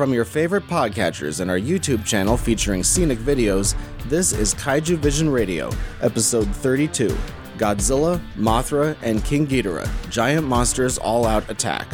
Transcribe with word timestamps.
From 0.00 0.14
your 0.14 0.24
favorite 0.24 0.66
podcatchers 0.66 1.40
and 1.40 1.50
our 1.50 1.58
YouTube 1.58 2.06
channel 2.06 2.38
featuring 2.38 2.82
scenic 2.82 3.18
videos, 3.18 3.76
this 4.06 4.32
is 4.32 4.54
Kaiju 4.54 4.96
Vision 4.96 5.28
Radio, 5.28 5.70
episode 6.00 6.46
32 6.56 7.14
Godzilla, 7.58 8.18
Mothra, 8.34 8.96
and 9.02 9.22
King 9.26 9.46
Ghidorah 9.46 9.86
Giant 10.08 10.46
Monsters 10.46 10.96
All 10.96 11.26
Out 11.26 11.50
Attack. 11.50 11.86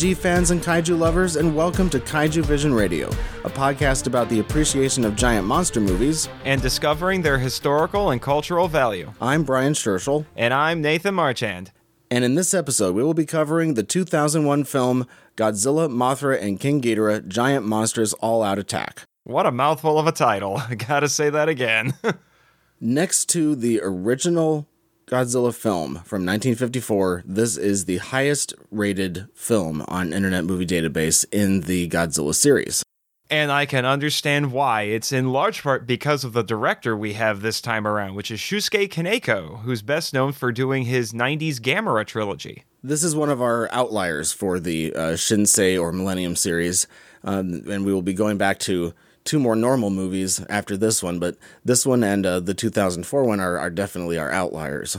Hello, 0.00 0.12
G 0.12 0.14
fans 0.14 0.50
and 0.50 0.62
kaiju 0.62 0.98
lovers, 0.98 1.36
and 1.36 1.54
welcome 1.54 1.90
to 1.90 2.00
Kaiju 2.00 2.42
Vision 2.46 2.72
Radio, 2.72 3.08
a 3.44 3.50
podcast 3.50 4.06
about 4.06 4.30
the 4.30 4.40
appreciation 4.40 5.04
of 5.04 5.14
giant 5.14 5.46
monster 5.46 5.78
movies. 5.78 6.26
and 6.46 6.62
discovering 6.62 7.20
their 7.20 7.36
historical 7.38 8.08
and 8.08 8.22
cultural 8.22 8.66
value. 8.66 9.12
I'm 9.20 9.42
Brian 9.42 9.74
Sturschel, 9.74 10.24
And 10.36 10.54
I'm 10.54 10.80
Nathan 10.80 11.14
Marchand. 11.14 11.72
and 12.10 12.24
in 12.24 12.34
this 12.34 12.54
episode, 12.54 12.94
we 12.94 13.02
will 13.02 13.12
be 13.12 13.26
covering 13.26 13.74
the 13.74 13.82
2001 13.82 14.64
film 14.64 15.06
Godzilla, 15.36 15.90
Mothra, 15.90 16.40
and 16.40 16.58
King 16.58 16.80
Ghidorah 16.80 17.28
Giant 17.28 17.66
Monsters 17.66 18.14
All 18.14 18.42
Out 18.42 18.58
Attack. 18.58 19.02
What 19.24 19.44
a 19.44 19.52
mouthful 19.52 19.98
of 19.98 20.06
a 20.06 20.12
title. 20.12 20.62
Gotta 20.88 21.10
say 21.10 21.28
that 21.28 21.50
again. 21.50 21.92
Next 22.80 23.28
to 23.30 23.54
the 23.54 23.80
original 23.82 24.66
Godzilla 25.10 25.52
film 25.52 25.94
from 26.04 26.24
1954, 26.24 27.24
this 27.26 27.56
is 27.56 27.86
the 27.86 27.96
highest 27.96 28.54
rated 28.70 29.26
film 29.34 29.84
on 29.88 30.12
Internet 30.12 30.44
Movie 30.44 30.64
Database 30.64 31.24
in 31.32 31.62
the 31.62 31.88
Godzilla 31.88 32.32
series. 32.32 32.84
and 33.28 33.50
I 33.50 33.66
can 33.66 33.84
understand 33.84 34.52
why. 34.52 34.82
It's 34.82 35.10
in 35.10 35.32
large 35.32 35.64
part 35.64 35.84
because 35.84 36.22
of 36.22 36.32
the 36.32 36.44
director 36.44 36.96
we 36.96 37.14
have 37.14 37.42
this 37.42 37.60
time 37.60 37.88
around, 37.88 38.14
which 38.14 38.30
is 38.30 38.38
Shusuke 38.38 38.88
Kaneko, 38.88 39.62
who's 39.62 39.82
best 39.82 40.14
known 40.14 40.30
for 40.30 40.52
doing 40.52 40.84
his 40.84 41.12
90s 41.12 41.56
Gamera 41.56 42.06
trilogy. 42.06 42.62
This 42.84 43.02
is 43.02 43.16
one 43.16 43.30
of 43.30 43.42
our 43.42 43.68
outliers 43.72 44.32
for 44.32 44.60
the 44.60 44.94
uh, 44.94 45.00
Shinsei 45.14 45.80
or 45.80 45.90
Millennium 45.90 46.36
series, 46.36 46.86
um, 47.24 47.64
and 47.68 47.84
we 47.84 47.92
will 47.92 48.02
be 48.02 48.14
going 48.14 48.38
back 48.38 48.60
to 48.60 48.94
two 49.24 49.38
more 49.38 49.56
normal 49.56 49.90
movies 49.90 50.44
after 50.48 50.76
this 50.76 51.02
one. 51.02 51.18
But 51.18 51.36
this 51.64 51.86
one 51.86 52.02
and 52.04 52.24
uh, 52.26 52.40
the 52.40 52.54
2004 52.54 53.24
one 53.24 53.40
are, 53.40 53.58
are 53.58 53.70
definitely 53.70 54.18
our 54.18 54.30
outliers. 54.30 54.96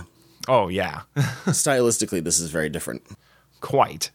Oh, 0.48 0.68
yeah. 0.68 1.02
Stylistically, 1.16 2.24
this 2.24 2.40
is 2.40 2.50
very 2.50 2.70
different. 2.70 3.04
Quite. 3.60 4.12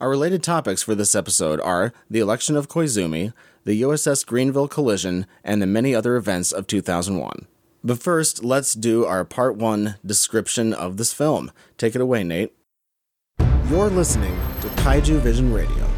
Our 0.00 0.10
related 0.10 0.42
topics 0.42 0.82
for 0.82 0.94
this 0.94 1.14
episode 1.14 1.60
are 1.60 1.92
the 2.10 2.20
election 2.20 2.56
of 2.56 2.68
Koizumi, 2.68 3.32
the 3.64 3.80
USS 3.82 4.26
Greenville 4.26 4.68
collision, 4.68 5.26
and 5.42 5.62
the 5.62 5.66
many 5.66 5.94
other 5.94 6.16
events 6.16 6.52
of 6.52 6.66
2001. 6.66 7.46
But 7.82 8.02
first, 8.02 8.42
let's 8.42 8.74
do 8.74 9.04
our 9.04 9.24
part 9.24 9.56
one 9.56 9.96
description 10.04 10.72
of 10.72 10.96
this 10.96 11.12
film. 11.12 11.52
Take 11.78 11.94
it 11.94 12.00
away, 12.00 12.24
Nate. 12.24 12.52
You're 13.68 13.88
listening 13.88 14.36
to 14.60 14.68
Kaiju 14.68 15.20
Vision 15.20 15.52
Radio. 15.52 15.93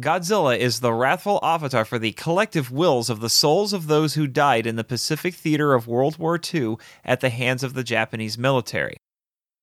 Godzilla 0.00 0.56
is 0.56 0.80
the 0.80 0.92
wrathful 0.92 1.40
avatar 1.42 1.84
for 1.84 1.98
the 1.98 2.12
collective 2.12 2.70
wills 2.70 3.10
of 3.10 3.20
the 3.20 3.28
souls 3.28 3.72
of 3.72 3.86
those 3.86 4.14
who 4.14 4.26
died 4.26 4.66
in 4.66 4.76
the 4.76 4.84
Pacific 4.84 5.34
theater 5.34 5.74
of 5.74 5.86
World 5.86 6.18
War 6.18 6.40
II 6.42 6.76
at 7.04 7.20
the 7.20 7.28
hands 7.28 7.62
of 7.62 7.74
the 7.74 7.84
Japanese 7.84 8.38
military. 8.38 8.96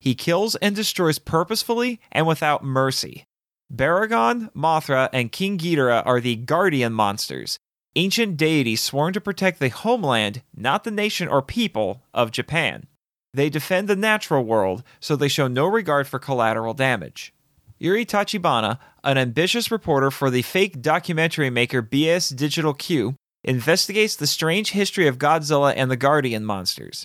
He 0.00 0.14
kills 0.14 0.54
and 0.56 0.76
destroys 0.76 1.18
purposefully 1.18 2.00
and 2.12 2.26
without 2.26 2.62
mercy. 2.62 3.24
Baragon, 3.72 4.50
Mothra, 4.54 5.08
and 5.12 5.32
King 5.32 5.58
Ghidorah 5.58 6.06
are 6.06 6.20
the 6.20 6.36
guardian 6.36 6.92
monsters, 6.92 7.58
ancient 7.96 8.36
deities 8.36 8.80
sworn 8.80 9.12
to 9.14 9.20
protect 9.20 9.58
the 9.58 9.68
homeland, 9.68 10.42
not 10.54 10.84
the 10.84 10.90
nation 10.90 11.26
or 11.28 11.42
people, 11.42 12.02
of 12.14 12.30
Japan. 12.30 12.86
They 13.34 13.50
defend 13.50 13.88
the 13.88 13.96
natural 13.96 14.44
world, 14.44 14.84
so 15.00 15.16
they 15.16 15.28
show 15.28 15.48
no 15.48 15.66
regard 15.66 16.06
for 16.06 16.18
collateral 16.18 16.74
damage. 16.74 17.34
Yuri 17.78 18.04
Tachibana, 18.04 18.78
an 19.08 19.16
ambitious 19.16 19.70
reporter 19.70 20.10
for 20.10 20.28
the 20.28 20.42
fake 20.42 20.82
documentary 20.82 21.48
maker 21.48 21.82
BS 21.82 22.36
Digital 22.36 22.74
Q, 22.74 23.14
investigates 23.42 24.14
the 24.14 24.26
strange 24.26 24.72
history 24.72 25.06
of 25.06 25.16
Godzilla 25.16 25.72
and 25.74 25.90
the 25.90 25.96
Guardian 25.96 26.44
monsters. 26.44 27.04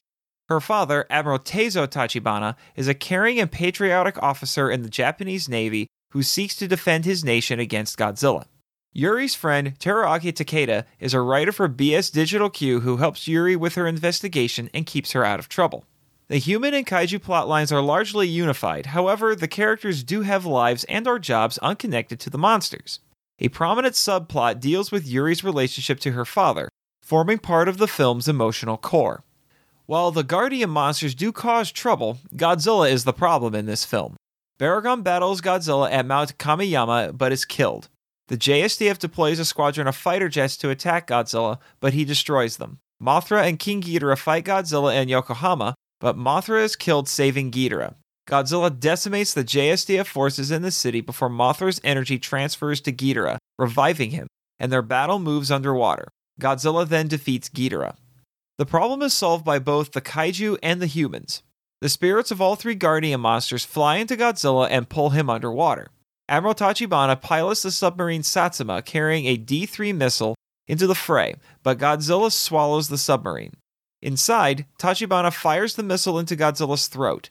Her 0.50 0.59
father, 0.59 1.06
Admiral 1.09 1.40
Teizo 1.40 1.88
Tachibana, 1.88 2.58
is 2.75 2.90
a 2.90 2.94
caring 2.94 3.40
and 3.40 3.50
patriotic 3.50 4.22
officer 4.22 4.69
in 4.69 4.81
the 4.81 4.90
Japanese 4.90 5.47
Navy 5.47 5.88
who 6.12 6.24
seeks 6.24 6.58
to 6.58 6.68
defend 6.68 7.06
his 7.06 7.24
nation 7.24 7.62
against 7.62 7.97
Godzilla. 7.97 8.47
Yuri's 8.91 9.34
friend, 9.34 9.80
Teruaki 9.80 10.34
Takeda, 10.34 10.84
is 11.00 11.14
a 11.14 11.22
writer 11.22 11.53
for 11.53 11.70
BS 11.70 12.12
Digital 12.12 12.50
Q 12.50 12.81
who 12.81 12.97
helps 12.97 13.30
Yuri 13.30 13.56
with 13.56 13.75
her 13.75 13.88
investigation 13.88 14.70
and 14.74 14.85
keeps 14.85 15.14
her 15.14 15.24
out 15.24 15.40
of 15.40 15.47
trouble. 15.47 15.85
The 16.29 16.38
human 16.38 16.73
and 16.73 16.85
kaiju 16.85 17.19
plotlines 17.19 17.72
are 17.72 17.81
largely 17.81 18.28
unified, 18.28 18.88
however, 18.88 19.35
the 19.35 19.47
characters 19.47 20.03
do 20.03 20.22
have 20.22 20.45
lives 20.45 20.84
and 20.85 21.07
or 21.07 21.19
jobs 21.19 21.57
unconnected 21.57 22.19
to 22.22 22.29
the 22.29 22.38
monsters. 22.38 23.00
A 23.39 23.50
prominent 23.50 23.95
subplot 23.95 24.59
deals 24.59 24.91
with 24.91 25.07
Yuri's 25.07 25.44
relationship 25.44 26.00
to 26.00 26.13
her 26.13 26.25
father, 26.25 26.69
forming 27.01 27.39
part 27.39 27.67
of 27.67 27.78
the 27.78 27.88
film's 27.88 28.29
emotional 28.29 28.78
core. 28.78 29.23
While 29.85 30.11
the 30.11 30.23
Guardian 30.23 30.69
monsters 30.69 31.13
do 31.13 31.34
cause 31.34 31.72
trouble, 31.72 32.19
Godzilla 32.35 32.90
is 32.90 33.03
the 33.03 33.11
problem 33.11 33.53
in 33.53 33.66
this 33.66 33.84
film. 33.84 34.16
Baragon 34.57 35.03
battles 35.03 35.41
Godzilla 35.41 35.91
at 35.91 36.05
Mount 36.05 36.38
Kamiyama 36.38 37.17
but 37.17 37.34
is 37.34 37.44
killed. 37.44 37.90
The 38.29 38.38
JSDF 38.38 38.97
deploys 38.97 39.40
a 39.40 39.45
squadron 39.45 39.88
of 39.88 39.95
fighter 39.95 40.29
jets 40.29 40.55
to 40.57 40.69
attack 40.69 41.07
Godzilla, 41.07 41.57
but 41.81 41.94
he 41.94 42.05
destroys 42.05 42.55
them. 42.57 42.79
Mothra 43.01 43.45
and 43.45 43.59
King 43.59 43.81
Ghidorah 43.81 44.17
fight 44.17 44.45
Godzilla 44.45 44.95
in 44.95 45.09
Yokohama, 45.09 45.75
but 46.03 46.18
Mothra 46.18 46.62
is 46.62 46.75
killed 46.75 47.08
saving 47.08 47.50
Ghidorah. 47.50 47.96
Godzilla 48.28 48.78
decimates 48.78 49.34
the 49.34 49.46
JSDF 49.46 50.06
forces 50.06 50.52
in 50.52 50.62
the 50.62 50.69
city 50.69 51.00
before 51.00 51.30
Mothra's 51.30 51.80
energy 51.81 52.19
transfers 52.19 52.81
to 52.81 52.91
Ghidorah, 52.91 53.38
reviving 53.58 54.09
him, 54.09 54.28
and 54.59 54.69
their 54.69 54.81
battle 54.81 55.18
moves 55.18 55.50
underwater. 55.50 56.09
Godzilla 56.41 56.86
then 56.86 57.08
defeats 57.08 57.47
Ghidorah. 57.47 57.96
The 58.58 58.66
problem 58.66 59.02
is 59.02 59.14
solved 59.14 59.46
by 59.46 59.59
both 59.59 59.94
the 59.94 60.02
kaiju 60.02 60.58
and 60.62 60.81
the 60.81 60.88
humans. 60.88 61.41
The 61.80 61.88
spirits 61.88 62.31
of 62.31 62.41
all 62.41 62.58
three 62.58 62.75
Guardian 62.75 63.22
monsters 63.22 63.64
fly 63.64 63.96
into 63.96 64.18
Godzilla 64.18 64.68
and 64.70 64.90
pull 64.90 65.12
him 65.12 65.30
underwater. 65.30 65.88
Admiral 66.28 66.53
Tachibana 66.53 67.22
pilots 67.22 67.64
the 67.64 67.72
submarine 67.72 68.24
Satsuma 68.24 68.81
carrying 68.81 69.25
a 69.25 69.38
D 69.38 69.66
3 69.66 69.94
missile 69.94 70.35
into 70.68 70.85
the 70.85 70.96
fray, 70.96 71.35
but 71.64 71.78
Godzilla 71.78 72.30
swallows 72.30 72.90
the 72.90 72.97
submarine. 72.97 73.53
Inside, 74.03 74.66
Tachibana 74.78 75.31
fires 75.31 75.75
the 75.75 75.81
missile 75.81 76.19
into 76.19 76.36
Godzilla's 76.36 76.88
throat. 76.88 77.30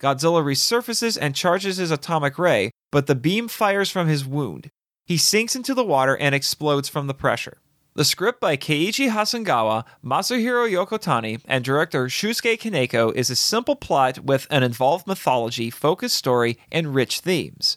Godzilla 0.00 0.42
resurfaces 0.42 1.18
and 1.20 1.36
charges 1.36 1.76
his 1.76 1.90
atomic 1.90 2.38
ray, 2.38 2.70
but 2.90 3.06
the 3.06 3.14
beam 3.14 3.46
fires 3.46 3.90
from 3.90 4.08
his 4.08 4.24
wound. 4.24 4.70
He 5.04 5.18
sinks 5.18 5.54
into 5.54 5.74
the 5.74 5.84
water 5.84 6.16
and 6.16 6.34
explodes 6.34 6.88
from 6.88 7.08
the 7.08 7.14
pressure. 7.14 7.58
The 7.92 8.06
script 8.06 8.40
by 8.40 8.56
Keiichi 8.56 9.10
Hasegawa, 9.10 9.84
Masahiro 10.02 10.68
Yokotani, 10.68 11.42
and 11.44 11.62
director 11.62 12.06
Shusuke 12.06 12.58
Kaneko 12.58 13.14
is 13.14 13.28
a 13.28 13.36
simple 13.36 13.76
plot 13.76 14.20
with 14.20 14.46
an 14.50 14.62
involved 14.62 15.06
mythology, 15.06 15.68
focused 15.68 16.16
story, 16.16 16.58
and 16.72 16.94
rich 16.94 17.20
themes. 17.20 17.76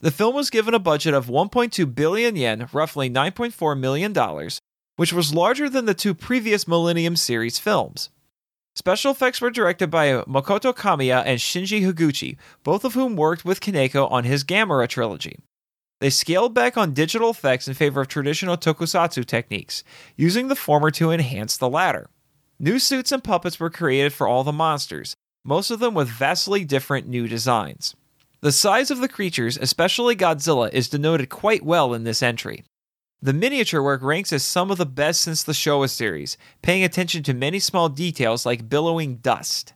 The 0.00 0.10
film 0.10 0.34
was 0.34 0.50
given 0.50 0.72
a 0.72 0.78
budget 0.78 1.12
of 1.12 1.26
1.2 1.26 1.94
billion 1.94 2.36
yen, 2.36 2.68
roughly 2.72 3.10
$9.4 3.10 3.78
million, 3.78 4.12
which 4.96 5.12
was 5.12 5.34
larger 5.34 5.68
than 5.68 5.84
the 5.84 5.94
two 5.94 6.14
previous 6.14 6.66
Millennium 6.66 7.16
series 7.16 7.58
films. 7.58 8.10
Special 8.74 9.12
effects 9.12 9.40
were 9.40 9.50
directed 9.50 9.90
by 9.90 10.08
Makoto 10.24 10.74
Kamiya 10.74 11.22
and 11.24 11.38
Shinji 11.38 11.80
Higuchi, 11.80 12.36
both 12.62 12.84
of 12.84 12.92
whom 12.92 13.16
worked 13.16 13.44
with 13.44 13.60
Kaneko 13.60 14.10
on 14.10 14.24
his 14.24 14.44
Gamera 14.44 14.86
trilogy. 14.86 15.38
They 16.00 16.10
scaled 16.10 16.52
back 16.52 16.76
on 16.76 16.92
digital 16.92 17.30
effects 17.30 17.68
in 17.68 17.74
favor 17.74 18.02
of 18.02 18.08
traditional 18.08 18.58
tokusatsu 18.58 19.24
techniques, 19.24 19.82
using 20.14 20.48
the 20.48 20.56
former 20.56 20.90
to 20.90 21.10
enhance 21.10 21.56
the 21.56 21.70
latter. 21.70 22.10
New 22.58 22.78
suits 22.78 23.12
and 23.12 23.24
puppets 23.24 23.58
were 23.58 23.70
created 23.70 24.12
for 24.12 24.28
all 24.28 24.44
the 24.44 24.52
monsters, 24.52 25.14
most 25.42 25.70
of 25.70 25.78
them 25.78 25.94
with 25.94 26.08
vastly 26.08 26.64
different 26.64 27.06
new 27.06 27.26
designs. 27.26 27.94
The 28.42 28.52
size 28.52 28.90
of 28.90 28.98
the 28.98 29.08
creatures, 29.08 29.56
especially 29.56 30.14
Godzilla, 30.16 30.70
is 30.70 30.90
denoted 30.90 31.30
quite 31.30 31.64
well 31.64 31.94
in 31.94 32.04
this 32.04 32.22
entry. 32.22 32.64
The 33.22 33.32
miniature 33.32 33.82
work 33.82 34.02
ranks 34.02 34.32
as 34.32 34.44
some 34.44 34.70
of 34.70 34.76
the 34.76 34.86
best 34.86 35.22
since 35.22 35.42
the 35.42 35.52
Showa 35.52 35.88
series, 35.88 36.36
paying 36.60 36.84
attention 36.84 37.22
to 37.24 37.34
many 37.34 37.58
small 37.58 37.88
details 37.88 38.44
like 38.44 38.68
billowing 38.68 39.16
dust. 39.16 39.72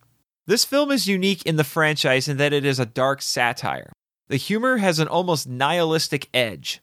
This 0.47 0.65
film 0.65 0.91
is 0.91 1.09
unique 1.09 1.45
in 1.47 1.57
the 1.57 1.65
franchise 1.65 2.29
in 2.29 2.37
that 2.37 2.53
it 2.53 2.65
is 2.65 2.79
a 2.79 2.87
dark 2.87 3.23
satire. 3.23 3.93
The 4.29 4.37
humor 4.37 4.77
has 4.77 4.99
an 4.99 5.09
almost 5.09 5.49
nihilistic 5.49 6.29
edge. 6.35 6.81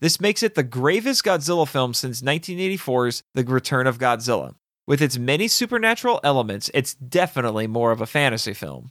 This 0.00 0.20
makes 0.20 0.42
it 0.42 0.54
the 0.54 0.62
gravest 0.62 1.24
Godzilla 1.24 1.66
film 1.66 1.94
since 1.94 2.20
1984's 2.20 3.22
The 3.34 3.44
Return 3.44 3.86
of 3.86 3.98
Godzilla. 3.98 4.54
With 4.86 5.00
its 5.00 5.16
many 5.16 5.48
supernatural 5.48 6.20
elements, 6.22 6.70
it's 6.74 6.94
definitely 6.94 7.66
more 7.66 7.90
of 7.90 8.02
a 8.02 8.06
fantasy 8.06 8.52
film. 8.52 8.90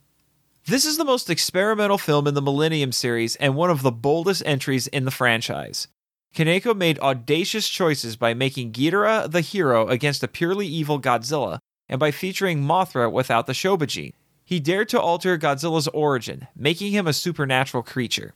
This 0.66 0.86
is 0.86 0.98
the 0.98 1.06
most 1.06 1.30
experimental 1.30 2.00
film 2.00 2.26
in 2.26 2.34
the 2.34 2.42
Millennium 2.42 2.92
series 2.92 3.36
and 3.36 3.56
one 3.56 3.70
of 3.70 3.84
the 3.84 3.92
boldest 3.92 4.42
entries 4.46 4.88
in 4.88 5.06
the 5.06 5.12
franchise. 5.12 5.88
Kaneko 6.34 6.76
made 6.76 6.98
audacious 6.98 7.70
choices 7.70 8.16
by 8.16 8.34
making 8.34 8.72
Ghidorah 8.72 9.30
the 9.30 9.42
hero 9.42 9.88
against 9.88 10.24
a 10.24 10.28
purely 10.28 10.66
evil 10.66 11.00
Godzilla, 11.00 11.60
and 11.88 12.00
by 12.00 12.10
featuring 12.10 12.64
Mothra 12.64 13.12
without 13.12 13.46
the 13.46 13.54
Shobijin. 13.54 14.14
He 14.44 14.60
dared 14.60 14.90
to 14.90 15.00
alter 15.00 15.38
Godzilla's 15.38 15.88
origin, 15.90 16.48
making 16.56 16.92
him 16.92 17.06
a 17.06 17.14
supernatural 17.14 17.84
creature. 17.84 18.34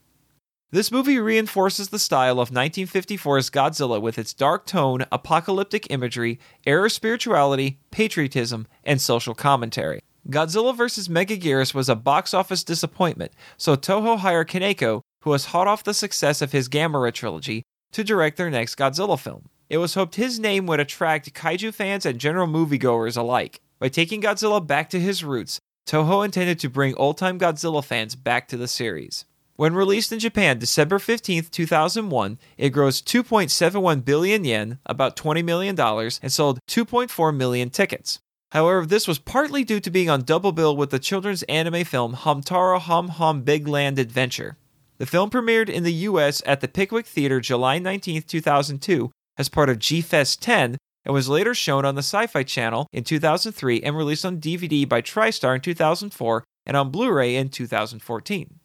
This 0.70 0.92
movie 0.92 1.18
reinforces 1.18 1.90
the 1.90 1.98
style 1.98 2.40
of 2.40 2.52
1954's 2.52 3.50
Godzilla 3.50 4.00
with 4.00 4.20
its 4.20 4.34
dark 4.34 4.68
tone, 4.68 5.06
apocalyptic 5.12 5.88
imagery, 5.90 6.40
era 6.68 6.92
spirituality, 6.92 7.80
patriotism, 7.90 8.68
and 8.84 9.02
social 9.02 9.34
commentary. 9.34 10.02
Godzilla 10.30 10.76
vs. 10.76 11.08
Megaguirus 11.08 11.74
was 11.74 11.90
a 11.90 11.96
box 11.96 12.34
office 12.34 12.64
disappointment, 12.64 13.32
so 13.56 13.76
Toho 13.76 14.20
hired 14.20 14.50
Kaneko, 14.50 15.02
who 15.22 15.32
was 15.32 15.46
hot 15.46 15.68
off 15.68 15.84
the 15.84 15.94
success 15.94 16.42
of 16.42 16.52
his 16.52 16.70
Gamera 16.70 17.14
trilogy, 17.14 17.64
to 17.92 18.04
direct 18.04 18.38
their 18.38 18.50
next 18.50 18.76
Godzilla 18.76 19.20
film. 19.20 19.50
It 19.70 19.78
was 19.78 19.96
hoped 19.96 20.16
his 20.16 20.40
name 20.40 20.66
would 20.68 20.80
attract 20.80 21.34
kaiju 21.34 21.74
fans 21.74 22.06
and 22.06 22.20
general 22.20 22.48
moviegoers 22.48 23.18
alike. 23.18 23.62
By 23.80 23.90
taking 23.90 24.22
Godzilla 24.22 24.66
back 24.66 24.90
to 24.92 25.00
his 25.00 25.24
roots, 25.24 25.60
Toho 25.88 26.24
intended 26.26 26.60
to 26.60 26.70
bring 26.70 26.96
old 26.96 27.18
time 27.18 27.40
Godzilla 27.40 27.84
fans 27.84 28.16
back 28.16 28.48
to 28.50 28.58
the 28.58 28.68
series. 28.68 29.26
When 29.56 29.74
released 29.74 30.12
in 30.12 30.20
Japan 30.20 30.60
December 30.60 31.00
15, 31.00 31.46
2001, 31.46 32.40
it 32.58 32.74
grossed 32.74 33.06
2.71 33.06 34.06
billion 34.06 34.46
yen, 34.46 34.80
about 34.86 35.16
$20 35.16 35.44
million, 35.44 35.80
and 35.80 36.32
sold 36.32 36.60
2.4 36.68 37.36
million 37.36 37.70
tickets. 37.70 38.20
However, 38.52 38.86
this 38.86 39.08
was 39.08 39.20
partly 39.20 39.64
due 39.64 39.80
to 39.80 39.90
being 39.90 40.10
on 40.10 40.22
double 40.22 40.52
bill 40.52 40.78
with 40.78 40.92
the 40.92 41.00
children's 41.00 41.44
anime 41.44 41.84
film 41.84 42.16
Hamtaro 42.16 42.80
Hum 42.80 43.10
Hum 43.10 43.42
Big 43.42 43.68
Land 43.68 43.98
Adventure. 43.98 44.58
The 44.98 45.06
film 45.06 45.30
premiered 45.30 45.70
in 45.70 45.84
the 45.84 45.94
US 45.94 46.42
at 46.46 46.62
the 46.62 46.68
Pickwick 46.68 47.06
Theater 47.06 47.40
July 47.40 47.78
19, 47.78 48.24
2002, 48.24 49.12
as 49.38 49.50
part 49.50 49.70
of 49.70 49.80
G 49.80 50.02
Fest 50.02 50.42
10, 50.42 50.78
and 51.06 51.14
was 51.14 51.30
later 51.30 51.54
shown 51.54 51.86
on 51.86 51.96
the 51.96 52.00
Sci 52.00 52.28
Fi 52.28 52.44
Channel 52.44 52.88
in 52.92 53.04
2003 53.04 53.82
and 53.82 53.96
released 53.96 54.26
on 54.26 54.42
DVD 54.42 54.90
by 54.90 55.02
TriStar 55.02 55.56
in 55.56 55.62
2004 55.62 56.44
and 56.66 56.76
on 56.76 56.90
Blu 56.90 57.12
ray 57.12 57.36
in 57.36 57.50
2014. 57.50 58.60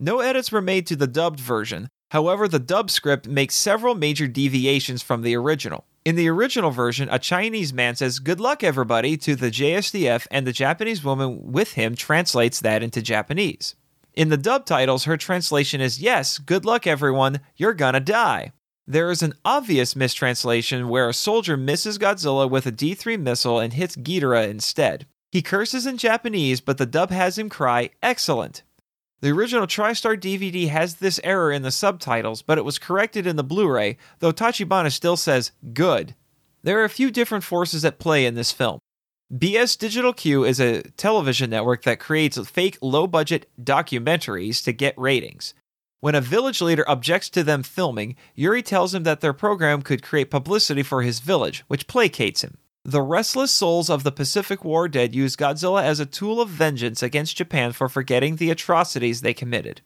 No 0.00 0.20
edits 0.20 0.50
were 0.50 0.62
made 0.62 0.86
to 0.86 0.96
the 0.96 1.06
dubbed 1.06 1.38
version. 1.38 1.88
However, 2.10 2.48
the 2.48 2.58
dub 2.58 2.90
script 2.90 3.28
makes 3.28 3.54
several 3.54 3.94
major 3.94 4.26
deviations 4.26 5.02
from 5.02 5.22
the 5.22 5.36
original. 5.36 5.84
In 6.04 6.16
the 6.16 6.28
original 6.28 6.70
version, 6.70 7.08
a 7.10 7.18
Chinese 7.18 7.72
man 7.72 7.94
says, 7.96 8.18
Good 8.18 8.40
luck, 8.40 8.64
everybody, 8.64 9.16
to 9.18 9.36
the 9.36 9.50
JSDF, 9.50 10.26
and 10.30 10.46
the 10.46 10.52
Japanese 10.52 11.04
woman 11.04 11.52
with 11.52 11.72
him 11.74 11.94
translates 11.94 12.60
that 12.60 12.82
into 12.82 13.02
Japanese. 13.02 13.74
In 14.16 14.28
the 14.28 14.36
dub 14.36 14.64
titles, 14.64 15.04
her 15.04 15.16
translation 15.16 15.80
is, 15.80 16.00
Yes, 16.00 16.38
good 16.38 16.64
luck, 16.64 16.86
everyone, 16.86 17.40
you're 17.56 17.74
gonna 17.74 17.98
die. 17.98 18.52
There 18.86 19.10
is 19.10 19.22
an 19.22 19.34
obvious 19.44 19.96
mistranslation 19.96 20.88
where 20.88 21.08
a 21.08 21.14
soldier 21.14 21.56
misses 21.56 21.98
Godzilla 21.98 22.48
with 22.48 22.66
a 22.66 22.70
D 22.70 22.94
3 22.94 23.16
missile 23.16 23.58
and 23.58 23.72
hits 23.72 23.96
Ghidorah 23.96 24.48
instead. 24.48 25.06
He 25.32 25.42
curses 25.42 25.84
in 25.84 25.96
Japanese, 25.96 26.60
but 26.60 26.78
the 26.78 26.86
dub 26.86 27.10
has 27.10 27.36
him 27.36 27.48
cry, 27.48 27.90
Excellent. 28.02 28.62
The 29.20 29.30
original 29.30 29.66
TriStar 29.66 30.16
DVD 30.16 30.68
has 30.68 30.96
this 30.96 31.18
error 31.24 31.50
in 31.50 31.62
the 31.62 31.70
subtitles, 31.70 32.42
but 32.42 32.58
it 32.58 32.64
was 32.64 32.78
corrected 32.78 33.26
in 33.26 33.36
the 33.36 33.42
Blu 33.42 33.68
ray, 33.68 33.96
though 34.20 34.32
Tachibana 34.32 34.92
still 34.92 35.16
says 35.16 35.50
good. 35.72 36.14
There 36.62 36.78
are 36.80 36.84
a 36.84 36.90
few 36.90 37.10
different 37.10 37.42
forces 37.42 37.84
at 37.84 37.98
play 37.98 38.26
in 38.26 38.34
this 38.34 38.52
film. 38.52 38.78
BS 39.32 39.78
Digital 39.78 40.12
Q 40.12 40.44
is 40.44 40.60
a 40.60 40.82
television 40.82 41.48
network 41.48 41.82
that 41.84 41.98
creates 41.98 42.38
fake 42.46 42.76
low 42.82 43.06
budget 43.06 43.50
documentaries 43.60 44.62
to 44.62 44.72
get 44.72 44.96
ratings. 44.98 45.54
When 46.00 46.14
a 46.14 46.20
village 46.20 46.60
leader 46.60 46.88
objects 46.88 47.30
to 47.30 47.42
them 47.42 47.62
filming, 47.62 48.16
Yuri 48.34 48.62
tells 48.62 48.94
him 48.94 49.02
that 49.04 49.22
their 49.22 49.32
program 49.32 49.80
could 49.80 50.02
create 50.02 50.30
publicity 50.30 50.82
for 50.82 51.00
his 51.00 51.20
village, 51.20 51.64
which 51.68 51.86
placates 51.86 52.42
him. 52.42 52.58
The 52.84 53.00
restless 53.00 53.50
souls 53.50 53.88
of 53.88 54.04
the 54.04 54.12
Pacific 54.12 54.62
War 54.62 54.88
dead 54.88 55.14
use 55.14 55.36
Godzilla 55.36 55.82
as 55.82 56.00
a 56.00 56.06
tool 56.06 56.42
of 56.42 56.50
vengeance 56.50 57.02
against 57.02 57.38
Japan 57.38 57.72
for 57.72 57.88
forgetting 57.88 58.36
the 58.36 58.50
atrocities 58.50 59.22
they 59.22 59.32
committed. 59.32 59.80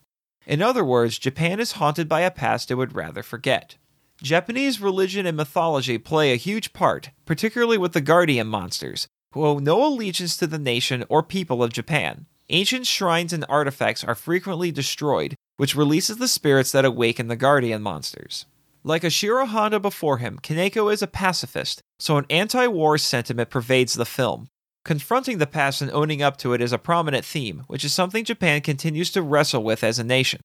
In 0.46 0.60
other 0.60 0.84
words, 0.84 1.16
Japan 1.16 1.60
is 1.60 1.72
haunted 1.72 2.08
by 2.08 2.22
a 2.22 2.32
past 2.32 2.72
it 2.72 2.74
would 2.74 2.96
rather 2.96 3.22
forget. 3.22 3.76
Japanese 4.20 4.80
religion 4.80 5.26
and 5.26 5.36
mythology 5.36 5.96
play 5.96 6.32
a 6.32 6.36
huge 6.36 6.72
part, 6.72 7.10
particularly 7.24 7.78
with 7.78 7.92
the 7.92 8.00
guardian 8.00 8.48
monsters, 8.48 9.06
who 9.32 9.44
owe 9.44 9.58
no 9.58 9.86
allegiance 9.86 10.36
to 10.36 10.46
the 10.46 10.58
nation 10.58 11.04
or 11.08 11.22
people 11.22 11.62
of 11.62 11.72
Japan. 11.72 12.26
Ancient 12.50 12.86
shrines 12.86 13.32
and 13.32 13.44
artifacts 13.48 14.02
are 14.02 14.14
frequently 14.14 14.70
destroyed, 14.70 15.34
which 15.58 15.76
releases 15.76 16.16
the 16.16 16.28
spirits 16.28 16.72
that 16.72 16.84
awaken 16.84 17.28
the 17.28 17.36
guardian 17.36 17.82
monsters. 17.82 18.46
Like 18.84 19.02
Ishiro 19.02 19.46
Honda 19.48 19.80
before 19.80 20.18
him, 20.18 20.38
Kaneko 20.42 20.92
is 20.92 21.02
a 21.02 21.06
pacifist, 21.06 21.82
so 21.98 22.16
an 22.16 22.24
anti 22.30 22.66
war 22.68 22.96
sentiment 22.96 23.50
pervades 23.50 23.94
the 23.94 24.06
film. 24.06 24.48
Confronting 24.84 25.36
the 25.36 25.46
past 25.46 25.82
and 25.82 25.90
owning 25.90 26.22
up 26.22 26.38
to 26.38 26.54
it 26.54 26.62
is 26.62 26.72
a 26.72 26.78
prominent 26.78 27.24
theme, 27.24 27.64
which 27.66 27.84
is 27.84 27.92
something 27.92 28.24
Japan 28.24 28.62
continues 28.62 29.10
to 29.10 29.20
wrestle 29.20 29.62
with 29.62 29.84
as 29.84 29.98
a 29.98 30.04
nation. 30.04 30.40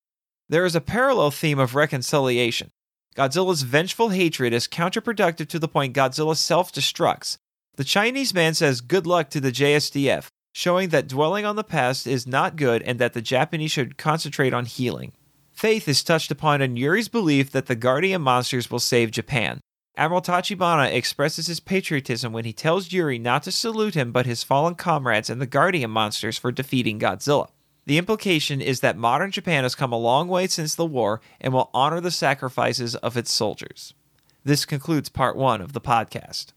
There 0.50 0.66
is 0.66 0.76
a 0.76 0.82
parallel 0.82 1.32
theme 1.32 1.60
of 1.60 1.76
reconciliation. 1.76 2.70
Godzilla's 3.16 3.62
vengeful 3.62 4.10
hatred 4.10 4.52
is 4.52 4.68
counterproductive 4.68 5.48
to 5.48 5.60
the 5.60 5.70
point 5.70 5.96
Godzilla 5.96 6.36
self 6.36 6.74
destructs. 6.74 7.38
The 7.76 7.84
Chinese 7.84 8.36
man 8.36 8.54
says 8.54 8.82
good 8.82 9.08
luck 9.08 9.32
to 9.32 9.42
the 9.42 9.52
JSDF, 9.52 10.28
showing 10.54 10.90
that 10.90 11.08
dwelling 11.08 11.44
on 11.44 11.56
the 11.56 11.64
past 11.64 12.06
is 12.06 12.28
not 12.28 12.56
good 12.56 12.84
and 12.84 13.00
that 13.00 13.14
the 13.14 13.22
Japanese 13.22 13.72
should 13.72 13.98
concentrate 13.98 14.54
on 14.54 14.66
healing. 14.66 15.14
Faith 15.52 15.88
is 15.88 16.04
touched 16.04 16.30
upon 16.30 16.62
in 16.62 16.78
Yuri's 16.78 17.08
belief 17.08 17.50
that 17.50 17.66
the 17.66 17.76
guardian 17.76 18.22
monsters 18.22 18.70
will 18.70 18.80
save 18.80 19.10
Japan. 19.10 19.60
Admiral 19.98 20.22
Tachibana 20.22 20.94
expresses 20.94 21.48
his 21.48 21.60
patriotism 21.60 22.32
when 22.32 22.46
he 22.46 22.54
tells 22.54 22.92
Yuri 22.92 23.18
not 23.18 23.42
to 23.44 23.52
salute 23.52 23.96
him 23.96 24.12
but 24.12 24.28
his 24.28 24.44
fallen 24.44 24.76
comrades 24.76 25.30
and 25.30 25.42
the 25.42 25.48
guardian 25.48 25.90
monsters 25.90 26.38
for 26.38 26.52
defeating 26.52 27.00
Godzilla. 27.00 27.50
The 27.86 27.98
implication 27.98 28.62
is 28.62 28.82
that 28.82 28.98
modern 28.98 29.32
Japan 29.32 29.64
has 29.64 29.74
come 29.74 29.92
a 29.92 29.98
long 29.98 30.28
way 30.28 30.46
since 30.46 30.76
the 30.76 30.86
war 30.86 31.22
and 31.42 31.52
will 31.54 31.72
honor 31.74 32.02
the 32.02 32.12
sacrifices 32.12 32.96
of 32.98 33.18
its 33.18 33.32
soldiers. 33.32 33.96
This 34.44 34.64
concludes 34.64 35.10
part 35.10 35.36
one 35.36 35.60
of 35.60 35.74
the 35.74 35.82
podcast. 35.82 36.54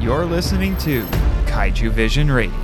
You're 0.00 0.24
listening 0.24 0.78
to 0.78 1.02
Kaiju 1.44 1.90
Vision 1.90 2.32
Radio. 2.32 2.58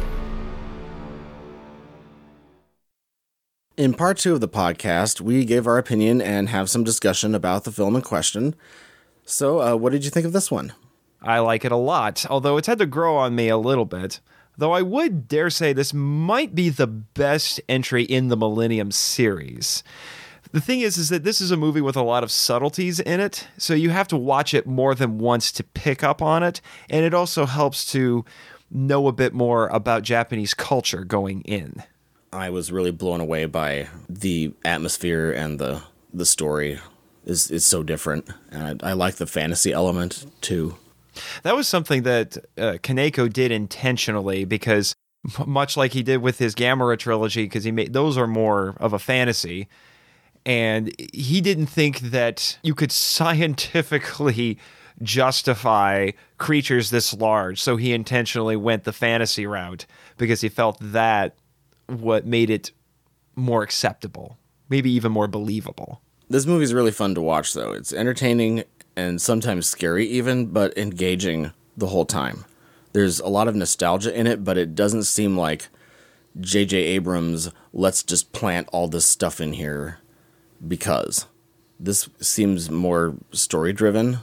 In 3.76 3.92
part 3.92 4.16
two 4.16 4.32
of 4.32 4.40
the 4.40 4.48
podcast, 4.48 5.20
we 5.20 5.44
gave 5.44 5.66
our 5.66 5.76
opinion 5.76 6.22
and 6.22 6.48
have 6.48 6.70
some 6.70 6.82
discussion 6.82 7.34
about 7.34 7.64
the 7.64 7.70
film 7.70 7.94
in 7.94 8.00
question. 8.00 8.54
So, 9.26 9.60
uh, 9.60 9.76
what 9.76 9.92
did 9.92 10.02
you 10.02 10.10
think 10.10 10.24
of 10.24 10.32
this 10.32 10.50
one? 10.50 10.72
I 11.20 11.40
like 11.40 11.66
it 11.66 11.72
a 11.72 11.76
lot, 11.76 12.24
although 12.30 12.56
it's 12.56 12.68
had 12.68 12.78
to 12.78 12.86
grow 12.86 13.18
on 13.18 13.34
me 13.34 13.50
a 13.50 13.58
little 13.58 13.84
bit. 13.84 14.20
Though 14.56 14.72
I 14.72 14.80
would 14.80 15.28
dare 15.28 15.50
say 15.50 15.74
this 15.74 15.92
might 15.92 16.54
be 16.54 16.70
the 16.70 16.86
best 16.86 17.60
entry 17.68 18.04
in 18.04 18.28
the 18.28 18.36
Millennium 18.38 18.90
series. 18.90 19.84
The 20.56 20.62
thing 20.62 20.80
is, 20.80 20.96
is 20.96 21.10
that 21.10 21.22
this 21.22 21.42
is 21.42 21.50
a 21.50 21.56
movie 21.58 21.82
with 21.82 21.96
a 21.96 22.02
lot 22.02 22.22
of 22.22 22.30
subtleties 22.30 22.98
in 22.98 23.20
it, 23.20 23.46
so 23.58 23.74
you 23.74 23.90
have 23.90 24.08
to 24.08 24.16
watch 24.16 24.54
it 24.54 24.66
more 24.66 24.94
than 24.94 25.18
once 25.18 25.52
to 25.52 25.62
pick 25.62 26.02
up 26.02 26.22
on 26.22 26.42
it, 26.42 26.62
and 26.88 27.04
it 27.04 27.12
also 27.12 27.44
helps 27.44 27.84
to 27.92 28.24
know 28.70 29.06
a 29.06 29.12
bit 29.12 29.34
more 29.34 29.68
about 29.68 30.02
Japanese 30.02 30.54
culture 30.54 31.04
going 31.04 31.42
in. 31.42 31.82
I 32.32 32.48
was 32.48 32.72
really 32.72 32.90
blown 32.90 33.20
away 33.20 33.44
by 33.44 33.88
the 34.08 34.54
atmosphere 34.64 35.30
and 35.30 35.58
the 35.58 35.82
the 36.14 36.24
story 36.24 36.80
is 37.26 37.50
is 37.50 37.66
so 37.66 37.82
different, 37.82 38.26
and 38.50 38.82
I, 38.82 38.92
I 38.92 38.92
like 38.94 39.16
the 39.16 39.26
fantasy 39.26 39.74
element 39.74 40.24
too. 40.40 40.76
That 41.42 41.54
was 41.54 41.68
something 41.68 42.04
that 42.04 42.38
uh, 42.56 42.78
Kaneko 42.82 43.30
did 43.30 43.52
intentionally 43.52 44.46
because, 44.46 44.94
much 45.46 45.76
like 45.76 45.92
he 45.92 46.02
did 46.02 46.22
with 46.22 46.38
his 46.38 46.54
Gamera 46.54 46.98
trilogy, 46.98 47.42
because 47.42 47.64
he 47.64 47.72
made 47.72 47.92
those 47.92 48.16
are 48.16 48.26
more 48.26 48.74
of 48.80 48.94
a 48.94 48.98
fantasy, 48.98 49.68
and 50.46 50.94
he 51.12 51.40
didn't 51.40 51.66
think 51.66 51.98
that 51.98 52.56
you 52.62 52.74
could 52.74 52.92
scientifically 52.92 54.56
justify 55.02 56.12
creatures 56.38 56.90
this 56.90 57.12
large, 57.12 57.60
so 57.60 57.76
he 57.76 57.92
intentionally 57.92 58.56
went 58.56 58.84
the 58.84 58.92
fantasy 58.92 59.44
route 59.44 59.84
because 60.16 60.40
he 60.40 60.48
felt 60.48 60.78
that 60.80 61.34
what 61.88 62.24
made 62.24 62.48
it 62.48 62.70
more 63.34 63.62
acceptable, 63.62 64.38
maybe 64.68 64.90
even 64.90 65.10
more 65.10 65.26
believable. 65.26 66.00
This 66.30 66.46
movie 66.46 66.64
is 66.64 66.72
really 66.72 66.92
fun 66.92 67.14
to 67.16 67.20
watch, 67.20 67.52
though. 67.52 67.72
It's 67.72 67.92
entertaining 67.92 68.64
and 68.96 69.20
sometimes 69.20 69.66
scary, 69.66 70.06
even, 70.06 70.46
but 70.46 70.76
engaging 70.78 71.52
the 71.76 71.88
whole 71.88 72.06
time. 72.06 72.44
There's 72.92 73.20
a 73.20 73.28
lot 73.28 73.48
of 73.48 73.54
nostalgia 73.54 74.18
in 74.18 74.26
it, 74.26 74.42
but 74.42 74.56
it 74.56 74.74
doesn't 74.74 75.04
seem 75.04 75.36
like 75.36 75.68
J.J. 76.40 76.76
Abrams, 76.78 77.50
let's 77.72 78.02
just 78.02 78.32
plant 78.32 78.68
all 78.72 78.88
this 78.88 79.04
stuff 79.04 79.40
in 79.40 79.52
here 79.54 79.98
because. 80.66 81.26
this 81.78 82.08
seems 82.20 82.70
more 82.70 83.14
story 83.32 83.72
driven, 83.72 84.18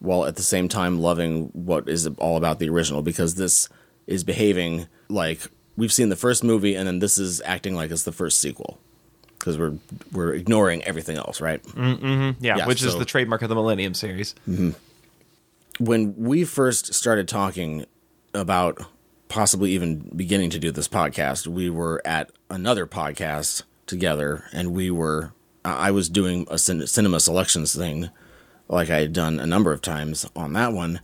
while 0.00 0.24
at 0.24 0.34
the 0.36 0.42
same 0.42 0.68
time 0.68 0.98
loving 0.98 1.50
what 1.52 1.88
is 1.88 2.06
all 2.18 2.36
about 2.36 2.58
the 2.58 2.68
original 2.68 3.00
because 3.02 3.36
this 3.36 3.68
is 4.08 4.24
behaving 4.24 4.88
like 5.08 5.40
we've 5.76 5.92
seen 5.92 6.08
the 6.08 6.16
first 6.16 6.42
movie 6.42 6.74
and 6.74 6.88
then 6.88 6.98
this 6.98 7.16
is 7.16 7.40
acting 7.44 7.76
like 7.76 7.92
it's 7.92 8.02
the 8.02 8.10
first 8.12 8.40
sequel 8.40 8.78
because 9.38 9.56
we're 9.56 9.74
we're 10.10 10.32
ignoring 10.34 10.82
everything 10.84 11.16
else, 11.16 11.40
right? 11.40 11.62
Mm, 11.62 11.98
mm-hmm. 12.00 12.44
Yeah, 12.44 12.56
Yeah, 12.56 12.66
which 12.66 12.82
is 12.82 12.96
the 12.98 13.04
trademark 13.04 13.42
of 13.42 13.48
the 13.48 13.54
Millennium 13.54 13.94
series. 13.94 14.34
Mm-hmm. 14.48 14.70
when 15.78 16.14
we 16.16 16.44
first 16.44 16.92
started 16.92 17.28
talking 17.28 17.86
about 18.34 18.82
possibly 19.28 19.70
even 19.70 20.10
beginning 20.16 20.50
to 20.50 20.58
do 20.58 20.72
this 20.72 20.88
podcast, 20.88 21.46
we 21.46 21.70
were 21.70 22.02
at 22.04 22.32
another 22.50 22.86
podcast 22.86 23.62
together, 23.86 24.44
and 24.52 24.72
we 24.72 24.90
were. 24.90 25.32
I 25.64 25.90
was 25.90 26.08
doing 26.08 26.46
a 26.50 26.58
cin- 26.58 26.86
cinema 26.86 27.20
selections 27.20 27.74
thing, 27.74 28.10
like 28.68 28.90
I 28.90 29.00
had 29.00 29.12
done 29.12 29.38
a 29.38 29.46
number 29.46 29.72
of 29.72 29.82
times 29.82 30.28
on 30.34 30.52
that 30.54 30.72
one, 30.72 31.00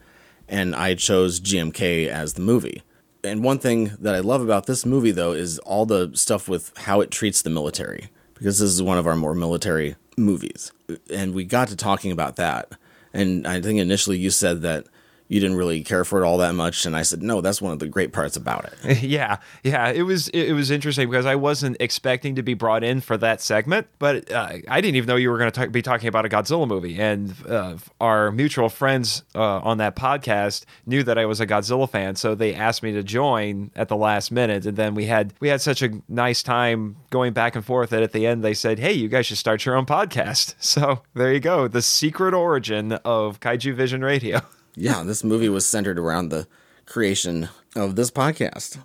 and 0.48 0.74
I 0.74 0.94
chose 0.94 1.40
GMK 1.40 2.08
as 2.08 2.34
the 2.34 2.42
movie. 2.42 2.82
And 3.24 3.42
one 3.42 3.58
thing 3.58 3.92
that 4.00 4.14
I 4.14 4.20
love 4.20 4.40
about 4.40 4.66
this 4.66 4.86
movie, 4.86 5.10
though, 5.10 5.32
is 5.32 5.58
all 5.60 5.84
the 5.84 6.12
stuff 6.14 6.48
with 6.48 6.72
how 6.76 7.00
it 7.00 7.10
treats 7.10 7.42
the 7.42 7.50
military, 7.50 8.08
because 8.34 8.58
this 8.60 8.70
is 8.70 8.82
one 8.82 8.98
of 8.98 9.06
our 9.06 9.16
more 9.16 9.34
military 9.34 9.96
movies. 10.16 10.72
And 11.12 11.34
we 11.34 11.44
got 11.44 11.68
to 11.68 11.76
talking 11.76 12.12
about 12.12 12.36
that. 12.36 12.72
And 13.12 13.46
I 13.46 13.60
think 13.60 13.80
initially 13.80 14.18
you 14.18 14.30
said 14.30 14.62
that 14.62 14.86
you 15.28 15.40
didn't 15.40 15.56
really 15.56 15.82
care 15.82 16.04
for 16.04 16.22
it 16.22 16.26
all 16.26 16.38
that 16.38 16.54
much. 16.54 16.86
And 16.86 16.96
I 16.96 17.02
said, 17.02 17.22
no, 17.22 17.40
that's 17.40 17.60
one 17.60 17.72
of 17.72 17.78
the 17.78 17.88
great 17.88 18.12
parts 18.12 18.36
about 18.36 18.66
it. 18.66 19.02
yeah, 19.02 19.38
yeah, 19.64 19.90
it 19.90 20.02
was 20.02 20.28
it, 20.28 20.52
was 20.52 20.70
interesting 20.70 21.10
because 21.10 21.26
I 21.26 21.34
wasn't 21.34 21.76
expecting 21.80 22.36
to 22.36 22.42
be 22.42 22.54
brought 22.54 22.84
in 22.84 23.00
for 23.00 23.16
that 23.18 23.40
segment, 23.40 23.88
but 23.98 24.30
uh, 24.30 24.58
I 24.68 24.80
didn't 24.80 24.96
even 24.96 25.08
know 25.08 25.16
you 25.16 25.30
were 25.30 25.38
going 25.38 25.52
to 25.52 25.68
be 25.68 25.82
talking 25.82 26.08
about 26.08 26.24
a 26.24 26.28
Godzilla 26.28 26.66
movie. 26.66 27.00
And 27.00 27.34
uh, 27.48 27.76
our 28.00 28.30
mutual 28.30 28.68
friends 28.68 29.24
uh, 29.34 29.58
on 29.58 29.78
that 29.78 29.96
podcast 29.96 30.64
knew 30.86 31.02
that 31.02 31.18
I 31.18 31.26
was 31.26 31.40
a 31.40 31.46
Godzilla 31.46 31.90
fan, 31.90 32.16
so 32.16 32.34
they 32.34 32.54
asked 32.54 32.82
me 32.82 32.92
to 32.92 33.02
join 33.02 33.70
at 33.74 33.88
the 33.88 33.96
last 33.96 34.30
minute. 34.30 34.66
And 34.66 34.76
then 34.76 34.94
we 34.94 35.06
had 35.06 35.34
we 35.40 35.48
had 35.48 35.60
such 35.60 35.82
a 35.82 35.90
nice 36.08 36.42
time 36.42 36.96
going 37.10 37.32
back 37.32 37.56
and 37.56 37.64
forth 37.64 37.90
that 37.90 38.02
at 38.02 38.12
the 38.12 38.26
end 38.26 38.44
they 38.44 38.54
said, 38.54 38.78
"Hey, 38.78 38.92
you 38.92 39.08
guys 39.08 39.26
should 39.26 39.38
start 39.38 39.64
your 39.64 39.76
own 39.76 39.86
podcast." 39.86 40.54
So 40.66 41.02
there 41.14 41.32
you 41.32 41.40
go, 41.40 41.68
the 41.68 41.80
secret 41.80 42.34
origin 42.34 42.92
of 42.92 43.40
Kaiju 43.40 43.74
Vision 43.74 44.02
Radio. 44.02 44.40
yeah, 44.76 45.02
this 45.02 45.24
movie 45.24 45.48
was 45.48 45.66
centered 45.66 45.98
around 45.98 46.28
the 46.28 46.46
creation 46.84 47.48
of 47.74 47.96
this 47.96 48.10
podcast. 48.10 48.78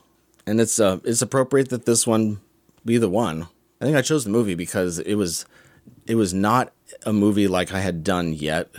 And 0.48 0.60
it's 0.60 0.80
uh 0.80 1.00
it's 1.04 1.22
appropriate 1.22 1.70
that 1.70 1.86
this 1.86 2.08
one 2.08 2.40
be 2.84 2.98
the 2.98 3.10
one. 3.10 3.48
I 3.80 3.86
think 3.86 3.96
I 3.98 4.02
chose 4.02 4.24
the 4.24 4.32
movie 4.32 4.56
because 4.56 4.98
it 5.00 5.16
was 5.16 5.46
it 6.08 6.16
was 6.16 6.34
not 6.34 6.74
a 7.06 7.14
movie 7.14 7.48
like 7.48 7.74
I 7.74 7.80
had 7.82 8.04
done 8.04 8.34
yet 8.34 8.70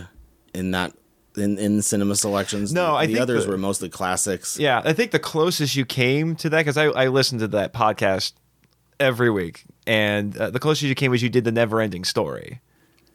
in 0.54 0.72
that 0.72 0.92
in, 1.36 1.58
in 1.58 1.80
cinema 1.82 2.16
selections. 2.16 2.72
No, 2.72 2.88
the, 2.88 2.92
I 2.92 3.06
the 3.06 3.12
think 3.14 3.22
others 3.22 3.44
the- 3.44 3.52
were 3.52 3.58
mostly 3.58 3.88
classics. 3.88 4.58
Yeah, 4.58 4.82
I 4.84 4.92
think 4.92 5.12
the 5.12 5.18
closest 5.18 5.76
you 5.76 5.84
came 5.86 6.34
to 6.36 6.50
that 6.50 6.58
because 6.58 6.76
I, 6.76 6.86
I 6.86 7.08
listened 7.08 7.40
to 7.40 7.48
that 7.48 7.72
podcast 7.72 8.32
every 9.00 9.30
week, 9.30 9.64
and 9.86 10.36
uh, 10.36 10.50
the 10.50 10.58
closest 10.60 10.82
you 10.82 10.94
came 10.94 11.10
was 11.10 11.22
you 11.22 11.30
did 11.30 11.44
the 11.44 11.52
Never 11.52 11.80
Ending 11.80 12.04
Story. 12.04 12.60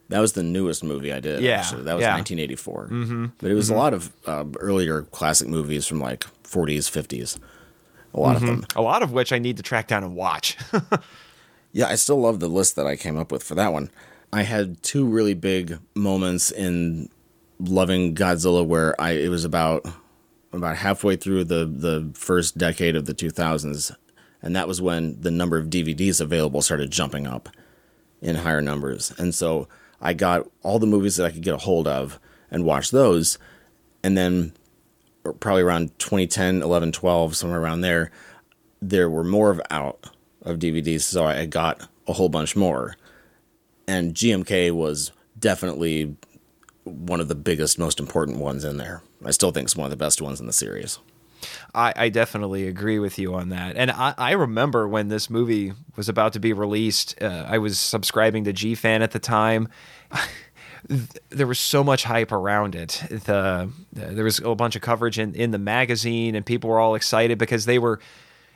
That 0.10 0.20
was 0.20 0.34
the 0.34 0.44
newest 0.44 0.84
movie 0.84 1.12
I 1.12 1.20
did. 1.20 1.42
Yeah, 1.42 1.60
actually. 1.60 1.84
that 1.84 1.96
was 1.96 2.02
yeah. 2.02 2.16
1984. 2.16 2.88
Mm-hmm. 2.90 3.26
But 3.40 3.52
it 3.52 3.56
was 3.56 3.70
a 3.70 3.76
lot 3.76 3.94
of 3.94 4.14
uh, 4.26 4.46
earlier 4.60 5.02
classic 5.02 5.48
movies 5.48 5.86
from 5.86 6.00
like 6.00 6.22
40s, 6.44 6.90
50s. 6.90 7.38
A 8.14 8.20
lot 8.20 8.38
of 8.38 8.42
them. 8.42 8.66
A 8.76 8.82
lot 8.82 9.04
of 9.04 9.12
which 9.12 9.34
I 9.34 9.38
need 9.38 9.58
to 9.58 9.64
track 9.64 9.88
down 9.88 10.04
and 10.04 10.16
watch. 10.16 10.58
Yeah, 11.78 11.90
I 11.90 11.96
still 11.96 12.20
love 12.20 12.40
the 12.40 12.48
list 12.48 12.76
that 12.76 12.88
I 12.88 12.96
came 12.96 13.18
up 13.18 13.32
with 13.32 13.44
for 13.44 13.54
that 13.54 13.72
one. 13.72 13.92
I 14.34 14.42
had 14.42 14.82
two 14.82 15.06
really 15.06 15.36
big 15.36 15.78
moments 15.94 16.50
in 16.50 17.08
loving 17.60 18.16
Godzilla 18.16 18.66
where 18.66 19.00
I 19.00 19.12
it 19.12 19.30
was 19.30 19.46
about 19.46 19.86
about 20.52 20.78
halfway 20.78 21.18
through 21.18 21.44
the 21.44 21.66
the 21.66 22.10
first 22.16 22.58
decade 22.58 22.96
of 22.96 23.06
the 23.06 23.14
2000s 23.14 23.96
and 24.42 24.56
that 24.56 24.68
was 24.68 24.82
when 24.82 25.22
the 25.22 25.30
number 25.30 25.58
of 25.58 25.68
DVDs 25.68 26.20
available 26.20 26.64
started 26.64 26.90
jumping 26.90 27.28
up 27.28 27.50
in 28.22 28.38
higher 28.38 28.62
numbers. 28.62 29.14
And 29.20 29.36
so 29.36 29.68
I 30.02 30.14
got 30.14 30.48
all 30.64 30.80
the 30.80 30.86
movies 30.86 31.16
that 31.16 31.26
I 31.26 31.32
could 31.32 31.44
get 31.44 31.56
a 31.56 31.58
hold 31.58 31.88
of 31.88 32.20
and 32.52 32.64
watched 32.64 32.92
those 32.92 33.38
and 34.04 34.18
then 34.18 34.54
er, 35.26 35.34
probably 35.34 35.64
around 35.64 35.98
2010, 36.00 36.62
11, 36.62 36.92
12, 36.92 37.36
somewhere 37.36 37.60
around 37.60 37.82
there, 37.82 38.12
there 38.82 39.10
were 39.10 39.24
more 39.24 39.50
of 39.52 39.62
out 39.70 40.12
of 40.44 40.60
DVDs, 40.60 41.02
so 41.02 41.26
I 41.26 41.46
got 41.46 41.88
a 42.08 42.14
whole 42.14 42.30
bunch 42.30 42.56
more. 42.56 42.96
And 43.88 44.14
GMK 44.14 44.72
was 44.72 45.12
definitely 45.38 46.16
one 46.84 47.20
of 47.20 47.28
the 47.28 47.36
biggest, 47.36 47.78
most 47.78 48.00
important 48.00 48.38
ones 48.38 48.64
in 48.64 48.78
there. 48.78 49.02
I 49.26 49.32
still 49.32 49.52
think 49.52 49.66
it's 49.66 49.76
one 49.76 49.86
of 49.86 49.92
the 49.92 49.98
best 49.98 50.22
ones 50.22 50.40
in 50.40 50.48
the 50.48 50.54
series. 50.54 51.00
I, 51.74 51.94
I 51.96 52.10
definitely 52.10 52.68
agree 52.68 53.00
with 53.00 53.20
you 53.20 53.36
on 53.36 53.50
that. 53.50 53.76
And 53.76 53.92
I, 53.92 54.14
I 54.18 54.32
remember 54.32 54.88
when 54.88 55.10
this 55.10 55.30
movie 55.30 55.74
was 55.96 56.10
about 56.10 56.34
to 56.34 56.40
be 56.40 56.54
released, 56.54 57.22
uh, 57.22 57.46
I 57.48 57.58
was 57.58 57.80
subscribing 57.80 58.46
to 58.46 58.54
GFan 58.54 59.02
at 59.02 59.12
the 59.12 59.20
time. 59.20 59.70
there 61.30 61.48
was 61.48 61.60
so 61.60 61.84
much 61.84 62.04
hype 62.04 62.32
around 62.32 62.76
it. 62.76 63.04
The, 63.10 63.70
there 63.92 64.24
was 64.24 64.40
a 64.40 64.56
bunch 64.56 64.76
of 64.76 64.82
coverage 64.82 65.20
in, 65.20 65.36
in 65.36 65.52
the 65.52 65.58
magazine, 65.58 66.36
and 66.36 66.46
people 66.46 66.70
were 66.70 66.80
all 66.80 66.96
excited 66.96 67.38
because 67.38 67.66
they 67.66 67.80
were. 67.80 68.00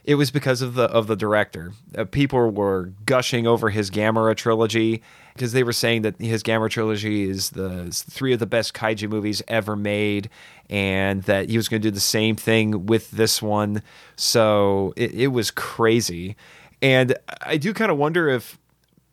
It 0.03 0.15
was 0.15 0.31
because 0.31 0.61
of 0.61 0.73
the 0.73 0.85
of 0.85 1.07
the 1.07 1.15
director. 1.15 1.73
Uh, 1.95 2.05
people 2.05 2.49
were 2.49 2.91
gushing 3.05 3.45
over 3.45 3.69
his 3.69 3.91
Gamera 3.91 4.35
trilogy 4.35 5.03
because 5.33 5.53
they 5.53 5.63
were 5.63 5.73
saying 5.73 6.01
that 6.01 6.19
his 6.19 6.43
Gamera 6.43 6.69
trilogy 6.69 7.29
is 7.29 7.51
the 7.51 7.83
is 7.83 8.01
three 8.01 8.33
of 8.33 8.39
the 8.39 8.47
best 8.47 8.73
kaiju 8.73 9.09
movies 9.09 9.41
ever 9.47 9.75
made, 9.75 10.29
and 10.69 11.23
that 11.23 11.49
he 11.49 11.57
was 11.57 11.69
going 11.69 11.81
to 11.81 11.87
do 11.87 11.93
the 11.93 11.99
same 11.99 12.35
thing 12.35 12.87
with 12.87 13.11
this 13.11 13.41
one. 13.41 13.83
So 14.15 14.93
it, 14.95 15.13
it 15.13 15.27
was 15.27 15.51
crazy, 15.51 16.35
and 16.81 17.15
I 17.41 17.57
do 17.57 17.73
kind 17.73 17.91
of 17.91 17.97
wonder 17.97 18.27
if 18.27 18.57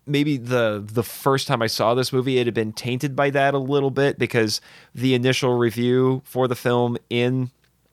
maybe 0.06 0.38
the 0.38 0.82
the 0.84 1.02
first 1.02 1.46
time 1.46 1.60
I 1.60 1.66
saw 1.66 1.94
this 1.94 2.12
movie, 2.12 2.38
it 2.38 2.46
had 2.46 2.54
been 2.54 2.72
tainted 2.72 3.14
by 3.14 3.30
that 3.30 3.54
a 3.54 3.58
little 3.58 3.90
bit 3.90 4.18
because 4.18 4.60
the 4.94 5.14
initial 5.14 5.56
review 5.58 6.22
for 6.24 6.48
the 6.48 6.56
film 6.56 6.96
in 7.10 7.50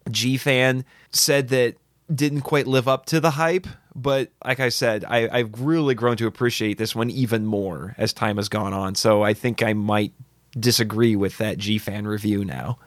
GFan 0.09 0.85
said 1.11 1.49
that 1.49 1.75
didn't 2.13 2.41
quite 2.41 2.67
live 2.67 2.87
up 2.87 3.05
to 3.07 3.19
the 3.19 3.31
hype. 3.31 3.67
But 3.95 4.31
like 4.43 4.59
I 4.59 4.69
said, 4.69 5.05
I, 5.07 5.29
I've 5.31 5.61
really 5.61 5.95
grown 5.95 6.17
to 6.17 6.27
appreciate 6.27 6.77
this 6.77 6.95
one 6.95 7.09
even 7.09 7.45
more 7.45 7.95
as 7.97 8.11
time 8.13 8.35
has 8.37 8.49
gone 8.49 8.73
on. 8.73 8.95
So 8.95 9.23
I 9.23 9.33
think 9.33 9.63
I 9.63 9.73
might 9.73 10.11
disagree 10.59 11.15
with 11.15 11.37
that 11.37 11.57
GFan 11.57 12.05
review 12.05 12.43
now. 12.45 12.77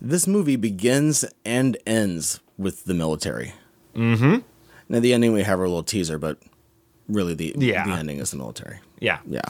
This 0.00 0.26
movie 0.26 0.56
begins 0.56 1.24
and 1.44 1.76
ends 1.86 2.40
with 2.58 2.84
the 2.84 2.94
military. 2.94 3.54
Mm-hmm. 3.94 4.38
Now, 4.88 5.00
the 5.00 5.12
ending, 5.14 5.32
we 5.32 5.42
have 5.42 5.58
our 5.58 5.66
little 5.66 5.82
teaser, 5.82 6.18
but 6.18 6.38
really 7.08 7.34
the, 7.34 7.54
Yeah. 7.56 7.84
the 7.86 7.92
ending 7.92 8.18
is 8.18 8.30
the 8.32 8.36
military. 8.36 8.80
Yeah. 9.00 9.18
Yeah. 9.26 9.40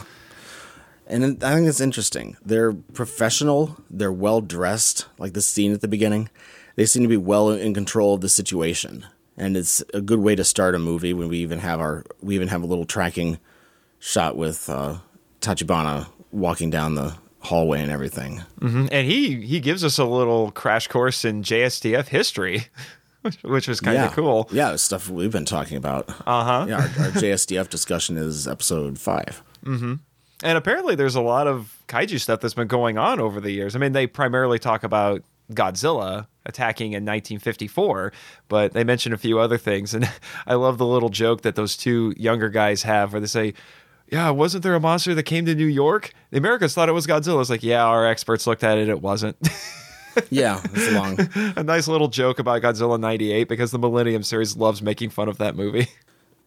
And 1.06 1.42
I 1.44 1.54
think 1.54 1.68
it's 1.68 1.80
interesting. 1.80 2.36
They're 2.44 2.72
professional, 2.72 3.76
they're 3.88 4.12
well 4.12 4.40
dressed, 4.40 5.06
like 5.18 5.34
the 5.34 5.40
scene 5.42 5.72
at 5.72 5.80
the 5.80 5.88
beginning. 5.88 6.28
They 6.76 6.86
seem 6.86 7.02
to 7.02 7.08
be 7.08 7.16
well 7.16 7.50
in 7.50 7.74
control 7.74 8.14
of 8.14 8.20
the 8.20 8.28
situation. 8.28 9.06
And 9.36 9.56
it's 9.56 9.82
a 9.92 10.00
good 10.00 10.20
way 10.20 10.34
to 10.34 10.44
start 10.44 10.74
a 10.74 10.78
movie 10.78 11.12
when 11.12 11.28
we 11.28 11.38
even 11.38 11.58
have 11.58 11.80
our 11.80 12.04
we 12.22 12.34
even 12.34 12.48
have 12.48 12.62
a 12.62 12.66
little 12.66 12.86
tracking 12.86 13.38
shot 13.98 14.36
with 14.36 14.70
uh, 14.70 14.98
Tachibana 15.40 16.06
walking 16.32 16.70
down 16.70 16.94
the 16.94 17.16
hallway 17.40 17.82
and 17.82 17.90
everything. 17.90 18.42
And 18.60 18.90
he 18.90 19.40
he 19.40 19.60
gives 19.60 19.84
us 19.84 19.98
a 19.98 20.04
little 20.04 20.50
crash 20.52 20.88
course 20.88 21.24
in 21.24 21.42
JSDF 21.42 22.08
history, 22.08 22.68
which- 23.22 23.36
which 23.42 23.68
was 23.68 23.80
kind 23.80 23.98
of 23.98 24.04
yeah. 24.04 24.14
cool. 24.14 24.48
Yeah, 24.52 24.76
stuff 24.76 25.10
we've 25.10 25.32
been 25.32 25.44
talking 25.44 25.76
about. 25.76 26.08
Uh 26.26 26.44
huh. 26.44 26.66
Yeah, 26.68 26.76
our, 26.76 26.82
our 26.82 27.10
JSDF 27.12 27.68
discussion 27.68 28.16
is 28.16 28.48
episode 28.48 28.98
five. 28.98 29.42
Mm-hmm. 29.64 29.94
And 30.42 30.58
apparently, 30.58 30.94
there's 30.94 31.14
a 31.14 31.20
lot 31.22 31.46
of 31.46 31.82
kaiju 31.88 32.20
stuff 32.20 32.40
that's 32.40 32.54
been 32.54 32.68
going 32.68 32.96
on 32.98 33.20
over 33.20 33.40
the 33.40 33.50
years. 33.50 33.74
I 33.76 33.78
mean, 33.78 33.92
they 33.92 34.06
primarily 34.06 34.58
talk 34.58 34.82
about 34.82 35.22
Godzilla 35.52 36.26
attacking 36.44 36.92
in 36.92 37.04
1954, 37.04 38.12
but 38.48 38.72
they 38.72 38.84
mention 38.84 39.12
a 39.12 39.18
few 39.18 39.38
other 39.38 39.58
things. 39.58 39.94
And 39.94 40.08
I 40.46 40.54
love 40.54 40.78
the 40.78 40.86
little 40.86 41.08
joke 41.08 41.42
that 41.42 41.54
those 41.56 41.76
two 41.76 42.14
younger 42.16 42.48
guys 42.48 42.82
have 42.84 43.12
where 43.12 43.20
they 43.20 43.26
say, 43.26 43.54
Yeah, 44.10 44.30
wasn't 44.30 44.62
there 44.62 44.74
a 44.74 44.80
monster 44.80 45.14
that 45.14 45.24
came 45.24 45.44
to 45.46 45.54
New 45.54 45.66
York? 45.66 46.12
The 46.30 46.38
Americans 46.38 46.74
thought 46.74 46.88
it 46.88 46.92
was 46.92 47.06
Godzilla. 47.06 47.40
It's 47.40 47.50
like, 47.50 47.62
Yeah, 47.62 47.84
our 47.84 48.06
experts 48.06 48.46
looked 48.46 48.64
at 48.64 48.78
it, 48.78 48.88
it 48.88 49.00
wasn't. 49.02 49.36
Yeah, 50.30 50.62
it's 50.72 50.92
long. 50.92 51.18
a 51.56 51.62
nice 51.62 51.86
little 51.88 52.08
joke 52.08 52.38
about 52.38 52.62
Godzilla 52.62 52.98
98 52.98 53.48
because 53.48 53.70
the 53.70 53.78
Millennium 53.78 54.22
series 54.22 54.56
loves 54.56 54.80
making 54.80 55.10
fun 55.10 55.28
of 55.28 55.36
that 55.36 55.54
movie. 55.54 55.88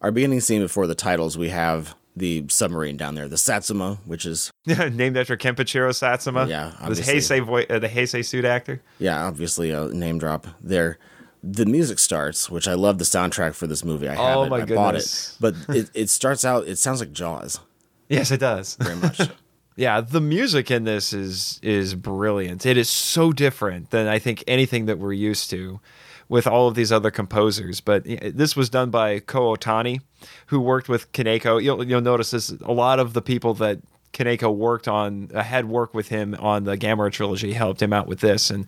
Our 0.00 0.10
beginning 0.10 0.40
scene 0.40 0.60
before 0.60 0.88
the 0.88 0.96
titles, 0.96 1.38
we 1.38 1.50
have 1.50 1.94
the 2.16 2.44
submarine 2.48 2.96
down 2.96 3.14
there, 3.14 3.28
the 3.28 3.38
Satsuma, 3.38 3.98
which 4.04 4.26
is 4.26 4.50
Named 4.66 5.16
after 5.16 5.36
Kenpachiro 5.36 5.94
Satsuma. 5.94 6.46
Yeah, 6.46 6.72
the 6.78 6.84
obviously. 6.86 7.14
Heisei, 7.14 7.44
vo- 7.44 7.74
uh, 7.74 7.78
the 7.78 7.88
Heisei 7.88 8.24
suit 8.24 8.44
actor. 8.44 8.82
yeah, 8.98 9.24
obviously 9.26 9.70
a 9.70 9.88
name 9.88 10.18
drop 10.18 10.46
there. 10.60 10.98
The 11.42 11.64
music 11.64 11.98
starts, 11.98 12.50
which 12.50 12.68
I 12.68 12.74
love 12.74 12.98
the 12.98 13.04
soundtrack 13.04 13.54
for 13.54 13.66
this 13.66 13.82
movie. 13.84 14.08
I 14.08 14.14
have 14.14 14.36
Oh 14.36 14.42
it. 14.44 14.50
my 14.50 14.60
I 14.60 14.64
bought 14.66 14.94
it, 14.96 15.36
but 15.40 15.54
it, 15.70 15.90
it 15.94 16.10
starts 16.10 16.44
out. 16.44 16.66
It 16.68 16.76
sounds 16.76 17.00
like 17.00 17.12
Jaws 17.12 17.60
Yes, 18.08 18.30
it 18.30 18.40
does. 18.40 18.76
very 18.80 18.96
much. 18.96 19.20
Yeah, 19.76 20.02
the 20.02 20.20
music 20.20 20.70
in 20.70 20.84
this 20.84 21.14
is 21.14 21.58
is 21.62 21.94
brilliant. 21.94 22.66
It 22.66 22.76
is 22.76 22.90
so 22.90 23.32
different 23.32 23.90
than 23.90 24.08
I 24.08 24.18
think 24.18 24.44
anything 24.46 24.84
that 24.86 24.98
we're 24.98 25.14
used 25.14 25.48
to 25.50 25.80
with 26.30 26.46
all 26.46 26.68
of 26.68 26.76
these 26.76 26.92
other 26.92 27.10
composers. 27.10 27.80
But 27.80 28.04
this 28.04 28.54
was 28.54 28.70
done 28.70 28.88
by 28.90 29.18
Ko 29.18 29.54
Otani, 29.54 30.00
who 30.46 30.60
worked 30.60 30.88
with 30.88 31.12
Kaneko. 31.12 31.62
You'll, 31.62 31.84
you'll 31.84 32.00
notice 32.00 32.30
this 32.30 32.50
a 32.50 32.72
lot 32.72 33.00
of 33.00 33.12
the 33.12 33.20
people 33.20 33.52
that 33.54 33.80
Kaneko 34.12 34.54
worked 34.54 34.86
on 34.86 35.30
uh, 35.34 35.42
had 35.42 35.66
worked 35.66 35.92
with 35.92 36.08
him 36.08 36.36
on 36.38 36.64
the 36.64 36.78
Gamera 36.78 37.10
trilogy, 37.10 37.52
helped 37.52 37.82
him 37.82 37.92
out 37.92 38.06
with 38.06 38.20
this. 38.20 38.48
And 38.48 38.66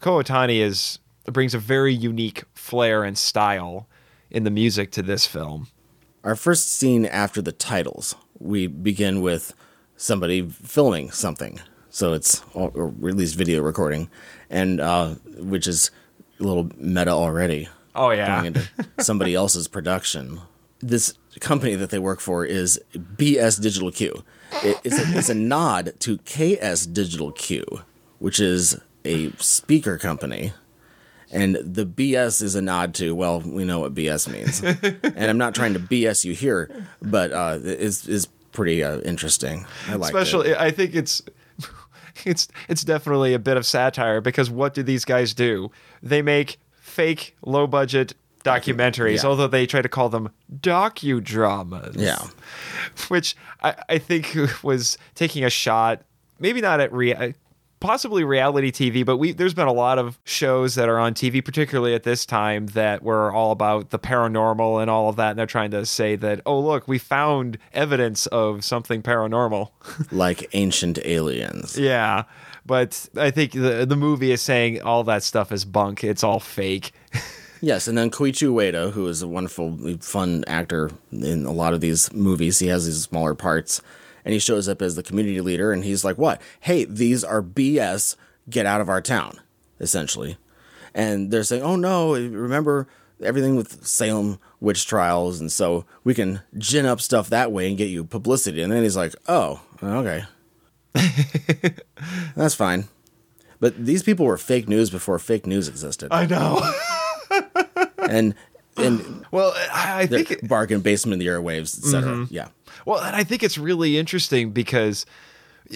Ko 0.00 0.20
Otani 0.20 0.58
is 0.58 0.98
brings 1.32 1.54
a 1.54 1.58
very 1.58 1.94
unique 1.94 2.42
flair 2.52 3.04
and 3.04 3.16
style 3.16 3.88
in 4.30 4.42
the 4.42 4.50
music 4.50 4.90
to 4.90 5.02
this 5.02 5.24
film. 5.24 5.68
Our 6.24 6.36
first 6.36 6.72
scene 6.72 7.06
after 7.06 7.40
the 7.40 7.52
titles, 7.52 8.16
we 8.38 8.66
begin 8.66 9.22
with 9.22 9.54
somebody 9.96 10.42
filming 10.42 11.12
something. 11.12 11.60
So 11.90 12.12
it's 12.12 12.42
or 12.54 12.88
at 12.88 13.16
least 13.16 13.36
video 13.36 13.62
recording, 13.62 14.10
and 14.50 14.80
uh, 14.80 15.14
which 15.38 15.68
is 15.68 15.92
a 16.44 16.46
little 16.46 16.70
meta 16.76 17.10
already. 17.10 17.68
Oh 17.94 18.10
yeah, 18.10 18.26
going 18.26 18.46
into 18.46 18.68
somebody 19.00 19.34
else's 19.34 19.68
production. 19.68 20.40
This 20.80 21.14
company 21.40 21.74
that 21.74 21.90
they 21.90 21.98
work 21.98 22.20
for 22.20 22.44
is 22.44 22.80
BS 22.96 23.60
Digital 23.60 23.90
Q. 23.90 24.22
It, 24.62 24.80
it's, 24.84 24.98
a, 24.98 25.18
it's 25.18 25.28
a 25.28 25.34
nod 25.34 25.94
to 26.00 26.18
KS 26.18 26.86
Digital 26.86 27.32
Q, 27.32 27.64
which 28.18 28.38
is 28.38 28.78
a 29.04 29.30
speaker 29.32 29.98
company. 29.98 30.52
And 31.32 31.56
the 31.56 31.84
BS 31.84 32.42
is 32.42 32.54
a 32.54 32.62
nod 32.62 32.94
to, 32.96 33.14
well, 33.14 33.40
we 33.40 33.64
know 33.64 33.80
what 33.80 33.94
BS 33.94 34.30
means. 34.30 34.62
and 35.02 35.30
I'm 35.30 35.38
not 35.38 35.54
trying 35.54 35.72
to 35.72 35.80
BS 35.80 36.24
you 36.24 36.32
here, 36.32 36.86
but 37.02 37.32
uh, 37.32 37.58
it's, 37.62 38.06
it's 38.06 38.26
pretty 38.52 38.84
uh, 38.84 39.00
interesting. 39.00 39.66
I 39.88 39.96
like 39.96 40.14
Especially, 40.14 40.50
it. 40.50 40.58
I 40.58 40.70
think 40.70 40.94
it's 40.94 41.22
it's 42.24 42.48
it's 42.68 42.84
definitely 42.84 43.34
a 43.34 43.38
bit 43.38 43.56
of 43.56 43.66
satire 43.66 44.20
because 44.20 44.50
what 44.50 44.74
do 44.74 44.82
these 44.82 45.04
guys 45.04 45.34
do? 45.34 45.70
They 46.02 46.22
make 46.22 46.58
fake 46.80 47.36
low 47.42 47.66
budget 47.66 48.14
documentaries, 48.44 49.22
yeah. 49.22 49.28
although 49.28 49.46
they 49.48 49.66
try 49.66 49.82
to 49.82 49.88
call 49.88 50.08
them 50.08 50.30
docudramas. 50.60 51.98
Yeah. 51.98 52.18
Which 53.08 53.36
I, 53.62 53.74
I 53.88 53.98
think 53.98 54.36
was 54.62 54.98
taking 55.14 55.44
a 55.44 55.50
shot, 55.50 56.02
maybe 56.38 56.60
not 56.60 56.80
at 56.80 56.92
rea- 56.92 57.34
possibly 57.84 58.24
reality 58.24 58.72
TV, 58.72 59.04
but 59.04 59.18
we 59.18 59.32
there's 59.32 59.52
been 59.52 59.68
a 59.68 59.72
lot 59.72 59.98
of 59.98 60.18
shows 60.24 60.74
that 60.74 60.88
are 60.88 60.98
on 60.98 61.12
TV, 61.12 61.44
particularly 61.44 61.94
at 61.94 62.02
this 62.02 62.24
time, 62.24 62.66
that 62.68 63.02
were 63.02 63.30
all 63.30 63.52
about 63.52 63.90
the 63.90 63.98
paranormal 63.98 64.80
and 64.80 64.90
all 64.90 65.10
of 65.10 65.16
that. 65.16 65.30
And 65.30 65.38
they're 65.38 65.46
trying 65.46 65.70
to 65.72 65.84
say 65.84 66.16
that, 66.16 66.40
oh 66.46 66.58
look, 66.58 66.88
we 66.88 66.98
found 66.98 67.58
evidence 67.74 68.26
of 68.28 68.64
something 68.64 69.02
paranormal, 69.02 69.70
like 70.10 70.48
ancient 70.54 70.98
aliens. 71.04 71.78
Yeah, 71.78 72.24
but 72.64 73.06
I 73.16 73.30
think 73.30 73.52
the 73.52 73.84
the 73.86 73.96
movie 73.96 74.32
is 74.32 74.40
saying 74.40 74.80
all 74.80 75.04
that 75.04 75.22
stuff 75.22 75.52
is 75.52 75.66
bunk. 75.66 76.02
It's 76.02 76.24
all 76.24 76.40
fake. 76.40 76.92
Yes, 77.60 77.88
and 77.88 77.96
then 77.96 78.10
Koichi 78.10 78.46
Ueda, 78.46 78.92
who 78.92 79.06
is 79.06 79.22
a 79.22 79.28
wonderful, 79.28 79.96
fun 80.00 80.44
actor 80.46 80.90
in 81.10 81.46
a 81.46 81.50
lot 81.50 81.72
of 81.72 81.80
these 81.80 82.12
movies, 82.12 82.58
he 82.58 82.66
has 82.66 82.84
these 82.84 83.00
smaller 83.04 83.34
parts 83.34 83.80
and 84.24 84.32
he 84.32 84.38
shows 84.38 84.68
up 84.68 84.80
as 84.82 84.94
the 84.94 85.02
community 85.02 85.40
leader 85.40 85.72
and 85.72 85.84
he's 85.84 86.04
like, 86.04 86.18
What? 86.18 86.40
Hey, 86.60 86.84
these 86.84 87.22
are 87.24 87.42
BS. 87.42 88.16
Get 88.48 88.66
out 88.66 88.80
of 88.80 88.88
our 88.88 89.00
town, 89.00 89.40
essentially. 89.80 90.36
And 90.94 91.30
they're 91.30 91.44
saying, 91.44 91.62
Oh 91.62 91.76
no, 91.76 92.12
remember 92.14 92.86
everything 93.22 93.56
with 93.56 93.86
Salem 93.86 94.38
witch 94.60 94.86
trials. 94.86 95.40
And 95.40 95.50
so 95.50 95.84
we 96.02 96.14
can 96.14 96.40
gin 96.58 96.86
up 96.86 97.00
stuff 97.00 97.30
that 97.30 97.52
way 97.52 97.68
and 97.68 97.78
get 97.78 97.88
you 97.88 98.04
publicity. 98.04 98.62
And 98.62 98.72
then 98.72 98.82
he's 98.82 98.96
like, 98.96 99.14
Oh, 99.28 99.60
okay. 99.82 100.24
That's 102.36 102.54
fine. 102.54 102.88
But 103.60 103.84
these 103.84 104.02
people 104.02 104.26
were 104.26 104.36
fake 104.36 104.68
news 104.68 104.90
before 104.90 105.18
fake 105.18 105.46
news 105.46 105.68
existed. 105.68 106.08
I 106.10 106.26
know. 106.26 106.60
and 107.98 108.34
and 108.76 109.24
well, 109.30 109.54
I 109.72 110.06
think 110.06 110.30
it, 110.32 110.48
bargain 110.48 110.80
basement 110.80 111.14
of 111.14 111.20
the 111.20 111.26
airwaves, 111.28 111.78
etc. 111.78 112.12
Mm-hmm. 112.12 112.34
Yeah. 112.34 112.48
Well, 112.84 113.00
and 113.00 113.16
I 113.16 113.24
think 113.24 113.42
it's 113.42 113.58
really 113.58 113.98
interesting 113.98 114.50
because 114.50 115.06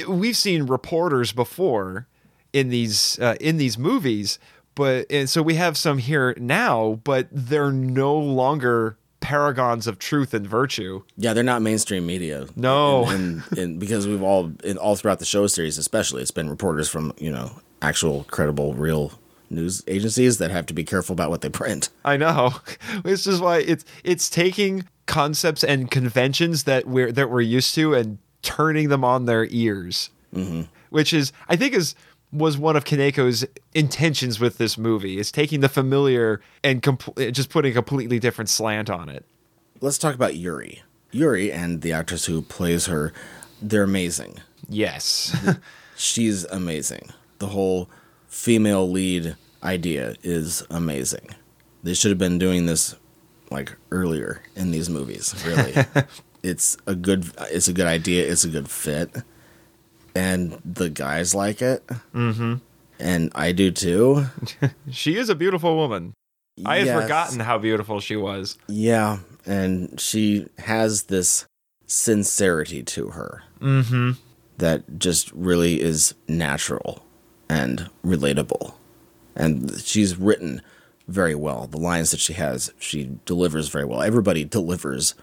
we've 0.09 0.37
seen 0.37 0.67
reporters 0.67 1.33
before 1.33 2.07
in 2.53 2.69
these 2.69 3.19
uh, 3.19 3.37
in 3.41 3.57
these 3.57 3.79
movies, 3.79 4.39
but 4.75 5.07
and 5.11 5.29
so 5.29 5.43
we 5.43 5.55
have 5.55 5.77
some 5.77 5.99
here 5.99 6.35
now, 6.39 7.01
but 7.05 7.29
they're 7.31 7.73
no 7.73 8.17
longer 8.17 8.97
paragons 9.21 9.87
of 9.87 9.99
truth 9.99 10.33
and 10.33 10.47
virtue. 10.47 11.03
Yeah, 11.17 11.33
they're 11.33 11.45
not 11.45 11.63
mainstream 11.63 12.07
media. 12.07 12.47
No, 12.57 13.07
and, 13.07 13.43
and, 13.51 13.59
and 13.59 13.81
because 13.81 14.07
we've 14.07 14.23
all 14.23 14.53
in, 14.65 14.79
all 14.79 14.97
throughout 14.97 15.19
the 15.19 15.25
Showa 15.25 15.51
series, 15.51 15.79
especially, 15.79 16.23
it's 16.23 16.31
been 16.31 16.49
reporters 16.49 16.89
from 16.89 17.13
you 17.19 17.31
know 17.31 17.61
actual 17.83 18.25
credible 18.25 18.75
real 18.75 19.13
news 19.51 19.83
agencies 19.87 20.39
that 20.39 20.51
have 20.51 20.67
to 20.67 20.75
be 20.75 20.85
careful 20.85 21.13
about 21.13 21.31
what 21.31 21.41
they 21.41 21.49
print. 21.49 21.89
I 22.05 22.17
know. 22.17 22.55
This 23.03 23.27
is 23.27 23.41
why 23.41 23.59
it's 23.59 23.85
it's 24.05 24.29
taking 24.29 24.85
concepts 25.09 25.65
and 25.65 25.91
conventions 25.91 26.65
that 26.65 26.87
we're 26.87 27.11
that 27.11 27.31
we're 27.31 27.41
used 27.41 27.75
to 27.75 27.95
and 27.95 28.19
turning 28.43 28.89
them 28.89 29.03
on 29.03 29.25
their 29.25 29.47
ears. 29.51 30.11
Mm-hmm. 30.33 30.63
Which 30.91 31.13
is 31.13 31.33
I 31.49 31.57
think 31.57 31.75
is 31.75 31.97
was 32.31 32.57
one 32.59 32.77
of 32.77 32.85
Kaneko's 32.85 33.47
intentions 33.75 34.39
with 34.39 34.59
this 34.59 34.77
movie 34.77 35.19
is 35.19 35.33
taking 35.33 35.61
the 35.61 35.69
familiar 35.69 36.41
and 36.63 36.83
compl- 36.83 37.33
just 37.33 37.49
putting 37.49 37.73
a 37.73 37.75
completely 37.75 38.19
different 38.19 38.51
slant 38.51 38.91
on 38.91 39.09
it. 39.09 39.25
Let's 39.81 39.99
talk 39.99 40.15
about 40.15 40.37
Yuri. 40.37 40.83
Yuri 41.11 41.51
and 41.51 41.81
the 41.81 41.93
actress 41.93 42.27
who 42.27 42.43
plays 42.43 42.87
her, 42.87 43.15
they're 43.63 43.83
amazing. 43.83 44.41
Yes. 44.69 45.35
She's 45.97 46.45
amazing. 46.45 47.09
The 47.39 47.49
whole 47.49 47.89
female 48.29 48.89
lead 48.89 49.37
idea 49.63 50.17
is 50.23 50.63
amazing. 50.69 51.29
They 51.83 51.95
should 51.95 52.11
have 52.11 52.19
been 52.19 52.39
doing 52.39 52.67
this 52.67 52.95
like 53.51 53.77
earlier 53.91 54.43
in 54.57 54.71
these 54.71 54.89
movies, 54.89 55.35
really. 55.47 55.75
it's 56.43 56.77
a 56.87 56.95
good 56.95 57.31
it's 57.51 57.69
a 57.69 57.73
good 57.73 57.87
idea, 57.87 58.31
it's 58.31 58.45
a 58.45 58.49
good 58.49 58.71
fit. 58.71 59.15
And 60.15 60.61
the 60.65 60.91
guys 60.91 61.35
like 61.35 61.63
it. 61.63 61.87
Mm-hmm. 62.13 62.55
And 62.99 63.31
I 63.35 63.53
do 63.53 63.71
too. 63.71 64.27
she 64.91 65.17
is 65.17 65.29
a 65.29 65.35
beautiful 65.35 65.77
woman. 65.77 66.15
I 66.67 66.79
had 66.79 67.03
forgotten 67.03 67.41
how 67.41 67.59
beautiful 67.59 68.01
she 68.01 68.17
was. 68.17 68.59
Yeah, 68.67 69.19
and 69.47 70.01
she 70.01 70.49
has 70.59 71.05
this 71.05 71.47
sincerity 71.87 72.83
to 72.83 73.11
her. 73.11 73.43
Mm-hmm. 73.61 74.13
That 74.59 74.99
just 74.99 75.31
really 75.33 75.81
is 75.81 76.15
natural 76.27 77.05
and 77.49 77.89
relatable. 78.05 78.75
And 79.37 79.81
she's 79.81 80.17
written 80.17 80.63
very 81.09 81.35
well. 81.35 81.67
The 81.67 81.79
lines 81.79 82.11
that 82.11 82.21
she 82.21 82.35
has, 82.35 82.73
she 82.79 83.19
delivers 83.25 83.69
very 83.69 83.85
well. 83.85 84.03
Everybody 84.03 84.45
delivers 84.45 85.15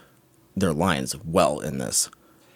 their 0.55 0.73
lines 0.73 1.15
well 1.23 1.59
in 1.59 1.77
this. 1.77 2.09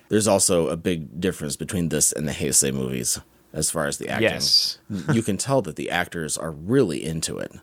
There's 0.10 0.28
also 0.28 0.68
a 0.68 0.76
big 0.76 1.22
difference 1.22 1.56
between 1.56 1.90
this 1.90 2.12
and 2.12 2.28
the 2.28 2.32
Heisei 2.34 2.74
movies 2.74 3.20
as 3.54 3.70
far 3.70 3.86
as 3.86 3.98
the 3.98 4.10
acting. 4.10 4.32
Yes. 4.32 4.80
you 5.14 5.22
can 5.22 5.38
tell 5.38 5.62
that 5.62 5.76
the 5.76 5.92
actors 5.92 6.38
are 6.38 6.52
really 6.52 7.04
into 7.04 7.38
it. 7.38 7.54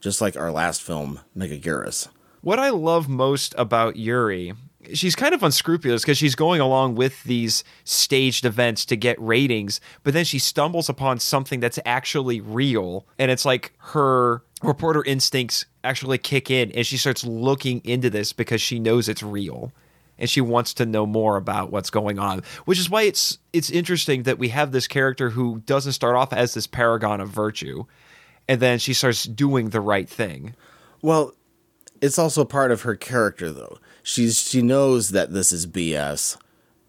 Just 0.00 0.20
like 0.20 0.36
our 0.36 0.50
last 0.50 0.82
film, 0.82 1.20
Megaguirus. 1.36 2.08
What 2.40 2.58
I 2.58 2.70
love 2.70 3.08
most 3.08 3.54
about 3.56 3.96
Yuri 3.96 4.54
she's 4.92 5.16
kind 5.16 5.34
of 5.34 5.42
unscrupulous 5.42 6.02
because 6.02 6.18
she's 6.18 6.34
going 6.34 6.60
along 6.60 6.94
with 6.94 7.22
these 7.24 7.64
staged 7.84 8.44
events 8.44 8.84
to 8.86 8.96
get 8.96 9.20
ratings, 9.20 9.80
but 10.02 10.12
then 10.12 10.24
she 10.24 10.38
stumbles 10.38 10.88
upon 10.88 11.18
something 11.18 11.60
that's 11.60 11.78
actually 11.84 12.40
real. 12.40 13.06
And 13.18 13.30
it's 13.30 13.44
like 13.44 13.72
her 13.78 14.42
reporter 14.64 15.02
instincts 15.04 15.66
actually 15.82 16.18
kick 16.18 16.50
in 16.50 16.70
and 16.72 16.86
she 16.86 16.96
starts 16.96 17.24
looking 17.24 17.80
into 17.84 18.10
this 18.10 18.32
because 18.32 18.60
she 18.60 18.78
knows 18.78 19.08
it's 19.08 19.22
real 19.22 19.72
and 20.18 20.30
she 20.30 20.40
wants 20.40 20.72
to 20.74 20.86
know 20.86 21.06
more 21.06 21.36
about 21.36 21.70
what's 21.70 21.90
going 21.90 22.18
on 22.18 22.42
which 22.64 22.78
is 22.78 22.88
why 22.88 23.02
it's 23.02 23.38
it's 23.52 23.70
interesting 23.70 24.24
that 24.24 24.38
we 24.38 24.48
have 24.48 24.72
this 24.72 24.86
character 24.86 25.30
who 25.30 25.60
doesn't 25.66 25.92
start 25.92 26.16
off 26.16 26.32
as 26.32 26.54
this 26.54 26.66
paragon 26.66 27.20
of 27.20 27.28
virtue 27.28 27.84
and 28.48 28.60
then 28.60 28.78
she 28.78 28.94
starts 28.94 29.24
doing 29.24 29.70
the 29.70 29.80
right 29.80 30.08
thing 30.08 30.54
well 31.02 31.32
it's 32.00 32.18
also 32.18 32.44
part 32.44 32.70
of 32.70 32.82
her 32.82 32.96
character 32.96 33.50
though 33.50 33.78
she's 34.04 34.38
she 34.38 34.62
knows 34.62 35.08
that 35.10 35.32
this 35.32 35.50
is 35.50 35.66
BS, 35.66 36.36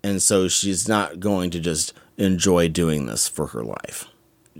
and 0.04 0.22
so 0.22 0.48
she's 0.48 0.88
not 0.88 1.20
going 1.20 1.50
to 1.50 1.60
just 1.60 1.94
enjoy 2.18 2.68
doing 2.68 3.08
this 3.08 3.28
for 3.28 3.48
her 3.48 3.64
life. 3.64 4.06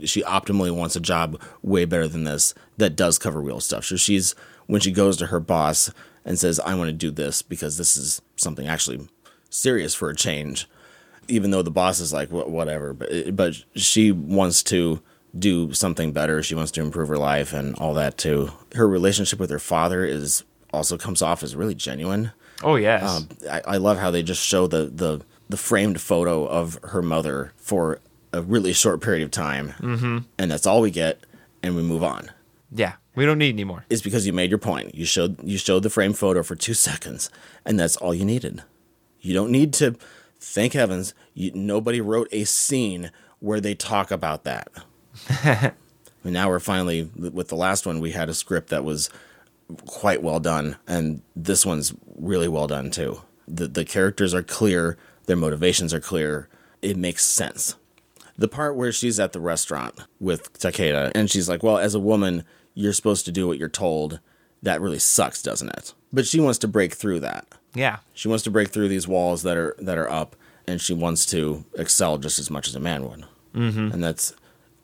She 0.04 0.22
optimally 0.22 0.74
wants 0.74 0.96
a 0.96 1.00
job 1.00 1.40
way 1.62 1.84
better 1.84 2.08
than 2.08 2.24
this 2.24 2.54
that 2.76 2.96
does 2.96 3.18
cover 3.18 3.40
real 3.40 3.60
stuff. 3.60 3.84
So 3.84 3.96
she's 3.96 4.34
when 4.66 4.80
she 4.80 4.90
goes 4.90 5.16
to 5.18 5.26
her 5.26 5.40
boss 5.40 5.90
and 6.24 6.38
says, 6.38 6.60
"I 6.60 6.74
want 6.74 6.88
to 6.88 6.92
do 6.92 7.10
this 7.10 7.42
because 7.42 7.78
this 7.78 7.96
is 7.96 8.20
something 8.36 8.66
actually 8.66 9.08
serious 9.48 9.94
for 9.94 10.10
a 10.10 10.16
change," 10.16 10.68
even 11.28 11.50
though 11.50 11.62
the 11.62 11.70
boss 11.70 12.00
is 12.00 12.12
like, 12.12 12.30
"Whatever," 12.30 12.92
but 12.92 13.34
but 13.34 13.62
she 13.74 14.12
wants 14.12 14.62
to 14.64 15.00
do 15.38 15.72
something 15.72 16.12
better. 16.12 16.42
She 16.42 16.54
wants 16.54 16.72
to 16.72 16.80
improve 16.80 17.08
her 17.08 17.18
life 17.18 17.52
and 17.52 17.74
all 17.76 17.94
that 17.94 18.18
too. 18.18 18.50
Her 18.74 18.88
relationship 18.88 19.38
with 19.38 19.50
her 19.50 19.58
father 19.58 20.04
is 20.04 20.44
also 20.72 20.96
comes 20.98 21.22
off 21.22 21.42
as 21.42 21.56
really 21.56 21.74
genuine. 21.74 22.32
Oh 22.62 22.76
yes, 22.76 23.02
um, 23.02 23.28
I, 23.50 23.62
I, 23.66 23.76
love 23.76 23.98
how 23.98 24.10
they 24.10 24.22
just 24.22 24.44
show 24.44 24.66
the 24.66 24.86
the 24.86 25.20
the 25.48 25.56
framed 25.56 26.00
photo 26.00 26.46
of 26.46 26.78
her 26.82 27.02
mother 27.02 27.52
for 27.56 28.00
a 28.36 28.42
really 28.42 28.72
short 28.72 29.00
period 29.00 29.24
of 29.24 29.30
time, 29.30 29.74
mm-hmm. 29.78 30.18
and 30.38 30.50
that's 30.50 30.66
all 30.66 30.80
we 30.80 30.90
get, 30.90 31.20
and 31.62 31.74
we 31.74 31.82
move 31.82 32.02
on. 32.02 32.30
Yeah, 32.70 32.94
we 33.14 33.24
don't 33.24 33.38
need 33.38 33.54
any 33.54 33.64
more. 33.64 33.84
Is 33.88 34.02
because 34.02 34.26
you 34.26 34.32
made 34.32 34.50
your 34.50 34.58
point. 34.58 34.94
You 34.94 35.04
showed 35.04 35.42
you 35.42 35.58
showed 35.58 35.82
the 35.82 35.90
framed 35.90 36.18
photo 36.18 36.42
for 36.42 36.54
two 36.54 36.74
seconds, 36.88 37.30
and 37.64 37.78
that's 37.80 37.96
all 37.96 38.14
you 38.14 38.24
needed. 38.24 38.62
You 39.20 39.34
don't 39.34 39.50
need 39.50 39.72
to. 39.74 39.96
Thank 40.38 40.74
heavens, 40.74 41.14
you, 41.32 41.50
nobody 41.54 42.00
wrote 42.00 42.28
a 42.30 42.44
scene 42.44 43.10
where 43.40 43.60
they 43.60 43.74
talk 43.74 44.10
about 44.10 44.44
that. 44.44 44.68
and 45.42 45.72
now 46.24 46.48
we're 46.48 46.60
finally 46.60 47.10
with 47.16 47.48
the 47.48 47.56
last 47.56 47.86
one. 47.86 48.00
We 48.00 48.12
had 48.12 48.28
a 48.28 48.34
script 48.34 48.68
that 48.68 48.84
was 48.84 49.08
quite 49.86 50.22
well 50.22 50.40
done, 50.40 50.76
and 50.86 51.22
this 51.34 51.64
one's 51.64 51.94
really 52.16 52.48
well 52.48 52.66
done 52.66 52.90
too. 52.90 53.22
The 53.48 53.66
the 53.66 53.84
characters 53.84 54.34
are 54.34 54.42
clear, 54.42 54.98
their 55.24 55.36
motivations 55.36 55.94
are 55.94 56.00
clear. 56.00 56.48
It 56.82 56.96
makes 56.96 57.24
sense. 57.24 57.76
The 58.38 58.48
part 58.48 58.76
where 58.76 58.92
she's 58.92 59.18
at 59.18 59.32
the 59.32 59.40
restaurant 59.40 59.94
with 60.20 60.58
Takeda 60.58 61.12
and 61.14 61.30
she's 61.30 61.48
like, 61.48 61.62
"Well, 61.62 61.78
as 61.78 61.94
a 61.94 62.00
woman, 62.00 62.44
you're 62.74 62.92
supposed 62.92 63.24
to 63.26 63.32
do 63.32 63.46
what 63.46 63.58
you're 63.58 63.68
told." 63.68 64.20
That 64.62 64.80
really 64.80 64.98
sucks, 64.98 65.42
doesn't 65.42 65.68
it? 65.70 65.94
But 66.12 66.26
she 66.26 66.40
wants 66.40 66.58
to 66.60 66.68
break 66.68 66.94
through 66.94 67.20
that. 67.20 67.46
Yeah. 67.74 67.98
She 68.14 68.28
wants 68.28 68.42
to 68.44 68.50
break 68.50 68.70
through 68.70 68.88
these 68.88 69.06
walls 69.06 69.42
that 69.42 69.56
are 69.56 69.76
that 69.78 69.98
are 69.98 70.10
up, 70.10 70.36
and 70.66 70.80
she 70.80 70.94
wants 70.94 71.26
to 71.26 71.64
excel 71.74 72.18
just 72.18 72.38
as 72.38 72.50
much 72.50 72.68
as 72.68 72.74
a 72.74 72.80
man 72.80 73.08
would. 73.08 73.24
Mm-hmm. 73.54 73.92
And 73.92 74.02
that's 74.02 74.34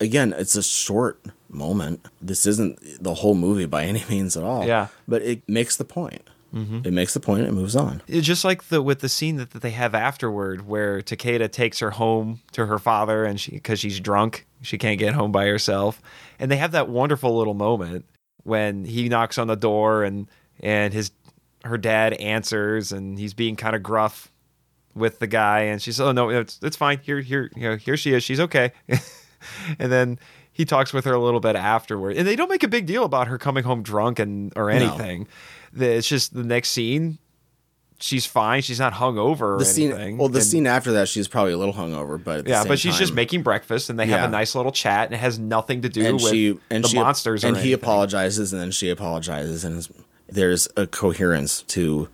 again, 0.01 0.35
it's 0.37 0.57
a 0.57 0.63
short 0.63 1.25
moment. 1.49 2.07
This 2.21 2.47
isn't 2.47 3.03
the 3.03 3.15
whole 3.15 3.35
movie 3.35 3.67
by 3.67 3.85
any 3.85 4.05
means 4.09 4.37
at 4.37 4.43
all. 4.43 4.67
Yeah. 4.67 4.89
But 5.09 5.23
it 5.23 5.49
makes 5.49 5.77
the 5.77 5.85
point. 5.85 6.23
Mm-hmm. 6.55 6.81
It 6.85 6.93
makes 6.93 7.15
the 7.15 7.21
point 7.21 7.41
and 7.41 7.49
it 7.49 7.53
moves 7.53 7.75
on. 7.75 8.03
It's 8.07 8.27
just 8.27 8.45
like 8.45 8.65
the 8.65 8.83
with 8.83 9.01
the 9.01 9.09
scene 9.09 9.37
that, 9.37 9.51
that 9.53 9.63
they 9.63 9.71
have 9.71 9.95
afterward, 9.95 10.67
where 10.67 11.01
Takeda 11.01 11.51
takes 11.51 11.79
her 11.79 11.91
home 11.91 12.41
to 12.53 12.67
her 12.67 12.79
father, 12.79 13.25
and 13.25 13.41
she 13.41 13.53
because 13.53 13.81
she's 13.81 14.01
drunk, 14.01 14.47
she 14.61 14.77
can't 14.77 14.99
get 14.99 15.15
home 15.15 15.33
by 15.33 15.47
herself, 15.47 16.03
and 16.39 16.51
they 16.51 16.57
have 16.57 16.73
that 16.73 16.89
wonderful 16.89 17.37
little 17.37 17.55
moment 17.55 18.05
when 18.43 18.85
he 18.85 19.09
knocks 19.09 19.39
on 19.39 19.47
the 19.47 19.57
door 19.57 20.05
and 20.05 20.29
and 20.61 20.93
his 20.93 21.11
her 21.65 21.79
dad 21.79 22.13
answers, 22.15 22.93
and 22.93 23.19
he's 23.19 23.35
being 23.35 23.57
kind 23.57 23.75
of 23.75 23.83
gruff 23.83 24.31
with 24.95 25.21
the 25.21 25.27
guy, 25.27 25.61
and 25.61 25.81
she's 25.81 26.01
oh 26.01 26.13
no, 26.13 26.29
it's 26.29 26.59
it's 26.63 26.77
fine. 26.77 26.99
Here 27.03 27.21
here 27.21 27.51
you 27.57 27.63
know, 27.63 27.77
here 27.77 27.97
she 27.97 28.13
is. 28.13 28.23
She's 28.23 28.41
okay. 28.41 28.73
and 29.79 29.91
then 29.91 30.19
he 30.53 30.65
talks 30.65 30.93
with 30.93 31.05
her 31.07 31.15
a 31.15 31.19
little 31.19 31.41
bit 31.41 31.57
afterward, 31.57 32.17
and 32.17 32.27
they 32.27 32.37
don't 32.37 32.51
make 32.51 32.63
a 32.63 32.69
big 32.69 32.87
deal 32.87 33.05
about 33.05 33.29
her 33.29 33.39
coming 33.39 33.65
home 33.65 33.83
drunk 33.83 34.19
and 34.19 34.53
or 34.55 34.71
anything. 34.71 35.21
No. 35.21 35.27
It's 35.77 36.09
just 36.09 36.35
the 36.35 36.45
next 36.45 36.71
scene. 36.71 37.19
She's 38.01 38.27
fine. 38.27 38.63
She's 38.63 38.81
not 38.81 38.95
hungover. 38.95 39.59
The 39.61 39.65
scene, 39.65 39.93
anything. 39.93 40.19
well, 40.19 40.29
the 40.29 40.39
and, 40.41 40.47
scene 40.47 40.67
after 40.67 40.91
that, 40.93 41.07
she's 41.09 41.29
probably 41.29 41.53
a 41.53 41.57
little 41.57 41.75
hungover, 41.75 42.23
but 42.23 42.49
yeah, 42.49 42.65
but 42.67 42.81
she's 42.81 42.95
time, 42.95 42.99
just 43.01 43.15
making 43.15 43.43
breakfast, 43.45 43.91
and 43.91 43.99
they 43.99 44.07
Yeah. 44.07 44.19
have 44.19 44.29
a 44.29 44.33
nice 44.33 44.57
little 44.57 44.73
chat, 44.73 45.07
and 45.07 45.15
it 45.15 45.19
has 45.19 45.39
nothing 45.39 45.83
to 45.83 45.89
do 45.89 46.05
and 46.05 46.15
with 46.15 46.29
she 46.33 46.59
and 46.69 46.83
the 46.83 46.89
she 46.89 46.97
monsters. 46.97 47.45
and 47.45 47.57
or 47.57 47.61
he 47.61 47.69
anything. 47.71 47.75
apologizes, 47.85 48.53
and 48.53 48.61
then 48.61 48.73
she 48.73 48.91
apologizes, 48.91 49.65
and 49.65 49.87
there's 50.29 50.67
a 50.77 50.89
coherence 50.89 51.63
to 51.63 52.09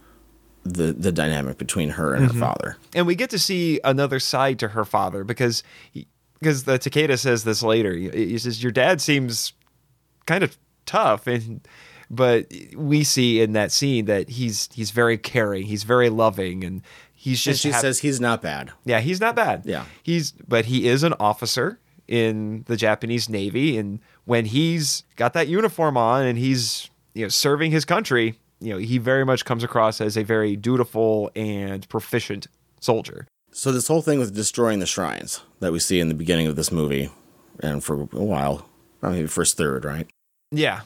the 0.63 0.93
the 0.93 1.11
dynamic 1.11 1.57
between 1.57 1.91
her 1.91 2.13
and 2.15 2.27
Mm-hmm. 2.29 2.39
her 2.39 2.47
father. 2.47 2.77
and 2.95 3.07
we 3.07 3.15
get 3.15 3.31
to 3.31 3.39
see 3.39 3.81
another 3.83 4.21
side 4.21 4.59
to 4.59 4.69
her 4.69 4.85
father 4.85 5.25
because 5.25 5.63
because 6.39 6.65
the 6.65 6.79
Takeda 6.79 7.19
says 7.19 7.45
this 7.45 7.63
later. 7.63 7.95
He 7.95 8.37
says 8.37 8.63
your 8.63 8.73
dad 8.73 9.01
seems 9.01 9.55
kind 10.27 10.45
of 10.45 10.59
tough, 10.85 11.27
and 11.27 11.67
but 12.11 12.47
we 12.77 13.05
see 13.05 13.41
in 13.41 13.53
that 13.53 13.73
scene 13.73 14.07
that 14.07 14.29
he's 14.31 14.69
he's 14.73 14.91
very 14.91 15.19
caring, 15.19 15.65
he's 15.67 15.85
very 15.85 16.09
loving, 16.11 16.65
and 16.65 16.83
he's 17.15 17.39
And 17.47 17.53
just 17.55 17.63
she 17.63 17.71
hap- 17.71 17.81
says 17.83 17.99
he's 18.01 18.21
not 18.21 18.43
bad. 18.43 18.71
yeah, 18.85 19.01
he's 19.01 19.21
not 19.21 19.35
bad. 19.37 19.63
Yeah. 19.67 19.85
he's 20.03 20.33
but 20.33 20.67
he 20.67 20.89
is 20.89 21.03
an 21.03 21.15
officer 21.21 21.79
in 22.07 22.65
the 22.67 22.77
Japanese 22.77 23.29
Navy, 23.29 23.77
and 23.77 24.01
when 24.25 24.47
he's 24.47 25.05
got 25.17 25.33
that 25.35 25.49
uniform 25.49 25.97
on 25.97 26.25
and 26.25 26.39
he's 26.39 26.89
you 27.15 27.23
know 27.25 27.29
serving 27.29 27.71
his 27.71 27.85
country, 27.85 28.39
you 28.61 28.71
know 28.73 28.79
he 28.79 28.99
very 28.99 29.25
much 29.25 29.45
comes 29.45 29.63
across 29.63 30.01
as 30.01 30.17
a 30.17 30.23
very 30.23 30.57
dutiful 30.57 31.31
and 31.37 31.87
proficient 31.89 32.47
soldier. 32.81 33.27
So 33.53 33.73
this 33.73 33.89
whole 33.89 34.03
thing 34.03 34.19
with 34.19 34.35
destroying 34.35 34.79
the 34.79 34.87
shrines 34.87 35.41
that 35.61 35.73
we 35.73 35.79
see 35.81 36.01
in 36.01 36.09
the 36.09 36.15
beginning 36.15 36.47
of 36.47 36.57
this 36.57 36.71
movie, 36.71 37.11
and 37.61 37.83
for 37.85 38.03
a 38.03 38.25
while, 38.25 38.69
I 39.03 39.11
mean, 39.11 39.27
first 39.27 39.57
third, 39.57 39.85
right? 39.85 40.07
Yeah. 40.51 40.81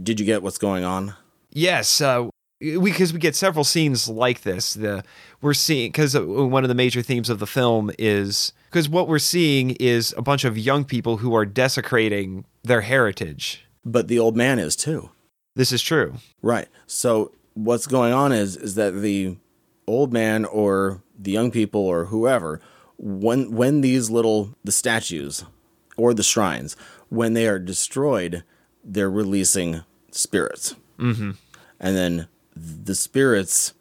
Did 0.00 0.20
you 0.20 0.26
get 0.26 0.42
what's 0.42 0.58
going 0.58 0.84
on? 0.84 1.14
Yes. 1.50 2.00
Uh, 2.00 2.28
we 2.60 2.78
because 2.78 3.12
we 3.12 3.18
get 3.18 3.36
several 3.36 3.64
scenes 3.64 4.08
like 4.08 4.42
this. 4.42 4.74
The 4.74 5.04
we're 5.40 5.54
seeing 5.54 5.90
because 5.90 6.18
one 6.18 6.64
of 6.64 6.68
the 6.68 6.74
major 6.74 7.02
themes 7.02 7.28
of 7.28 7.38
the 7.38 7.46
film 7.46 7.90
is 7.98 8.52
because 8.70 8.88
what 8.88 9.08
we're 9.08 9.18
seeing 9.18 9.70
is 9.72 10.14
a 10.16 10.22
bunch 10.22 10.44
of 10.44 10.56
young 10.56 10.84
people 10.84 11.18
who 11.18 11.34
are 11.34 11.44
desecrating 11.44 12.44
their 12.62 12.80
heritage. 12.80 13.64
But 13.84 14.08
the 14.08 14.18
old 14.18 14.36
man 14.36 14.58
is 14.58 14.74
too. 14.74 15.10
This 15.54 15.70
is 15.70 15.82
true. 15.82 16.14
Right. 16.42 16.68
So 16.86 17.32
what's 17.54 17.86
going 17.86 18.12
on 18.12 18.32
is 18.32 18.56
is 18.56 18.74
that 18.76 18.92
the 18.92 19.36
old 19.86 20.12
man 20.12 20.44
or 20.44 21.02
the 21.18 21.30
young 21.30 21.50
people 21.50 21.80
or 21.80 22.06
whoever 22.06 22.60
when 22.98 23.52
when 23.52 23.82
these 23.82 24.10
little 24.10 24.54
the 24.64 24.72
statues 24.72 25.44
or 25.96 26.14
the 26.14 26.22
shrines 26.22 26.76
when 27.08 27.34
they 27.34 27.46
are 27.46 27.58
destroyed 27.58 28.42
they're 28.86 29.10
releasing 29.10 29.82
spirits. 30.12 30.74
Mm-hmm. 30.98 31.32
And 31.80 31.96
then 31.96 32.28
the 32.54 32.94
spirits 32.94 33.74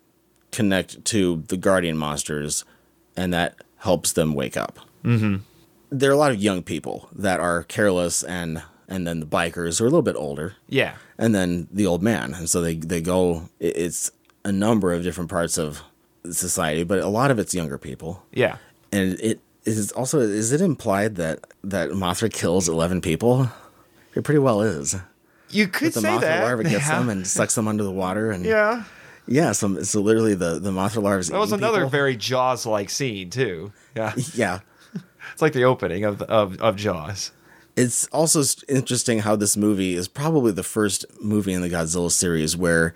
connect 0.51 1.05
to 1.05 1.43
the 1.47 1.57
guardian 1.57 1.97
monsters 1.97 2.65
and 3.15 3.33
that 3.33 3.55
helps 3.77 4.11
them 4.13 4.33
wake 4.33 4.57
up. 4.57 4.79
Mm-hmm. 5.03 5.37
There 5.91 6.09
are 6.09 6.13
a 6.13 6.17
lot 6.17 6.31
of 6.31 6.41
young 6.41 6.63
people 6.63 7.07
that 7.13 7.39
are 7.39 7.63
careless 7.63 8.23
and 8.23 8.63
and 8.87 9.07
then 9.07 9.19
the 9.19 9.25
bikers 9.25 9.79
are 9.81 9.85
a 9.85 9.87
little 9.89 10.01
bit 10.03 10.15
older 10.15 10.55
Yeah. 10.67 10.95
and 11.17 11.33
then 11.33 11.67
the 11.71 11.85
old 11.87 12.03
man 12.03 12.33
and 12.35 12.47
so 12.49 12.61
they 12.61 12.75
they 12.75 13.01
go 13.01 13.49
it's 13.59 14.11
a 14.43 14.51
number 14.51 14.93
of 14.93 15.01
different 15.03 15.29
parts 15.29 15.57
of 15.57 15.81
society 16.31 16.83
but 16.83 16.99
a 16.99 17.07
lot 17.07 17.31
of 17.31 17.39
it's 17.39 17.53
younger 17.55 17.77
people 17.79 18.23
Yeah. 18.31 18.57
and 18.91 19.19
it 19.19 19.39
is 19.63 19.91
also 19.93 20.19
is 20.19 20.51
it 20.51 20.61
implied 20.61 21.15
that 21.15 21.39
that 21.63 21.89
mothra 21.91 22.31
kills 22.31 22.69
11 22.69 23.01
people 23.01 23.49
it 24.15 24.23
pretty 24.23 24.39
well 24.39 24.61
is 24.61 24.95
You 25.49 25.67
could 25.67 25.93
the 25.93 26.01
say 26.01 26.09
mothra 26.09 26.21
that. 26.21 26.43
larva 26.43 26.63
gets 26.63 26.87
yeah. 26.87 26.99
them 26.99 27.09
and 27.09 27.27
sucks 27.27 27.55
them 27.55 27.67
under 27.67 27.83
the 27.83 27.91
water 27.91 28.31
and 28.31 28.45
yeah. 28.45 28.83
yeah 29.27 29.51
so, 29.51 29.83
so 29.83 30.01
literally 30.01 30.33
the 30.35 30.59
the 30.59 30.71
mothra 30.71 31.01
larva 31.01 31.23
That 31.31 31.39
was 31.39 31.51
another 31.51 31.85
very 31.87 32.15
Jaws 32.15 32.65
like 32.65 32.89
scene 32.89 33.29
too. 33.29 33.71
Yeah. 33.95 34.13
yeah 34.33 34.59
It's 35.33 35.41
like 35.41 35.53
the 35.53 35.63
opening 35.63 36.03
of 36.05 36.21
of, 36.23 36.59
of 36.61 36.75
Jaws. 36.75 37.31
it's 37.75 38.07
also 38.07 38.41
interesting 38.69 39.19
how 39.19 39.35
this 39.35 39.57
movie 39.57 39.93
is 39.95 40.07
probably 40.07 40.51
the 40.51 40.63
first 40.63 41.05
movie 41.21 41.53
in 41.53 41.61
the 41.61 41.69
Godzilla 41.69 42.11
series 42.11 42.55
where 42.55 42.93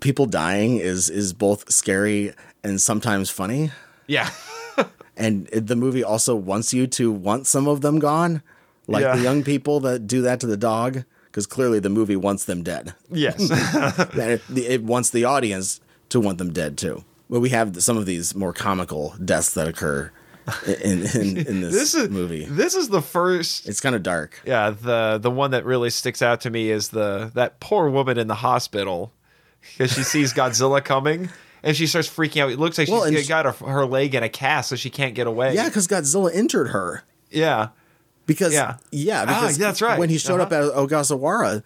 people 0.00 0.26
dying 0.26 0.76
is 0.78 1.10
is 1.10 1.32
both 1.32 1.70
scary 1.72 2.32
and 2.62 2.80
sometimes 2.80 3.28
funny. 3.30 3.70
Yeah. 4.06 4.30
And 5.16 5.46
the 5.46 5.76
movie 5.76 6.02
also 6.02 6.34
wants 6.34 6.74
you 6.74 6.88
to 6.88 7.12
want 7.12 7.46
some 7.46 7.68
of 7.68 7.82
them 7.82 8.00
gone, 8.00 8.42
like 8.86 9.02
Yeah. 9.02 9.16
the 9.16 9.22
young 9.22 9.42
people 9.42 9.80
that 9.80 10.06
do 10.06 10.22
that 10.22 10.40
to 10.40 10.46
the 10.46 10.56
dog, 10.56 11.04
because 11.26 11.46
clearly 11.46 11.78
the 11.80 11.88
movie 11.90 12.16
wants 12.16 12.44
them 12.44 12.62
dead. 12.62 12.94
yes. 13.10 13.50
It, 14.16 14.42
it 14.56 14.82
wants 14.82 15.10
the 15.10 15.24
audience 15.24 15.80
to 16.10 16.20
want 16.20 16.38
them 16.38 16.52
dead 16.52 16.76
too. 16.78 17.04
But 17.30 17.40
we 17.40 17.48
have 17.50 17.82
some 17.82 17.96
of 17.96 18.06
these 18.06 18.34
more 18.34 18.52
comical 18.52 19.14
deaths 19.24 19.54
that 19.54 19.66
occur 19.66 20.10
in 20.66 21.02
in, 21.14 21.36
in 21.38 21.60
this, 21.62 21.72
this 21.72 21.94
is 21.94 22.10
movie. 22.10 22.44
This 22.44 22.74
is 22.74 22.88
the 22.90 23.00
first 23.00 23.66
It's 23.68 23.80
kind 23.80 23.94
of 23.94 24.02
dark. 24.02 24.40
Yeah, 24.44 24.70
the 24.70 25.18
the 25.20 25.30
one 25.30 25.50
that 25.52 25.64
really 25.64 25.90
sticks 25.90 26.20
out 26.20 26.42
to 26.42 26.50
me 26.50 26.70
is 26.70 26.90
the 26.90 27.30
that 27.34 27.60
poor 27.60 27.88
woman 27.88 28.18
in 28.18 28.26
the 28.28 28.34
hospital 28.36 29.12
because 29.72 29.92
she 29.92 30.02
sees 30.02 30.34
Godzilla 30.34 30.84
coming 30.84 31.30
and 31.62 31.74
she 31.74 31.86
starts 31.86 32.08
freaking 32.08 32.42
out. 32.42 32.50
It 32.50 32.58
looks 32.58 32.76
like 32.76 32.88
Well, 32.88 33.10
she- 33.10 33.26
got 33.26 33.46
her, 33.46 33.52
her 33.66 33.86
leg 33.86 34.14
in 34.14 34.22
a 34.22 34.28
cast, 34.28 34.68
so 34.68 34.76
she 34.76 34.90
can't 34.90 35.14
get 35.14 35.26
away. 35.26 35.54
Yeah, 35.54 35.64
because 35.68 35.88
Godzilla 35.88 36.30
entered 36.34 36.68
her. 36.68 37.04
yeah, 37.30 37.68
Because 38.26 38.52
Yeah. 38.54 38.76
yeah, 38.90 39.24
Ah, 39.28 39.52
that's 39.56 39.82
right. 39.82 39.98
When 39.98 40.08
he 40.08 40.18
showed 40.18 40.40
up 40.40 40.50
Uh-huh. 40.52 40.68
at 40.70 40.74
Ogasawara, 40.88 41.62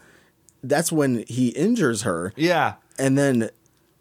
that's 0.62 0.90
when 0.90 1.24
he 1.28 1.48
injures 1.50 2.02
her, 2.02 2.32
yeah. 2.36 2.74
and 2.98 3.16
then 3.16 3.50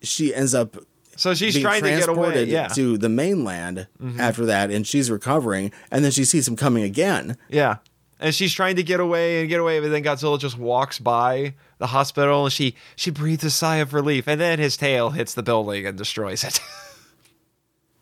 she 0.01 0.33
ends 0.33 0.55
up 0.55 0.75
So 1.15 1.33
she's 1.33 1.59
trying 1.59 1.83
to 1.83 1.89
get 1.89 2.09
away. 2.09 2.43
Yeah, 2.45 2.65
Mm-hmm. 2.65 2.73
to 2.75 2.97
the 2.97 3.09
mainland 3.09 3.87
after 4.19 4.45
that, 4.47 4.69
and 4.71 4.85
she's 4.87 5.09
recovering, 5.11 5.71
and 5.91 6.03
then 6.03 6.11
she 6.11 6.25
sees 6.25 6.47
him 6.47 6.55
coming 6.55 6.83
again. 6.83 7.37
yeah. 7.49 7.77
And 8.19 8.33
she's 8.33 8.51
trying 8.51 8.77
to 8.77 8.83
get 8.83 8.99
away 8.99 9.41
and 9.41 9.47
get 9.49 9.59
away, 9.59 9.79
but 9.79 9.89
then 9.89 10.03
Godzilla 10.03 10.39
just 10.39 10.57
walks 10.57 10.97
by 10.97 11.53
the 11.77 11.85
hospital 11.85 12.45
and 12.45 12.51
she 12.51 12.73
she 12.95 13.11
breathes 13.11 13.43
a 13.43 13.51
sigh 13.51 13.75
of 13.77 13.93
relief, 13.93 14.27
and 14.27 14.41
then 14.41 14.57
his 14.57 14.75
tail 14.75 15.11
hits 15.11 15.35
the 15.35 15.43
building 15.43 15.85
and 15.85 15.95
destroys 15.95 16.43
it. 16.43 16.59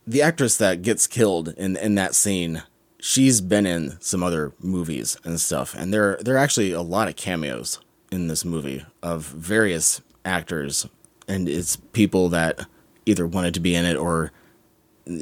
The 0.08 0.22
actress 0.22 0.58
that 0.58 0.84
gets 0.84 1.08
killed 1.08 1.50
in 1.58 1.76
in 1.78 1.96
that 1.96 2.14
scene, 2.16 2.62
she's 3.06 3.40
been 3.40 3.68
in 3.68 3.96
some 4.02 4.24
other 4.24 4.52
movies 4.60 5.16
and 5.24 5.40
stuff, 5.40 5.76
and 5.76 5.94
there 5.94 6.18
there 6.22 6.34
are 6.36 6.40
actually 6.40 6.72
a 6.72 6.82
lot 6.82 7.08
of 7.08 7.16
cameos 7.16 7.80
in 8.12 8.28
this 8.28 8.44
movie 8.44 8.84
of 9.04 9.26
various 9.26 10.02
actors, 10.24 10.88
and 11.28 11.48
it's 11.48 11.76
people 11.94 12.30
that 12.30 12.66
either 13.06 13.28
wanted 13.28 13.54
to 13.54 13.60
be 13.60 13.76
in 13.76 13.86
it 13.86 13.96
or 13.96 14.32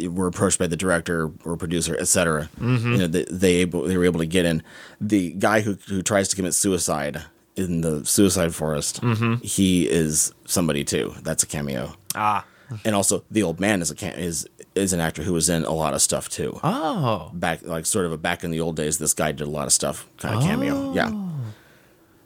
were 0.10 0.28
approached 0.28 0.60
by 0.60 0.67
the 0.67 0.78
director 0.78 1.30
or 1.43 1.58
producer, 1.58 1.98
etc. 2.00 2.50
You 2.62 2.98
know, 3.00 3.08
they, 3.08 3.26
they 3.30 3.56
able 3.56 3.82
they 3.84 3.98
were 3.98 4.06
able 4.06 4.19
to 4.22 4.26
get 4.26 4.46
in. 4.46 4.63
The 5.02 5.32
guy 5.34 5.60
who 5.60 5.78
who 5.89 6.02
tries 6.02 6.30
to 6.30 6.36
commit 6.38 6.54
suicide 6.54 7.22
in 7.58 7.82
the 7.82 8.06
suicide 8.06 8.56
forest, 8.56 9.02
he 9.43 9.89
is 9.89 10.34
somebody 10.46 10.86
too. 10.86 11.13
That's 11.22 11.43
a 11.43 11.48
cameo. 11.48 11.96
Ah. 12.15 12.46
And 12.86 12.96
also, 12.96 13.24
the 13.30 13.43
old 13.43 13.60
man 13.60 13.82
is 13.82 13.91
a 13.91 13.96
cam- 13.96 14.17
is 14.17 14.48
is 14.75 14.93
an 14.93 14.99
actor 14.99 15.23
who 15.23 15.33
was 15.33 15.49
in 15.49 15.63
a 15.65 15.71
lot 15.71 15.93
of 15.93 16.01
stuff 16.01 16.29
too. 16.29 16.59
Oh. 16.63 17.29
Back 17.33 17.62
like 17.63 17.86
sort 17.86 18.05
of 18.05 18.12
a 18.12 18.17
back 18.17 18.43
in 18.43 18.51
the 18.51 18.59
old 18.59 18.75
days, 18.75 18.97
this 18.97 19.13
guy 19.13 19.31
did 19.31 19.47
a 19.47 19.49
lot 19.51 19.65
of 19.67 19.73
stuff, 19.73 20.07
kind 20.17 20.36
of 20.36 20.41
cameo. 20.43 20.93
Yeah. 20.93 21.12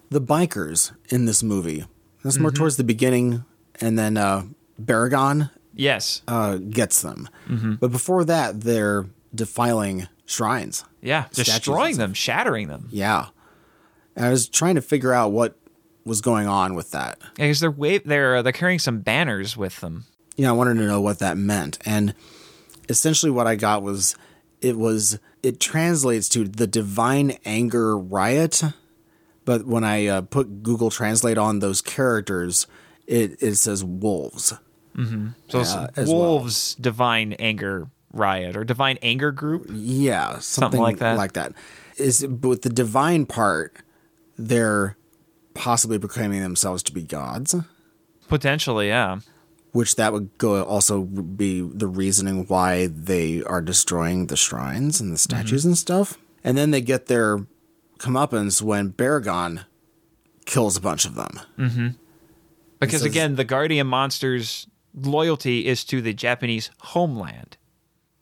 The 0.09 0.21
bikers 0.21 0.91
in 1.09 1.25
this 1.25 1.43
movie. 1.43 1.85
That's 2.23 2.39
more 2.39 2.51
towards 2.51 2.77
the 2.77 2.83
beginning, 2.83 3.43
and 3.81 3.97
then 3.97 4.17
uh, 4.17 4.43
Baragon 4.81 5.51
Yes. 5.73 6.21
uh, 6.27 6.57
gets 6.57 7.01
them. 7.01 7.29
But 7.47 7.91
before 7.91 8.25
that, 8.25 8.61
they're 8.61 9.05
defiling 9.35 10.07
shrines. 10.25 10.83
yeah. 11.01 11.25
Destroying 11.33 11.97
them, 11.97 12.13
shattering 12.13 12.67
them. 12.67 12.87
Yeah. 12.91 13.27
And 14.15 14.25
I 14.25 14.29
was 14.29 14.49
trying 14.49 14.75
to 14.75 14.81
figure 14.81 15.13
out 15.13 15.31
what 15.31 15.55
was 16.05 16.21
going 16.21 16.47
on 16.47 16.73
with 16.73 16.91
that. 16.91 17.19
Because 17.35 17.59
they're 17.59 17.69
wa- 17.71 17.99
they're 18.03 18.37
uh, 18.37 18.41
they're 18.41 18.51
carrying 18.53 18.79
some 18.79 18.99
banners 19.01 19.55
with 19.55 19.79
them. 19.81 20.05
you 20.37 20.43
know, 20.45 20.49
I 20.49 20.57
wanted 20.57 20.75
to 20.75 20.87
know 20.87 20.99
what 21.01 21.19
that 21.19 21.37
meant. 21.37 21.77
And 21.85 22.13
essentially 22.89 23.31
what 23.31 23.47
I 23.47 23.55
got 23.55 23.83
was 23.83 24.15
it 24.61 24.77
was 24.77 25.19
it 25.43 25.59
translates 25.59 26.29
to 26.29 26.45
the 26.45 26.67
divine 26.67 27.37
anger 27.45 27.97
riot. 27.97 28.63
But 29.45 29.65
when 29.65 29.83
I 29.83 30.07
uh, 30.07 30.21
put 30.21 30.61
Google 30.61 30.89
Translate 30.89 31.37
on 31.37 31.59
those 31.59 31.81
characters, 31.81 32.67
it, 33.05 33.41
it 33.41 33.55
says 33.55 33.83
wolves. 33.83 34.53
So 34.97 35.59
it's 35.59 35.73
Yeah, 35.73 35.87
as 35.95 36.09
well. 36.09 36.17
wolves 36.17 36.75
divine 36.75 37.33
anger 37.33 37.87
riot 38.11 38.57
or 38.57 38.63
divine 38.63 38.97
anger 39.01 39.31
group. 39.31 39.67
Yeah, 39.71 40.39
something, 40.39 40.81
like 40.81 40.97
that. 40.97 41.17
Like 41.17 41.33
that. 41.33 41.53
Is 41.97 42.25
but 42.27 42.47
with 42.49 42.61
the 42.63 42.69
divine 42.69 43.25
part, 43.25 43.77
they're 44.37 44.97
possibly 45.53 45.99
proclaiming 45.99 46.41
themselves 46.41 46.83
to 46.83 46.93
be 46.93 47.03
gods, 47.03 47.55
Potentially, 48.27 48.87
yeah. 48.89 49.19
Which 49.71 49.95
that 49.95 50.13
would 50.13 50.37
go 50.37 50.63
also 50.63 51.03
be 51.03 51.61
the 51.61 51.87
reasoning 51.87 52.45
why 52.47 52.87
they 52.87 53.43
are 53.43 53.61
destroying 53.61 54.27
the 54.27 54.37
shrines 54.37 54.99
and 54.99 55.11
the 55.11 55.17
mm-hmm. 55.17 55.37
statues 55.37 55.65
and 55.65 55.77
stuff. 55.77 56.17
And 56.43 56.57
then 56.57 56.71
they 56.71 56.81
get 56.81 57.07
their 57.07 57.45
comeuppance 57.99 58.61
when 58.61 58.93
Baragon 58.93 59.65
kills 60.45 60.77
a 60.77 60.81
bunch 60.81 61.05
of 61.05 61.15
them. 61.15 61.39
Mm-hmm. 61.57 61.87
Because 62.79 63.01
says- 63.01 63.11
again, 63.11 63.35
the 63.35 63.43
guardian 63.43 63.87
monster's 63.87 64.67
loyalty 64.95 65.67
is 65.67 65.83
to 65.85 66.01
the 66.01 66.13
Japanese 66.13 66.71
homeland, 66.79 67.57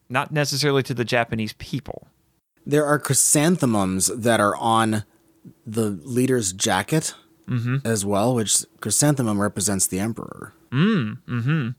not 0.10 0.32
necessarily 0.32 0.84
to 0.84 0.94
the 0.94 1.06
Japanese 1.06 1.54
people. 1.54 2.08
There 2.66 2.86
are 2.86 2.98
chrysanthemums 2.98 4.08
that 4.08 4.40
are 4.40 4.56
on 4.56 5.04
the 5.66 5.92
leader's 6.04 6.52
jacket 6.52 7.14
mm-hmm. 7.48 7.78
as 7.86 8.06
well, 8.06 8.36
which 8.36 8.66
chrysanthemum 8.82 9.40
represents 9.40 9.88
the 9.88 10.00
emperor. 10.00 10.54
Mm, 10.76 11.18
mm-hmm. 11.28 11.70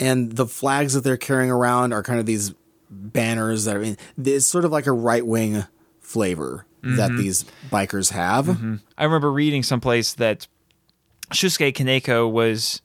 And 0.00 0.32
the 0.32 0.46
flags 0.46 0.94
that 0.94 1.02
they're 1.02 1.16
carrying 1.16 1.50
around 1.50 1.92
are 1.92 2.02
kind 2.02 2.20
of 2.20 2.26
these 2.26 2.54
banners 2.88 3.64
that 3.64 3.76
are 3.76 3.82
in, 3.82 3.96
it's 4.16 4.46
sort 4.46 4.64
of 4.64 4.70
like 4.70 4.86
a 4.86 4.92
right 4.92 5.26
wing 5.26 5.64
flavor 6.00 6.64
that 6.82 7.10
these 7.16 7.44
bikers 7.70 8.12
have. 8.12 8.48
I 8.96 9.04
remember 9.04 9.32
reading 9.32 9.62
someplace 9.62 10.14
that 10.14 10.46
Shusuke 11.30 11.72
Kaneko 11.72 12.30
was 12.30 12.80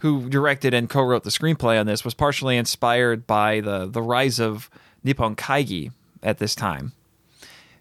who 0.00 0.28
directed 0.28 0.74
and 0.74 0.88
co-wrote 0.88 1.24
the 1.24 1.30
screenplay 1.30 1.80
on 1.80 1.86
this 1.86 2.04
was 2.04 2.14
partially 2.14 2.56
inspired 2.56 3.26
by 3.26 3.60
the 3.60 3.86
the 3.86 4.02
rise 4.02 4.38
of 4.38 4.70
Nippon 5.02 5.34
Kaigi 5.34 5.90
at 6.22 6.38
this 6.38 6.54
time, 6.54 6.92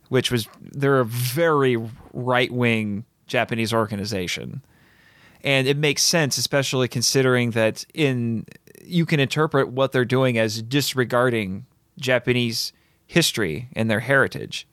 which 0.10 0.32
was 0.32 0.48
they're 0.60 1.00
a 1.00 1.06
very 1.06 1.78
right-wing 2.14 3.06
Japanese 3.28 3.74
organization. 3.74 4.64
And 5.48 5.66
it 5.66 5.78
makes 5.78 6.02
sense 6.02 6.38
especially 6.38 6.90
considering 6.90 7.52
that 7.52 7.86
in 7.94 8.46
you 8.84 9.06
can 9.06 9.22
interpret 9.22 9.70
what 9.70 9.94
they're 9.94 10.04
doing 10.04 10.38
as 10.38 10.62
disregarding 10.62 11.66
Japanese 11.98 12.74
history 13.06 13.70
and 13.72 13.90
their 13.90 14.02
heritage. 14.02 14.68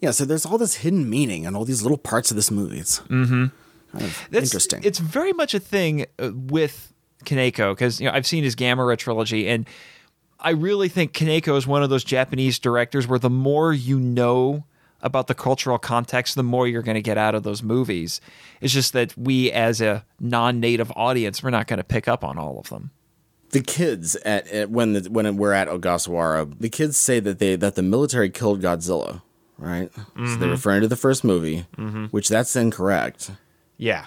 Yeah, 0.00 0.12
so 0.12 0.24
there's 0.24 0.46
all 0.46 0.56
this 0.56 0.76
hidden 0.76 1.10
meaning 1.10 1.44
and 1.44 1.56
all 1.56 1.64
these 1.64 1.82
little 1.82 1.98
parts 1.98 2.30
of 2.30 2.36
this 2.36 2.48
movie. 2.52 2.78
It's 2.78 3.00
kind 3.00 3.50
of 3.92 4.28
That's, 4.30 4.46
interesting. 4.46 4.82
It's 4.84 5.00
very 5.00 5.32
much 5.32 5.52
a 5.52 5.58
thing 5.58 6.06
uh, 6.20 6.30
with 6.32 6.92
Kaneko 7.24 7.72
because 7.72 8.00
you 8.00 8.06
know 8.06 8.14
I've 8.14 8.26
seen 8.26 8.44
his 8.44 8.54
Gamera 8.54 8.96
trilogy, 8.96 9.48
and 9.48 9.68
I 10.38 10.50
really 10.50 10.88
think 10.88 11.12
Kaneko 11.12 11.56
is 11.56 11.66
one 11.66 11.82
of 11.82 11.90
those 11.90 12.04
Japanese 12.04 12.60
directors 12.60 13.08
where 13.08 13.18
the 13.18 13.30
more 13.30 13.72
you 13.72 13.98
know 13.98 14.64
about 15.04 15.28
the 15.28 15.34
cultural 15.34 15.78
context, 15.78 16.34
the 16.34 16.42
more 16.42 16.66
you're 16.66 16.82
going 16.82 16.96
to 16.96 17.02
get 17.02 17.16
out 17.18 17.36
of 17.36 17.44
those 17.44 17.62
movies. 17.62 18.20
It's 18.60 18.72
just 18.72 18.92
that 18.94 19.16
we, 19.16 19.52
as 19.52 19.80
a 19.80 20.04
non-native 20.18 20.90
audience, 20.96 21.42
we're 21.42 21.50
not 21.50 21.68
going 21.68 21.76
to 21.78 21.84
pick 21.84 22.08
up 22.08 22.24
on 22.24 22.38
all 22.38 22.58
of 22.58 22.70
them. 22.70 22.90
the 23.50 23.60
kids 23.60 24.16
at, 24.24 24.48
at 24.48 24.70
when 24.70 24.94
the, 24.94 25.08
when 25.10 25.36
we're 25.36 25.52
at 25.52 25.68
Ogasawara, 25.68 26.58
the 26.58 26.68
kids 26.68 26.96
say 26.96 27.20
that 27.20 27.38
they 27.38 27.54
that 27.54 27.76
the 27.76 27.82
military 27.82 28.28
killed 28.30 28.60
Godzilla, 28.62 29.22
right? 29.58 29.90
So 30.16 30.36
they're 30.36 30.48
referring 30.48 30.80
to 30.82 30.88
the 30.88 30.96
first 30.96 31.22
movie, 31.22 31.66
which 32.10 32.28
that's 32.28 32.56
incorrect. 32.56 33.30
Yeah, 33.76 34.06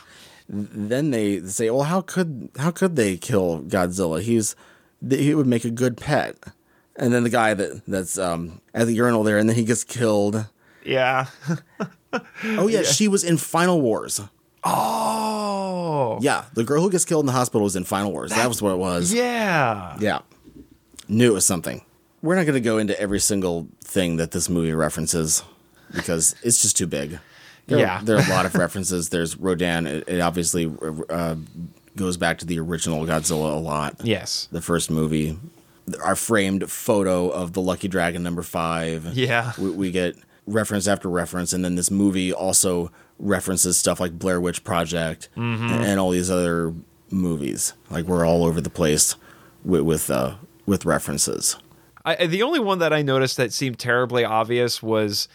Then 0.49 1.11
they 1.11 1.41
say, 1.41 1.69
"Well, 1.69 1.83
how 1.83 2.01
could 2.01 2.49
how 2.57 2.71
could 2.71 2.95
they 2.95 3.15
kill 3.17 3.61
Godzilla? 3.61 4.21
He's 4.21 4.55
he 5.07 5.33
would 5.35 5.47
make 5.47 5.63
a 5.65 5.69
good 5.71 5.95
pet." 5.97 6.35
And 6.99 7.13
then 7.13 7.23
the 7.23 7.29
guy 7.29 7.53
that 7.53 7.85
that's 7.85 8.17
um, 8.17 8.59
at 8.73 8.87
the 8.87 8.93
urinal 8.93 9.23
there, 9.23 9.37
and 9.37 9.47
then 9.47 9.55
he 9.55 9.63
gets 9.63 9.83
killed. 9.83 10.45
Yeah. 10.87 11.27
Oh 12.43 12.67
yeah, 12.67 12.83
she 12.83 13.07
was 13.07 13.23
in 13.23 13.37
Final 13.37 13.81
Wars. 13.81 14.19
oh, 14.63 16.17
Yeah, 16.21 16.45
the 16.53 16.63
girl 16.63 16.81
who 16.81 16.89
gets 16.91 17.05
killed 17.05 17.23
in 17.23 17.27
the 17.27 17.31
hospital 17.33 17.63
was 17.63 17.75
in 17.75 17.83
Final 17.83 18.11
Wars. 18.11 18.31
That 18.31 18.47
was 18.47 18.61
what 18.61 18.71
it 18.73 18.77
was. 18.77 19.13
yeah. 19.13 19.97
Yeah. 19.99 20.19
Knew 21.07 21.31
it 21.31 21.33
was 21.33 21.45
something. 21.45 21.83
We're 22.21 22.35
not 22.35 22.45
going 22.45 22.55
to 22.55 22.59
go 22.61 22.77
into 22.77 22.99
every 22.99 23.19
single 23.19 23.67
thing 23.83 24.17
that 24.17 24.31
this 24.31 24.49
movie 24.49 24.73
references 24.73 25.43
because 25.93 26.35
it's 26.43 26.61
just 26.61 26.75
too 26.77 26.87
big. 26.87 27.19
There, 27.67 27.79
Yeah. 27.79 28.01
There 28.03 28.17
are 28.17 28.25
a 28.25 28.29
lot 28.35 28.45
of 28.45 28.55
references. 28.55 29.09
There's 29.09 29.37
Rodan. 29.37 29.87
It, 29.87 30.03
it 30.07 30.19
obviously 30.19 30.71
uh, 31.09 31.35
goes 31.95 32.17
back 32.17 32.39
to 32.39 32.45
the 32.45 32.59
original 32.59 33.05
Godzilla 33.05 33.53
a 33.53 33.59
lot. 33.59 34.01
Yes. 34.03 34.47
The 34.51 34.61
first 34.61 34.89
movie. 34.91 35.37
Our 36.03 36.15
framed 36.17 36.69
photo 36.69 37.29
of 37.29 37.53
the 37.53 37.61
Lucky 37.61 37.87
Dragon 37.87 38.21
number 38.23 38.41
five. 38.41 39.13
Yeah. 39.15 39.53
We, 39.57 39.69
we 39.69 39.91
get 39.91 40.15
reference 40.47 40.87
after 40.87 41.09
reference. 41.09 41.53
And 41.53 41.63
then 41.63 41.75
this 41.75 41.91
movie 41.91 42.33
also 42.33 42.91
references 43.19 43.77
stuff 43.77 43.99
like 43.99 44.17
Blair 44.17 44.41
Witch 44.41 44.63
Project 44.63 45.29
Mm-hmm. 45.37 45.65
and, 45.67 45.83
and 45.85 45.99
all 45.99 46.09
these 46.11 46.31
other 46.31 46.73
movies. 47.11 47.73
Like 47.89 48.05
we're 48.05 48.25
all 48.25 48.43
over 48.45 48.59
the 48.61 48.69
place 48.69 49.15
with 49.63 49.81
with, 49.81 50.09
uh, 50.09 50.35
with 50.65 50.85
references. 50.85 51.57
I, 52.05 52.25
the 52.25 52.41
only 52.43 52.59
one 52.59 52.79
that 52.79 52.93
I 52.93 53.01
noticed 53.01 53.35
that 53.37 53.51
seemed 53.53 53.77
terribly 53.79 54.23
obvious 54.23 54.81
was 54.81 55.27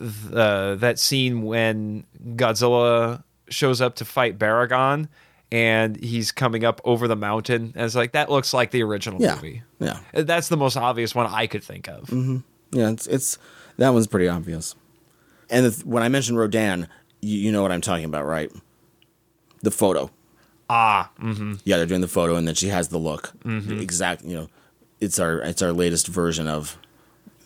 uh, 0.00 0.76
that 0.76 0.98
scene 0.98 1.42
when 1.42 2.04
Godzilla 2.36 3.22
shows 3.48 3.80
up 3.80 3.96
to 3.96 4.04
fight 4.04 4.38
Baragon 4.38 5.08
and 5.52 5.96
he's 6.00 6.30
coming 6.30 6.64
up 6.64 6.80
over 6.84 7.08
the 7.08 7.16
mountain. 7.16 7.72
And 7.74 7.84
it's 7.84 7.96
like, 7.96 8.12
that 8.12 8.30
looks 8.30 8.54
like 8.54 8.70
the 8.70 8.82
original 8.84 9.20
Yeah. 9.20 9.34
movie. 9.34 9.62
Yeah. 9.80 9.98
That's 10.12 10.48
the 10.48 10.56
most 10.56 10.76
obvious 10.76 11.14
one 11.14 11.26
I 11.26 11.48
could 11.48 11.64
think 11.64 11.88
of. 11.88 12.08
Yeah, 12.72 12.90
it's 12.90 13.08
it's 13.08 13.36
that 13.80 13.94
one's 13.94 14.06
pretty 14.06 14.28
obvious. 14.28 14.74
And 15.48 15.66
the, 15.66 15.86
when 15.86 16.02
I 16.02 16.08
mentioned 16.08 16.38
Rodan, 16.38 16.86
you, 17.22 17.38
you 17.38 17.50
know 17.52 17.62
what 17.62 17.72
I'm 17.72 17.80
talking 17.80 18.04
about, 18.04 18.26
right? 18.26 18.52
The 19.62 19.70
photo. 19.70 20.10
Ah, 20.68 21.10
mm-hmm. 21.18 21.54
Yeah, 21.64 21.78
they're 21.78 21.86
doing 21.86 22.02
the 22.02 22.06
photo, 22.08 22.36
and 22.36 22.46
then 22.46 22.54
she 22.54 22.68
has 22.68 22.88
the 22.88 22.98
look. 22.98 23.32
Mm-hmm. 23.44 23.80
Exact. 23.80 24.22
You 24.22 24.36
know, 24.36 24.48
it's 25.00 25.18
our 25.18 25.40
it's 25.40 25.62
our 25.62 25.72
latest 25.72 26.08
version 26.08 26.46
of 26.46 26.78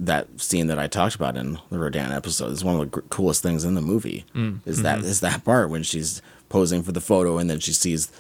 that 0.00 0.26
scene 0.40 0.66
that 0.66 0.78
I 0.78 0.88
talked 0.88 1.14
about 1.14 1.36
in 1.36 1.58
the 1.70 1.78
Rodan 1.78 2.10
episode. 2.10 2.50
It's 2.50 2.64
one 2.64 2.74
of 2.74 2.80
the 2.80 2.86
gr- 2.86 3.06
coolest 3.08 3.42
things 3.42 3.64
in 3.64 3.74
the 3.74 3.80
movie. 3.80 4.24
Mm, 4.34 4.58
is 4.66 4.82
that 4.82 4.98
mm-hmm. 4.98 5.06
is 5.06 5.20
that 5.20 5.44
part 5.44 5.70
when 5.70 5.84
she's 5.84 6.20
posing 6.48 6.82
for 6.82 6.92
the 6.92 7.00
photo, 7.00 7.38
and 7.38 7.48
then 7.48 7.60
she 7.60 7.72
sees. 7.72 8.10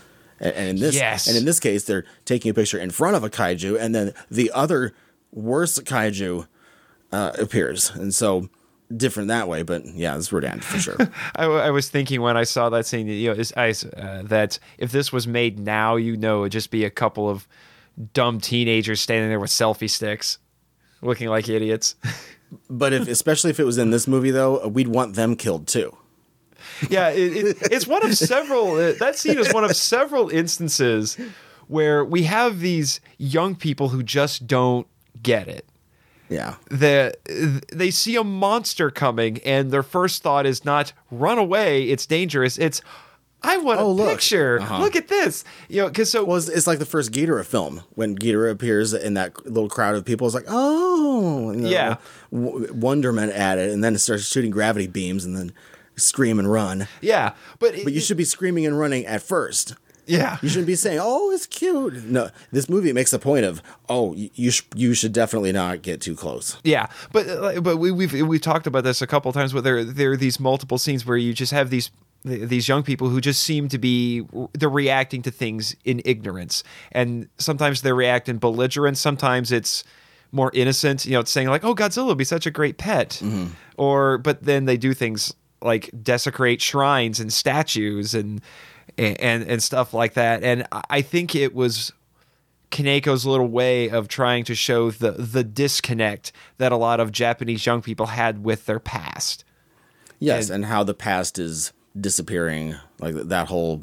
And 0.40 0.54
and 0.54 0.68
in 0.70 0.76
this, 0.76 0.94
Yes. 0.94 1.26
and 1.26 1.36
in 1.36 1.44
this 1.44 1.60
case, 1.60 1.84
they're 1.84 2.04
taking 2.24 2.50
a 2.50 2.54
picture 2.54 2.78
in 2.78 2.90
front 2.90 3.16
of 3.16 3.24
a 3.24 3.30
kaiju, 3.30 3.78
and 3.78 3.94
then 3.94 4.14
the 4.30 4.50
other 4.52 4.94
worse 5.32 5.78
kaiju 5.80 6.46
uh, 7.14 7.32
appears, 7.38 7.90
and 7.90 8.12
so 8.14 8.48
different 8.94 9.28
that 9.28 9.48
way. 9.48 9.62
But 9.62 9.86
yeah, 9.86 10.16
it's 10.16 10.32
Rodan 10.32 10.60
for 10.60 10.78
sure. 10.78 10.96
I, 11.36 11.44
I 11.46 11.70
was 11.70 11.88
thinking 11.88 12.20
when 12.20 12.36
I 12.36 12.44
saw 12.44 12.68
that 12.70 12.86
scene, 12.86 13.06
you 13.06 13.28
know, 13.32 13.38
is- 13.38 13.52
I, 13.56 13.70
uh, 13.96 14.22
that 14.24 14.58
if 14.78 14.92
this 14.92 15.12
was 15.12 15.26
made 15.26 15.58
now, 15.58 15.96
you 15.96 16.16
know, 16.16 16.42
it'd 16.42 16.52
just 16.52 16.70
be 16.70 16.84
a 16.84 16.90
couple 16.90 17.28
of 17.28 17.46
dumb 18.12 18.40
teenagers 18.40 19.00
standing 19.00 19.28
there 19.28 19.40
with 19.40 19.50
selfie 19.50 19.88
sticks, 19.90 20.38
looking 21.02 21.28
like 21.28 21.48
idiots. 21.48 21.94
but 22.70 22.92
if 22.92 23.08
especially 23.08 23.50
if 23.50 23.60
it 23.60 23.64
was 23.64 23.78
in 23.78 23.90
this 23.90 24.06
movie, 24.08 24.30
though, 24.30 24.66
we'd 24.68 24.88
want 24.88 25.14
them 25.14 25.36
killed 25.36 25.66
too. 25.68 25.96
yeah, 26.90 27.10
it, 27.10 27.36
it, 27.36 27.56
it's 27.70 27.86
one 27.86 28.04
of 28.04 28.16
several. 28.16 28.74
Uh, 28.74 28.92
that 28.98 29.16
scene 29.16 29.38
is 29.38 29.52
one 29.52 29.64
of 29.64 29.76
several 29.76 30.28
instances 30.30 31.16
where 31.68 32.04
we 32.04 32.24
have 32.24 32.60
these 32.60 33.00
young 33.18 33.54
people 33.54 33.88
who 33.90 34.02
just 34.02 34.46
don't 34.46 34.86
get 35.22 35.46
it. 35.48 35.66
Yeah. 36.28 36.54
The 36.70 37.14
they 37.72 37.90
see 37.90 38.16
a 38.16 38.24
monster 38.24 38.90
coming 38.90 39.38
and 39.44 39.70
their 39.70 39.82
first 39.82 40.22
thought 40.22 40.46
is 40.46 40.64
not 40.64 40.92
run 41.10 41.38
away, 41.38 41.84
it's 41.84 42.06
dangerous. 42.06 42.58
It's 42.58 42.80
I 43.46 43.58
want 43.58 43.78
Oh, 43.78 43.90
a 43.90 43.92
look. 43.92 44.08
picture. 44.10 44.58
Uh-huh. 44.60 44.78
Look 44.80 44.96
at 44.96 45.08
this. 45.08 45.44
You 45.68 45.82
know, 45.82 45.90
cuz 45.90 46.10
so 46.10 46.24
Well, 46.24 46.38
it's, 46.38 46.48
it's 46.48 46.66
like 46.66 46.78
the 46.78 46.86
first 46.86 47.12
Ghidorah 47.12 47.44
film 47.44 47.82
when 47.90 48.16
Ghidorah 48.16 48.50
appears 48.50 48.94
in 48.94 49.12
that 49.14 49.44
little 49.44 49.68
crowd 49.68 49.94
of 49.96 50.04
people. 50.06 50.26
It's 50.26 50.34
like, 50.34 50.46
oh, 50.48 51.52
you 51.52 51.60
know, 51.60 51.68
Yeah. 51.68 51.96
w- 52.32 52.72
wonderment 52.72 53.32
at 53.32 53.58
it, 53.58 53.70
and 53.70 53.84
then 53.84 53.94
it 53.94 53.98
starts 53.98 54.24
shooting 54.24 54.50
gravity 54.50 54.86
beams, 54.86 55.26
and 55.26 55.36
then 55.36 55.52
scream 55.94 56.38
and 56.38 56.50
run. 56.50 56.88
yeah, 57.02 57.32
but, 57.58 57.74
But 57.84 57.92
you 57.92 58.00
should 58.00 58.16
be 58.16 58.24
screaming 58.24 58.64
and 58.66 58.78
running 58.78 59.04
at 59.06 59.20
first. 59.22 59.74
Yeah. 60.06 60.38
You 60.42 60.48
shouldn't 60.48 60.66
be 60.66 60.74
saying, 60.76 60.98
"Oh, 61.00 61.30
it's 61.30 61.46
cute." 61.46 62.04
No, 62.04 62.30
this 62.52 62.68
movie 62.68 62.92
makes 62.92 63.12
a 63.12 63.18
point 63.18 63.44
of, 63.44 63.62
"Oh, 63.88 64.14
you 64.14 64.30
you, 64.34 64.50
sh- 64.50 64.62
you 64.74 64.94
should 64.94 65.12
definitely 65.12 65.52
not 65.52 65.82
get 65.82 66.00
too 66.00 66.14
close." 66.14 66.58
Yeah, 66.64 66.86
but 67.12 67.28
uh, 67.28 67.60
but 67.60 67.76
we, 67.78 67.90
we've 67.90 68.12
we've 68.12 68.40
talked 68.40 68.66
about 68.66 68.84
this 68.84 69.02
a 69.02 69.06
couple 69.06 69.32
times. 69.32 69.52
Where 69.54 69.62
there 69.62 69.84
there 69.84 70.12
are 70.12 70.16
these 70.16 70.38
multiple 70.40 70.78
scenes 70.78 71.06
where 71.06 71.16
you 71.16 71.32
just 71.32 71.52
have 71.52 71.70
these 71.70 71.90
these 72.24 72.68
young 72.68 72.82
people 72.82 73.08
who 73.08 73.20
just 73.20 73.42
seem 73.44 73.68
to 73.68 73.78
be 73.78 74.24
they're 74.54 74.68
reacting 74.68 75.22
to 75.22 75.30
things 75.30 75.76
in 75.84 76.00
ignorance, 76.04 76.64
and 76.92 77.28
sometimes 77.38 77.82
they 77.82 77.92
react 77.92 78.28
in 78.28 78.38
belligerence. 78.38 79.00
Sometimes 79.00 79.52
it's 79.52 79.84
more 80.32 80.50
innocent. 80.54 81.04
You 81.06 81.12
know, 81.12 81.20
it's 81.20 81.30
saying 81.30 81.48
like, 81.48 81.64
"Oh, 81.64 81.74
Godzilla 81.74 82.06
would 82.06 82.18
be 82.18 82.24
such 82.24 82.46
a 82.46 82.50
great 82.50 82.78
pet," 82.78 83.22
or 83.76 84.18
but 84.18 84.42
then 84.42 84.64
they 84.64 84.76
do 84.76 84.94
things 84.94 85.34
like 85.62 85.90
desecrate 86.02 86.60
shrines 86.60 87.20
and 87.20 87.32
statues 87.32 88.14
and 88.14 88.42
and 88.98 89.42
and 89.44 89.62
stuff 89.62 89.92
like 89.94 90.14
that. 90.14 90.42
And 90.44 90.66
I- 90.72 90.82
I 90.90 91.02
think 91.02 91.34
it 91.34 91.54
was 91.54 91.92
Kaneko's 92.70 93.24
little 93.24 93.46
way 93.48 93.88
of 93.88 94.08
trying 94.08 94.44
to 94.44 94.54
show 94.54 94.90
the 94.90 95.12
the 95.12 95.44
disconnect 95.44 96.32
that 96.58 96.72
a 96.72 96.76
lot 96.76 97.00
of 97.00 97.12
Japanese 97.12 97.64
young 97.66 97.82
people 97.82 98.06
had 98.06 98.44
with 98.44 98.66
their 98.66 98.80
past. 98.80 99.44
Yes, 100.18 100.46
And- 100.48 100.56
and, 100.56 100.64
how 100.66 100.82
the 100.84 100.94
past 100.94 101.38
is 101.38 101.72
disappearing, 102.00 102.76
like 103.00 103.14
that 103.14 103.48
whole 103.48 103.82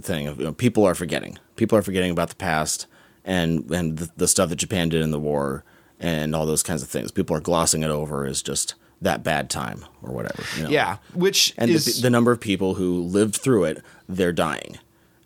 thing 0.00 0.26
of 0.26 0.38
you 0.38 0.44
know, 0.44 0.52
people 0.52 0.84
are 0.84 0.94
forgetting. 0.94 1.38
People 1.56 1.76
are 1.78 1.82
forgetting 1.82 2.10
about 2.10 2.28
the 2.28 2.36
past 2.36 2.86
and 3.24 3.70
and 3.70 3.98
the, 3.98 4.10
the 4.16 4.28
stuff 4.28 4.48
that 4.50 4.56
Japan 4.56 4.88
did 4.88 5.00
in 5.02 5.10
the 5.10 5.18
war 5.20 5.64
and 6.00 6.34
all 6.34 6.46
those 6.46 6.62
kinds 6.62 6.82
of 6.82 6.88
things. 6.88 7.10
People 7.10 7.36
are 7.36 7.40
glossing 7.40 7.82
it 7.82 7.90
over 7.90 8.24
as 8.26 8.42
just 8.42 8.74
that 9.02 9.22
bad 9.22 9.48
time 9.50 9.84
or 10.02 10.12
whatever. 10.12 10.42
you 10.56 10.64
know? 10.64 10.70
Yeah, 10.70 10.96
which 11.14 11.54
and 11.56 11.70
is 11.70 11.96
the, 11.96 12.02
the 12.02 12.10
number 12.10 12.32
of 12.32 12.40
people 12.40 12.74
who 12.74 13.02
lived 13.02 13.36
through 13.36 13.64
it, 13.64 13.82
they're 14.08 14.32
dying, 14.32 14.78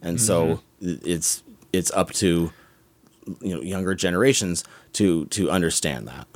and 0.03 0.21
so 0.21 0.61
Mm-hmm. 0.83 1.09
it's 1.09 1.43
it's 1.73 1.91
up 1.93 2.11
to 2.13 2.53
you 3.41 3.55
know 3.55 3.61
younger 3.63 3.95
generations 3.95 4.65
to 4.95 5.27
to 5.27 5.51
understand 5.51 6.07
that. 6.09 6.27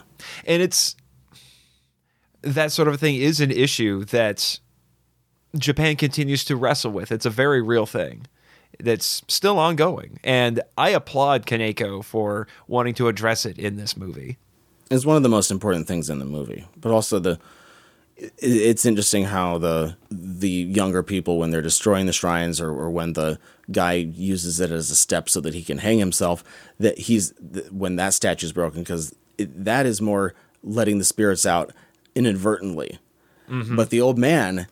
and 0.47 0.63
it's 0.63 0.97
that 2.43 2.71
sort 2.73 2.87
of 2.89 2.95
a 2.95 2.99
thing 2.99 3.17
is 3.17 3.41
an 3.41 3.51
issue 3.51 4.05
that 4.07 4.61
Japan 5.59 5.97
continues 5.97 6.45
to 6.45 6.57
wrestle 6.57 6.93
with. 6.93 7.11
It's 7.11 7.27
a 7.27 7.31
very 7.31 7.61
real 7.61 7.87
thing 7.87 8.27
that's 8.79 9.23
still 9.27 9.59
ongoing, 9.59 10.21
and 10.23 10.61
I 10.79 10.91
applaud 10.91 11.47
Kaneko 11.47 12.05
for 12.05 12.47
wanting 12.69 12.95
to 12.95 13.09
address 13.09 13.45
it 13.47 13.59
in 13.59 13.77
this 13.77 13.97
movie. 13.97 14.39
It's 14.91 15.07
one 15.07 15.17
of 15.17 15.23
the 15.23 15.29
most 15.29 15.51
important 15.51 15.87
things 15.89 16.09
in 16.11 16.19
the 16.19 16.25
movie, 16.25 16.67
but 16.77 16.93
also 16.93 17.19
the 17.19 17.39
it's 18.39 18.87
interesting 18.87 19.25
how 19.25 19.59
the 19.59 19.97
the 20.11 20.49
younger 20.49 21.03
people 21.03 21.39
when 21.39 21.51
they're 21.51 21.61
destroying 21.61 22.07
the 22.07 22.13
shrines 22.13 22.61
or, 22.61 22.71
or 22.71 22.91
when 22.91 23.13
the 23.13 23.39
guy 23.71 23.93
uses 23.93 24.59
it 24.59 24.71
as 24.71 24.91
a 24.91 24.97
step 24.97 25.29
so 25.29 25.41
that 25.41 25.53
he 25.55 25.63
can 25.63 25.79
hang 25.79 25.99
himself 25.99 26.43
that 26.79 26.97
he's 26.99 27.35
when 27.71 27.97
that 27.97 28.15
statue 28.15 28.47
is 28.47 28.53
broken 28.53 28.81
because 28.83 29.15
that 29.39 29.85
is 29.85 30.01
more 30.01 30.35
letting 30.63 30.99
the 30.99 31.05
spirits 31.05 31.45
out 31.45 31.73
inadvertently. 32.15 32.99
Mm-hmm. 33.51 33.77
But 33.77 33.91
the 33.91 34.01
old 34.01 34.19
man 34.19 34.67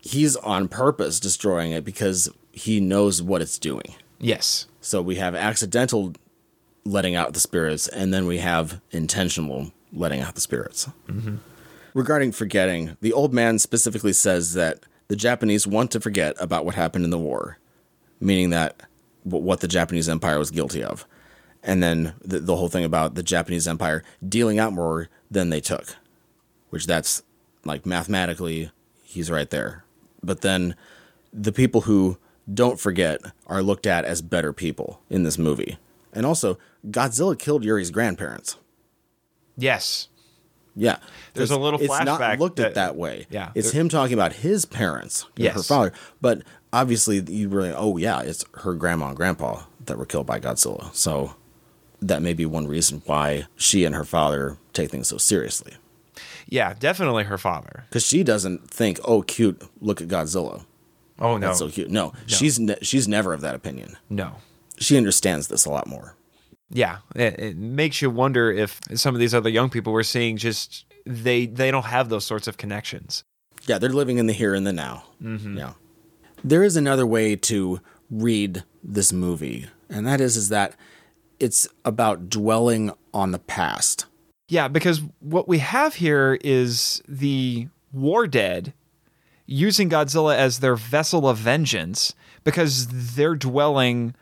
he's 0.00 0.34
on 0.36 0.66
purpose 0.66 1.20
destroying 1.20 1.70
it 1.70 1.84
because 1.84 2.28
he 2.50 2.80
knows 2.80 3.22
what 3.22 3.40
it's 3.40 3.58
doing. 3.58 3.94
Yes. 4.18 4.66
so 4.80 5.02
we 5.02 5.16
have 5.16 5.34
accidental 5.34 6.14
letting 6.84 7.14
out 7.14 7.32
the 7.32 7.40
spirits, 7.40 7.88
and 7.88 8.12
then 8.12 8.26
we 8.26 8.38
have 8.38 8.80
intentional 8.90 9.72
letting 9.92 10.20
out 10.20 10.34
the 10.34 10.40
spirits. 10.40 10.88
Mm-hmm. 11.08 11.36
Regarding 11.94 12.32
forgetting, 12.32 12.96
the 13.00 13.12
old 13.12 13.34
man 13.34 13.58
specifically 13.58 14.12
says 14.12 14.54
that 14.54 14.80
the 15.08 15.16
Japanese 15.16 15.66
want 15.66 15.90
to 15.90 16.00
forget 16.00 16.34
about 16.40 16.64
what 16.64 16.74
happened 16.74 17.04
in 17.04 17.10
the 17.10 17.18
war, 17.18 17.58
meaning 18.20 18.50
that 18.50 18.82
what 19.24 19.60
the 19.60 19.68
Japanese 19.68 20.08
Empire 20.08 20.38
was 20.38 20.50
guilty 20.50 20.82
of. 20.82 21.06
And 21.62 21.82
then 21.82 22.14
the, 22.24 22.40
the 22.40 22.56
whole 22.56 22.68
thing 22.68 22.84
about 22.84 23.14
the 23.14 23.22
Japanese 23.22 23.68
Empire 23.68 24.02
dealing 24.26 24.58
out 24.58 24.72
more 24.72 25.08
than 25.30 25.50
they 25.50 25.60
took, 25.60 25.96
which 26.70 26.86
that's 26.86 27.22
like 27.64 27.86
mathematically, 27.86 28.70
he's 29.02 29.30
right 29.30 29.48
there. 29.50 29.84
But 30.22 30.40
then 30.40 30.74
the 31.32 31.52
people 31.52 31.82
who 31.82 32.16
don't 32.52 32.80
forget 32.80 33.20
are 33.46 33.62
looked 33.62 33.86
at 33.86 34.04
as 34.04 34.22
better 34.22 34.52
people 34.52 35.00
in 35.08 35.22
this 35.22 35.38
movie. 35.38 35.78
And 36.12 36.26
also, 36.26 36.58
Godzilla 36.90 37.38
killed 37.38 37.64
Yuri's 37.64 37.90
grandparents. 37.90 38.56
Yes. 39.56 40.08
Yeah. 40.74 40.96
There's 41.34 41.50
a 41.50 41.58
little 41.58 41.78
flashback. 41.78 42.00
It's 42.00 42.04
not 42.06 42.38
looked 42.38 42.56
that- 42.56 42.68
at 42.68 42.74
that 42.74 42.96
way. 42.96 43.26
Yeah. 43.30 43.50
It's 43.54 43.70
him 43.72 43.88
talking 43.88 44.14
about 44.14 44.32
his 44.34 44.64
parents, 44.64 45.26
know, 45.36 45.50
her 45.50 45.62
father. 45.62 45.92
But 46.20 46.42
obviously, 46.72 47.20
you 47.20 47.48
really, 47.48 47.72
oh, 47.72 47.96
yeah, 47.96 48.20
it's 48.20 48.44
her 48.58 48.74
grandma 48.74 49.08
and 49.08 49.16
grandpa 49.16 49.62
that 49.86 49.98
were 49.98 50.06
killed 50.06 50.26
by 50.26 50.40
Godzilla. 50.40 50.94
So 50.94 51.34
that 52.00 52.22
may 52.22 52.32
be 52.32 52.46
one 52.46 52.66
reason 52.66 53.02
why 53.06 53.46
she 53.56 53.84
and 53.84 53.94
her 53.94 54.04
father 54.04 54.56
take 54.72 54.90
things 54.90 55.08
so 55.08 55.18
seriously. 55.18 55.74
Yeah, 56.48 56.74
definitely 56.78 57.24
her 57.24 57.38
father. 57.38 57.84
Because 57.88 58.06
she 58.06 58.22
doesn't 58.22 58.68
think, 58.70 58.98
oh, 59.04 59.22
cute, 59.22 59.62
look 59.80 60.00
at 60.00 60.08
Godzilla. 60.08 60.64
Oh 61.18 61.36
no. 61.36 61.46
That's 61.48 61.58
so 61.60 61.68
cute. 61.68 61.90
No, 61.90 62.12
she's 62.26 62.58
ne- 62.58 62.78
she's 62.82 63.06
never 63.06 63.32
of 63.32 63.42
that 63.42 63.54
opinion. 63.54 63.96
no. 64.10 64.36
She 64.82 64.96
understands 64.96 65.48
this 65.48 65.64
a 65.64 65.70
lot 65.70 65.86
more. 65.86 66.16
yeah 66.70 66.98
it, 67.14 67.38
it 67.38 67.56
makes 67.56 68.00
you 68.02 68.10
wonder 68.10 68.50
if 68.50 68.80
some 68.94 69.14
of 69.14 69.20
these 69.20 69.34
other 69.34 69.50
young 69.50 69.70
people 69.70 69.92
we're 69.92 70.02
seeing 70.02 70.36
just 70.36 70.84
they 71.06 71.46
they 71.46 71.70
don't 71.70 71.86
have 71.86 72.08
those 72.08 72.24
sorts 72.24 72.46
of 72.48 72.56
connections 72.56 73.24
Yeah, 73.66 73.78
they're 73.78 73.90
living 74.02 74.18
in 74.18 74.26
the 74.26 74.32
here 74.32 74.54
and 74.54 74.66
the 74.66 74.72
now. 74.72 75.04
Mm-hmm. 75.22 75.56
Yeah. 75.58 75.72
There 76.44 76.64
is 76.64 76.76
another 76.76 77.06
way 77.06 77.36
to 77.36 77.80
read 78.10 78.64
this 78.82 79.12
movie, 79.12 79.66
and 79.88 80.04
that 80.06 80.20
is 80.20 80.36
is 80.36 80.48
that 80.48 80.74
it's 81.38 81.68
about 81.84 82.28
dwelling 82.28 82.90
on 83.14 83.30
the 83.32 83.38
past. 83.38 84.06
yeah 84.48 84.68
because 84.68 85.00
what 85.20 85.46
we 85.48 85.58
have 85.58 85.94
here 85.94 86.38
is 86.42 87.02
the 87.08 87.68
war 87.92 88.26
dead 88.26 88.72
using 89.46 89.88
godzilla 89.90 90.34
as 90.36 90.58
their 90.60 90.76
vessel 90.76 91.28
of 91.28 91.36
vengeance 91.38 92.14
because 92.44 92.86
they're 93.14 93.36
dwelling 93.36 94.14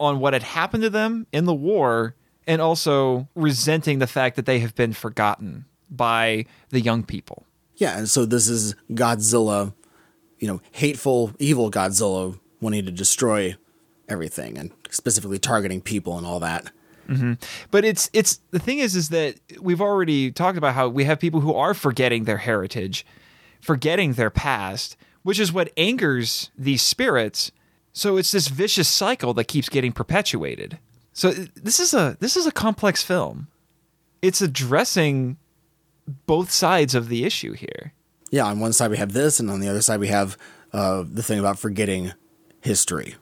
on 0.00 0.18
what 0.18 0.32
had 0.32 0.42
happened 0.42 0.82
to 0.82 0.90
them 0.90 1.26
in 1.30 1.44
the 1.44 1.54
war 1.54 2.16
and 2.46 2.60
also 2.60 3.28
resenting 3.36 4.00
the 4.00 4.06
fact 4.06 4.34
that 4.34 4.46
they 4.46 4.58
have 4.58 4.74
been 4.74 4.92
forgotten 4.92 5.66
by 5.90 6.46
the 6.70 6.80
young 6.80 7.04
people 7.04 7.46
Yeah, 7.76 7.98
and 7.98 8.08
so 8.08 8.24
this 8.26 8.48
is 8.48 8.74
Godzilla, 8.90 9.72
you 10.38 10.48
know, 10.48 10.60
hateful, 10.72 11.32
evil 11.38 11.70
Godzilla 11.70 12.38
wanting 12.60 12.84
to 12.86 12.90
destroy 12.92 13.56
everything 14.08 14.58
and 14.58 14.70
specifically 14.90 15.38
targeting 15.38 15.80
people 15.80 16.18
and 16.18 16.26
all 16.26 16.40
that. 16.40 16.70
Mm-hmm. 17.08 17.32
but 17.72 17.84
it's 17.84 18.08
it's 18.12 18.38
the 18.52 18.60
thing 18.60 18.78
is 18.78 18.94
is 18.94 19.08
that 19.08 19.34
we've 19.60 19.80
already 19.80 20.30
talked 20.30 20.56
about 20.56 20.74
how 20.74 20.88
we 20.88 21.02
have 21.04 21.18
people 21.18 21.40
who 21.40 21.52
are 21.52 21.74
forgetting 21.74 22.22
their 22.22 22.36
heritage 22.36 23.04
forgetting 23.60 24.12
their 24.12 24.30
past 24.30 24.96
which 25.24 25.40
is 25.40 25.52
what 25.52 25.72
angers 25.76 26.52
these 26.56 26.82
spirits 26.82 27.50
so 27.92 28.16
it's 28.16 28.30
this 28.32 28.48
vicious 28.48 28.88
cycle 28.88 29.34
that 29.34 29.44
keeps 29.44 29.68
getting 29.68 29.92
perpetuated 29.92 30.78
so 31.12 31.30
this 31.30 31.80
is 31.80 31.92
a 31.94 32.16
this 32.20 32.36
is 32.36 32.46
a 32.46 32.52
complex 32.52 33.02
film 33.02 33.48
it's 34.22 34.40
addressing 34.42 35.36
both 36.26 36.50
sides 36.50 36.94
of 36.94 37.08
the 37.08 37.24
issue 37.24 37.52
here 37.52 37.92
Yeah, 38.30 38.46
on 38.46 38.60
one 38.60 38.72
side 38.72 38.90
we 38.90 38.96
have 38.98 39.12
this, 39.12 39.40
and 39.40 39.50
on 39.50 39.60
the 39.60 39.68
other 39.68 39.82
side 39.82 40.00
we 40.00 40.08
have 40.08 40.36
uh, 40.72 41.04
the 41.10 41.22
thing 41.22 41.38
about 41.40 41.58
forgetting 41.58 42.12
history. 42.62 43.14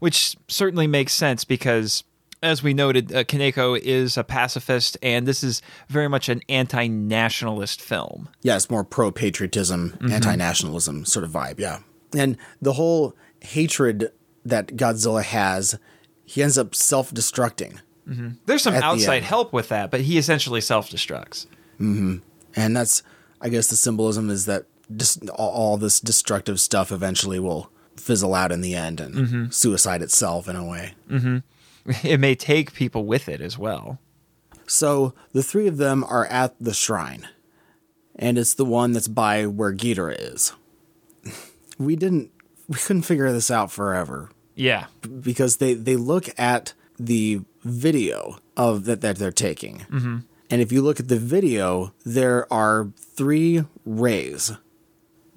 which 0.00 0.36
certainly 0.48 0.86
makes 0.86 1.12
sense 1.12 1.44
because 1.44 2.04
as 2.42 2.62
we 2.62 2.74
noted 2.74 3.14
uh, 3.14 3.24
kaneko 3.24 3.78
is 3.78 4.16
a 4.16 4.24
pacifist 4.24 4.96
and 5.02 5.26
this 5.26 5.42
is 5.42 5.62
very 5.88 6.08
much 6.08 6.28
an 6.28 6.40
anti-nationalist 6.48 7.80
film 7.80 8.28
Yeah, 8.42 8.56
it's 8.56 8.70
more 8.70 8.84
pro 8.84 9.10
patriotism, 9.10 9.96
anti 10.10 10.36
nationalism 10.36 11.04
sort 11.04 11.24
of 11.24 11.30
vibe. 11.30 11.58
Yeah. 11.58 11.78
And 12.16 12.36
the 12.62 12.74
whole 12.74 13.14
hatred 13.46 14.12
that 14.44 14.68
Godzilla 14.68 15.22
has, 15.22 15.78
he 16.24 16.42
ends 16.42 16.58
up 16.58 16.74
self 16.74 17.12
destructing. 17.12 17.80
Mm-hmm. 18.08 18.30
There's 18.46 18.62
some 18.62 18.74
At 18.74 18.80
the 18.80 18.86
outside 18.86 19.22
help 19.22 19.52
with 19.52 19.68
that, 19.68 19.90
but 19.90 20.02
he 20.02 20.18
essentially 20.18 20.60
self 20.60 20.90
destructs. 20.90 21.46
Mm-hmm. 21.80 22.18
And 22.54 22.76
that's, 22.76 23.02
I 23.40 23.48
guess, 23.48 23.68
the 23.68 23.76
symbolism 23.76 24.30
is 24.30 24.46
that 24.46 24.66
just 24.96 25.28
all, 25.30 25.50
all 25.50 25.76
this 25.76 26.00
destructive 26.00 26.60
stuff 26.60 26.92
eventually 26.92 27.40
will 27.40 27.70
fizzle 27.96 28.34
out 28.34 28.52
in 28.52 28.60
the 28.60 28.74
end 28.74 29.00
and 29.00 29.14
mm-hmm. 29.14 29.50
suicide 29.50 30.02
itself 30.02 30.48
in 30.48 30.56
a 30.56 30.64
way. 30.64 30.94
It 32.02 32.18
may 32.18 32.34
take 32.34 32.72
people 32.72 33.04
with 33.04 33.28
it 33.28 33.40
as 33.40 33.56
well. 33.56 34.00
So 34.66 35.14
the 35.32 35.44
three 35.44 35.68
of 35.68 35.76
them 35.76 36.02
are 36.02 36.26
at 36.26 36.56
the 36.60 36.74
shrine, 36.74 37.28
and 38.16 38.36
it's 38.36 38.54
the 38.54 38.64
one 38.64 38.90
that's 38.90 39.06
by 39.06 39.46
where 39.46 39.72
Ghidorah 39.72 40.16
is. 40.18 40.52
We 41.78 41.94
didn't, 41.94 42.30
we 42.68 42.76
couldn't 42.76 43.02
figure 43.02 43.30
this 43.32 43.50
out 43.50 43.70
forever 43.70 44.30
Yeah. 44.54 44.86
because 45.22 45.56
they 45.58 45.74
they 45.74 45.96
look 45.96 46.28
at 46.38 46.72
the 46.98 47.40
video 47.62 48.38
of 48.56 48.84
that 48.84 49.00
that 49.02 49.16
they're 49.16 49.30
taking, 49.32 49.80
mm-hmm. 49.90 50.18
and 50.50 50.62
if 50.62 50.72
you 50.72 50.80
look 50.82 50.98
at 51.00 51.08
the 51.08 51.18
video, 51.18 51.92
there 52.04 52.50
are 52.52 52.88
three 52.96 53.64
rays, 53.84 54.52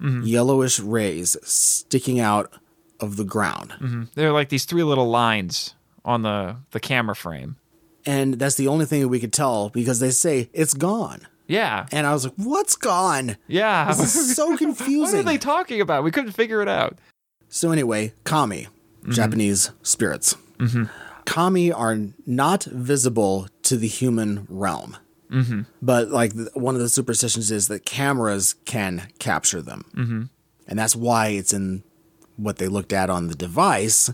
mm-hmm. 0.00 0.22
yellowish 0.24 0.80
rays 0.80 1.36
sticking 1.42 2.18
out 2.20 2.52
of 2.98 3.16
the 3.16 3.24
ground. 3.24 3.72
Mm-hmm. 3.72 4.02
They're 4.14 4.32
like 4.32 4.48
these 4.48 4.64
three 4.64 4.82
little 4.82 5.08
lines 5.08 5.74
on 6.04 6.22
the 6.22 6.56
the 6.70 6.80
camera 6.80 7.14
frame. 7.14 7.56
and 8.06 8.34
that's 8.38 8.54
the 8.56 8.68
only 8.68 8.86
thing 8.86 9.02
that 9.02 9.08
we 9.08 9.20
could 9.20 9.32
tell 9.32 9.68
because 9.70 10.00
they 10.00 10.10
say 10.10 10.48
it's 10.54 10.72
gone. 10.74 11.26
Yeah. 11.46 11.86
And 11.92 12.06
I 12.06 12.12
was 12.14 12.24
like, 12.24 12.34
"What's 12.36 12.76
gone?" 12.76 13.36
Yeah. 13.48 13.92
This 13.92 14.14
is 14.16 14.36
so 14.36 14.56
confusing. 14.56 15.00
what 15.00 15.14
are 15.14 15.22
they 15.24 15.36
talking 15.36 15.80
about? 15.80 16.04
We 16.04 16.10
couldn't 16.12 16.32
figure 16.32 16.62
it 16.62 16.68
out. 16.68 16.96
So 17.50 17.72
anyway, 17.72 18.14
kami, 18.24 18.68
mm-hmm. 19.02 19.10
Japanese 19.10 19.72
spirits. 19.82 20.36
Mm-hmm. 20.58 20.84
Kami 21.26 21.72
are 21.72 21.98
not 22.24 22.64
visible 22.64 23.48
to 23.62 23.76
the 23.76 23.88
human 23.88 24.46
realm, 24.48 24.96
mm-hmm. 25.30 25.62
but 25.82 26.08
like 26.08 26.32
one 26.54 26.74
of 26.74 26.80
the 26.80 26.88
superstitions 26.88 27.50
is 27.50 27.68
that 27.68 27.84
cameras 27.84 28.54
can 28.64 29.08
capture 29.18 29.60
them, 29.60 30.30
and 30.66 30.78
that's 30.78 30.96
why 30.96 31.28
it's 31.28 31.52
in 31.52 31.82
what 32.36 32.56
they 32.56 32.68
looked 32.68 32.92
at 32.92 33.10
on 33.10 33.26
the 33.26 33.34
device. 33.34 34.10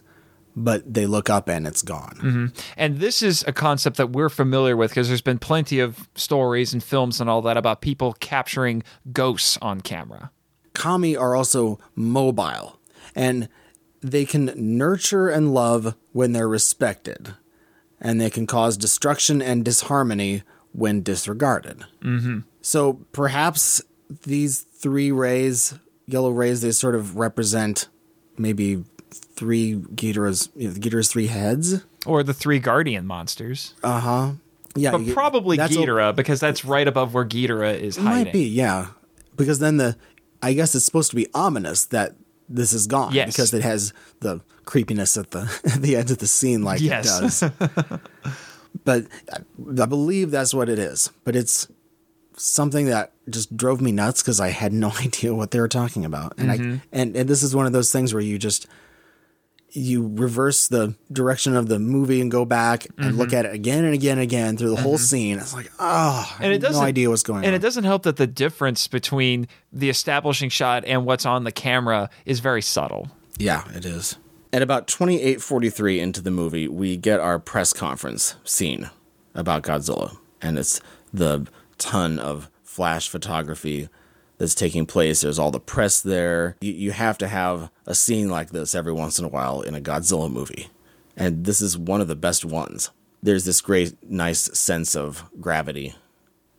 But 0.59 0.95
they 0.95 1.05
look 1.05 1.29
up 1.29 1.51
and 1.51 1.67
it's 1.67 1.83
gone. 1.83 2.55
And 2.79 2.97
this 2.99 3.23
is 3.23 3.45
a 3.47 3.53
concept 3.53 3.99
that 3.99 4.13
we're 4.13 4.31
familiar 4.31 4.75
with 4.75 4.91
because 4.91 5.09
there's 5.09 5.21
been 5.21 5.39
plenty 5.39 5.81
of 5.81 6.09
stories 6.15 6.73
and 6.73 6.83
films 6.83 7.21
and 7.21 7.29
all 7.29 7.43
that 7.43 7.59
about 7.59 7.83
people 7.83 8.15
capturing 8.21 8.83
ghosts 9.13 9.59
on 9.61 9.83
camera. 9.83 10.31
kami 10.73 11.15
are 11.15 11.37
also 11.37 11.79
mobile 11.95 12.79
and 13.17 13.49
they 14.01 14.25
can 14.25 14.53
nurture 14.55 15.29
and 15.29 15.53
love 15.53 15.97
when 16.13 16.33
they're 16.33 16.47
respected 16.49 17.35
and 18.01 18.21
they 18.21 18.31
can 18.31 18.47
cause 18.47 18.77
destruction 18.77 19.43
and 19.43 19.65
disharmony 19.65 20.43
when 20.73 21.03
disregarded 21.03 21.85
mm-hmm. 22.03 22.41
so 22.61 23.01
perhaps 23.11 23.83
these 24.23 24.61
three 24.61 25.11
rays 25.11 25.75
yellow 26.07 26.31
rays 26.31 26.61
they 26.61 26.71
sort 26.71 26.95
of 26.95 27.17
represent 27.17 27.89
maybe 28.39 28.85
three 29.11 29.75
Ghidorah's, 29.75 30.49
you 30.57 30.69
know, 30.69 30.75
Ghidorah's 30.75 31.09
three 31.09 31.27
heads 31.27 31.85
Or 32.05 32.23
the 32.23 32.35
three 32.35 32.59
guardian 32.59 33.07
monsters. 33.07 33.75
Uh 33.83 34.01
huh. 34.01 34.33
Yeah 34.75 34.93
But 34.93 35.09
probably 35.09 35.57
that's 35.57 35.77
a- 35.77 36.13
because 36.15 36.41
that's 36.41 36.65
right 36.65 36.87
above 36.87 37.15
where 37.15 37.25
Ghidorah 37.25 37.79
is 37.79 37.99
It 37.99 38.03
hiding. 38.03 38.25
might 38.25 38.33
be, 38.33 38.47
yeah. 38.47 38.89
Because 39.37 39.59
then 39.59 39.77
the, 39.77 39.97
I 40.43 40.53
guess 40.53 40.75
it's 40.75 40.85
supposed 40.85 41.11
to 41.11 41.17
be 41.17 41.29
ominous 41.35 41.85
that 41.87 42.15
this 42.49 42.73
is 42.73 42.87
gone. 42.87 43.13
Yes. 43.13 43.29
Because 43.35 43.53
it 43.55 43.63
has 43.63 43.93
the 44.21 44.41
creepiness 44.65 45.17
at 45.17 45.31
the 45.31 45.41
at 45.65 45.81
the 45.83 45.97
end 45.97 46.11
of 46.11 46.19
the 46.19 46.27
scene, 46.27 46.63
like 46.63 46.81
Yes. 46.81 47.43
it 47.43 47.53
does. 47.61 48.01
but 48.85 49.07
I, 49.33 49.39
I 49.83 49.87
believe 49.87 50.31
that's 50.31 50.55
what 50.55 50.69
it 50.69 50.79
is. 50.79 51.11
But 51.25 51.37
it's 51.37 51.69
something 52.37 52.87
that 52.87 53.13
just 53.31 53.57
drove 53.57 53.81
me 53.81 53.93
nuts 53.93 54.23
because 54.23 54.41
I 54.41 54.49
had 54.51 54.73
no 54.73 54.91
idea 55.01 55.35
what 55.35 55.51
they 55.51 55.61
were 55.61 55.69
talking 55.69 56.05
about, 56.05 56.35
and 56.39 56.51
Mm-hmm. 56.51 56.73
I 56.75 56.81
and 56.93 57.17
and 57.17 57.29
this 57.29 57.43
is 57.43 57.55
one 57.55 57.67
of 57.67 57.73
those 57.73 57.93
things 57.93 58.13
where 58.15 58.23
you 58.23 58.39
just 58.39 58.67
you 59.77 60.11
reverse 60.15 60.69
the 60.69 60.95
direction 61.13 61.55
of 61.55 61.69
the 61.69 61.79
movie 61.79 62.21
and 62.21 62.31
go 62.31 62.45
back 62.45 62.87
and 62.97 63.17
look 63.19 63.33
at 63.33 63.45
it 63.45 63.55
again 63.55 63.85
and 63.85 63.93
again 63.93 64.13
and 64.13 64.23
again 64.23 64.57
through 64.57 64.71
the 64.71 64.81
whole 64.81 64.99
scene. 64.99 65.39
It's 65.39 65.55
like, 65.55 65.71
oh, 65.79 66.25
Mm-hmm. 66.27 66.43
And 66.43 66.53
it 66.53 66.55
have 66.55 66.63
no 66.63 66.69
doesn't 66.69 66.85
idea 66.85 67.11
what's 67.11 67.23
going 67.23 67.39
And 67.39 67.47
on. 67.47 67.55
And 67.55 67.57
it 67.57 67.65
doesn't 67.65 67.85
help 67.85 68.05
that 68.05 68.17
the 68.17 68.27
difference 68.27 68.89
between 68.89 69.49
the 69.73 69.91
establishing 69.91 70.49
shot 70.49 70.85
and 70.87 71.05
what's 71.05 71.27
on 71.27 71.45
the 71.45 71.53
camera 71.53 72.11
is 72.25 72.41
very 72.41 72.63
subtle. 72.63 73.11
Yeah, 73.39 73.65
it 73.75 73.85
is. 73.85 74.17
At 74.53 74.63
about 74.63 74.87
28:43 74.87 76.01
into 76.01 76.23
the 76.23 76.31
movie, 76.31 76.69
we 76.69 76.97
get 76.97 77.21
our 77.21 77.39
press 77.39 77.73
conference 77.73 78.37
scene 78.45 78.91
about 79.35 79.63
Godzilla, 79.63 80.17
and 80.41 80.59
it's 80.59 80.81
the 81.13 81.47
ton 81.79 82.19
of 82.19 82.51
flash 82.63 83.09
photography 83.09 83.89
that's 84.39 84.55
taking 84.55 84.87
place. 84.87 85.21
There's 85.21 85.39
all 85.39 85.51
the 85.51 85.61
press 85.61 86.01
there. 86.01 86.57
You, 86.61 86.73
you 86.73 86.93
have 86.93 87.19
to 87.19 87.29
have 87.29 87.71
a 87.87 87.95
scene 87.95 88.29
like 88.29 88.51
this 88.51 88.75
every 88.75 88.93
once 88.93 89.19
in 89.19 89.25
a 89.25 89.29
while 89.29 89.63
in 89.63 89.75
a 89.75 89.81
Godzilla 89.81 90.31
movie, 90.31 90.69
and 91.17 91.45
this 91.45 91.61
is 91.61 91.79
one 91.79 92.01
of 92.01 92.09
the 92.09 92.17
best 92.17 92.45
ones. 92.45 92.91
There's 93.23 93.45
this 93.45 93.61
great, 93.61 93.97
nice 94.09 94.43
sense 94.59 94.95
of 94.95 95.25
gravity 95.41 95.95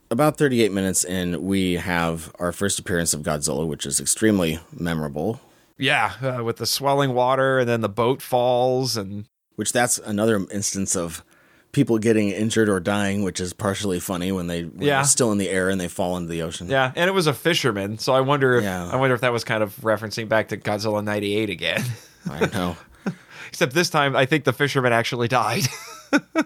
about 0.10 0.38
38 0.38 0.72
minutes 0.72 1.04
in, 1.04 1.44
we 1.44 1.74
have 1.74 2.34
our 2.40 2.52
first 2.52 2.80
appearance 2.80 3.14
of 3.14 3.22
Godzilla, 3.22 3.68
which 3.68 3.86
is 3.86 4.00
extremely 4.00 4.60
memorable. 4.72 5.42
Yeah, 5.78 6.14
uh, 6.22 6.44
with 6.44 6.58
the 6.58 6.66
swelling 6.66 7.14
water 7.14 7.60
and 7.60 7.70
then 7.70 7.82
the 7.82 7.90
boat 7.90 8.22
falls 8.22 8.98
and 8.98 9.26
which 9.56 9.72
that's 9.72 9.98
another 10.00 10.46
instance 10.52 10.96
of 10.96 11.24
people 11.72 11.98
getting 12.00 12.30
injured 12.30 12.70
or 12.70 12.80
dying, 12.80 13.24
which 13.24 13.40
is 13.40 13.54
partially 13.54 14.00
funny 14.00 14.32
when 14.32 14.48
they 14.48 14.64
when 14.64 14.88
Yeah. 14.88 14.98
they're 14.98 15.06
still 15.06 15.32
in 15.32 15.38
the 15.38 15.50
air 15.50 15.70
and 15.70 15.80
they 15.80 15.88
fall 15.88 16.18
into 16.18 16.30
the 16.30 16.42
ocean. 16.42 16.70
yeah, 16.70 16.92
and 16.96 17.08
it 17.10 17.14
was 17.14 17.28
a 17.28 17.34
fisherman, 17.34 17.98
so 18.00 18.14
I 18.14 18.22
wonder 18.22 18.56
if 18.56 18.64
Yeah. 18.64 18.90
I 18.92 18.96
wonder 18.96 19.14
if 19.16 19.22
that 19.22 19.32
was 19.34 19.44
kind 19.44 19.62
of 19.62 19.76
referencing 19.78 20.28
back 20.28 20.48
to 20.50 20.58
Godzilla 20.58 21.04
98 21.04 21.50
again. 21.50 21.84
I 22.30 22.46
know. 22.48 22.78
Except 23.50 23.74
this 23.74 23.90
time 23.90 24.16
I 24.16 24.26
think 24.26 24.44
the 24.44 24.54
fisherman 24.54 24.94
actually 24.94 25.28
died. 25.28 25.64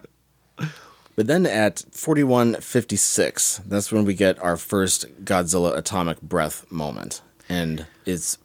But 1.17 1.28
then 1.28 1.45
at 1.45 1.84
4156, 1.91 3.61
that's 3.67 3.91
when 3.91 4.05
we 4.05 4.13
get 4.13 4.39
our 4.41 4.55
first 4.55 5.05
Godzilla 5.26 5.78
atomic 5.78 6.22
breath 6.22 6.72
moment. 6.72 7.22
And 7.49 7.86
it's 8.05 8.38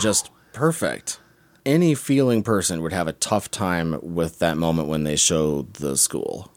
just 0.00 0.30
perfect. 0.54 1.20
Any 1.66 1.94
feeling 1.94 2.42
person 2.42 2.82
would 2.82 2.92
have 2.92 3.08
a 3.08 3.12
tough 3.14 3.50
time 3.50 3.98
with 4.02 4.38
that 4.40 4.56
moment 4.58 4.88
when 4.88 5.04
they 5.04 5.16
show 5.16 5.62
the 5.74 5.96
school 5.96 6.50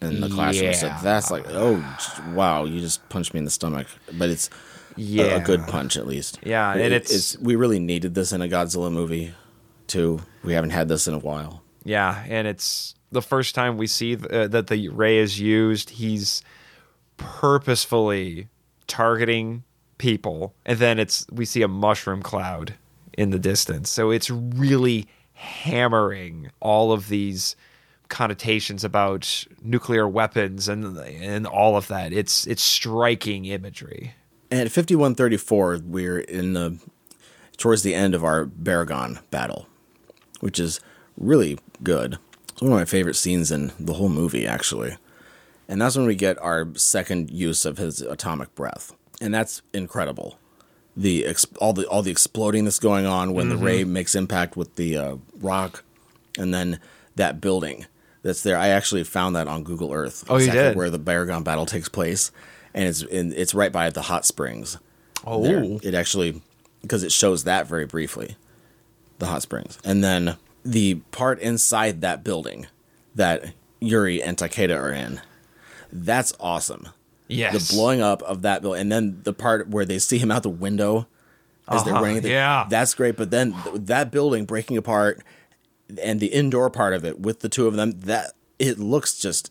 in 0.00 0.20
the 0.20 0.28
classroom. 0.28 0.72
So 0.74 0.86
Yeah. 0.86 1.00
that's 1.02 1.30
like, 1.30 1.44
oh, 1.48 1.84
wow, 2.32 2.64
you 2.64 2.80
just 2.80 3.06
punched 3.08 3.34
me 3.34 3.38
in 3.38 3.44
the 3.44 3.50
stomach. 3.50 3.86
But 4.12 4.30
it's 4.30 4.48
a- 4.96 5.00
Yeah. 5.00 5.24
a, 5.36 5.40
good 5.40 5.66
punch 5.66 5.96
at 5.98 6.06
least. 6.06 6.38
Yeah, 6.42 6.72
But 6.72 6.82
and 6.82 6.94
it- 6.94 7.04
it's- 7.04 7.36
we 7.38 7.54
really 7.54 7.78
needed 7.78 8.14
this 8.14 8.32
in 8.32 8.40
a 8.40 8.48
Godzilla 8.48 8.90
movie 8.90 9.34
too. 9.88 10.20
We 10.42 10.54
haven't 10.54 10.70
had 10.70 10.88
this 10.88 11.06
in 11.06 11.12
a 11.14 11.18
while. 11.18 11.62
Yeah, 11.84 12.24
and 12.28 12.46
it's 12.48 12.94
the 13.12 13.22
first 13.22 13.54
time 13.54 13.76
we 13.76 13.86
see 13.86 14.16
th- 14.16 14.30
uh, 14.30 14.48
that 14.48 14.68
the 14.68 14.88
ray 14.88 15.18
is 15.18 15.38
used. 15.38 15.90
He's 15.90 16.42
purposefully 17.18 18.48
targeting 18.86 19.64
people, 19.98 20.54
and 20.64 20.78
then 20.78 20.98
it's 20.98 21.26
we 21.30 21.44
see 21.44 21.62
a 21.62 21.68
mushroom 21.68 22.22
cloud 22.22 22.74
in 23.16 23.30
the 23.30 23.38
distance. 23.38 23.90
So 23.90 24.10
it's 24.10 24.30
really 24.30 25.06
hammering 25.32 26.50
all 26.60 26.92
of 26.92 27.08
these 27.08 27.56
connotations 28.08 28.84
about 28.84 29.44
nuclear 29.62 30.08
weapons 30.08 30.68
and 30.68 30.96
and 30.98 31.46
all 31.46 31.76
of 31.76 31.88
that. 31.88 32.12
It's 32.12 32.46
it's 32.46 32.62
striking 32.62 33.46
imagery. 33.46 34.14
And 34.50 34.60
at 34.60 34.70
5134, 34.70 35.80
we're 35.84 36.20
in 36.20 36.52
the 36.52 36.78
towards 37.56 37.82
the 37.82 37.94
end 37.94 38.14
of 38.14 38.24
our 38.24 38.46
Baragon 38.46 39.18
battle, 39.30 39.66
which 40.40 40.60
is 40.60 40.80
really 41.16 41.58
good. 41.82 42.18
It's 42.50 42.62
one 42.62 42.72
of 42.72 42.78
my 42.78 42.84
favorite 42.84 43.16
scenes 43.16 43.50
in 43.50 43.72
the 43.78 43.94
whole 43.94 44.08
movie, 44.08 44.46
actually. 44.46 44.96
And 45.68 45.82
that's 45.82 45.96
when 45.96 46.06
we 46.06 46.14
get 46.14 46.38
our 46.38 46.68
second 46.76 47.30
use 47.30 47.64
of 47.64 47.76
his 47.76 48.00
atomic 48.00 48.54
breath, 48.54 48.94
and 49.20 49.34
that's 49.34 49.62
incredible. 49.74 50.38
The 50.96 51.26
ex- 51.26 51.46
all 51.60 51.72
the 51.72 51.86
all 51.86 52.02
the 52.02 52.10
exploding 52.10 52.64
that's 52.64 52.78
going 52.78 53.04
on 53.04 53.34
when 53.34 53.48
the 53.50 53.56
ray 53.56 53.84
makes 53.84 54.14
impact 54.14 54.56
with 54.56 54.76
the 54.76 54.96
uh, 54.96 55.16
rock, 55.40 55.84
and 56.38 56.54
then 56.54 56.80
that 57.16 57.40
building 57.40 57.86
that's 58.22 58.42
there. 58.42 58.56
I 58.56 58.68
actually 58.68 59.04
found 59.04 59.36
that 59.36 59.46
on 59.46 59.62
Google 59.62 59.92
Earth. 59.92 60.24
Oh, 60.28 60.38
you 60.38 60.50
did? 60.50 60.76
Where 60.76 60.90
the 60.90 60.98
Baragon 60.98 61.44
battle 61.44 61.66
takes 61.66 61.88
place, 61.88 62.32
and 62.72 62.84
it's 62.88 63.02
in, 63.02 63.32
it's 63.34 63.54
right 63.54 63.72
by 63.72 63.90
the 63.90 64.02
hot 64.02 64.24
springs. 64.24 64.78
Oh. 65.24 65.42
there. 65.42 65.64
it 65.82 65.94
actually 65.94 66.40
because 66.82 67.02
it 67.02 67.12
shows 67.12 67.44
that 67.44 67.66
very 67.66 67.84
briefly, 67.84 68.36
the 69.18 69.26
hot 69.26 69.42
springs, 69.42 69.78
and 69.84 70.02
then 70.02 70.36
the 70.64 70.96
part 71.10 71.38
inside 71.40 72.00
that 72.00 72.24
building 72.24 72.66
that 73.14 73.52
Yuri 73.80 74.22
and 74.22 74.36
Takeda 74.36 74.76
are 74.76 74.92
in. 74.92 75.20
That's 75.92 76.32
awesome. 76.40 76.88
Yes. 77.28 77.68
The 77.68 77.74
blowing 77.74 78.00
up 78.00 78.22
of 78.22 78.42
that 78.42 78.62
building, 78.62 78.80
and 78.82 78.92
then 78.92 79.20
the 79.24 79.32
part 79.32 79.68
where 79.68 79.84
they 79.84 79.98
see 79.98 80.18
him 80.18 80.30
out 80.30 80.42
the 80.42 80.48
window 80.48 81.06
as 81.68 81.82
they're 81.84 81.94
Uh-huh, 81.94 82.04
running. 82.04 82.22
The, 82.22 82.30
yeah. 82.30 82.66
that's 82.70 82.94
great. 82.94 83.16
But 83.16 83.30
then 83.30 83.52
th- 83.64 83.76
that 83.86 84.10
building 84.12 84.44
breaking 84.44 84.76
apart, 84.76 85.22
and 86.02 86.20
the 86.20 86.28
indoor 86.28 86.70
part 86.70 86.94
of 86.94 87.04
it 87.04 87.18
with 87.20 87.40
the 87.40 87.48
two 87.48 87.66
of 87.66 87.74
them, 87.74 87.92
that 88.02 88.32
it 88.58 88.78
looks 88.78 89.18
just 89.18 89.50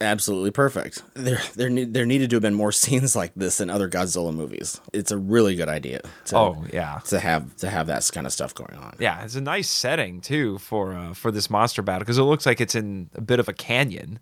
absolutely 0.00 0.50
perfect. 0.50 1.02
There, 1.14 1.40
there, 1.54 1.70
need, 1.70 1.94
there 1.94 2.04
needed 2.06 2.30
to 2.30 2.36
have 2.36 2.42
been 2.42 2.54
more 2.54 2.70
scenes 2.82 3.16
like 3.16 3.32
this 3.34 3.60
in 3.60 3.70
other 3.70 3.88
Godzilla 3.88 4.32
movies. 4.34 4.80
It's 4.92 5.10
a 5.10 5.18
really 5.18 5.54
good 5.56 5.68
idea. 5.68 6.02
To, 6.26 6.36
Oh, 6.36 6.64
yeah. 6.72 7.00
to 7.06 7.18
have 7.18 7.56
to 7.56 7.70
have 7.70 7.86
that 7.88 8.08
kind 8.12 8.26
of 8.26 8.32
stuff 8.32 8.54
going 8.54 8.74
on. 8.78 8.94
Yeah, 9.00 9.24
it's 9.24 9.34
a 9.36 9.40
nice 9.40 9.68
setting 9.70 10.20
too 10.20 10.58
for 10.58 10.92
uh, 10.94 11.14
for 11.14 11.30
this 11.32 11.48
monster 11.50 11.82
battle 11.82 12.00
because 12.00 12.18
it 12.18 12.22
looks 12.22 12.46
like 12.46 12.60
it's 12.60 12.74
in 12.74 13.10
a 13.14 13.20
bit 13.20 13.40
of 13.40 13.48
a 13.48 13.52
canyon. 13.52 14.18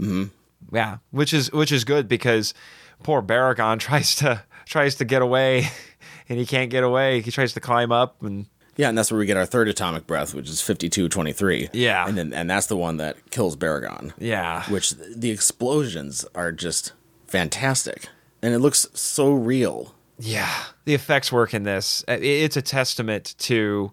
Mm-hmm. 0.00 0.24
Yeah, 0.72 0.98
which 1.10 1.32
is 1.32 1.50
which 1.52 1.72
is 1.72 1.84
good 1.84 2.08
because 2.08 2.54
poor 3.02 3.22
Baragon 3.22 3.78
tries 3.80 4.14
to 4.16 4.42
tries 4.66 4.94
to 4.96 5.04
get 5.04 5.22
away, 5.22 5.68
and 6.28 6.38
he 6.38 6.46
can't 6.46 6.70
get 6.70 6.84
away. 6.84 7.20
He 7.20 7.30
tries 7.30 7.52
to 7.54 7.60
climb 7.60 7.90
up, 7.92 8.22
and 8.22 8.46
Yeah, 8.76 8.88
and 8.88 8.96
that's 8.96 9.10
where 9.10 9.18
we 9.18 9.26
get 9.26 9.36
our 9.36 9.46
third 9.46 9.68
atomic 9.68 10.06
breath, 10.06 10.34
which 10.34 10.48
is 10.48 10.60
5223. 10.60 11.70
Yeah. 11.72 12.06
And 12.06 12.16
then 12.16 12.32
and 12.32 12.48
that's 12.48 12.66
the 12.66 12.76
one 12.76 12.96
that 12.98 13.30
kills 13.30 13.56
Baragon. 13.56 14.12
yeah, 14.18 14.64
Which 14.70 14.90
the 14.92 15.30
explosions 15.30 16.24
are 16.34 16.52
just 16.52 16.92
fantastic. 17.26 18.08
And 18.42 18.54
it 18.54 18.58
looks 18.58 18.86
so 18.94 19.32
real. 19.32 19.94
Yeah, 20.18 20.52
the 20.84 20.94
effects 20.94 21.32
work 21.32 21.54
in 21.54 21.62
this. 21.64 22.04
It's 22.08 22.56
a 22.56 22.62
testament 22.62 23.34
to 23.40 23.92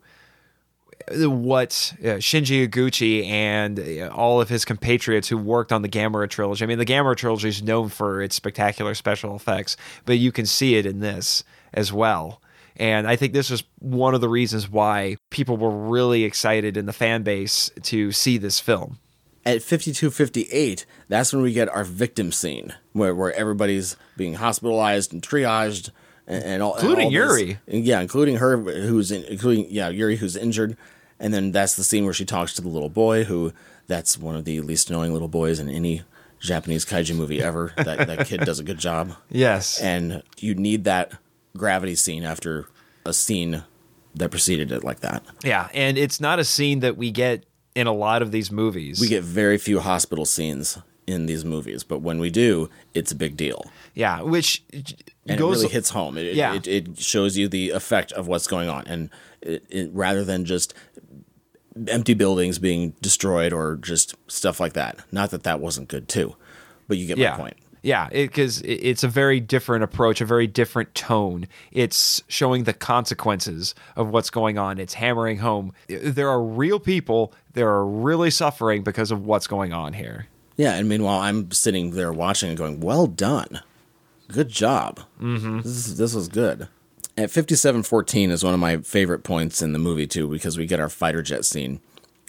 what 1.07 1.93
uh, 1.99 2.19
Shinji 2.19 2.67
Higuchi 2.67 3.25
and 3.27 3.79
uh, 3.79 4.07
all 4.13 4.41
of 4.41 4.49
his 4.49 4.65
compatriots 4.65 5.27
who 5.27 5.37
worked 5.37 5.71
on 5.71 5.81
the 5.81 5.89
Gamera 5.89 6.29
trilogy. 6.29 6.63
I 6.63 6.67
mean, 6.67 6.77
the 6.77 6.85
Gamera 6.85 7.15
trilogy 7.15 7.49
is 7.49 7.63
known 7.63 7.89
for 7.89 8.21
its 8.21 8.35
spectacular 8.35 8.93
special 8.93 9.35
effects, 9.35 9.77
but 10.05 10.17
you 10.17 10.31
can 10.31 10.45
see 10.45 10.75
it 10.75 10.85
in 10.85 10.99
this 10.99 11.43
as 11.73 11.91
well. 11.91 12.41
And 12.75 13.07
I 13.07 13.17
think 13.17 13.33
this 13.33 13.51
is 13.51 13.63
one 13.79 14.15
of 14.15 14.21
the 14.21 14.29
reasons 14.29 14.69
why 14.69 15.17
people 15.29 15.57
were 15.57 15.69
really 15.69 16.23
excited 16.23 16.77
in 16.77 16.85
the 16.85 16.93
fan 16.93 17.23
base 17.23 17.69
to 17.83 18.11
see 18.11 18.37
this 18.37 18.59
film. 18.59 18.99
At 19.45 19.61
5258, 19.61 20.85
that's 21.07 21.33
when 21.33 21.41
we 21.41 21.53
get 21.53 21.69
our 21.69 21.83
victim 21.83 22.31
scene, 22.31 22.73
where, 22.93 23.15
where 23.15 23.33
everybody's 23.33 23.97
being 24.15 24.35
hospitalized 24.35 25.11
and 25.11 25.21
triaged. 25.21 25.89
And, 26.29 26.43
and 26.43 26.63
all, 26.63 26.75
and 26.75 26.83
Including 26.83 27.05
all 27.17 27.27
this- 27.27 27.41
Yuri. 27.41 27.57
yeah, 27.67 27.99
including 28.01 28.35
her, 28.37 28.55
who's 28.57 29.11
in, 29.11 29.23
including 29.25 29.65
yeah 29.69 29.89
Yuri, 29.89 30.15
who's 30.17 30.35
injured. 30.37 30.77
And 31.19 31.33
then 31.33 31.51
that's 31.51 31.75
the 31.75 31.83
scene 31.83 32.05
where 32.05 32.13
she 32.13 32.23
talks 32.23 32.53
to 32.53 32.61
the 32.61 32.69
little 32.69 32.87
boy, 32.89 33.23
who 33.25 33.51
that's 33.87 34.17
one 34.17 34.35
of 34.37 34.45
the 34.45 34.61
least 34.61 34.89
annoying 34.89 35.11
little 35.11 35.27
boys 35.27 35.59
in 35.59 35.67
any 35.69 36.03
Japanese 36.39 36.85
kaiju 36.85 37.15
movie 37.15 37.41
ever. 37.41 37.73
that 37.77 38.07
that 38.07 38.27
kid 38.27 38.41
does 38.41 38.59
a 38.59 38.63
good 38.63 38.77
job. 38.77 39.13
Yes. 39.29 39.81
and 39.81 40.23
you 40.37 40.55
need 40.55 40.83
that 40.85 41.11
gravity 41.57 41.95
scene 41.95 42.23
after 42.23 42.67
a 43.05 43.11
scene 43.13 43.63
that 44.15 44.29
preceded 44.29 44.71
it 44.71 44.83
like 44.83 44.99
that. 45.01 45.23
yeah, 45.43 45.67
and 45.73 45.97
it's 45.97 46.21
not 46.21 46.39
a 46.39 46.43
scene 46.43 46.79
that 46.81 46.95
we 46.95 47.11
get 47.11 47.45
in 47.75 47.87
a 47.87 47.93
lot 47.93 48.21
of 48.21 48.31
these 48.31 48.51
movies. 48.51 48.99
We 49.01 49.07
get 49.07 49.23
very 49.23 49.57
few 49.57 49.79
hospital 49.79 50.25
scenes 50.25 50.77
in 51.09 51.25
these 51.25 51.43
movies, 51.43 51.83
but 51.83 51.99
when 52.01 52.19
we 52.19 52.29
do, 52.29 52.69
it's 52.93 53.11
a 53.11 53.15
big 53.15 53.35
deal. 53.35 53.65
yeah, 53.95 54.21
which 54.21 54.63
And 54.71 55.37
goes 55.37 55.57
it 55.57 55.63
really 55.63 55.73
hits 55.73 55.89
home. 55.89 56.17
It, 56.17 56.35
Yeah. 56.35 56.53
it, 56.53 56.67
it 56.67 56.99
shows 56.99 57.37
you 57.37 57.47
the 57.47 57.71
effect 57.71 58.11
of 58.13 58.27
what's 58.27 58.47
going 58.47 58.69
on. 58.69 58.85
And 58.87 59.09
it, 59.41 59.65
it, 59.69 59.89
rather 59.93 60.23
than 60.23 60.45
just 60.45 60.73
empty 61.87 62.13
buildings 62.13 62.59
being 62.59 62.93
destroyed 63.01 63.53
or 63.53 63.77
just 63.77 64.15
stuff 64.27 64.59
like 64.59 64.73
that. 64.73 64.99
Not 65.11 65.31
that 65.31 65.43
that 65.43 65.59
wasn't 65.59 65.87
good 65.87 66.07
too, 66.07 66.35
but 66.87 66.97
you 66.97 67.07
get 67.07 67.17
yeah. 67.17 67.31
my 67.31 67.37
point. 67.37 67.57
Yeah, 67.81 68.09
because 68.09 68.61
it, 68.61 68.73
it's 68.73 69.03
a 69.03 69.07
very 69.07 69.39
different 69.39 69.83
approach, 69.83 70.19
a 70.19 70.25
very 70.25 70.47
different 70.47 70.93
tone. 70.95 71.47
It's 71.71 72.21
showing 72.27 72.65
the 72.65 72.73
consequences 72.73 73.73
of 73.95 74.09
what's 74.09 74.29
going 74.29 74.57
on. 74.57 74.79
It's 74.79 74.95
hammering 74.95 75.37
home 75.37 75.71
there 75.87 76.29
are 76.29 76.43
real 76.43 76.79
people 76.79 77.33
that 77.53 77.63
are 77.63 77.85
really 77.85 78.31
suffering 78.31 78.83
because 78.83 79.11
of 79.11 79.25
what's 79.25 79.47
going 79.47 79.71
on 79.73 79.93
here. 79.93 80.27
Yeah, 80.59 80.73
and 80.73 80.89
meanwhile, 80.89 81.21
I'm 81.21 81.51
sitting 81.51 81.91
there 81.91 82.11
watching 82.11 82.49
and 82.49 82.57
going, 82.57 82.81
"Well 82.81 83.07
done, 83.07 83.61
good 84.27 84.49
job. 84.49 84.99
Mm-hmm. 85.21 85.59
This 85.61 85.87
is, 85.87 85.97
this 85.97 86.13
was 86.13 86.27
good." 86.27 86.67
At 87.15 87.29
57:14 87.29 88.29
is 88.29 88.43
one 88.43 88.53
of 88.53 88.59
my 88.59 88.79
favorite 88.79 89.23
points 89.23 89.61
in 89.61 89.71
the 89.71 89.79
movie 89.79 90.05
too, 90.05 90.27
because 90.27 90.57
we 90.57 90.65
get 90.65 90.81
our 90.81 90.89
fighter 90.89 91.21
jet 91.21 91.45
scene. 91.45 91.79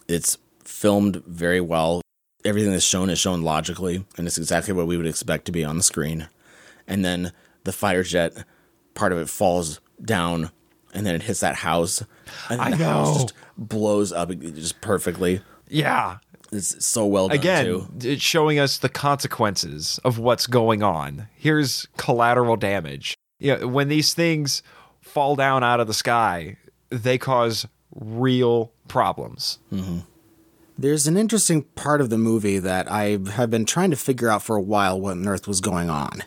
It's 0.07 0.39
filmed 0.63 1.25
very 1.27 1.61
well. 1.61 2.03
Everything 2.45 2.71
that's 2.71 2.85
shown 2.85 3.11
is 3.11 3.19
shown 3.19 3.43
logically, 3.43 4.07
and 4.17 4.29
it's 4.29 4.39
exactly 4.39 4.75
what 4.75 4.87
we 4.87 4.97
would 4.97 5.09
expect 5.09 5.45
to 5.47 5.53
be 5.53 5.65
on 5.65 5.77
the 5.77 5.83
screen. 5.83 6.29
And 6.87 7.05
then 7.05 7.33
the 7.65 7.73
fighter 7.73 8.05
jet 8.05 8.45
part 8.95 9.11
of 9.11 9.19
it 9.19 9.29
falls 9.29 9.81
down, 10.01 10.53
and 10.95 11.05
then 11.05 11.17
it 11.17 11.25
hits 11.25 11.41
that 11.41 11.57
house, 11.57 12.05
and 12.49 12.61
I 12.61 12.71
the 12.71 12.85
house 12.85 13.23
just 13.23 13.35
blows 13.59 14.13
up 14.13 14.31
just 14.39 14.81
perfectly. 14.81 15.43
Yeah. 15.67 16.19
It's 16.53 16.85
so 16.85 17.07
well 17.07 17.29
done 17.29 17.37
Again, 17.39 17.65
too. 17.65 17.89
it's 18.01 18.23
showing 18.23 18.59
us 18.59 18.79
the 18.79 18.89
consequences 18.89 20.01
of 20.05 20.19
what's 20.19 20.47
going 20.47 20.83
on. 20.83 21.29
Here's 21.37 21.87
collateral 21.97 22.57
damage. 22.57 23.17
Yeah, 23.39 23.65
when 23.65 23.89
these 23.89 24.15
things 24.15 24.63
fall 25.01 25.37
down 25.37 25.63
out 25.65 25.81
of 25.81 25.87
the 25.87 25.95
sky, 25.95 26.57
they 26.91 27.19
cause 27.19 27.67
real 27.95 28.73
problems. 28.89 29.59
There's 30.79 31.07
an 31.07 31.17
interesting 31.17 31.63
part 31.63 32.01
of 32.01 32.11
the 32.11 32.19
movie 32.19 32.59
that 32.59 32.91
I 32.91 33.19
have 33.33 33.51
been 33.51 33.65
trying 33.67 33.91
to 33.91 33.97
figure 33.97 34.29
out 34.29 34.43
for 34.43 34.57
a 34.57 34.63
while 34.63 35.01
what 35.01 35.13
on 35.13 35.29
earth 35.29 35.47
was 35.47 35.61
going 35.61 35.91
on. 35.91 36.23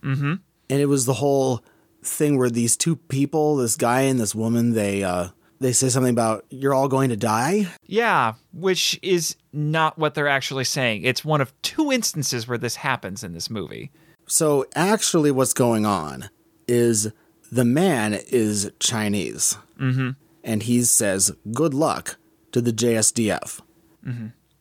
Mm-hmm. 0.00 0.34
And 0.70 0.80
it 0.80 0.86
was 0.86 1.04
the 1.06 1.14
whole 1.14 1.62
thing 2.02 2.38
where 2.38 2.50
these 2.50 2.76
two 2.76 2.96
people, 2.96 3.56
this 3.56 3.76
guy 3.76 4.02
and 4.02 4.18
this 4.18 4.34
woman, 4.34 4.72
they 4.72 5.04
uh, 5.04 5.28
they 5.60 5.72
say 5.72 5.88
something 5.90 6.12
about 6.12 6.46
you're 6.48 6.72
all 6.72 6.88
going 6.88 7.10
to 7.10 7.16
die. 7.16 7.68
Yeah, 7.86 8.34
which 8.52 8.98
is 9.02 9.36
not 9.52 9.98
what 9.98 10.14
they're 10.14 10.28
actually 10.28 10.64
saying. 10.64 11.02
It's 11.04 11.24
one 11.24 11.40
of 11.40 11.52
two 11.62 11.90
instances 11.90 12.46
where 12.46 12.58
this 12.58 12.76
happens 12.76 13.24
in 13.24 13.32
this 13.32 13.50
movie. 13.50 13.90
So 14.26 14.66
actually, 14.74 15.30
what's 15.30 15.52
going 15.52 15.84
on 15.84 16.30
is 16.68 17.10
the 17.50 17.64
man 17.64 18.14
is 18.14 18.70
Chinese, 18.78 19.56
mm-hmm. 19.78 20.10
and 20.44 20.62
he 20.62 20.82
says 20.82 21.32
good 21.52 21.74
luck 21.74 22.16
to 22.52 22.60
the 22.60 22.72
JSDF. 22.72 23.60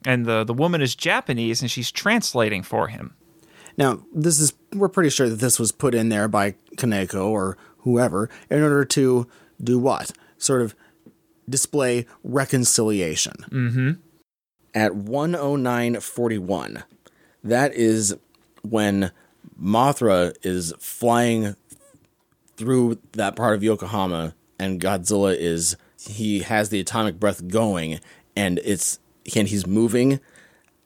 And 0.06 0.26
the, 0.26 0.44
the 0.44 0.54
woman 0.54 0.82
is 0.82 0.96
Japanese 0.96 1.62
and 1.62 1.70
she's 1.70 1.92
translating 1.92 2.64
for 2.64 2.88
him. 2.88 3.16
Now, 3.78 4.04
this 4.14 4.40
is 4.40 4.54
we're 4.74 4.90
pretty 4.90 5.10
sure 5.10 5.30
that 5.30 5.40
this 5.40 5.60
was 5.60 5.72
put 5.72 5.96
in 5.96 6.10
there 6.10 6.28
by 6.28 6.56
Kaneko 6.76 7.28
or 7.28 7.58
whoever 7.80 8.30
in 8.50 8.62
order 8.62 8.86
to 8.86 9.28
do 9.62 9.80
what? 9.80 10.12
Sort 10.38 10.62
of 10.62 10.76
display 11.48 12.06
reconciliation. 12.24 13.34
Mm-hmm. 13.50 13.92
At 14.80 14.94
109.41, 14.94 16.84
that 17.44 17.74
is 17.74 18.16
when 18.62 19.12
Mothra 19.62 20.34
is 20.42 20.74
flying 20.80 21.58
through 22.56 22.98
that 23.12 23.36
part 23.36 23.56
of 23.56 23.64
Yokohama 23.64 24.36
and 24.58 24.80
Godzilla 24.80 25.36
is 25.36 25.76
he 26.00 26.44
has 26.44 26.70
the 26.70 26.80
atomic 26.80 27.20
breath 27.20 27.50
going 27.50 28.00
and 28.38 28.60
it's 28.64 29.00
and 29.36 29.50
he's 29.50 29.68
moving 29.68 30.22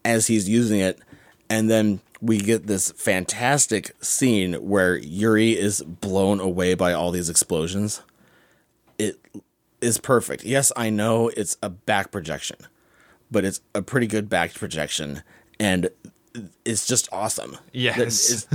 as 0.04 0.26
he's 0.26 0.50
using 0.50 0.80
it 0.80 1.00
and 1.48 1.70
then 1.70 2.02
we 2.20 2.40
get 2.40 2.66
this 2.66 2.92
fantastic 2.94 3.96
scene 4.04 4.56
where 4.56 4.98
Yuri 4.98 5.52
is 5.52 5.84
blown 5.84 6.40
away 6.40 6.74
by 6.74 6.94
all 6.94 7.12
these 7.12 7.30
explosions. 7.30 8.02
It 8.98 9.20
is 9.82 10.00
perfect. 10.00 10.46
Yes, 10.46 10.72
I 10.76 10.90
know 10.90 11.30
it's 11.38 11.58
a 11.62 11.70
back 11.70 12.12
projection, 12.12 12.58
but 13.34 13.44
it's 13.44 13.60
a 13.76 13.82
pretty 13.82 14.08
good 14.08 14.30
back 14.30 14.54
projection 14.54 15.24
and 15.60 15.90
it's 16.66 16.88
just 16.88 17.10
awesome. 17.12 17.58
Yes. 17.74 18.32
It's, 18.32 18.48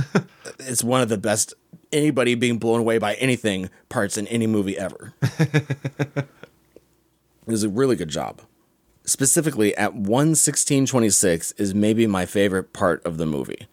it's 0.59 0.83
one 0.83 1.01
of 1.01 1.09
the 1.09 1.17
best 1.17 1.53
anybody 1.91 2.35
being 2.35 2.57
blown 2.57 2.79
away 2.79 2.97
by 2.97 3.15
anything 3.15 3.69
parts 3.89 4.17
in 4.17 4.27
any 4.27 4.47
movie 4.47 4.77
ever. 4.77 5.13
it 5.21 6.27
was 7.45 7.63
a 7.63 7.69
really 7.69 7.95
good 7.95 8.09
job. 8.09 8.41
Specifically 9.05 9.75
at 9.75 9.93
11626 9.93 11.53
is 11.53 11.73
maybe 11.73 12.05
my 12.05 12.25
favorite 12.25 12.73
part 12.73 13.03
of 13.05 13.17
the 13.17 13.25
movie 13.25 13.67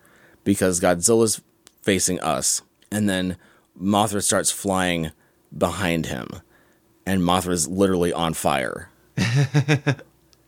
because 0.45 0.81
Godzilla's 0.81 1.43
facing 1.83 2.21
us 2.21 2.63
and 2.91 3.09
then 3.09 3.37
Mothra 3.81 4.23
starts 4.23 4.51
flying 4.51 5.11
behind 5.57 6.07
him 6.07 6.29
and 7.05 7.23
Mothra's 7.23 7.69
literally 7.69 8.13
on 8.13 8.35
fire. 8.35 8.91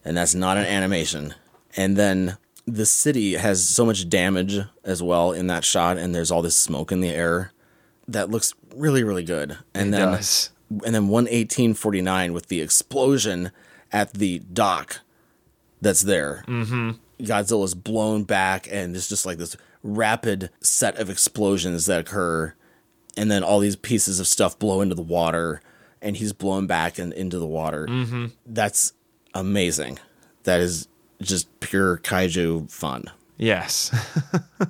and 0.09 0.17
that's 0.17 0.35
not 0.35 0.57
an 0.57 0.65
animation. 0.65 1.35
And 1.77 1.97
then 1.97 2.39
the 2.67 2.87
city 2.87 3.35
has 3.35 3.67
so 3.67 3.87
much 3.87 4.09
damage 4.09 4.59
as 4.85 5.03
well 5.03 5.33
in 5.33 5.47
that 5.47 5.65
shot 5.65 5.97
and 5.97 6.15
there's 6.15 6.31
all 6.31 6.43
this 6.43 6.57
smoke 6.57 6.91
in 6.93 7.01
the 7.01 7.09
air 7.09 7.53
that 8.09 8.31
looks 8.31 8.55
really 8.75 9.05
really 9.05 9.23
good. 9.23 9.59
And 9.75 9.93
then 9.93 10.13
does. 10.13 10.51
and 10.85 10.95
then 10.95 11.09
11849 11.09 12.33
with 12.33 12.47
the 12.49 12.61
explosion 12.61 13.53
at 13.93 14.15
the 14.15 14.41
dock 14.41 15.01
that's 15.81 16.03
there. 16.03 16.45
Mm-hmm. 16.47 16.93
Godzilla's 17.25 17.75
blown 17.75 18.25
back, 18.25 18.69
and 18.71 18.95
it's 18.95 19.09
just 19.09 19.27
like 19.27 19.39
this 19.39 19.57
rapid 19.83 20.51
set 20.61 20.97
of 20.99 21.11
explosions 21.11 21.87
that 21.87 22.01
occur, 22.01 22.55
and 23.17 23.31
then 23.31 23.43
all 23.43 23.59
these 23.59 23.77
pieces 23.77 24.21
of 24.21 24.27
stuff 24.27 24.59
blow 24.59 24.81
into 24.81 24.95
the 24.95 25.03
water, 25.03 25.61
and 26.01 26.17
he's 26.17 26.33
blown 26.33 26.67
back 26.67 26.99
and 26.99 27.13
into 27.13 27.39
the 27.39 27.47
water. 27.47 27.87
Mm-hmm. 27.87 28.27
That's 28.47 28.93
amazing. 29.35 29.99
That 30.45 30.61
is 30.61 30.89
just 31.21 31.61
pure 31.61 31.99
kaiju 31.99 32.71
fun. 32.71 33.05
Yes. 33.37 33.91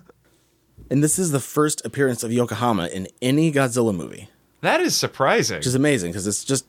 And 0.90 1.04
this 1.04 1.18
is 1.18 1.32
the 1.32 1.40
first 1.40 1.84
appearance 1.84 2.22
of 2.22 2.32
Yokohama 2.32 2.86
in 2.86 3.08
any 3.20 3.52
Godzilla 3.52 3.94
movie. 3.94 4.28
that 4.62 4.80
is 4.80 4.96
surprising. 4.96 5.58
which 5.58 5.66
is 5.66 5.74
amazing 5.74 6.12
because 6.12 6.26
it's 6.26 6.44
just 6.44 6.64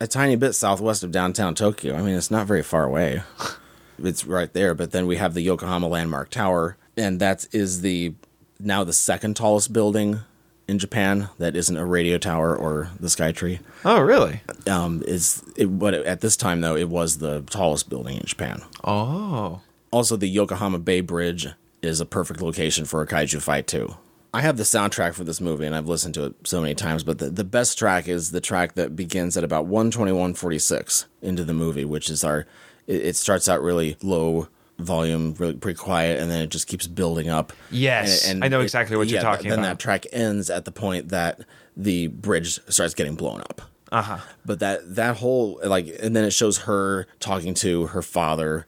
a 0.00 0.06
tiny 0.08 0.34
bit 0.34 0.54
southwest 0.54 1.04
of 1.04 1.12
downtown 1.12 1.54
Tokyo. 1.54 1.94
I 1.94 2.02
mean, 2.02 2.16
it's 2.16 2.30
not 2.30 2.46
very 2.48 2.62
far 2.64 2.84
away. 2.84 3.22
it's 4.02 4.24
right 4.24 4.52
there, 4.52 4.74
but 4.74 4.90
then 4.90 5.06
we 5.06 5.16
have 5.16 5.34
the 5.34 5.42
Yokohama 5.42 5.86
Landmark 5.86 6.30
Tower. 6.30 6.76
and 6.96 7.20
that 7.20 7.46
is 7.52 7.82
the 7.82 8.14
now 8.58 8.82
the 8.82 8.92
second 8.92 9.36
tallest 9.36 9.72
building 9.72 10.20
in 10.70 10.78
Japan 10.78 11.28
that 11.38 11.56
isn't 11.56 11.76
a 11.76 11.84
radio 11.84 12.16
tower 12.16 12.56
or 12.56 12.90
the 13.00 13.08
Skytree. 13.08 13.58
Oh, 13.84 14.00
really? 14.00 14.40
Um, 14.68 15.02
is 15.04 15.42
it, 15.56 15.66
but 15.66 15.94
at 15.94 16.20
this 16.20 16.36
time 16.36 16.60
though, 16.60 16.76
it 16.76 16.88
was 16.88 17.18
the 17.18 17.42
tallest 17.42 17.90
building 17.90 18.16
in 18.16 18.24
Japan. 18.24 18.62
Oh. 18.84 19.60
Also, 19.90 20.16
the 20.16 20.28
Yokohama 20.28 20.78
Bay 20.78 21.00
Bridge 21.00 21.48
is 21.82 22.00
a 22.00 22.06
perfect 22.06 22.40
location 22.40 22.84
for 22.84 23.02
a 23.02 23.06
kaiju 23.06 23.42
fight 23.42 23.66
too. 23.66 23.96
I 24.32 24.42
have 24.42 24.56
the 24.56 24.62
soundtrack 24.62 25.14
for 25.14 25.24
this 25.24 25.40
movie 25.40 25.66
and 25.66 25.74
I've 25.74 25.88
listened 25.88 26.14
to 26.14 26.26
it 26.26 26.34
so 26.44 26.60
many 26.60 26.76
times, 26.76 27.02
but 27.02 27.18
the, 27.18 27.30
the 27.30 27.42
best 27.42 27.76
track 27.76 28.06
is 28.06 28.30
the 28.30 28.40
track 28.40 28.76
that 28.76 28.94
begins 28.94 29.36
at 29.36 29.42
about 29.42 29.66
121.46 29.66 31.06
into 31.20 31.42
the 31.42 31.52
movie, 31.52 31.84
which 31.84 32.08
is 32.08 32.22
our, 32.22 32.46
it, 32.86 33.06
it 33.06 33.16
starts 33.16 33.48
out 33.48 33.60
really 33.60 33.96
low 34.02 34.46
volume, 34.82 35.34
really 35.38 35.54
pretty 35.54 35.78
quiet, 35.78 36.20
and 36.20 36.30
then 36.30 36.40
it 36.42 36.50
just 36.50 36.66
keeps 36.66 36.86
building 36.86 37.28
up. 37.28 37.52
Yes, 37.70 38.28
and 38.28 38.44
I 38.44 38.48
know 38.48 38.60
exactly 38.60 38.96
what 38.96 39.08
you're 39.08 39.20
talking 39.20 39.48
then 39.48 39.58
about. 39.58 39.62
Then 39.62 39.70
that 39.72 39.78
track 39.78 40.06
ends 40.12 40.50
at 40.50 40.64
the 40.64 40.72
point 40.72 41.08
that 41.08 41.40
the 41.76 42.08
bridge 42.08 42.60
starts 42.68 42.94
getting 42.94 43.14
blown 43.14 43.40
up. 43.40 43.62
Uh 43.92 44.02
huh. 44.02 44.18
But 44.44 44.60
that 44.60 44.94
that 44.94 45.16
whole 45.16 45.60
like, 45.64 45.88
and 46.02 46.14
then 46.14 46.24
it 46.24 46.32
shows 46.32 46.58
her 46.58 47.06
talking 47.18 47.54
to 47.54 47.86
her 47.88 48.02
father 48.02 48.66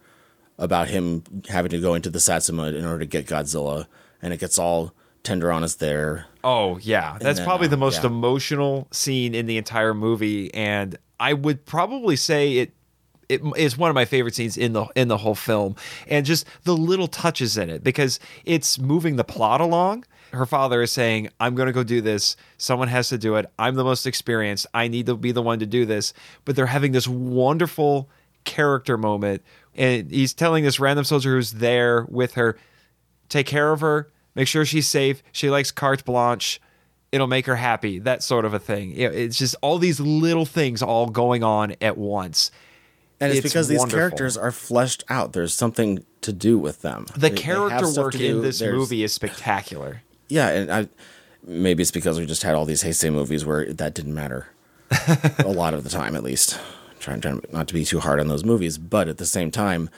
about 0.59 0.89
him 0.89 1.25
having 1.49 1.71
to 1.71 1.81
go 1.81 1.95
into 1.95 2.11
the 2.11 2.21
Satsuma 2.21 2.65
in 2.73 2.85
order 2.85 3.01
to 3.01 3.07
get 3.07 3.27
Godzilla, 3.27 3.87
and 4.21 4.33
it 4.33 4.41
gets 4.41 4.59
all 4.59 4.93
tender 5.23 5.53
on 5.53 5.63
us 5.63 5.77
there. 5.77 6.27
Oh 6.45 6.79
yeah, 6.79 7.19
that's 7.21 7.39
then, 7.39 7.47
probably 7.47 7.69
uh, 7.69 7.71
the 7.71 7.77
most 7.77 8.03
yeah. 8.03 8.09
emotional 8.09 8.89
scene 8.91 9.35
in 9.35 9.47
the 9.47 9.57
entire 9.59 9.95
movie, 9.95 10.53
and 10.53 10.97
I 11.21 11.35
would 11.35 11.65
probably 11.67 12.17
say 12.17 12.59
it. 12.59 12.73
It 13.33 13.43
is 13.57 13.79
one 13.79 13.91
of 13.91 13.95
my 13.95 14.05
favorite 14.05 14.35
scenes 14.35 14.57
in 14.57 14.73
the 14.73 14.87
in 14.95 15.09
the 15.09 15.19
whole 15.19 15.35
film, 15.35 15.77
and 16.09 16.27
just 16.27 16.47
the 16.65 16.77
little 16.77 17.09
touches 17.09 17.57
in 17.57 17.71
it 17.71 17.83
because 17.83 18.21
it's 18.45 18.79
moving 18.79 19.17
the 19.17 19.25
plot 19.25 19.61
along. 19.61 20.05
Her 20.33 20.47
father 20.47 20.83
is 20.83 20.93
saying, 20.93 21.29
"I'm 21.41 21.55
going 21.55 21.67
to 21.67 21.73
go 21.73 21.83
do 21.83 22.01
this. 22.01 22.37
Someone 22.57 22.89
has 22.89 23.09
to 23.11 23.19
do 23.19 23.37
it. 23.37 23.47
I'm 23.59 23.75
the 23.75 23.85
most 23.85 24.07
experienced. 24.07 24.67
I 24.73 24.89
need 24.89 25.07
to 25.07 25.17
be 25.17 25.33
the 25.33 25.43
one 25.43 25.59
to 25.59 25.67
do 25.67 25.85
this." 25.85 26.13
But 26.45 26.57
they're 26.57 26.67
having 26.67 26.93
this 26.93 27.09
wonderful 27.09 28.09
character 28.45 28.97
moment, 28.97 29.43
and 29.75 30.11
he's 30.11 30.35
telling 30.35 30.65
this 30.65 30.81
random 30.81 31.05
soldier 31.05 31.35
who's 31.35 31.53
there 31.53 32.07
with 32.09 32.35
her, 32.35 32.59
take 33.29 33.47
care 33.47 33.73
of 33.73 33.81
her, 33.81 34.11
make 34.35 34.49
sure 34.49 34.65
she's 34.65 34.89
safe. 34.89 35.23
She 35.33 35.49
likes 35.49 35.71
carte 35.71 36.05
blanche. 36.05 36.61
It'll 37.13 37.27
make 37.27 37.47
her 37.47 37.57
happy. 37.57 37.99
That 37.99 38.23
sort 38.23 38.45
of 38.45 38.55
a 38.55 38.59
thing. 38.59 38.95
It's 38.97 39.39
just 39.39 39.55
all 39.61 39.79
these 39.79 40.01
little 40.01 40.47
things 40.47 40.83
all 40.83 41.09
going 41.09 41.45
on 41.45 41.77
at 41.81 41.99
once. 41.99 42.51
And 43.23 43.31
it's, 43.33 43.39
It's 43.45 43.53
because 43.53 43.69
these 43.69 43.85
characters 43.85 44.37
are 44.37 44.51
fleshed 44.53 45.05
out. 45.09 45.33
There's 45.33 45.55
something 45.55 46.05
to 46.23 46.33
do 46.33 46.59
with 46.59 46.83
them. 46.83 47.07
The 47.15 47.21
They- 47.21 47.29
they 47.31 47.37
character 47.37 47.87
stuff 47.87 48.05
work 48.05 48.15
in 48.17 48.43
this 48.43 48.59
There's- 48.59 48.77
movie 48.77 49.03
is 49.05 49.13
spectacular. 49.13 50.03
Yeah, 50.29 50.49
and 50.49 50.71
I 50.73 50.89
maybe 51.47 51.83
it's 51.83 51.91
because 51.91 52.19
we 52.19 52.25
just 52.25 52.43
had 52.43 52.55
all 52.55 52.65
these 52.65 52.83
Heisei 52.83 53.13
movies 53.13 53.45
where 53.45 53.71
that 53.73 53.93
didn't 53.93 54.15
matter 54.15 54.47
a 55.41 55.49
lot 55.49 55.75
of 55.75 55.85
the 55.85 55.91
time, 55.91 56.17
at 56.17 56.23
least. 56.23 56.59
Trying, 57.01 57.21
trying 57.21 57.43
not 57.53 57.69
to 57.69 57.75
be 57.75 57.85
too 57.85 58.01
hard 58.01 58.19
on 58.21 58.29
those 58.29 58.43
movies, 58.45 58.79
but 58.79 59.09
at 59.09 59.19
the 59.19 59.27
same 59.27 59.51
time, 59.51 59.91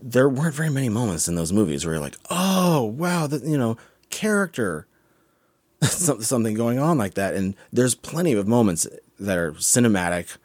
there 0.00 0.28
weren't 0.28 0.54
very 0.54 0.70
many 0.70 0.88
moments 0.88 1.28
in 1.28 1.34
those 1.34 1.52
movies 1.52 1.84
where 1.84 1.94
you're 1.94 2.02
like, 2.02 2.16
"Oh, 2.30 2.82
wow, 2.84 3.26
that 3.26 3.44
you 3.44 3.58
know, 3.58 3.76
character." 4.10 4.86
Something 5.82 6.54
going 6.54 6.78
on 6.78 6.96
like 6.96 7.14
that 7.14 7.34
and 7.34 7.56
there's 7.72 7.96
plenty 7.96 8.32
of 8.34 8.46
moments 8.46 8.86
that 9.18 9.36
are 9.36 9.52
cinematic 9.54 10.36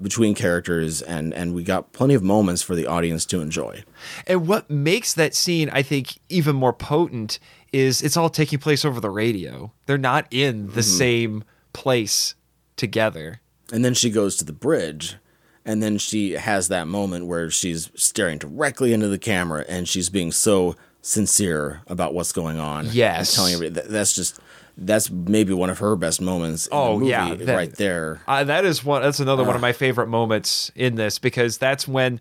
between 0.00 0.34
characters 0.34 1.02
and 1.02 1.32
and 1.34 1.54
we 1.54 1.62
got 1.62 1.92
plenty 1.92 2.14
of 2.14 2.22
moments 2.22 2.62
for 2.62 2.74
the 2.74 2.86
audience 2.86 3.24
to 3.24 3.40
enjoy 3.40 3.82
And 4.26 4.46
what 4.46 4.68
makes 4.68 5.14
that 5.14 5.34
scene, 5.34 5.70
I 5.70 5.82
think, 5.82 6.18
even 6.28 6.56
more 6.56 6.72
potent 6.72 7.38
is 7.72 8.02
it's 8.02 8.16
all 8.16 8.30
taking 8.30 8.58
place 8.58 8.84
over 8.84 9.00
the 9.00 9.10
radio. 9.10 9.72
They're 9.86 9.98
not 9.98 10.26
in 10.30 10.66
the 10.66 10.72
mm-hmm. 10.72 10.80
same 10.80 11.44
place 11.72 12.34
together. 12.76 13.40
And 13.72 13.84
then 13.84 13.94
she 13.94 14.10
goes 14.10 14.36
to 14.36 14.44
the 14.44 14.52
bridge, 14.52 15.16
and 15.64 15.82
then 15.82 15.98
she 15.98 16.32
has 16.32 16.68
that 16.68 16.86
moment 16.86 17.26
where 17.26 17.50
she's 17.50 17.90
staring 17.94 18.38
directly 18.38 18.92
into 18.92 19.08
the 19.08 19.18
camera 19.18 19.64
and 19.68 19.88
she's 19.88 20.10
being 20.10 20.30
so 20.30 20.76
sincere 21.00 21.82
about 21.86 22.14
what's 22.14 22.32
going 22.32 22.58
on. 22.58 22.88
Yes. 22.90 23.34
Telling 23.34 23.54
everybody 23.54 23.80
that, 23.80 23.90
that's 23.90 24.14
just 24.14 24.38
that's 24.76 25.10
maybe 25.10 25.52
one 25.52 25.70
of 25.70 25.78
her 25.78 25.94
best 25.96 26.20
moments. 26.20 26.66
In 26.66 26.72
Oh, 26.76 26.94
the 26.94 26.98
movie, 27.00 27.10
yeah, 27.10 27.34
that- 27.34 27.56
right 27.56 27.72
there. 27.76 28.20
Uh, 28.26 28.44
that 28.44 28.64
is 28.64 28.84
one. 28.84 29.02
That's 29.02 29.20
another 29.20 29.44
one 29.44 29.54
of 29.54 29.60
my 29.62 29.72
favorite 29.72 30.08
moments 30.08 30.70
in 30.74 30.96
this 30.96 31.18
because 31.18 31.58
that's 31.58 31.86
when 31.86 32.20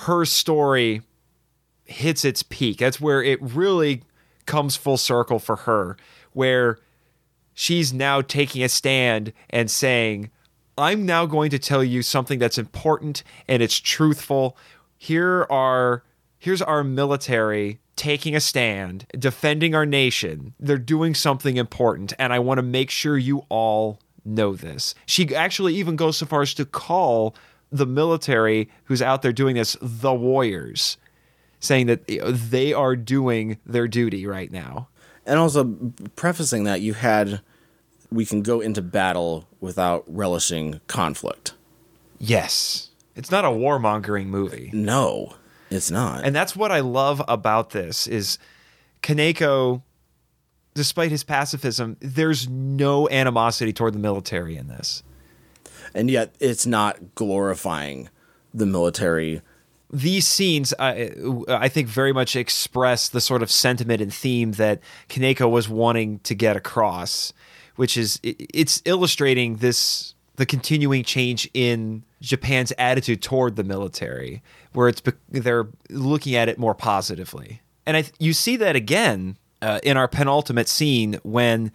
her 0.00 0.24
story 0.24 1.02
hits 1.84 2.24
its 2.24 2.42
peak. 2.42 2.78
That's 2.78 3.00
where 3.00 3.22
it 3.22 3.38
really 3.40 4.02
comes 4.46 4.76
full 4.76 4.96
circle 4.98 5.38
for 5.38 5.56
her, 5.56 5.96
where 6.32 6.78
she's 7.54 7.92
now 7.92 8.20
taking 8.20 8.62
a 8.62 8.68
stand 8.68 9.32
and 9.50 9.70
saying, 9.70 10.30
"I'm 10.76 11.04
now 11.06 11.26
going 11.26 11.50
to 11.50 11.58
tell 11.58 11.82
you 11.82 12.02
something 12.02 12.38
that's 12.38 12.58
important 12.58 13.22
and 13.48 13.62
it's 13.62 13.78
truthful. 13.78 14.56
Here 14.96 15.46
are 15.50 16.02
here's 16.38 16.62
our 16.62 16.84
military." 16.84 17.78
Taking 17.98 18.36
a 18.36 18.40
stand, 18.40 19.06
defending 19.18 19.74
our 19.74 19.84
nation. 19.84 20.54
They're 20.60 20.78
doing 20.78 21.14
something 21.16 21.56
important, 21.56 22.12
and 22.16 22.32
I 22.32 22.38
want 22.38 22.58
to 22.58 22.62
make 22.62 22.90
sure 22.90 23.18
you 23.18 23.44
all 23.48 23.98
know 24.24 24.54
this. 24.54 24.94
She 25.04 25.34
actually 25.34 25.74
even 25.74 25.96
goes 25.96 26.16
so 26.18 26.26
far 26.26 26.42
as 26.42 26.54
to 26.54 26.64
call 26.64 27.34
the 27.72 27.86
military 27.86 28.70
who's 28.84 29.02
out 29.02 29.22
there 29.22 29.32
doing 29.32 29.56
this 29.56 29.76
the 29.82 30.14
warriors, 30.14 30.96
saying 31.58 31.86
that 31.86 32.06
they 32.06 32.72
are 32.72 32.94
doing 32.94 33.58
their 33.66 33.88
duty 33.88 34.26
right 34.26 34.52
now. 34.52 34.88
And 35.26 35.40
also 35.40 35.64
prefacing 36.14 36.64
that 36.64 36.80
you 36.80 36.94
had 36.94 37.40
we 38.10 38.24
can 38.24 38.42
go 38.42 38.60
into 38.60 38.80
battle 38.80 39.46
without 39.60 40.04
relishing 40.06 40.80
conflict. 40.86 41.52
Yes. 42.18 42.90
It's 43.14 43.30
not 43.30 43.44
a 43.44 43.48
warmongering 43.48 44.26
movie. 44.26 44.70
No, 44.72 45.34
it's 45.70 45.90
not. 45.90 46.24
And 46.24 46.34
that's 46.34 46.54
what 46.56 46.72
I 46.72 46.80
love 46.80 47.22
about 47.28 47.70
this 47.70 48.06
is 48.06 48.38
Kaneko 49.02 49.82
despite 50.74 51.10
his 51.10 51.24
pacifism, 51.24 51.96
there's 52.00 52.48
no 52.48 53.08
animosity 53.08 53.72
toward 53.72 53.92
the 53.94 53.98
military 53.98 54.56
in 54.56 54.68
this. 54.68 55.02
and 55.94 56.08
yet 56.10 56.34
it's 56.38 56.66
not 56.66 57.14
glorifying 57.14 58.08
the 58.54 58.66
military 58.66 59.40
these 59.90 60.26
scenes, 60.28 60.74
I, 60.78 61.10
I 61.48 61.68
think, 61.70 61.88
very 61.88 62.12
much 62.12 62.36
express 62.36 63.08
the 63.08 63.22
sort 63.22 63.42
of 63.42 63.50
sentiment 63.50 64.02
and 64.02 64.12
theme 64.12 64.52
that 64.52 64.80
Kaneko 65.08 65.50
was 65.50 65.66
wanting 65.66 66.18
to 66.24 66.34
get 66.34 66.58
across, 66.58 67.32
which 67.76 67.96
is 67.96 68.20
it- 68.22 68.36
it's 68.52 68.82
illustrating 68.84 69.56
this 69.56 70.12
the 70.36 70.44
continuing 70.44 71.04
change 71.04 71.48
in 71.54 72.04
Japan's 72.20 72.72
attitude 72.78 73.22
toward 73.22 73.56
the 73.56 73.64
military, 73.64 74.42
where 74.72 74.88
it's 74.88 75.02
they're 75.28 75.68
looking 75.90 76.34
at 76.34 76.48
it 76.48 76.58
more 76.58 76.74
positively, 76.74 77.60
and 77.86 77.96
I, 77.96 78.04
you 78.18 78.32
see 78.32 78.56
that 78.56 78.76
again 78.76 79.36
uh, 79.62 79.80
in 79.82 79.96
our 79.96 80.08
penultimate 80.08 80.68
scene 80.68 81.18
when 81.22 81.72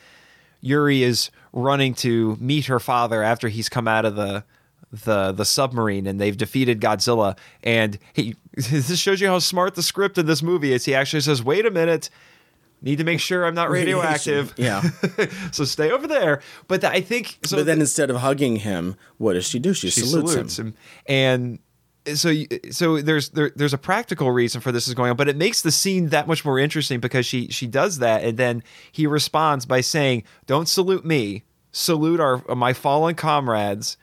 Yuri 0.62 1.04
is 1.04 1.30
running 1.52 1.94
to 1.96 2.38
meet 2.40 2.66
her 2.66 2.80
father 2.80 3.22
after 3.22 3.48
he's 3.48 3.70
come 3.70 3.88
out 3.88 4.06
of 4.06 4.16
the 4.16 4.44
the 4.92 5.32
the 5.32 5.44
submarine 5.44 6.06
and 6.06 6.22
they've 6.22 6.38
defeated 6.38 6.80
Godzilla. 6.80 7.38
And 7.64 7.98
he 8.14 8.36
this 8.54 8.98
shows 9.00 9.20
you 9.20 9.28
how 9.28 9.40
smart 9.40 9.76
the 9.76 9.84
script 9.84 10.18
in 10.18 10.26
this 10.26 10.44
movie 10.44 10.72
is. 10.72 10.86
He 10.86 10.96
actually 10.96 11.22
says, 11.22 11.44
"Wait 11.44 11.66
a 11.66 11.72
minute." 11.72 12.10
Need 12.84 12.98
to 12.98 13.06
make 13.06 13.22
sure 13.22 13.46
I'm 13.46 13.56
not 13.56 13.70
radioactive. 13.72 14.54
Yeah. 14.58 14.82
so 15.52 15.64
stay 15.64 15.90
over 15.90 16.06
there. 16.06 16.42
But 16.68 16.82
th- 16.82 16.92
I 16.92 17.00
think 17.00 17.40
so. 17.46 17.58
but 17.58 17.66
then 17.66 17.80
instead 17.80 18.10
of 18.10 18.18
hugging 18.18 18.58
him, 18.58 18.96
what 19.18 19.34
does 19.34 19.48
she 19.48 19.58
do? 19.58 19.74
She, 19.74 19.90
she 19.90 20.02
salutes, 20.02 20.60
him. 20.60 20.76
and 21.08 21.60
so 22.14 22.34
so 22.72 23.02
there's 23.02 23.30
there, 23.30 23.52
there's 23.56 23.74
a 23.74 23.78
practical 23.78 24.32
reason 24.32 24.60
for 24.60 24.74
this 24.74 24.88
is 24.90 24.94
going 24.94 25.12
on, 25.12 25.16
but 25.16 25.30
it 25.30 25.38
makes 25.38 25.62
the 25.62 25.72
scene 25.72 26.10
that 26.10 26.28
much 26.28 26.44
more 26.44 26.60
interesting 26.60 27.00
because 27.00 27.26
she 27.26 27.48
she 27.48 27.68
does 27.68 28.00
that, 28.00 28.24
and 28.24 28.38
then 28.38 28.64
he 28.92 29.08
responds 29.08 29.66
by 29.66 29.80
saying, 29.80 30.24
"Don't 30.46 30.68
salute 30.68 31.06
me, 31.06 31.46
salute 31.72 32.20
our 32.20 32.44
my 32.56 32.74
fallen 32.74 33.16
comrades 33.16 33.96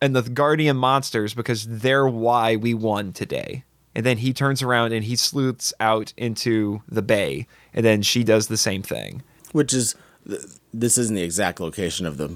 and 0.00 0.14
the 0.14 0.22
guardian 0.22 0.76
monsters 0.76 1.34
because 1.34 1.66
they're 1.66 2.06
why 2.06 2.54
we 2.54 2.72
won 2.72 3.12
today." 3.12 3.64
And 3.96 4.04
then 4.04 4.18
he 4.18 4.34
turns 4.34 4.60
around 4.60 4.92
and 4.92 5.04
he 5.04 5.16
sleuths 5.16 5.72
out 5.80 6.12
into 6.18 6.82
the 6.86 7.00
bay, 7.00 7.46
and 7.72 7.82
then 7.82 8.02
she 8.02 8.24
does 8.24 8.48
the 8.48 8.58
same 8.58 8.82
thing. 8.82 9.22
Which 9.52 9.72
is, 9.72 9.94
this 10.26 10.98
isn't 10.98 11.16
the 11.16 11.22
exact 11.22 11.60
location 11.60 12.04
of 12.04 12.18
the 12.18 12.34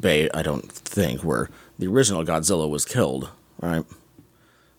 bay, 0.00 0.30
I 0.32 0.40
don't 0.40 0.72
think, 0.72 1.22
where 1.22 1.50
the 1.78 1.88
original 1.88 2.24
Godzilla 2.24 2.70
was 2.70 2.86
killed, 2.86 3.28
right? 3.60 3.84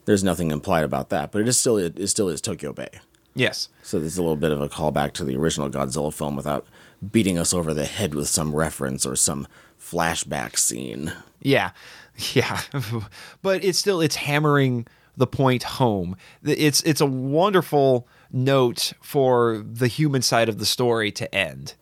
There's 0.06 0.24
nothing 0.24 0.50
implied 0.50 0.84
about 0.84 1.10
that, 1.10 1.32
but 1.32 1.42
it 1.42 1.48
is 1.48 1.60
still 1.60 1.78
it, 1.78 2.00
is 2.00 2.10
still 2.10 2.28
is 2.28 2.42
Tokyo 2.42 2.74
Bay. 2.74 2.90
Yes. 3.36 3.70
So 3.84 4.00
there's 4.00 4.18
a 4.18 4.24
little 4.24 4.36
bit 4.36 4.52
of 4.52 4.60
a 4.60 4.68
callback 4.68 5.14
to 5.14 5.24
the 5.24 5.38
original 5.38 5.70
Godzilla 5.70 6.12
film 6.12 6.36
without 6.36 6.66
beating 7.12 7.38
us 7.38 7.54
over 7.54 7.72
the 7.72 7.86
head 7.86 8.16
with 8.16 8.28
some 8.30 8.56
reference 8.56 9.06
or 9.06 9.16
some 9.16 9.48
flashback 9.80 10.58
scene. 10.58 11.14
Yeah, 11.40 11.70
yeah, 12.34 12.62
but 13.44 13.64
it's 13.64 13.78
still 13.78 14.02
it's 14.02 14.16
hammering 14.16 14.88
the 15.20 15.28
point 15.28 15.64
home. 15.64 16.16
It's 16.44 16.82
it's 16.82 17.02
a 17.02 17.06
wonderful 17.06 18.08
note 18.32 18.94
for 19.02 19.64
the 19.70 19.88
human 19.88 20.22
side 20.22 20.50
of 20.50 20.58
the 20.58 20.66
story 20.66 21.12
to 21.12 21.36
end. 21.36 21.76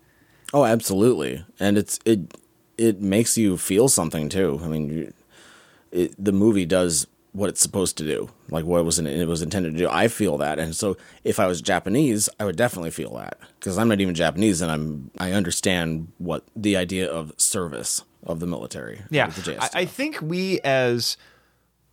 Oh, 0.54 0.66
absolutely, 0.66 1.46
and 1.60 1.78
it's 1.78 2.00
it 2.04 2.36
it 2.78 3.00
makes 3.00 3.38
you 3.38 3.56
feel 3.56 3.88
something 3.88 4.28
too. 4.28 4.60
I 4.64 4.68
mean, 4.68 4.90
you, 4.90 5.14
it, 5.92 6.24
the 6.24 6.32
movie 6.32 6.66
does 6.66 7.08
what 7.32 7.50
it's 7.50 7.62
supposed 7.62 7.98
to 7.98 8.04
do, 8.04 8.30
like 8.50 8.66
what 8.66 8.80
it 8.80 8.84
was 8.84 8.98
in, 8.98 9.06
it 9.06 9.28
was 9.28 9.44
intended 9.44 9.74
to 9.74 9.78
do. 9.78 9.88
I 9.88 10.08
feel 10.08 10.40
that, 10.40 10.58
and 10.58 10.76
so 10.76 10.98
if 11.24 11.40
I 11.40 11.46
was 11.46 11.62
Japanese, 11.62 12.30
I 12.40 12.46
would 12.46 12.56
definitely 12.56 12.90
feel 12.90 13.14
that 13.18 13.38
because 13.60 13.78
I'm 13.78 13.88
not 13.88 14.02
even 14.02 14.16
Japanese, 14.16 14.62
and 14.62 14.72
I'm 14.72 15.12
I 15.20 15.32
understand 15.34 16.12
what 16.18 16.44
the 16.56 16.76
idea 16.76 17.08
of 17.08 17.34
service 17.38 18.04
of 18.26 18.40
the 18.40 18.48
military. 18.48 19.04
Yeah, 19.12 19.28
the 19.28 19.64
I, 19.64 19.82
I 19.82 19.86
think 19.86 20.20
we 20.24 20.60
as 20.62 21.18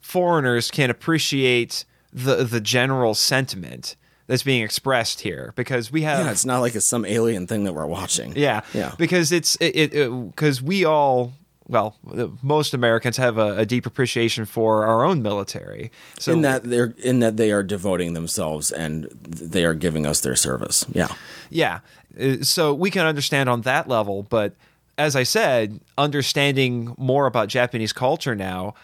foreigners 0.05 0.71
can 0.71 0.91
appreciate 0.91 1.87
the 2.13 2.45
the 2.45 2.61
general 2.61 3.15
sentiment 3.15 3.97
that's 4.27 4.43
being 4.43 4.63
expressed 4.63 5.23
here 5.23 5.53
because 5.57 5.91
we 5.91 6.03
have 6.03 6.27
yeah, 6.27 6.31
it's 6.31 6.45
not 6.45 6.61
like 6.61 6.75
it's 6.75 6.87
some 6.87 7.07
alien 7.07 7.47
thing 7.47 7.65
that 7.65 7.73
we're 7.73 7.87
watching. 7.87 8.35
Yeah, 8.37 8.61
Yeah. 8.75 8.95
Because 8.99 9.33
it's 9.33 9.57
it 9.61 9.91
because 10.31 10.61
we 10.63 10.85
all 10.85 11.33
well 11.69 11.97
most 12.43 12.75
Americans 12.75 13.17
have 13.17 13.39
a, 13.39 13.57
a 13.57 13.67
deep 13.67 13.87
appreciation 13.87 14.45
for 14.45 14.85
our 14.85 15.05
own 15.05 15.23
military. 15.23 15.91
So 16.19 16.33
in 16.33 16.43
that 16.43 16.65
they're 16.65 16.95
in 16.99 17.21
that 17.21 17.39
they 17.39 17.51
are 17.51 17.63
devoting 17.63 18.13
themselves 18.13 18.71
and 18.71 19.05
they 19.23 19.65
are 19.65 19.75
giving 19.75 20.05
us 20.07 20.21
their 20.21 20.37
service. 20.37 20.85
Yeah. 20.93 21.09
yeah, 21.49 21.81
Uh, 22.21 22.43
so 22.43 22.75
we 22.75 22.91
can 22.91 23.07
understand 23.07 23.49
on 23.49 23.63
that 23.63 23.89
level. 23.89 24.23
But 24.23 24.55
as 24.99 25.17
I 25.17 25.25
said, 25.25 25.81
understanding 25.99 26.95
more 26.99 27.27
about 27.27 27.49
Japanese 27.49 27.93
culture 27.93 28.35
now, 28.35 28.75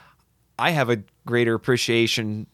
I 0.61 0.70
have 0.70 0.90
a 0.90 1.02
greater 1.26 1.54
appreciation 1.54 2.46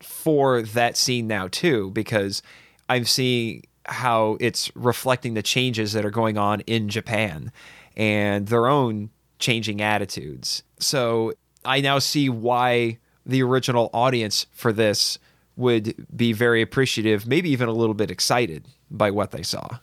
for 0.00 0.62
that 0.62 0.96
scene 0.96 1.26
now 1.26 1.48
too 1.48 1.90
because 1.90 2.42
I'm 2.88 3.04
seeing 3.04 3.64
how 3.86 4.38
it's 4.40 4.74
reflecting 4.74 5.34
the 5.34 5.42
changes 5.42 5.92
that 5.92 6.04
are 6.04 6.10
going 6.10 6.38
on 6.38 6.60
in 6.62 6.88
Japan 6.88 7.52
and 7.96 8.46
their 8.46 8.66
own 8.66 9.10
changing 9.38 9.82
attitudes. 9.82 10.62
So 10.78 11.34
I 11.64 11.80
now 11.80 11.98
see 11.98 12.28
why 12.28 12.98
the 13.26 13.42
original 13.42 13.90
audience 13.92 14.46
for 14.52 14.72
this 14.72 15.18
would 15.56 16.06
be 16.16 16.32
very 16.32 16.62
appreciative, 16.62 17.26
maybe 17.26 17.50
even 17.50 17.68
a 17.68 17.72
little 17.72 17.94
bit 17.94 18.10
excited 18.10 18.66
by 18.90 19.10
what 19.10 19.30
they 19.30 19.42
saw. 19.42 19.78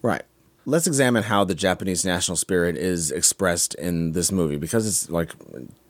Right. 0.00 0.22
Let's 0.64 0.86
examine 0.86 1.24
how 1.24 1.44
the 1.44 1.54
Japanese 1.54 2.04
national 2.04 2.36
spirit 2.36 2.76
is 2.76 3.10
expressed 3.10 3.74
in 3.74 4.12
this 4.12 4.32
movie 4.32 4.56
because 4.56 4.86
it's 4.86 5.10
like 5.10 5.32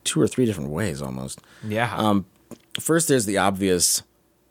two 0.04 0.20
or 0.20 0.28
three 0.28 0.46
different 0.46 0.70
ways 0.70 1.02
almost. 1.02 1.40
Yeah. 1.64 1.94
Um, 1.96 2.26
first, 2.78 3.08
there's 3.08 3.26
the 3.26 3.38
obvious 3.38 4.02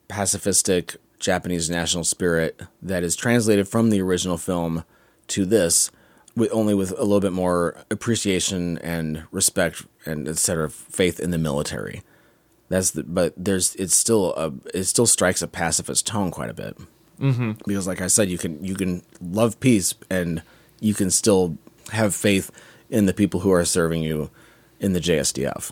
pacifistic 0.07 0.97
Japanese 1.19 1.69
national 1.69 2.03
spirit 2.03 2.61
that 2.81 3.03
is 3.03 3.15
translated 3.15 3.67
from 3.67 3.89
the 3.89 4.01
original 4.01 4.37
film 4.37 4.83
to 5.27 5.45
this, 5.45 5.91
with 6.35 6.51
only 6.51 6.73
with 6.73 6.91
a 6.91 7.03
little 7.03 7.19
bit 7.19 7.33
more 7.33 7.75
appreciation 7.91 8.77
and 8.79 9.23
respect 9.31 9.85
and 10.05 10.27
etc. 10.27 10.69
faith 10.69 11.19
in 11.19 11.31
the 11.31 11.37
military. 11.37 12.01
That's 12.69 12.91
the, 12.91 13.03
but 13.03 13.33
there's 13.35 13.75
it's 13.75 13.95
still 13.95 14.33
a 14.35 14.53
it 14.73 14.83
still 14.83 15.07
strikes 15.07 15.41
a 15.41 15.47
pacifist 15.47 16.05
tone 16.05 16.29
quite 16.29 16.51
a 16.51 16.53
bit 16.53 16.77
mm-hmm. 17.19 17.53
because 17.65 17.87
like 17.87 18.01
I 18.01 18.07
said 18.07 18.29
you 18.29 18.37
can 18.37 18.63
you 18.63 18.75
can 18.75 19.01
love 19.21 19.59
peace 19.59 19.95
and 20.09 20.41
you 20.79 20.93
can 20.93 21.11
still 21.11 21.57
have 21.91 22.15
faith 22.15 22.51
in 22.89 23.05
the 23.05 23.13
people 23.13 23.41
who 23.41 23.51
are 23.51 23.65
serving 23.65 24.03
you 24.03 24.29
in 24.79 24.93
the 24.93 24.99
JSDF 24.99 25.71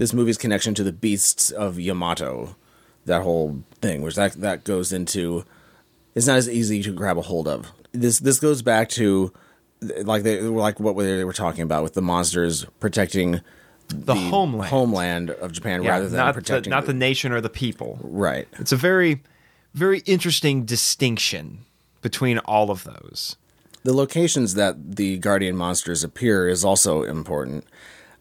this 0.00 0.14
movie's 0.14 0.38
connection 0.38 0.74
to 0.74 0.82
the 0.82 0.92
beasts 0.92 1.50
of 1.50 1.78
Yamato, 1.78 2.56
that 3.04 3.22
whole 3.22 3.62
thing, 3.82 4.00
which 4.00 4.14
that 4.16 4.32
that 4.40 4.64
goes 4.64 4.94
into, 4.94 5.44
it's 6.14 6.26
not 6.26 6.38
as 6.38 6.48
easy 6.48 6.82
to 6.82 6.92
grab 6.92 7.18
a 7.18 7.22
hold 7.22 7.46
of. 7.46 7.70
This 7.92 8.18
this 8.18 8.40
goes 8.40 8.62
back 8.62 8.88
to, 8.90 9.30
like 10.02 10.22
they 10.22 10.40
like 10.40 10.80
what 10.80 10.96
they 10.96 11.22
were 11.22 11.34
talking 11.34 11.62
about 11.62 11.82
with 11.82 11.92
the 11.92 12.00
monsters 12.00 12.64
protecting 12.80 13.42
the, 13.88 14.14
homeland. 14.14 14.70
homeland 14.70 15.30
of 15.30 15.52
Japan 15.52 15.82
Yeah, 15.82 15.90
rather 15.90 16.08
than 16.08 16.16
not 16.16 16.34
the, 16.34 16.40
protecting 16.40 16.70
not 16.70 16.86
the 16.86 16.94
nation 16.94 17.30
or 17.30 17.42
the 17.42 17.50
people. 17.50 17.98
right. 18.02 18.48
It's 18.58 18.72
a 18.72 18.76
very, 18.76 19.22
very 19.74 19.98
interesting 20.00 20.64
distinction 20.64 21.66
between 22.00 22.38
all 22.38 22.70
of 22.70 22.84
those. 22.84 23.36
The 23.82 23.92
locations 23.92 24.54
that 24.54 24.96
the 24.96 25.18
guardian 25.18 25.56
monsters 25.56 26.04
appear 26.04 26.48
is 26.48 26.64
also 26.64 27.02
important. 27.02 27.66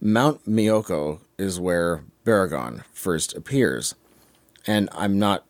Mount 0.02 0.46
Myoko 0.46 1.20
is 1.38 1.60
where 1.60 2.04
Baragon 2.26 2.84
first 2.94 3.36
appears. 3.36 3.96
And 4.68 4.90
I'm 4.94 5.18
not 5.20 5.46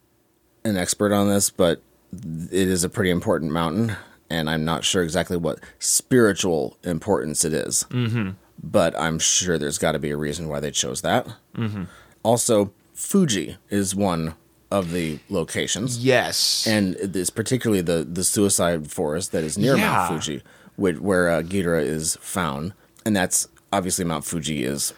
an 0.63 0.77
expert 0.77 1.11
on 1.11 1.27
this, 1.29 1.49
but 1.49 1.81
it 2.11 2.67
is 2.67 2.83
a 2.83 2.89
pretty 2.89 3.09
important 3.11 3.51
mountain, 3.51 3.95
and 4.29 4.49
I'm 4.49 4.65
not 4.65 4.83
sure 4.83 5.03
exactly 5.03 5.37
what 5.37 5.59
spiritual 5.79 6.77
importance 6.83 7.43
it 7.45 7.53
is. 7.53 7.85
Mm-hmm. 7.89 8.31
But 8.61 8.97
I'm 8.99 9.19
sure 9.19 9.57
there's 9.57 9.77
got 9.77 9.93
to 9.93 9.99
be 9.99 10.09
a 10.11 10.17
reason 10.17 10.49
why 10.49 10.59
they 10.59 10.71
chose 10.71 11.01
that. 11.01 11.27
Mm-hmm. 11.55 11.83
Also, 12.23 12.71
Fuji 12.93 13.57
is 13.69 13.95
one 13.95 14.35
of 14.71 14.91
the 14.91 15.19
locations 15.29 15.97
Yes. 16.05 16.67
and 16.67 16.95
it's 16.97 17.31
particularly 17.31 17.81
the 17.81 18.03
the 18.03 18.23
suicide 18.23 18.91
forest 18.91 19.31
that 19.31 19.43
is 19.43 19.57
near 19.57 19.75
Yeah. 19.75 19.87
Mount 19.87 20.09
Fuji, 20.23 20.43
which, 20.75 20.99
where 20.99 21.27
uh, 21.29 21.41
Ghidorah 21.41 21.83
is 21.83 22.17
found, 22.21 22.73
and 23.05 23.15
that's 23.15 23.47
obviously 23.71 24.05
Mount 24.05 24.25
Fuji 24.25 24.63
is 24.63 24.93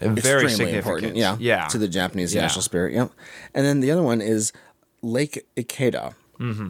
very 0.00 0.14
extremely 0.16 0.48
significant. 0.50 0.76
important, 0.76 1.16
yeah, 1.16 1.36
Yeah. 1.38 1.66
to 1.68 1.78
the 1.78 1.88
Japanese 1.88 2.34
Yeah. 2.34 2.42
national 2.42 2.62
spirit, 2.62 2.94
yeah. 2.94 3.08
And 3.54 3.64
then 3.66 3.80
the 3.80 3.90
other 3.90 4.02
one 4.02 4.20
is 4.20 4.52
Lake 5.02 5.46
Ikeda, 5.56 6.14
mm-hmm. 6.40 6.68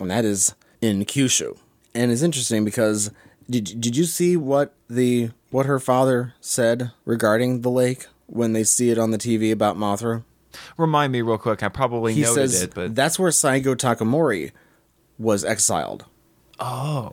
and 0.00 0.10
that 0.10 0.24
is 0.24 0.54
in 0.80 1.04
Kyushu, 1.04 1.56
and 1.94 2.10
it's 2.10 2.22
interesting 2.22 2.64
because 2.64 3.10
did 3.48 3.80
did 3.80 3.96
you 3.96 4.04
see 4.04 4.36
what 4.36 4.74
the 4.88 5.30
what 5.50 5.66
her 5.66 5.78
father 5.78 6.34
said 6.40 6.90
regarding 7.04 7.60
the 7.60 7.70
lake 7.70 8.06
when 8.26 8.54
they 8.54 8.64
see 8.64 8.90
it 8.90 8.98
on 8.98 9.10
the 9.10 9.18
TV 9.18 9.52
about 9.52 9.76
Mothra? 9.76 10.24
Remind 10.76 11.12
me 11.12 11.20
real 11.20 11.36
quick. 11.38 11.62
I 11.62 11.68
probably 11.68 12.14
he 12.14 12.22
noted 12.22 12.34
says 12.50 12.62
it, 12.62 12.74
but 12.74 12.94
that's 12.94 13.18
where 13.18 13.30
Saigo 13.30 13.74
Takamori 13.76 14.52
was 15.18 15.44
exiled. 15.44 16.04
oh, 16.60 17.12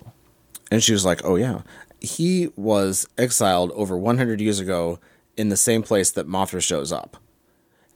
And 0.72 0.82
she 0.82 0.94
was 0.94 1.04
like, 1.04 1.22
"Oh 1.26 1.36
yeah, 1.36 1.62
he 2.02 2.50
was 2.56 3.08
exiled 3.18 3.72
over 3.72 3.98
100 3.98 4.42
years 4.42 4.60
ago 4.60 5.00
in 5.38 5.50
the 5.50 5.58
same 5.58 5.84
place 5.84 6.12
that 6.12 6.28
Mothra 6.28 6.62
shows 6.62 6.92
up, 6.92 7.18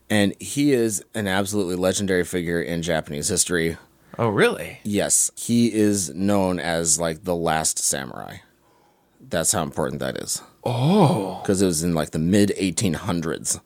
and 0.10 0.34
he 0.40 0.72
is 0.72 1.04
an 1.14 1.28
absolutely 1.28 1.76
legendary 1.76 2.24
figure 2.24 2.62
in 2.62 2.82
Japanese 2.82 3.28
history. 3.28 3.78
oh, 4.18 4.30
really? 4.30 4.80
Yes, 4.84 5.32
he 5.36 5.74
is 5.74 6.14
known 6.14 6.60
as 6.60 7.00
like 7.00 7.24
the 7.24 7.36
last 7.36 7.80
samurai. 7.80 8.38
That's 9.20 9.52
how 9.52 9.64
important 9.64 10.00
that 10.00 10.18
is. 10.18 10.42
Oh, 10.64 11.40
because 11.42 11.62
it 11.62 11.66
was 11.66 11.84
in 11.84 11.94
like 11.94 12.12
the 12.12 12.20
mid 12.20 12.54
1800s 12.58 13.60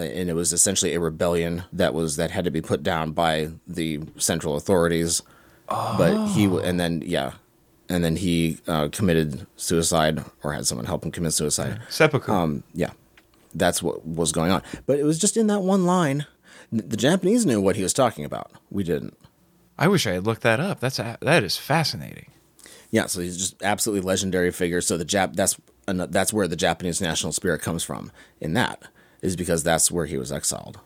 and 0.00 0.30
it 0.30 0.34
was 0.34 0.52
essentially 0.52 0.94
a 0.94 1.00
rebellion 1.00 1.64
that 1.72 1.94
was 1.94 2.16
that 2.16 2.30
had 2.30 2.44
to 2.44 2.50
be 2.50 2.62
put 2.62 2.82
down 2.82 3.12
by 3.12 3.50
the 3.66 4.00
central 4.16 4.56
authorities 4.56 5.22
but 5.68 6.28
he 6.28 6.44
and 6.44 6.80
then 6.80 7.02
yeah 7.04 7.32
and 7.90 8.02
then 8.04 8.16
he 8.16 8.58
uh, 8.66 8.88
committed 8.90 9.46
suicide 9.56 10.24
or 10.42 10.54
had 10.54 10.66
someone 10.66 10.86
help 10.86 11.04
him 11.04 11.10
commit 11.10 11.34
suicide. 11.34 11.80
Seppuku. 11.90 12.32
um 12.32 12.62
yeah. 12.72 12.92
That's 13.54 13.82
what 13.82 14.06
was 14.06 14.30
going 14.32 14.52
on. 14.52 14.62
But 14.86 14.98
it 15.00 15.04
was 15.04 15.18
just 15.18 15.36
in 15.36 15.48
that 15.48 15.60
one 15.60 15.84
line 15.84 16.26
the 16.72 16.96
japanese 16.96 17.44
knew 17.44 17.60
what 17.60 17.74
he 17.76 17.82
was 17.82 17.92
talking 17.92 18.24
about. 18.24 18.52
We 18.70 18.84
didn't. 18.84 19.18
I 19.76 19.88
wish 19.88 20.06
I 20.06 20.12
had 20.12 20.24
looked 20.24 20.42
that 20.42 20.60
up. 20.60 20.78
That's 20.78 20.98
a, 21.00 21.18
that 21.20 21.42
is 21.42 21.56
fascinating. 21.56 22.30
yeah 22.92 23.06
so 23.06 23.20
he's 23.20 23.36
just 23.36 23.60
absolutely 23.62 24.06
legendary 24.06 24.52
figure. 24.52 24.80
So 24.80 24.96
the 24.96 25.04
jap 25.04 25.34
that's 25.34 25.56
that's 25.86 26.32
where 26.32 26.46
the 26.46 26.56
japanese 26.56 27.00
national 27.00 27.32
spirit 27.32 27.60
comes 27.60 27.82
from 27.82 28.12
in 28.40 28.52
that 28.54 28.82
is 29.20 29.34
because 29.34 29.62
that's 29.64 29.90
where 29.90 30.06
he 30.06 30.16
was 30.16 30.30
exiled. 30.30 30.78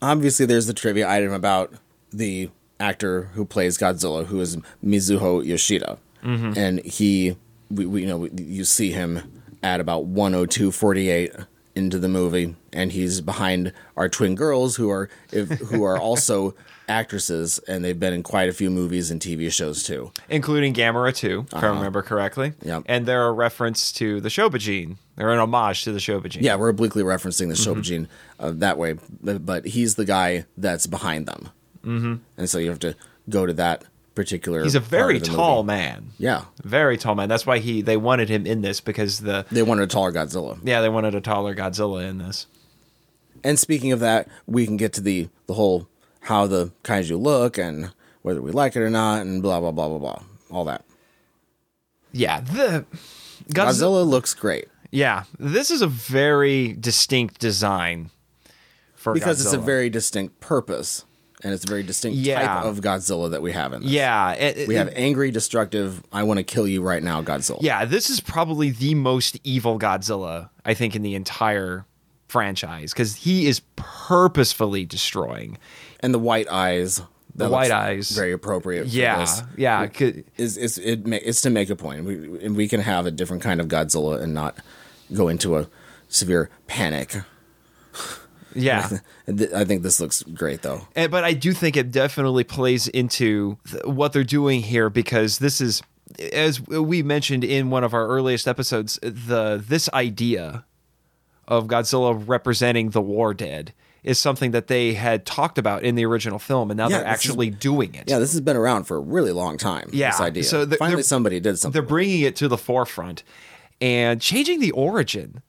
Obviously 0.00 0.46
there's 0.46 0.66
the 0.66 0.74
trivia 0.74 1.08
item 1.08 1.32
about 1.32 1.74
the 2.12 2.50
actor 2.82 3.30
who 3.34 3.44
plays 3.44 3.78
godzilla 3.78 4.26
who 4.26 4.40
is 4.40 4.56
mizuho 4.84 5.44
yoshida 5.44 5.98
and 6.22 6.80
he 6.84 7.36
we, 7.70 7.86
we 7.86 8.02
you 8.02 8.06
know 8.06 8.28
you 8.36 8.64
see 8.64 8.90
him 8.90 9.20
at 9.62 9.80
about 9.80 10.12
102.48 10.12 11.46
into 11.74 11.98
the 11.98 12.08
movie 12.08 12.54
and 12.72 12.92
he's 12.92 13.20
behind 13.20 13.72
our 13.96 14.08
twin 14.08 14.34
girls 14.34 14.76
who 14.76 14.90
are 14.90 15.08
if, 15.32 15.48
who 15.48 15.84
are 15.84 15.96
also 16.08 16.54
actresses 16.88 17.58
and 17.68 17.84
they've 17.84 18.00
been 18.00 18.12
in 18.12 18.22
quite 18.22 18.48
a 18.48 18.52
few 18.52 18.68
movies 18.70 19.10
and 19.10 19.20
tv 19.20 19.50
shows 19.50 19.82
too 19.82 20.12
including 20.28 20.74
Gamera 20.74 21.14
too, 21.14 21.46
if 21.54 21.62
I 21.62 21.66
remember 21.68 22.02
correctly. 22.02 22.52
Yep. 22.62 22.82
And 22.86 23.06
they're 23.06 23.28
a 23.28 23.32
reference 23.32 23.92
to 23.92 24.20
the 24.20 24.28
Shobijin. 24.28 24.96
They're 25.16 25.30
an 25.30 25.38
homage 25.38 25.84
to 25.84 25.92
the 25.92 25.98
Shobijin. 25.98 26.42
Yeah, 26.42 26.56
we're 26.56 26.70
obliquely 26.70 27.02
referencing 27.02 27.48
the 27.48 27.54
Mm-hmm. 27.54 28.44
Uh, 28.44 28.50
that 28.56 28.76
way, 28.78 28.96
but, 29.22 29.46
but 29.46 29.66
he's 29.66 29.94
the 29.94 30.04
guy 30.04 30.44
that's 30.56 30.86
behind 30.86 31.26
them, 31.26 31.50
mm-hmm. 31.84 32.14
and 32.36 32.50
so 32.50 32.58
you 32.58 32.70
have 32.70 32.80
to 32.80 32.94
go 33.28 33.46
to 33.46 33.52
that 33.54 33.84
particular. 34.14 34.62
He's 34.62 34.74
a 34.74 34.80
very 34.80 35.20
tall 35.20 35.62
movie. 35.62 35.78
man. 35.78 36.10
Yeah, 36.18 36.44
Very 36.62 36.96
tall 36.96 37.14
man. 37.14 37.28
That's 37.28 37.46
why 37.46 37.58
he 37.58 37.82
they 37.82 37.96
wanted 37.96 38.28
him 38.28 38.46
in 38.46 38.62
this 38.62 38.80
because 38.80 39.20
the 39.20 39.46
they 39.50 39.62
wanted 39.62 39.84
a 39.84 39.86
taller 39.86 40.12
Godzilla. 40.12 40.58
yeah 40.62 40.80
they 40.80 40.88
wanted 40.88 41.14
a 41.14 41.20
taller 41.20 41.54
Godzilla 41.54 42.08
in 42.08 42.18
this. 42.18 42.46
And 43.44 43.58
speaking 43.58 43.92
of 43.92 44.00
that, 44.00 44.28
we 44.46 44.66
can 44.66 44.76
get 44.76 44.92
to 44.94 45.00
the 45.00 45.28
the 45.46 45.54
whole 45.54 45.88
how 46.22 46.46
the 46.46 46.72
kaiju 46.84 47.20
look 47.20 47.58
and 47.58 47.92
whether 48.22 48.40
we 48.40 48.52
like 48.52 48.76
it 48.76 48.80
or 48.80 48.90
not, 48.90 49.22
and 49.22 49.42
blah 49.42 49.60
blah 49.60 49.72
blah 49.72 49.88
blah 49.88 49.98
blah, 49.98 50.22
all 50.50 50.64
that. 50.64 50.84
Yeah, 52.12 52.40
the 52.40 52.84
Godzilla. 53.48 54.04
Godzilla 54.04 54.06
looks 54.06 54.34
great 54.34 54.66
Yeah, 54.90 55.24
this 55.38 55.70
is 55.70 55.82
a 55.82 55.86
very 55.86 56.74
distinct 56.74 57.40
design 57.40 58.10
for 58.94 59.14
because 59.14 59.40
it's 59.44 59.54
a 59.54 59.58
very 59.58 59.90
distinct 59.90 60.38
purpose 60.40 61.04
and 61.44 61.52
it's 61.52 61.64
a 61.64 61.66
very 61.66 61.82
distinct 61.82 62.16
Yeah. 62.18 62.46
type 62.46 62.64
of 62.64 62.80
Godzilla 62.80 63.30
that 63.32 63.42
we 63.42 63.52
have 63.52 63.72
in 63.72 63.82
this. 63.82 63.90
yeah. 63.90 64.32
it- 64.32 64.68
We 64.68 64.74
it- 64.76 64.78
have 64.78 64.92
angry, 64.94 65.30
destructive, 65.30 66.02
I 66.12 66.22
want 66.22 66.38
to 66.38 66.44
kill 66.44 66.66
you 66.68 66.82
right 66.82 67.02
now 67.02 67.22
Godzilla. 67.22 67.58
Yeah, 67.60 67.84
this 67.84 68.10
is 68.10 68.20
probably 68.20 68.70
the 68.70 68.94
most 68.94 69.38
evil 69.44 69.78
Godzilla 69.78 70.50
I 70.64 70.74
think 70.74 70.94
in 70.96 71.02
the 71.02 71.14
entire 71.14 71.84
franchise 72.28 72.92
because 72.92 73.16
he 73.16 73.46
is 73.46 73.60
purposefully 73.76 74.84
destroying. 74.84 75.58
And 76.00 76.12
the 76.14 76.18
white 76.18 76.48
eyes. 76.50 77.00
The 77.34 77.48
white 77.48 77.70
eyes. 77.70 78.10
Very 78.10 78.32
appropriate. 78.32 78.84
For 78.84 78.88
Yeah, 78.90 79.20
this. 79.20 79.42
yeah. 79.56 79.86
'cause- 79.86 80.12
Is 80.36 80.56
is 80.58 80.78
it? 80.78 81.00
It's 81.06 81.40
to 81.42 81.50
make 81.50 81.70
a 81.70 81.76
point. 81.76 82.04
We 82.04 82.14
and 82.44 82.54
we 82.56 82.68
can 82.68 82.80
have 82.80 83.06
a 83.06 83.10
different 83.10 83.42
kind 83.42 83.60
of 83.60 83.68
Godzilla 83.68 84.20
and 84.22 84.34
not 84.34 84.56
go 85.14 85.28
into 85.28 85.56
a 85.56 85.66
severe 86.08 86.50
panic. 86.66 87.22
Yeah. 88.54 88.88
I 89.28 89.64
think 89.64 89.82
this 89.82 90.00
looks 90.00 90.22
great 90.22 90.62
though. 90.62 90.86
And, 90.96 91.10
but 91.10 91.24
I 91.24 91.32
do 91.32 91.52
think 91.52 91.76
it 91.76 91.90
definitely 91.90 92.44
plays 92.44 92.88
into 92.88 93.58
th- 93.70 93.84
what 93.84 94.12
they're 94.12 94.24
doing 94.24 94.62
here 94.62 94.90
because 94.90 95.38
this 95.38 95.60
is, 95.60 95.82
as 96.32 96.60
we 96.66 97.02
mentioned 97.02 97.44
in 97.44 97.70
one 97.70 97.84
of 97.84 97.94
our 97.94 98.06
earliest 98.08 98.46
episodes, 98.48 98.98
the 99.02 99.62
this 99.66 99.88
idea 99.94 100.64
of 101.48 101.66
Godzilla 101.66 102.22
representing 102.26 102.90
the 102.90 103.00
war 103.00 103.34
dead 103.34 103.72
is 104.02 104.18
something 104.18 104.50
that 104.50 104.66
they 104.66 104.94
had 104.94 105.24
talked 105.24 105.58
about 105.58 105.84
in 105.84 105.94
the 105.94 106.04
original 106.04 106.38
film, 106.40 106.70
and 106.70 106.76
now 106.78 106.88
Yeah, 106.88 106.98
they're 107.02 107.12
this 107.12 107.24
is- 107.24 107.30
actually 107.30 107.50
doing 107.50 107.94
it. 107.94 108.04
Yeah, 108.08 108.18
this 108.18 108.32
has 108.32 108.40
been 108.40 108.56
around 108.56 108.84
for 108.84 108.96
a 108.96 109.00
really 109.00 109.30
long 109.32 109.56
time. 109.58 109.88
Yeah, 109.92 110.10
this 110.10 110.20
idea. 110.20 110.44
so 110.44 110.66
finally 110.66 111.02
somebody 111.04 111.38
did 111.40 111.58
something. 111.58 111.72
they're 111.72 111.88
bringing 111.88 112.20
it 112.22 112.34
to 112.36 112.48
the 112.48 112.58
forefront 112.58 113.22
and 113.80 114.20
changing 114.20 114.58
the 114.60 114.72
origin. 114.72 115.42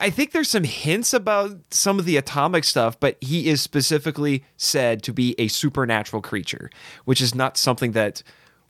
I- 0.00 0.10
think 0.10 0.32
there's 0.32 0.48
some 0.50 0.64
hints 0.64 1.12
about 1.12 1.58
some 1.70 1.98
of 1.98 2.04
the 2.04 2.16
atomic 2.16 2.64
stuff, 2.64 2.98
but 2.98 3.16
he 3.20 3.48
is 3.48 3.60
specifically 3.60 4.44
said 4.56 5.02
to 5.04 5.12
be 5.12 5.34
a 5.38 5.48
supernatural 5.48 6.22
creature, 6.22 6.70
which 7.04 7.20
is 7.20 7.34
not 7.34 7.56
something 7.56 7.92
that 7.92 8.22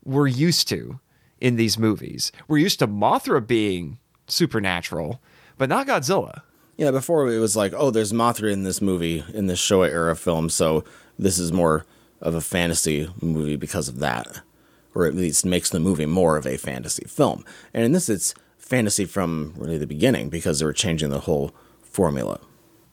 we're 0.05 0.27
used 0.27 0.69
to 0.69 1.01
in 1.41 1.57
these 1.57 1.79
movies. 1.79 2.33
We're 2.49 2.59
used 2.59 2.79
to 2.81 2.89
Mothra 2.89 3.47
being 3.47 3.99
supernatural, 4.27 5.21
but 5.57 5.69
not 5.69 5.87
Godzilla. 5.87 6.43
Yeah, 6.77 6.91
before 6.91 7.29
it 7.33 7.39
was 7.39 7.57
like, 7.57 7.73
oh, 7.77 7.91
there's 7.91 8.13
Mothra 8.13 8.53
in 8.53 8.63
this 8.63 8.81
movie, 8.81 9.25
in 9.35 9.47
this 9.47 9.61
Showa 9.61 9.89
era 9.89 10.15
film, 10.15 10.49
so 10.49 10.85
this 11.19 11.39
is 11.39 11.53
more 11.53 11.85
of 12.21 12.35
a 12.35 12.41
fantasy 12.41 13.09
movie 13.21 13.57
because 13.57 13.89
of 13.89 13.99
that. 13.99 14.43
Or 14.95 15.07
at 15.07 15.15
least 15.15 15.45
makes 15.45 15.71
the 15.71 15.81
movie 15.81 16.07
more 16.07 16.37
of 16.37 16.47
a 16.47 16.57
fantasy 16.57 17.05
film. 17.07 17.45
And 17.73 17.85
in 17.85 17.93
this, 17.93 18.09
it's 18.09 18.35
fantasy 18.69 19.07
from 19.07 19.55
really 19.57 19.79
the 19.79 19.87
beginning 19.87 20.29
because 20.29 20.61
they 20.61 20.67
were 20.67 20.75
changing 20.75 21.09
the 21.09 21.21
whole 21.21 21.53
formula. 21.81 22.39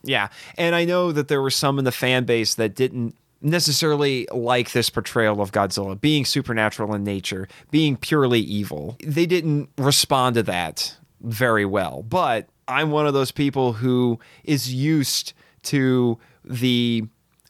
Yeah. 0.04 0.30
And 0.58 0.74
I 0.74 0.86
know 0.86 1.12
that 1.12 1.28
there 1.28 1.42
were 1.42 1.52
some 1.52 1.78
in 1.78 1.84
the 1.84 1.92
fan 1.92 2.24
base 2.24 2.56
that 2.56 2.76
didn't 2.76 3.14
necessarily 3.42 4.26
like 4.32 4.72
this 4.72 4.90
portrayal 4.90 5.42
of 5.42 5.52
Godzilla 5.52 6.00
being 6.00 6.24
supernatural 6.24 6.96
in 6.96 7.04
nature, 7.04 7.50
being 7.72 7.98
purely 7.98 8.40
evil. 8.40 8.96
They 9.04 9.26
didn't 9.26 9.70
respond 9.78 10.36
to 10.36 10.44
that 10.44 10.96
very 11.22 11.66
well. 11.66 12.04
But 12.04 12.48
I'm 12.70 12.92
one 12.92 13.06
of 13.06 13.14
those 13.14 13.32
people 13.32 13.74
who 13.74 14.18
is 14.46 14.74
used 14.74 15.34
to 15.64 16.18
the 16.46 17.04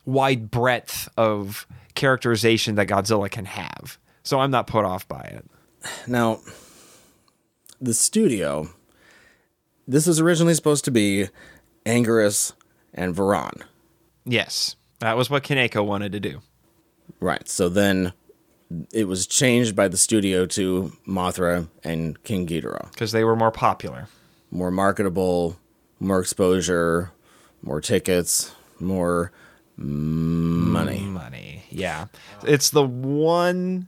wide 0.06 0.50
breadth 0.50 1.10
of 1.16 1.68
characterization 1.94 2.74
that 2.76 2.88
Godzilla 2.88 3.30
can 3.30 3.46
have. 3.46 4.00
So 4.24 4.40
I'm 4.40 4.50
not 4.50 4.66
put 4.66 4.84
off 4.84 5.08
by 5.08 5.22
it. 5.22 5.46
Now, 6.08 6.40
the 7.82 7.94
studio, 7.94 8.70
this 9.88 10.08
was 10.08 10.20
originally 10.20 10.54
supposed 10.54 10.86
to 10.86 10.92
be 10.92 11.28
Anguirus 11.86 12.54
and 12.94 13.16
Varan. 13.16 13.62
Yes. 14.26 14.76
That 15.00 15.18
was 15.18 15.30
what 15.30 15.44
Kaneko 15.44 15.86
wanted 15.86 16.12
to 16.14 16.20
do. 16.20 16.42
Right. 17.20 17.48
So 17.48 17.70
then 17.70 18.14
it 18.92 19.08
was 19.08 19.28
changed 19.28 19.76
by 19.76 19.88
the 19.88 19.98
studio 19.98 20.46
to 20.48 20.92
Mothra 21.08 21.68
and 21.84 22.22
King 22.24 22.48
Ghidorah. 22.48 22.92
Because 22.92 23.12
they 23.12 23.24
were 23.24 23.36
more 23.36 23.52
popular. 23.52 24.08
More 24.52 24.72
marketable, 24.72 25.58
more 26.00 26.20
exposure, 26.20 27.12
more 27.62 27.82
tickets, 27.82 28.54
more 28.80 29.32
money. 29.78 31.02
money. 31.02 31.64
Yeah. 31.70 32.08
It's 32.44 32.70
the 32.70 32.84
one 32.84 33.88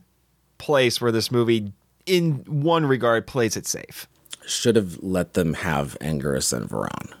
place 0.58 1.00
where 1.00 1.12
this 1.12 1.30
movie, 1.30 1.72
in 2.08 2.44
one 2.46 2.86
regard, 2.86 3.26
plays 3.26 3.56
it 3.56 3.66
safe. 3.66 4.08
Should 4.46 4.76
have 4.76 4.98
let 5.02 5.34
them 5.34 5.54
have 5.54 5.96
Anguirus 6.00 6.52
and 6.56 6.68
Varan. 6.68 7.12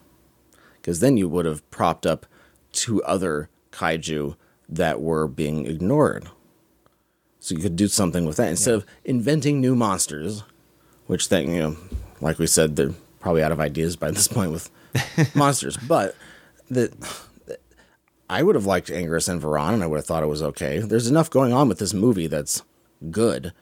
Because 0.76 1.00
then 1.00 1.16
you 1.16 1.28
would 1.28 1.44
have 1.44 1.68
propped 1.70 2.06
up 2.06 2.26
two 2.72 3.02
other 3.04 3.50
kaiju 3.72 4.36
that 4.68 5.00
were 5.00 5.28
being 5.28 5.66
ignored. 5.66 6.28
So 7.40 7.54
you 7.54 7.60
could 7.60 7.76
do 7.76 7.88
something 7.88 8.24
with 8.24 8.36
that 8.36 8.48
instead 8.48 8.74
of 8.74 8.86
inventing 9.04 9.60
new 9.60 9.74
monsters, 9.74 10.42
which 11.06 11.28
then, 11.28 11.50
you 11.50 11.60
know, 11.60 11.76
like 12.20 12.38
we 12.38 12.46
said, 12.46 12.76
they're 12.76 12.94
probably 13.20 13.42
out 13.42 13.52
of 13.52 13.60
ideas 13.60 13.96
by 13.96 14.10
this 14.12 14.28
point 14.28 14.52
with 14.52 14.70
monsters. 15.34 15.76
But 15.76 16.14
the, 16.70 16.92
I 18.28 18.42
would 18.42 18.54
have 18.54 18.66
liked 18.66 18.88
Anguirus 18.88 19.28
and 19.28 19.40
Varan, 19.40 19.74
and 19.74 19.82
I 19.82 19.86
would 19.86 19.96
have 19.96 20.06
thought 20.06 20.22
it 20.22 20.26
was 20.26 20.42
okay. 20.42 20.78
There's 20.78 21.08
enough 21.08 21.30
going 21.30 21.52
on 21.52 21.68
with 21.68 21.78
this 21.78 21.94
movie 21.94 22.26
that's 22.26 22.62
good. 23.10 23.52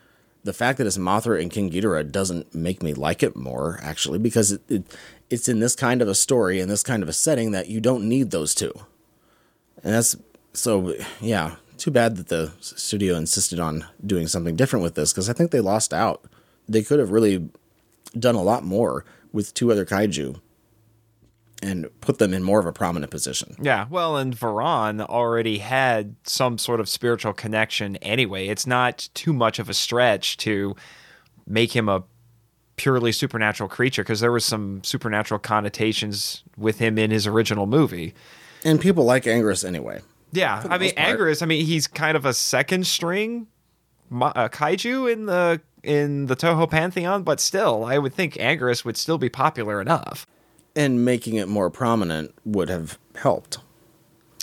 The 0.47 0.53
fact 0.53 0.79
that 0.79 0.87
it's 0.87 0.97
Mothra 0.97 1.43
and 1.43 1.51
King 1.51 1.71
Ghidorah 1.71 2.13
doesn't 2.13 2.55
make 2.55 2.81
me 2.81 2.95
like 2.95 3.23
it 3.25 3.35
more, 3.35 3.81
actually, 3.83 4.21
because 4.21 4.53
it, 4.53 4.63
it 4.69 4.97
it's 5.29 5.49
in 5.49 5.59
this 5.59 5.75
kind 5.75 6.01
of 6.01 6.09
a 6.09 6.15
story 6.15 6.61
and 6.61 6.71
this 6.71 6.85
kind 6.85 7.03
of 7.03 7.09
a 7.09 7.13
setting 7.13 7.51
that 7.51 7.69
you 7.69 7.81
don't 7.81 8.09
need 8.09 8.31
those 8.31 8.55
two. 8.55 8.73
And 9.83 9.93
that's 9.93 10.17
so 10.53 10.95
yeah. 11.21 11.57
Too 11.79 11.91
bad 11.91 12.17
that 12.17 12.29
the 12.29 12.53
studio 12.61 13.17
insisted 13.17 13.61
on 13.61 13.85
doing 14.05 14.29
something 14.29 14.57
different 14.57 14.83
with 14.83 14.95
this 14.95 15.13
because 15.13 15.29
I 15.29 15.35
think 15.35 15.51
they 15.51 15.61
lost 15.61 15.93
out. 15.93 16.25
They 16.67 16.83
could 16.83 17.01
have 17.01 17.11
really 17.11 17.51
done 18.19 18.35
a 18.35 18.43
lot 18.43 18.65
more 18.65 19.05
with 19.33 19.53
two 19.53 19.71
other 19.71 19.85
kaiju 19.85 20.41
and 21.63 21.89
put 22.01 22.19
them 22.19 22.35
in 22.35 22.43
more 22.43 22.61
of 22.61 22.67
a 22.67 22.73
prominent 22.73 23.11
position. 23.11 23.57
Yeah. 23.61 23.87
Well, 23.89 24.17
and 24.17 24.37
Varan 24.37 25.01
already 25.01 25.59
had 25.59 26.17
some 26.25 26.59
sort 26.59 26.81
of 26.81 26.89
spiritual 26.89 27.33
connection 27.33 27.97
anyway. 27.97 28.49
It's 28.49 28.67
not 28.67 29.09
too 29.15 29.33
much 29.33 29.59
of 29.59 29.71
a 29.71 29.75
stretch 29.75 30.37
to 30.39 30.77
make 31.47 31.75
him 31.75 31.89
a 31.89 32.05
purely 32.77 33.13
supernatural 33.13 33.69
creature 33.69 34.03
because 34.03 34.21
there 34.21 34.33
was 34.33 34.45
some 34.45 34.85
supernatural 34.85 35.41
connotations 35.41 36.43
with 36.57 36.79
him 36.79 36.99
in 36.99 37.11
his 37.11 37.27
original 37.27 37.67
movie. 37.67 38.15
And 38.65 38.81
people 38.81 39.05
like 39.05 39.25
Anguirus 39.25 39.67
anyway. 39.67 40.01
Yeah, 40.33 40.63
I 40.69 40.77
mean, 40.77 40.95
part. 40.95 41.43
I 41.43 41.47
mean, 41.47 41.65
he's 41.65 41.87
kind 41.87 42.17
of 42.17 42.27
a 42.27 42.35
second 42.35 42.87
string 42.87 43.47
uh, 44.13 44.49
kaiju 44.49 45.11
in 45.11 45.27
the 45.27 45.61
in 45.83 46.27
the 46.27 46.37
Toho 46.37 46.69
pantheon, 46.69 47.23
but 47.23 47.41
still, 47.41 47.85
I 47.85 47.97
would 47.97 48.13
think 48.13 48.35
Anguirus 48.35 48.85
would 48.85 48.97
still 48.97 49.19
be 49.19 49.29
popular 49.29 49.81
enough. 49.81 50.27
And 50.77 51.05
making 51.05 51.35
it 51.37 51.49
more 51.49 51.71
prominent 51.71 52.35
would 52.45 52.69
have 52.69 52.99
helped. 53.17 53.59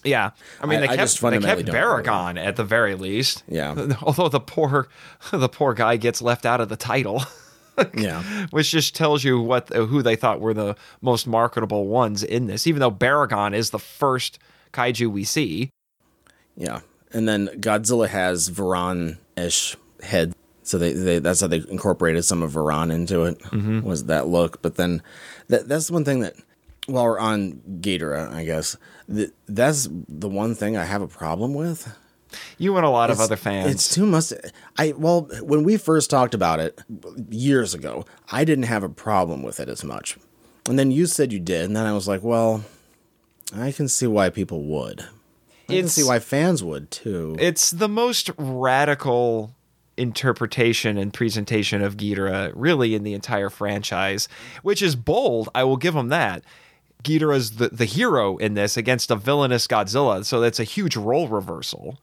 Yeah, 0.03 0.31
I 0.59 0.65
mean, 0.65 0.79
I- 0.79 0.81
they 0.81 0.88
I 0.88 0.95
kept 0.97 1.11
just 1.11 1.21
they 1.21 1.39
kept. 1.39 1.65
Baragon 1.65 2.38
at 2.38 2.55
the 2.57 2.63
very 2.65 2.95
least. 2.95 3.43
Yeah. 3.47 3.95
although 4.01 4.27
the 4.27 4.39
poor 4.39 4.89
the 5.31 5.49
poor 5.49 5.73
guy 5.73 5.97
gets 5.97 6.21
left 6.21 6.45
out 6.45 6.59
of 6.61 6.69
the 6.69 6.77
title. 6.77 7.23
Yeah. 7.97 8.21
Which 8.51 8.69
just 8.69 8.95
tells 8.95 9.23
you 9.23 9.41
what 9.41 9.69
who 9.69 10.03
they 10.03 10.15
thought 10.15 10.39
were 10.39 10.53
the 10.53 10.75
most 11.01 11.25
marketable 11.25 11.88
ones 11.88 12.21
in 12.21 12.45
this, 12.45 12.67
even 12.67 12.79
though 12.79 12.91
Baragon 12.91 13.55
is 13.55 13.71
the 13.71 13.79
first 13.79 14.38
kaiju 14.73 15.07
we 15.07 15.23
see. 15.23 15.71
Yeah. 16.55 16.81
And 17.11 17.27
then 17.27 17.47
Godzilla 17.59 18.07
has 18.07 18.49
Varan 18.49 19.17
ish 19.36 19.75
head. 20.03 20.36
So 20.61 20.77
they, 20.77 20.93
they 20.93 21.17
that's 21.17 21.41
how 21.41 21.47
they 21.47 21.63
incorporated 21.67 22.23
some 22.25 22.43
of 22.43 22.51
Varan 22.51 22.93
into 22.93 23.23
it, 23.23 23.39
mm-hmm. 23.39 23.81
was 23.81 24.05
that 24.05 24.27
look. 24.27 24.61
But 24.61 24.75
then 24.75 25.01
that 25.53 25.67
that's 25.67 25.91
one 25.91 26.03
thing 26.03 26.19
that 26.21 26.35
while 26.87 27.05
we're 27.05 27.19
on 27.19 27.61
Ghidorah, 27.79 28.33
I 28.33 28.43
guess, 28.43 28.75
that, 29.07 29.33
that's 29.47 29.87
the 29.91 30.27
one 30.27 30.55
thing 30.55 30.75
I 30.75 30.83
have 30.83 31.01
a 31.01 31.07
problem 31.07 31.53
with. 31.53 31.95
You 32.57 32.75
and 32.77 32.85
a 32.85 32.89
lot 32.89 33.11
of 33.11 33.19
other 33.19 33.35
fans. 33.35 33.71
It's 33.71 33.93
too 33.93 34.07
much. 34.07 34.33
I 34.77 34.93
well, 34.97 35.27
when 35.41 35.63
we 35.63 35.77
first 35.77 36.09
talked 36.09 36.33
about 36.33 36.59
it 36.59 36.81
years 37.29 37.75
ago, 37.75 38.05
I 38.31 38.43
didn't 38.43 38.65
have 38.65 38.83
a 38.83 38.89
problem 38.89 39.43
with 39.43 39.59
it 39.59 39.69
as 39.69 39.83
much, 39.83 40.17
and 40.67 40.79
then 40.79 40.89
you 40.89 41.05
said 41.05 41.31
you 41.31 41.39
did, 41.39 41.65
and 41.65 41.75
then 41.75 41.85
I 41.85 41.93
was 41.93 42.07
like, 42.07 42.23
well, 42.23 42.63
I 43.55 43.71
can 43.71 43.87
see 43.87 44.07
why 44.07 44.31
people 44.31 44.63
would. 44.63 45.05
I 45.69 45.73
can 45.75 45.87
see 45.87 46.03
why 46.03 46.19
fans 46.19 46.63
would 46.63 46.89
too. 46.91 47.35
it's 47.39 47.69
the 47.71 47.87
most 47.87 48.31
radical 48.37 49.55
interpretation 49.97 50.97
and 50.97 51.13
presentation 51.13 51.81
of 51.81 51.97
Ghidorah 51.97 52.51
really 52.55 52.95
in 52.95 53.03
the 53.03 53.13
entire 53.13 53.49
franchise, 53.49 54.27
which 54.63 54.81
is 54.81 54.95
bold. 54.95 55.49
I 55.53 55.63
will 55.63 55.77
give 55.77 55.95
him 55.95 56.09
that. 56.09 56.43
Ghidorah's 57.03 57.57
the, 57.57 57.67
the 57.69 57.85
hero 57.85 58.37
in 58.37 58.53
this 58.53 58.77
against 58.77 59.11
a 59.11 59.15
villainous 59.15 59.67
Godzilla. 59.67 60.23
So 60.25 60.39
that's 60.39 60.59
a 60.59 60.63
huge 60.63 60.95
role 60.95 61.27
reversal. 61.27 61.99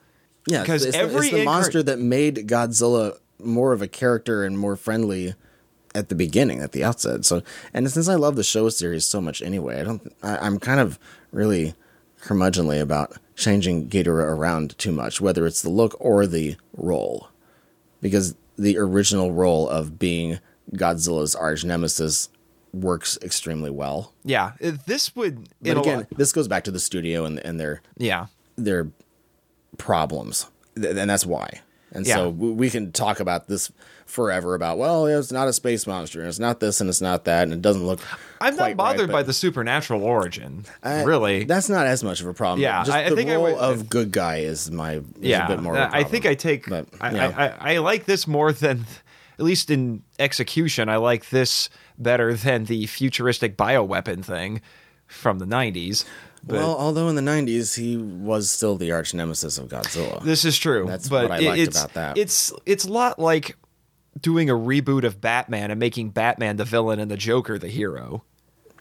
Yeah, 0.47 0.65
'Cause 0.65 0.85
it's, 0.85 0.97
the- 0.97 1.03
every 1.03 1.27
it's 1.29 1.31
the 1.31 1.41
incar- 1.43 1.45
monster 1.47 1.83
that 1.83 1.99
made 1.99 2.47
Godzilla 2.49 3.17
more 3.43 3.73
of 3.73 3.81
a 3.83 3.89
character 3.89 4.45
and 4.45 4.59
more 4.59 4.77
friendly 4.77 5.35
at 5.95 6.09
the 6.11 6.15
beginning, 6.15 6.61
at 6.61 6.73
the 6.73 6.85
outset. 6.85 7.25
So, 7.25 7.43
and 7.75 7.91
since 7.91 8.09
I 8.09 8.15
love 8.15 8.37
the 8.37 8.43
Showa 8.43 8.73
series 8.73 9.07
so 9.07 9.21
much 9.21 9.41
anyway, 9.43 9.81
I 9.81 9.85
don't. 9.85 10.13
I, 10.23 10.37
I'm 10.37 10.59
kind 10.59 10.79
of 10.81 10.99
really 11.33 11.75
curmudgeonly 12.23 12.81
about 12.81 13.15
changing 13.35 13.89
Ghidorah 13.89 14.37
around 14.37 14.77
too 14.79 14.93
much, 14.93 15.21
whether 15.21 15.47
it's 15.47 15.63
the 15.63 15.71
look 15.71 15.97
or 15.99 16.27
the 16.27 16.57
role, 16.77 17.30
because 18.01 18.35
the 18.57 18.79
original 18.79 19.33
role 19.33 19.69
of 19.69 19.99
being 19.99 20.39
Godzilla's 20.73 21.35
arch 21.35 21.65
nemesis 21.65 22.29
works 22.73 23.19
extremely 23.23 23.71
well. 23.71 24.13
Yeah, 24.25 24.53
this 24.61 25.15
would. 25.17 25.49
But 25.61 25.79
again, 25.79 26.07
this 26.17 26.33
goes 26.33 26.49
back 26.49 26.65
to 26.65 26.71
the 26.71 26.79
studio 26.81 27.25
and, 27.25 27.39
and 27.41 27.59
their 27.59 27.83
yeah. 27.97 28.27
their 28.57 28.89
problems, 29.79 30.47
and 30.77 31.11
that's 31.11 31.27
why. 31.27 31.61
And 31.93 32.07
Yeah. 32.07 32.17
so 32.17 32.29
we 32.31 32.71
can 32.71 32.93
talk 32.93 33.19
about 33.19 33.49
this 33.49 33.73
forever 34.11 34.55
about 34.55 34.77
well, 34.77 35.07
it's 35.07 35.33
not 35.33 35.49
a 35.49 35.53
space 35.53 35.87
monster, 35.87 36.21
and 36.21 36.29
it's 36.29 36.39
not 36.39 36.61
this, 36.61 36.81
and 36.81 36.91
it's 36.91 37.01
not 37.01 37.25
that, 37.25 37.45
and 37.45 37.53
it 37.53 37.63
doesn't 37.63 37.87
look. 37.87 38.01
I'm 38.41 38.57
not 38.57 38.77
bothered 38.77 39.09
right, 39.09 39.13
by 39.13 39.23
the 39.23 39.33
supernatural 39.33 40.03
origin. 40.03 40.65
I- 40.83 41.05
really. 41.05 41.45
That's 41.45 41.69
not 41.69 41.87
as 41.87 42.03
much 42.03 42.21
of 42.21 42.27
a 42.27 42.35
problem. 42.35 42.61
Yeah, 42.61 42.83
just 42.85 42.97
I- 42.97 43.07
I 43.07 43.11
the 43.11 43.17
think 43.17 43.31
I 43.31 43.35
role 43.35 43.45
would- 43.45 43.55
of 43.55 43.89
good 43.89 44.13
guy 44.13 44.39
is 44.39 44.71
my 44.71 44.95
is 44.97 45.03
yeah, 45.21 45.45
a 45.47 45.49
bit 45.49 45.61
more. 45.63 45.77
I 45.77 46.05
think. 46.05 46.27
I 46.27 46.35
take. 46.35 46.69
But, 46.69 46.87
I, 47.01 47.11
yeah. 47.15 47.33
I, 47.37 47.71
I, 47.73 47.75
I 47.75 47.79
like 47.79 48.05
this 48.05 48.27
more 48.27 48.53
than, 48.53 48.85
at 49.39 49.45
least 49.45 49.71
in 49.71 50.03
execution, 50.19 50.89
I 50.89 50.97
like 50.97 51.31
this 51.31 51.71
better 51.99 52.35
than 52.35 52.65
the 52.65 52.87
futuristic 52.87 53.57
bioweapon 53.57 54.25
thing 54.25 54.61
from 55.07 55.39
the 55.39 55.47
90s. 55.47 56.05
But 56.43 56.57
well, 56.57 56.75
although 56.75 57.09
in 57.09 57.17
the 57.17 57.23
'90s 57.23 57.77
he 57.79 57.99
was 57.99 58.49
still 58.51 58.77
the 58.77 58.93
arch 58.93 59.13
nemesis 59.13 59.59
of 59.59 59.69
Godzilla. 59.69 60.23
this 60.23 60.47
is 60.47 60.57
true. 60.57 60.87
That's 60.87 61.07
but 61.09 61.29
what 61.29 61.33
I 61.43 61.45
liked 61.45 61.69
about 61.77 61.93
that. 61.95 62.17
It's 62.17 62.51
it's 62.65 62.85
a 62.87 62.91
lot 62.91 63.19
like 63.19 63.57
doing 64.23 64.51
a 64.51 64.55
reboot 64.55 65.05
of 65.05 65.21
Batman 65.21 65.71
and 65.71 65.79
making 65.81 66.11
Batman 66.11 66.57
the 66.57 66.65
villain 66.65 66.99
and 66.99 67.11
the 67.11 67.17
Joker 67.17 67.59
the 67.59 67.69
hero. 67.69 68.23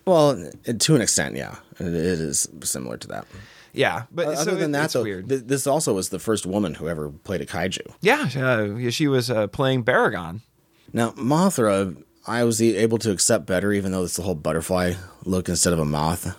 well, 0.06 0.36
to 0.80 0.96
an 0.96 1.02
extent, 1.02 1.36
yeah, 1.36 1.56
it, 1.80 1.86
is 1.88 2.48
similar 2.64 2.98
to 2.98 3.08
that. 3.10 3.26
Yeah, 3.74 4.04
but 4.12 4.28
Other 4.28 4.36
so 4.38 4.56
than 4.56 4.72
it- 4.72 4.74
that, 4.74 4.86
it's 4.86 4.94
though, 4.94 5.04
weird. 5.04 5.30
th- 5.30 5.44
this 5.46 5.68
also 5.68 5.94
was 5.94 6.10
the 6.10 6.18
first 6.20 6.46
woman 6.46 6.74
who 6.76 6.88
ever 6.90 7.10
played 7.10 7.42
a 7.42 7.46
kaiju. 7.46 7.82
yeah, 8.02 8.28
uh, 8.36 8.90
she 8.90 9.08
was 9.08 9.30
uh, 9.30 9.46
playing 9.48 9.84
Baragon. 9.84 10.42
Now, 10.92 11.12
Mothra, 11.12 12.02
I 12.26 12.44
was 12.44 12.60
able 12.62 12.98
to 12.98 13.12
accept 13.12 13.46
better, 13.46 13.72
even 13.72 13.92
though 13.92 14.04
it's 14.04 14.16
the 14.16 14.24
whole 14.24 14.34
butterfly 14.36 14.94
look 15.24 15.48
instead 15.50 15.72
of 15.74 15.78
a 15.80 15.86
moth. 15.86 16.36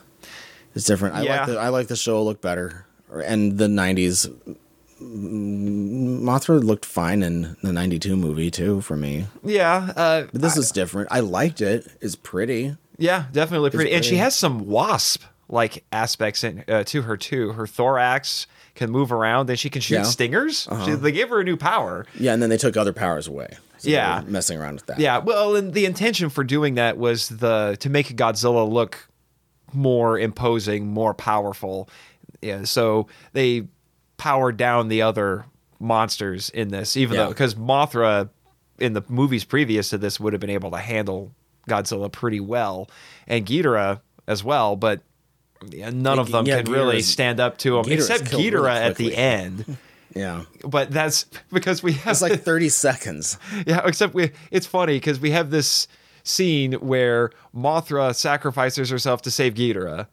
It's 0.74 0.84
different. 0.86 1.14
I 1.14 1.22
Yeah. 1.22 1.36
like 1.38 1.46
the 1.46 1.59
I 1.59 1.68
like 1.68 1.86
the 1.88 1.96
show 1.96 2.22
look 2.24 2.40
better, 2.40 2.84
and 3.24 3.59
the 3.59 3.66
'90s 3.68 4.26
mm, 4.28 4.57
Mothra 5.01 6.62
looked 6.62 6.84
fine 6.84 7.22
in 7.22 7.57
the 7.62 7.72
'92 7.72 8.16
movie 8.16 8.51
too 8.51 8.80
for 8.80 8.96
me. 8.96 9.26
Yeah, 9.44 9.92
uh, 9.96 10.26
But 10.32 10.40
this 10.42 10.57
is 10.57 10.70
different. 10.70 11.09
I 11.11 11.20
liked 11.20 11.61
it. 11.61 11.86
It's 12.01 12.16
pretty. 12.16 12.76
Yeah, 12.98 13.24
definitely 13.32 13.70
pretty. 13.70 13.92
And 13.92 14.05
she 14.05 14.16
has 14.16 14.34
some 14.36 14.66
wasp 14.66 15.22
like 15.48 15.84
aspects 15.90 16.44
in, 16.44 16.64
uh, 16.68 16.84
to 16.84 17.03
her 17.03 17.16
too. 17.16 17.53
Her 17.53 17.66
thorax 17.66 18.46
can 18.74 18.90
move 18.90 19.11
around 19.11 19.51
and 19.51 19.59
she 19.59 19.68
can 19.70 19.80
shoot 19.82 19.94
Yeah. 19.94 20.01
Uh-huh. 20.03 20.11
stingers. 20.11 20.68
She, 20.84 20.92
they 20.92 21.11
gave 21.12 21.28
her 21.30 21.40
a 21.40 21.44
new 21.44 21.57
power. 21.57 22.07
Yeah, 22.18 22.34
and 22.34 22.42
then 22.42 22.51
they 22.51 22.57
took 22.57 22.76
other 22.76 22.92
powers 22.92 23.26
away. 23.26 23.48
So 23.78 23.88
Yeah. 23.88 24.22
messing 24.26 24.59
around 24.59 24.74
with 24.76 24.86
that. 24.86 25.01
Yeah, 25.01 25.18
well, 25.18 25.57
and 25.57 25.72
the 25.72 25.86
intention 25.86 26.28
for 26.30 26.44
doing 26.44 26.74
that 26.74 26.98
was 26.98 27.28
the 27.30 27.76
to 27.80 27.88
make 27.90 28.09
Godzilla 28.16 28.70
look 28.70 29.09
more 29.72 30.18
imposing, 30.18 30.86
more 30.88 31.14
powerful. 31.14 31.88
Yeah, 32.42 32.64
so 32.64 33.07
they 33.32 33.64
powered 34.20 34.58
down 34.58 34.88
the 34.88 35.00
other 35.00 35.46
monsters 35.78 36.50
in 36.50 36.68
this, 36.68 36.94
even 36.94 37.16
Yeah. 37.16 37.22
though 37.24 37.28
because 37.30 37.54
Mothra 37.54 38.28
in 38.78 38.92
the 38.92 39.02
movies 39.08 39.44
previous 39.44 39.88
to 39.90 39.98
this 39.98 40.20
would 40.20 40.34
have 40.34 40.40
been 40.40 40.50
able 40.50 40.70
to 40.72 40.76
handle 40.78 41.32
Godzilla 41.68 42.12
pretty 42.12 42.38
well, 42.40 42.90
and 43.26 43.46
Ghidorah 43.46 44.00
as 44.26 44.44
well, 44.44 44.76
but 44.76 45.00
none 45.72 46.18
of 46.18 46.30
them 46.30 46.46
Yeah, 46.46 46.62
can 46.62 46.70
really 46.72 47.00
stand 47.02 47.40
up 47.40 47.56
to 47.58 47.78
him, 47.78 47.84
Ghidorah's 47.84 48.10
except 48.10 48.30
killed 48.30 48.42
really 48.44 48.56
Ghidorah 48.68 48.76
at 48.76 48.96
the 48.96 49.16
end. 49.16 49.76
yeah. 50.14 50.42
But 50.66 50.90
that's 50.90 51.24
because 51.52 51.82
we 51.82 51.92
have 51.94 52.12
It's 52.12 52.22
like 52.22 52.42
30 52.42 52.68
seconds. 52.68 53.38
yeah, 53.66 53.80
except 53.86 54.12
we 54.14 54.32
it's 54.50 54.66
funny 54.66 54.96
because 54.96 55.18
we 55.18 55.30
have 55.30 55.50
this 55.50 55.86
scene 56.24 56.72
where 56.74 57.30
Mothra 57.56 58.14
sacrifices 58.14 58.90
herself 58.90 59.22
to 59.22 59.30
save 59.30 59.54
Ghidorah. 59.54 60.08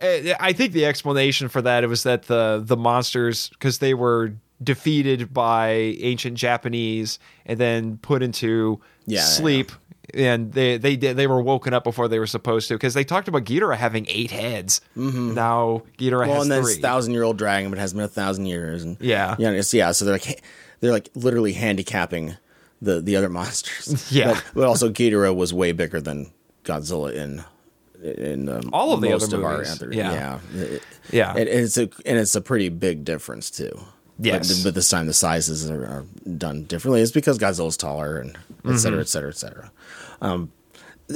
Eh, 0.00 0.34
I 0.40 0.52
think 0.52 0.72
the 0.72 0.84
explanation 0.86 1.48
for 1.48 1.62
that 1.62 1.84
it 1.84 1.88
was 1.88 2.02
that 2.04 2.24
the 2.24 2.62
the 2.64 2.76
monsters 2.76 3.48
because 3.50 3.78
they 3.78 3.94
were 3.94 4.32
defeated 4.62 5.32
by 5.32 5.70
ancient 6.00 6.36
Japanese 6.36 7.18
and 7.46 7.58
then 7.58 7.96
put 7.98 8.22
into 8.22 8.80
Yeah, 9.06 9.18
yeah, 9.20 9.24
sleep. 9.24 9.72
And 10.12 10.52
they 10.52 10.76
they 10.76 10.96
they 10.96 11.26
were 11.28 11.40
woken 11.40 11.72
up 11.72 11.84
before 11.84 12.08
they 12.08 12.18
were 12.18 12.26
supposed 12.26 12.66
to 12.68 12.74
because 12.74 12.94
they 12.94 13.04
talked 13.04 13.28
about 13.28 13.44
Ghidorah 13.44 13.76
having 13.76 14.06
eight 14.08 14.32
heads. 14.32 14.80
Now 14.96 15.82
Ghidorah 15.98 16.26
Well, 16.26 16.34
has 16.42 16.50
and 16.50 16.64
three. 16.64 16.74
thousand 16.80 17.12
year 17.14 17.22
old 17.22 17.38
dragon, 17.38 17.70
but 17.70 17.78
it 17.78 17.82
has 17.82 17.92
been 17.94 18.02
a 18.02 18.08
thousand 18.08 18.46
years, 18.46 18.82
and 18.82 18.96
Yeah. 19.00 19.36
yeah, 19.38 19.62
yeah. 19.72 19.92
So 19.92 20.04
they're 20.04 20.14
like 20.14 20.42
they're 20.80 20.90
like 20.92 21.10
literally 21.14 21.52
handicapping 21.52 22.36
the 22.82 23.00
the 23.00 23.14
other 23.16 23.28
monsters. 23.28 24.10
Yeah. 24.12 24.32
but, 24.32 24.44
but 24.54 24.64
also 24.64 24.90
Ghidorah 24.90 25.34
was 25.36 25.54
way 25.54 25.70
bigger 25.72 26.00
than 26.00 26.32
Godzilla 26.64 27.14
in 27.14 27.44
in 28.02 28.48
um, 28.48 28.70
All 28.72 28.92
of 28.92 29.00
the 29.00 29.12
other 29.12 29.36
of 29.36 29.44
our 29.44 29.58
movies. 29.58 29.72
other 29.72 29.92
Yeah. 29.92 30.38
yeah 30.54 30.62
It- 30.62 30.82
Yeah. 31.10 31.30
and 31.36 31.48
it's 31.48 31.76
a 31.76 31.82
and 32.06 32.18
it's 32.18 32.34
a 32.34 32.40
pretty 32.40 32.68
big 32.68 33.04
difference 33.04 33.50
too. 33.50 33.70
Yes. 34.22 34.58
but, 34.62 34.64
but 34.68 34.74
this 34.74 34.88
time 34.88 35.06
the 35.06 35.14
sizes 35.14 35.70
are, 35.70 35.82
are 35.84 36.04
done 36.36 36.64
differently. 36.64 37.00
It's 37.00 37.12
because 37.12 37.38
Godzilla's 37.38 37.76
taller 37.78 38.18
and 38.18 38.36
et 38.66 38.76
cetera, 38.78 38.98
Mm-hmm. 38.98 39.00
et 39.00 39.08
cetera, 39.08 39.30
et 39.30 39.36
cetera. 39.36 39.72
Um, 40.20 40.52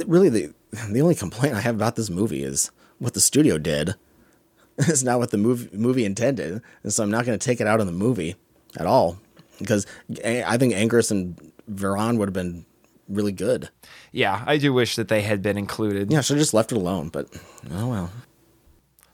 really, 0.07 0.29
the 0.29 0.53
the 0.91 1.01
only 1.01 1.15
complaint 1.15 1.55
I 1.55 1.61
have 1.61 1.75
about 1.75 1.95
this 1.95 2.09
movie 2.09 2.43
is 2.43 2.71
what 2.99 3.13
the 3.13 3.21
studio 3.21 3.57
did. 3.57 3.95
It's 4.77 5.03
not 5.03 5.19
what 5.19 5.31
the 5.31 5.37
movie 5.37 5.69
movie 5.71 6.03
intended, 6.03 6.61
and 6.83 6.91
so 6.93 7.01
I'm 7.03 7.09
not 7.11 7.25
going 7.25 7.37
to 7.39 7.45
take 7.45 7.61
it 7.61 7.67
out 7.67 7.79
on 7.79 7.85
the 7.85 7.93
movie 7.93 8.35
at 8.77 8.85
all 8.85 9.17
because 9.59 9.85
I 10.25 10.43
I 10.45 10.57
think 10.57 10.73
Anguirus 10.73 11.11
and 11.11 11.39
Varan 11.71 12.17
would 12.17 12.27
have 12.27 12.33
been 12.33 12.65
really 13.07 13.31
good. 13.31 13.69
yeah, 14.11 14.43
I 14.45 14.57
do 14.57 14.73
wish 14.73 14.95
that 14.95 15.07
they 15.07 15.21
had 15.21 15.41
been 15.41 15.57
included. 15.57 16.11
Yeah, 16.11 16.21
should 16.21 16.37
have 16.37 16.41
just 16.41 16.53
left 16.53 16.71
it 16.71 16.77
alone. 16.77 17.09
But 17.09 17.27
oh 17.71 17.87
well. 17.87 18.11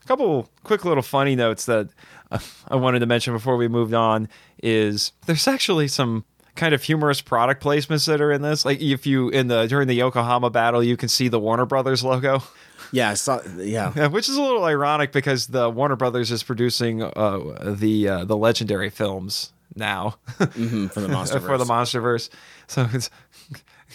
A 0.04 0.08
couple 0.08 0.50
quick 0.64 0.84
little 0.84 1.04
funny 1.04 1.36
notes 1.36 1.66
that 1.66 1.90
uh, 2.32 2.40
I 2.68 2.76
wanted 2.76 3.00
to 3.00 3.06
mention 3.06 3.34
before 3.34 3.56
we 3.56 3.68
moved 3.68 3.94
on 3.94 4.28
is 4.62 5.12
there's 5.26 5.48
actually 5.48 5.88
some 5.88 6.26
kind 6.56 6.74
of 6.74 6.84
humorous 6.84 7.22
product 7.22 7.64
placements 7.64 8.08
that 8.08 8.20
are 8.20 8.32
in 8.32 8.42
this. 8.42 8.66
Like 8.66 8.82
if 8.82 9.06
you 9.06 9.30
in 9.30 9.48
the 9.48 9.68
during 9.68 9.88
the 9.88 9.94
Yokohama 9.96 10.50
battle, 10.50 10.84
you 10.84 10.98
can 10.98 11.08
see 11.08 11.28
the 11.28 11.40
Warner 11.40 11.66
Brothers 11.66 12.04
logo, 12.04 12.44
Yeah, 12.92 13.12
I 13.12 13.14
saw. 13.14 13.40
Yeah, 13.58 13.94
Yeah, 13.96 14.08
which 14.08 14.28
is 14.28 14.36
a 14.36 14.42
little 14.42 14.66
ironic 14.66 15.12
because 15.12 15.48
the 15.48 15.70
Warner 15.70 15.96
Brothers 15.96 16.32
is 16.32 16.44
producing 16.44 17.04
uh, 17.04 17.74
the 17.76 18.08
uh, 18.10 18.26
the 18.26 18.36
legendary 18.36 18.90
films 18.90 19.54
now 19.76 20.16
mhm, 20.40 20.92
for 20.92 21.00
the 21.00 21.08
monster. 21.08 21.40
for 21.48 21.58
the 21.58 21.64
MonsterVerse. 21.64 22.30
So 22.68 22.90
it's 22.92 23.10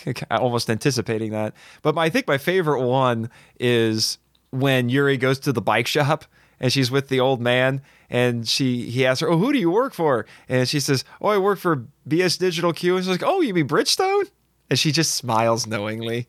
almost 0.31 0.71
anticipating 0.71 1.33
that. 1.33 1.55
But 1.83 1.95
my, 1.95 2.05
I 2.05 2.11
think 2.11 2.27
my 2.27 2.39
favorite 2.39 2.83
one 2.83 3.31
is 3.59 4.19
when 4.51 4.89
Yuri 4.89 5.17
goes 5.17 5.39
to 5.41 5.53
the 5.53 5.61
bike 5.61 5.87
shop 5.87 6.25
and 6.61 6.73
she's 6.73 6.91
with 6.91 7.09
the 7.09 7.21
old 7.21 7.41
man 7.41 7.83
and 8.09 8.47
she 8.49 8.91
he 8.91 9.05
asks 9.05 9.21
her, 9.21 9.29
"Oh, 9.29 9.37
who 9.39 9.53
do 9.53 9.59
you 9.59 9.71
work 9.71 9.93
for?" 9.95 10.27
And 10.49 10.69
she 10.69 10.81
says, 10.81 11.05
"Oh, 11.21 11.29
I 11.29 11.39
work 11.39 11.59
for 11.59 11.85
BS 12.09 12.39
Digital 12.39 12.73
Q." 12.73 12.97
And 12.97 13.05
she's 13.05 13.11
like, 13.11 13.23
"Oh, 13.25 13.41
you 13.41 13.53
mean 13.53 13.69
Bridgestone?" 13.69 14.31
And 14.71 14.79
she 14.79 14.93
just 14.93 15.15
smiles 15.15 15.67
knowingly, 15.67 16.29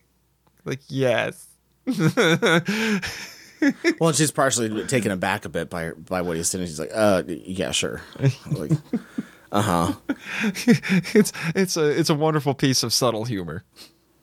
like, 0.64 0.80
"Yes." 0.88 1.46
Well, 3.98 4.12
she's 4.12 4.30
partially 4.30 4.84
taken 4.86 5.10
aback 5.10 5.44
a 5.44 5.48
bit 5.48 5.68
by 5.68 5.90
by 5.90 6.22
what 6.22 6.36
he's 6.36 6.48
saying. 6.48 6.66
She's 6.66 6.78
like, 6.78 6.92
"Uh, 6.94 7.24
yeah, 7.26 7.72
sure." 7.72 8.00
Like, 8.52 8.70
it's 10.42 11.32
it's 11.54 11.76
a 11.76 11.88
it's 11.88 12.10
a 12.10 12.14
wonderful 12.14 12.54
piece 12.54 12.82
of 12.82 12.92
subtle 12.92 13.24
humor. 13.24 13.64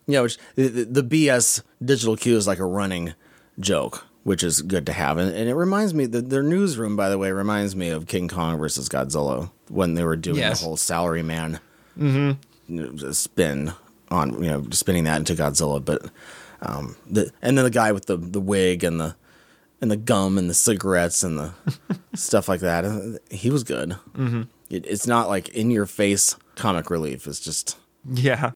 yeah, 0.08 0.22
which 0.22 0.38
the, 0.56 0.68
the 0.68 1.04
BS 1.04 1.62
Digital 1.84 2.16
Q 2.16 2.36
is 2.38 2.48
like 2.48 2.60
a 2.60 2.66
running 2.66 3.14
joke, 3.60 4.06
which 4.24 4.44
is 4.44 4.62
good 4.62 4.86
to 4.86 4.94
have, 4.94 5.18
and, 5.18 5.34
and 5.36 5.50
it 5.50 5.56
reminds 5.56 5.94
me 5.94 6.06
that 6.08 6.30
their 6.30 6.44
newsroom, 6.44 6.96
by 6.96 7.10
the 7.10 7.18
way, 7.18 7.32
reminds 7.32 7.76
me 7.76 7.90
of 7.90 8.08
King 8.08 8.28
Kong 8.28 8.58
versus 8.60 8.88
Godzilla 8.90 9.50
when 9.70 9.96
they 9.96 10.04
were 10.04 10.16
doing 10.16 10.38
Yes. 10.38 10.60
the 10.60 10.66
whole 10.66 10.78
salary 10.78 11.24
man 11.24 11.60
mm-hmm. 11.98 13.12
spin 13.12 13.74
on 14.12 14.44
you 14.44 14.50
know 14.52 14.68
spinning 14.72 15.06
that 15.06 15.18
into 15.18 15.34
Godzilla, 15.34 15.84
but 15.84 16.10
um, 16.62 16.96
the 17.10 17.32
and 17.42 17.58
then 17.58 17.66
the 17.66 17.72
guy 17.72 17.92
with 17.92 18.06
the 18.06 18.18
the 18.18 18.40
wig 18.42 18.84
and 18.84 19.00
the 19.00 19.16
and 19.82 19.90
the 19.92 19.98
gum 19.98 20.38
and 20.38 20.50
the 20.50 20.54
cigarettes 20.54 21.24
and 21.24 21.38
the 21.38 21.54
stuff 22.16 22.48
like 22.48 22.62
that. 22.62 22.86
uh, 22.86 23.18
He 23.30 23.50
was 23.50 23.64
good. 23.64 23.96
Mm-hmm. 24.16 24.44
It, 24.70 24.86
it's 24.86 25.08
not 25.08 25.28
like 25.30 25.50
in 25.50 25.72
your 25.72 25.86
face 25.86 26.36
comic 26.56 26.90
relief. 26.90 27.28
It's 27.28 27.40
just 27.40 27.78
Yeah. 28.10 28.52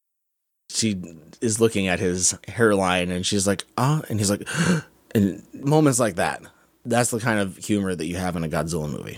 she 0.70 1.01
is 1.41 1.60
looking 1.60 1.88
at 1.88 1.99
his 1.99 2.38
hairline 2.47 3.12
and 3.12 3.26
she's 3.26 3.47
like, 3.47 3.66
ah, 3.78 4.01
and 4.10 4.20
he's 4.20 4.30
like, 4.30 4.47
And 5.16 5.41
moments 5.53 5.99
like 5.99 6.16
that, 6.16 6.43
that's 6.86 7.10
the 7.10 7.20
kind 7.20 7.39
of 7.39 7.57
humor 7.57 7.95
that 7.95 8.05
you 8.05 8.18
have 8.18 8.36
in 8.36 8.43
a 8.43 8.47
Godzilla 8.49 8.88
movie. 8.89 9.18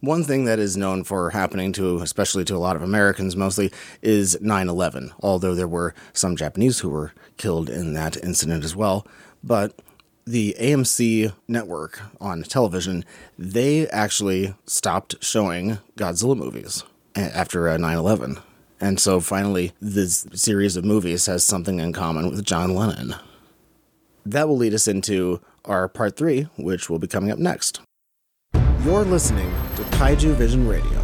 One 0.00 0.24
thing 0.24 0.44
that 0.44 0.58
is 0.58 0.76
known 0.76 1.04
for 1.04 1.30
happening 1.30 1.72
to, 1.74 1.98
especially 2.00 2.44
to 2.44 2.54
a 2.54 2.58
lot 2.58 2.76
of 2.76 2.82
Americans 2.82 3.34
mostly, 3.36 3.72
is 4.02 4.38
9 4.42 4.68
11, 4.68 5.12
although 5.20 5.54
there 5.54 5.68
were 5.68 5.94
some 6.12 6.36
Japanese 6.36 6.80
who 6.80 6.90
were 6.90 7.12
killed 7.38 7.70
in 7.70 7.94
that 7.94 8.22
incident 8.22 8.64
as 8.64 8.76
well. 8.76 9.06
But 9.42 9.80
the 10.26 10.56
AMC 10.58 11.32
network 11.48 12.00
on 12.20 12.42
television, 12.42 13.04
they 13.38 13.86
actually 13.88 14.54
stopped 14.66 15.16
showing 15.22 15.78
Godzilla 15.96 16.36
movies 16.36 16.84
after 17.14 17.68
uh, 17.68 17.76
9 17.76 17.96
11. 17.96 18.38
And 18.80 18.98
so 18.98 19.20
finally, 19.20 19.72
this 19.80 20.26
series 20.32 20.76
of 20.76 20.84
movies 20.84 21.26
has 21.26 21.44
something 21.44 21.78
in 21.78 21.92
common 21.92 22.30
with 22.30 22.44
John 22.44 22.74
Lennon. 22.74 23.14
That 24.26 24.48
will 24.48 24.56
lead 24.56 24.74
us 24.74 24.88
into 24.88 25.40
our 25.64 25.88
part 25.88 26.16
three, 26.16 26.48
which 26.56 26.90
will 26.90 26.98
be 26.98 27.06
coming 27.06 27.30
up 27.30 27.38
next. 27.38 27.80
You're 28.84 29.04
listening 29.04 29.50
to 29.76 29.82
Kaiju 29.84 30.34
Vision 30.34 30.66
Radio. 30.66 31.03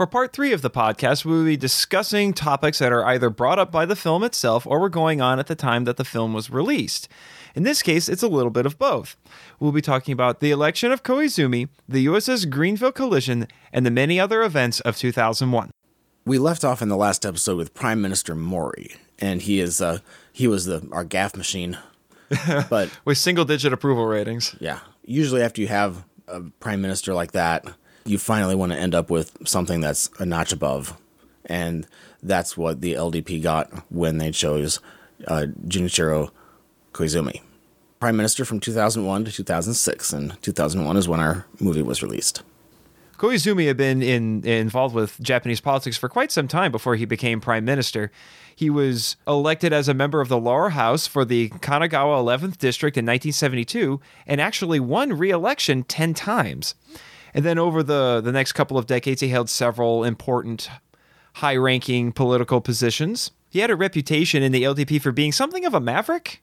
For 0.00 0.06
part 0.06 0.32
three 0.32 0.54
of 0.54 0.62
the 0.62 0.70
podcast, 0.70 1.26
we 1.26 1.32
will 1.32 1.44
be 1.44 1.58
discussing 1.58 2.32
topics 2.32 2.78
that 2.78 2.90
are 2.90 3.04
either 3.04 3.28
brought 3.28 3.58
up 3.58 3.70
by 3.70 3.84
the 3.84 3.94
film 3.94 4.24
itself 4.24 4.66
or 4.66 4.80
were 4.80 4.88
going 4.88 5.20
on 5.20 5.38
at 5.38 5.46
the 5.46 5.54
time 5.54 5.84
that 5.84 5.98
the 5.98 6.06
film 6.06 6.32
was 6.32 6.48
released. 6.48 7.06
In 7.54 7.64
this 7.64 7.82
case, 7.82 8.08
it's 8.08 8.22
a 8.22 8.26
little 8.26 8.48
bit 8.50 8.64
of 8.64 8.78
both. 8.78 9.18
We'll 9.58 9.72
be 9.72 9.82
talking 9.82 10.12
about 10.14 10.40
the 10.40 10.52
election 10.52 10.90
of 10.90 11.02
Koizumi, 11.02 11.68
the 11.86 12.06
USS 12.06 12.46
Greeneville 12.46 12.94
collision, 12.94 13.46
and 13.74 13.84
the 13.84 13.90
many 13.90 14.18
other 14.18 14.42
events 14.42 14.80
of 14.80 14.96
2001. 14.96 15.70
We 16.24 16.38
left 16.38 16.64
off 16.64 16.80
in 16.80 16.88
the 16.88 16.96
last 16.96 17.26
episode 17.26 17.58
with 17.58 17.74
Prime 17.74 18.00
Minister 18.00 18.34
Mori, 18.34 18.96
and 19.18 19.42
he 19.42 19.60
is 19.60 19.82
uh, 19.82 19.98
he 20.32 20.48
was 20.48 20.64
the 20.64 20.88
our 20.92 21.04
gaffe 21.04 21.36
machine. 21.36 21.76
But 22.70 22.88
With 23.04 23.18
single 23.18 23.44
digit 23.44 23.74
approval 23.74 24.06
ratings. 24.06 24.56
yeah, 24.60 24.78
usually 25.04 25.42
after 25.42 25.60
you 25.60 25.68
have 25.68 26.06
a 26.26 26.40
prime 26.40 26.80
minister 26.80 27.12
like 27.12 27.32
that, 27.32 27.66
you 28.04 28.18
finally 28.18 28.54
want 28.54 28.72
to 28.72 28.78
end 28.78 28.94
up 28.94 29.10
with 29.10 29.36
something 29.46 29.80
that's 29.80 30.10
a 30.18 30.26
notch 30.26 30.52
above, 30.52 30.96
and 31.46 31.86
that's 32.22 32.56
what 32.56 32.80
the 32.80 32.94
LDP 32.94 33.42
got 33.42 33.70
when 33.90 34.18
they 34.18 34.30
chose 34.30 34.80
uh, 35.26 35.46
Junichiro 35.66 36.30
Koizumi, 36.92 37.40
prime 37.98 38.16
minister 38.16 38.44
from 38.44 38.60
2001 38.60 39.24
to 39.24 39.32
2006, 39.32 40.12
and 40.12 40.42
2001 40.42 40.96
is 40.96 41.08
when 41.08 41.20
our 41.20 41.46
movie 41.60 41.82
was 41.82 42.02
released. 42.02 42.42
Koizumi 43.20 43.66
had 43.66 43.76
been 43.76 44.02
in, 44.02 44.46
involved 44.46 44.94
with 44.94 45.20
Japanese 45.20 45.60
politics 45.60 45.98
for 45.98 46.08
quite 46.08 46.32
some 46.32 46.48
time 46.48 46.72
before 46.72 46.96
he 46.96 47.04
became 47.04 47.38
prime 47.38 47.66
minister. 47.66 48.10
He 48.56 48.70
was 48.70 49.16
elected 49.28 49.74
as 49.74 49.88
a 49.88 49.94
member 49.94 50.22
of 50.22 50.28
the 50.28 50.38
lower 50.38 50.70
house 50.70 51.06
for 51.06 51.26
the 51.26 51.50
Kanagawa 51.50 52.18
11th 52.24 52.56
district 52.56 52.96
in 52.96 53.04
1972 53.04 54.00
and 54.26 54.40
actually 54.40 54.80
won 54.80 55.12
re-election 55.12 55.82
10 55.82 56.14
times. 56.14 56.74
And 57.34 57.44
then 57.44 57.58
over 57.58 57.82
the, 57.82 58.20
the 58.20 58.32
next 58.32 58.52
couple 58.52 58.76
of 58.76 58.86
decades, 58.86 59.20
he 59.20 59.28
held 59.28 59.48
several 59.48 60.04
important 60.04 60.68
high-ranking 61.34 62.12
political 62.12 62.60
positions. 62.60 63.30
He 63.48 63.60
had 63.60 63.70
a 63.70 63.76
reputation 63.76 64.42
in 64.42 64.52
the 64.52 64.62
LDP 64.62 65.00
for 65.00 65.12
being 65.12 65.32
something 65.32 65.64
of 65.64 65.74
a 65.74 65.80
maverick. 65.80 66.42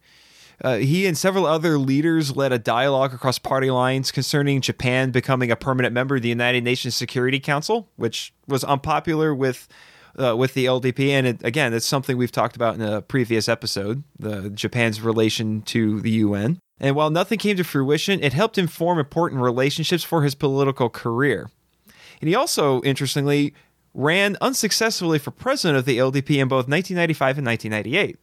Uh, 0.63 0.77
he 0.77 1.05
and 1.05 1.17
several 1.17 1.45
other 1.45 1.77
leaders 1.77 2.35
led 2.35 2.51
a 2.51 2.57
dialogue 2.57 3.13
across 3.13 3.37
party 3.37 3.69
lines 3.69 4.11
concerning 4.11 4.59
Japan 4.59 5.11
becoming 5.11 5.51
a 5.51 5.55
permanent 5.55 5.93
member 5.93 6.15
of 6.15 6.23
the 6.23 6.29
United 6.29 6.63
Nations 6.63 6.95
Security 6.95 7.39
Council, 7.39 7.89
which 7.95 8.33
was 8.47 8.63
unpopular 8.63 9.35
with 9.35 9.67
uh, 10.19 10.35
with 10.35 10.55
the 10.55 10.65
LDP. 10.65 11.09
And 11.09 11.27
it, 11.27 11.43
again, 11.43 11.73
it's 11.73 11.85
something 11.85 12.17
we've 12.17 12.31
talked 12.31 12.55
about 12.55 12.73
in 12.73 12.81
a 12.81 13.03
previous 13.03 13.47
episode: 13.47 14.03
the 14.17 14.49
Japan's 14.49 14.99
relation 14.99 15.61
to 15.63 16.01
the 16.01 16.11
UN. 16.11 16.59
And 16.79 16.95
while 16.95 17.09
nothing 17.09 17.39
came 17.39 17.57
to 17.57 17.63
fruition, 17.63 18.21
it 18.21 18.33
helped 18.33 18.57
him 18.57 18.67
form 18.67 18.99
important 18.99 19.41
relationships 19.41 20.03
for 20.03 20.23
his 20.23 20.35
political 20.35 20.89
career. 20.89 21.49
And 22.21 22.27
he 22.27 22.35
also, 22.35 22.81
interestingly, 22.81 23.53
ran 23.93 24.37
unsuccessfully 24.41 25.19
for 25.19 25.31
president 25.31 25.77
of 25.77 25.85
the 25.85 25.97
LDP 25.97 26.37
in 26.37 26.47
both 26.47 26.67
1995 26.67 27.39
and 27.39 27.47
1998. 27.47 28.19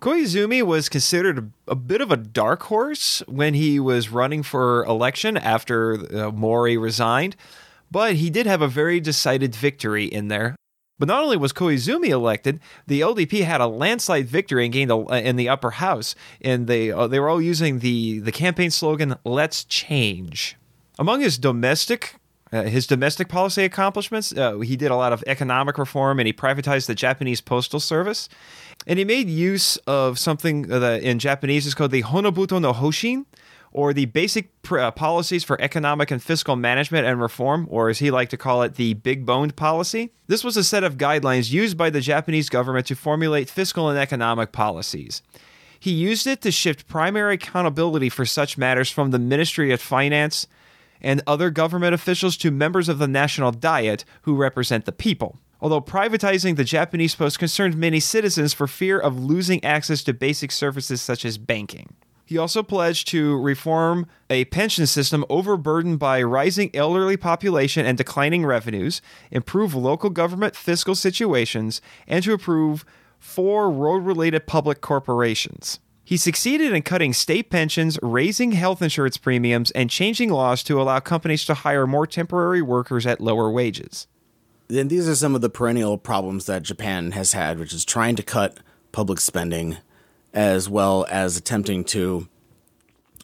Koizumi 0.00 0.64
was 0.64 0.88
considered 0.88 1.52
a, 1.68 1.76
bit 1.76 2.00
of 2.00 2.10
a 2.10 2.16
dark 2.16 2.64
horse 2.64 3.22
when 3.28 3.54
he 3.54 3.78
was 3.78 4.08
running 4.08 4.42
for 4.42 4.84
election 4.86 5.36
after 5.36 5.94
uh, 6.12 6.32
Mori 6.32 6.76
resigned, 6.76 7.36
but 7.88 8.16
he 8.16 8.28
did 8.28 8.46
have 8.46 8.62
a 8.62 8.68
very 8.68 8.98
decided 8.98 9.54
victory 9.54 10.06
in 10.06 10.26
there. 10.26 10.56
But 11.02 11.08
not 11.08 11.24
only 11.24 11.36
was 11.36 11.52
Koizumi 11.52 12.10
elected, 12.10 12.60
the 12.86 13.00
LDP 13.00 13.42
had 13.42 13.60
a 13.60 13.66
landslide 13.66 14.28
victory 14.28 14.66
and 14.66 14.72
gained 14.72 14.92
a, 14.92 14.98
in 15.28 15.34
the 15.34 15.48
upper 15.48 15.72
house, 15.72 16.14
and 16.40 16.68
they 16.68 16.92
uh, 16.92 17.08
they 17.08 17.18
were 17.18 17.28
all 17.28 17.42
using 17.42 17.80
the 17.80 18.20
the 18.20 18.30
campaign 18.30 18.70
slogan 18.70 19.16
"Let's 19.24 19.64
change." 19.64 20.56
Among 21.00 21.20
his 21.20 21.38
domestic 21.38 22.20
uh, 22.52 22.62
his 22.62 22.86
domestic 22.86 23.28
policy 23.28 23.64
accomplishments, 23.64 24.32
uh, 24.32 24.60
he 24.60 24.76
did 24.76 24.92
a 24.92 24.96
lot 24.96 25.12
of 25.12 25.24
economic 25.26 25.76
reform 25.76 26.20
and 26.20 26.28
he 26.28 26.32
privatized 26.32 26.86
the 26.86 26.94
Japanese 26.94 27.40
postal 27.40 27.80
service. 27.80 28.28
And 28.86 28.96
he 28.96 29.04
made 29.04 29.28
use 29.28 29.78
of 29.88 30.20
something 30.20 30.62
that 30.68 31.02
in 31.02 31.18
Japanese 31.18 31.66
is 31.66 31.74
called 31.74 31.90
the 31.90 32.02
Honebuto 32.02 32.60
no 32.60 32.72
Hoshin, 32.72 33.26
or 33.72 33.92
the 33.92 34.04
basic 34.06 34.50
uh, 34.70 34.90
policies 34.90 35.44
for 35.44 35.60
economic 35.60 36.10
and 36.10 36.22
fiscal 36.22 36.56
management 36.56 37.06
and 37.06 37.20
reform, 37.20 37.66
or 37.70 37.88
as 37.88 37.98
he 37.98 38.10
liked 38.10 38.30
to 38.30 38.36
call 38.36 38.62
it, 38.62 38.74
the 38.74 38.94
big 38.94 39.24
boned 39.24 39.56
policy. 39.56 40.12
This 40.26 40.44
was 40.44 40.56
a 40.56 40.64
set 40.64 40.84
of 40.84 40.98
guidelines 40.98 41.50
used 41.50 41.76
by 41.76 41.90
the 41.90 42.00
Japanese 42.00 42.48
government 42.48 42.86
to 42.86 42.94
formulate 42.94 43.48
fiscal 43.48 43.88
and 43.88 43.98
economic 43.98 44.52
policies. 44.52 45.22
He 45.80 45.90
used 45.90 46.26
it 46.26 46.42
to 46.42 46.52
shift 46.52 46.86
primary 46.86 47.34
accountability 47.34 48.08
for 48.08 48.24
such 48.24 48.56
matters 48.56 48.90
from 48.90 49.10
the 49.10 49.18
Ministry 49.18 49.72
of 49.72 49.80
Finance 49.80 50.46
and 51.00 51.20
other 51.26 51.50
government 51.50 51.94
officials 51.94 52.36
to 52.36 52.50
members 52.52 52.88
of 52.88 52.98
the 52.98 53.08
National 53.08 53.50
Diet 53.50 54.04
who 54.22 54.36
represent 54.36 54.84
the 54.84 54.92
people. 54.92 55.38
Although 55.60 55.80
privatizing 55.80 56.56
the 56.56 56.64
Japanese 56.64 57.14
post 57.14 57.38
concerned 57.38 57.76
many 57.76 58.00
citizens 58.00 58.52
for 58.52 58.66
fear 58.66 58.98
of 58.98 59.18
losing 59.18 59.64
access 59.64 60.02
to 60.04 60.14
basic 60.14 60.52
services 60.52 61.00
such 61.02 61.24
as 61.24 61.38
banking. 61.38 61.94
He 62.24 62.38
also 62.38 62.62
pledged 62.62 63.08
to 63.08 63.38
reform 63.40 64.06
a 64.30 64.44
pension 64.46 64.86
system 64.86 65.24
overburdened 65.28 65.98
by 65.98 66.22
rising 66.22 66.70
elderly 66.74 67.16
population 67.16 67.84
and 67.84 67.98
declining 67.98 68.46
revenues, 68.46 69.02
improve 69.30 69.74
local 69.74 70.10
government 70.10 70.56
fiscal 70.56 70.94
situations, 70.94 71.80
and 72.06 72.24
to 72.24 72.32
approve 72.32 72.84
four 73.18 73.70
road 73.70 74.04
related 74.04 74.46
public 74.46 74.80
corporations. 74.80 75.80
He 76.04 76.16
succeeded 76.16 76.72
in 76.72 76.82
cutting 76.82 77.12
state 77.12 77.48
pensions, 77.48 77.98
raising 78.02 78.52
health 78.52 78.82
insurance 78.82 79.16
premiums, 79.16 79.70
and 79.70 79.88
changing 79.88 80.30
laws 80.30 80.62
to 80.64 80.80
allow 80.80 81.00
companies 81.00 81.44
to 81.46 81.54
hire 81.54 81.86
more 81.86 82.06
temporary 82.06 82.60
workers 82.60 83.06
at 83.06 83.20
lower 83.20 83.50
wages. 83.50 84.06
Then 84.68 84.88
these 84.88 85.08
are 85.08 85.14
some 85.14 85.34
of 85.34 85.40
the 85.42 85.50
perennial 85.50 85.98
problems 85.98 86.46
that 86.46 86.62
Japan 86.62 87.12
has 87.12 87.32
had, 87.32 87.58
which 87.58 87.72
is 87.72 87.84
trying 87.84 88.16
to 88.16 88.22
cut 88.22 88.58
public 88.90 89.20
spending 89.20 89.78
as 90.32 90.68
well 90.68 91.06
as 91.10 91.36
attempting 91.36 91.84
to 91.84 92.28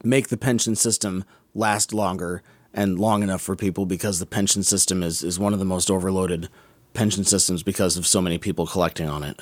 make 0.04 0.28
the 0.28 0.36
pension 0.36 0.74
system 0.74 1.24
last 1.54 1.92
longer 1.92 2.42
and 2.74 2.98
long 2.98 3.22
enough 3.22 3.40
for 3.40 3.56
people 3.56 3.86
because 3.86 4.18
the 4.18 4.26
pension 4.26 4.62
system 4.62 5.02
is, 5.02 5.22
is 5.22 5.38
one 5.38 5.52
of 5.52 5.58
the 5.58 5.64
most 5.64 5.90
overloaded 5.90 6.48
pension 6.94 7.24
systems 7.24 7.62
because 7.62 7.96
of 7.96 8.06
so 8.06 8.20
many 8.20 8.38
people 8.38 8.66
collecting 8.66 9.08
on 9.08 9.22
it. 9.22 9.40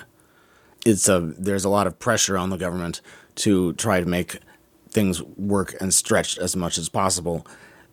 It's 0.84 1.08
a 1.08 1.20
there's 1.20 1.64
a 1.64 1.68
lot 1.68 1.86
of 1.86 1.98
pressure 1.98 2.38
on 2.38 2.50
the 2.50 2.56
government 2.56 3.00
to 3.36 3.72
try 3.74 4.00
to 4.00 4.06
make 4.06 4.38
things 4.88 5.22
work 5.22 5.74
and 5.80 5.92
stretch 5.92 6.38
as 6.38 6.54
much 6.54 6.78
as 6.78 6.88
possible. 6.88 7.46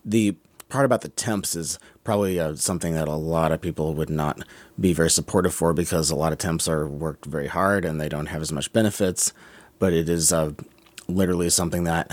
The 0.05 0.35
part 0.69 0.85
about 0.85 1.01
the 1.01 1.09
temps 1.09 1.55
is 1.55 1.79
probably 2.03 2.39
uh, 2.39 2.55
something 2.55 2.93
that 2.93 3.07
a 3.07 3.15
lot 3.15 3.51
of 3.51 3.61
people 3.61 3.93
would 3.93 4.09
not 4.09 4.43
be 4.79 4.93
very 4.93 5.09
supportive 5.09 5.53
for 5.53 5.73
because 5.73 6.09
a 6.09 6.15
lot 6.15 6.31
of 6.31 6.37
temps 6.37 6.67
are 6.67 6.87
worked 6.87 7.25
very 7.25 7.47
hard 7.47 7.83
and 7.83 7.99
they 7.99 8.09
don't 8.09 8.27
have 8.27 8.41
as 8.41 8.51
much 8.51 8.71
benefits. 8.73 9.33
But 9.83 9.91
it 9.91 10.07
is 10.07 10.31
uh, 10.31 10.53
literally 11.09 11.49
something 11.49 11.83
that 11.83 12.09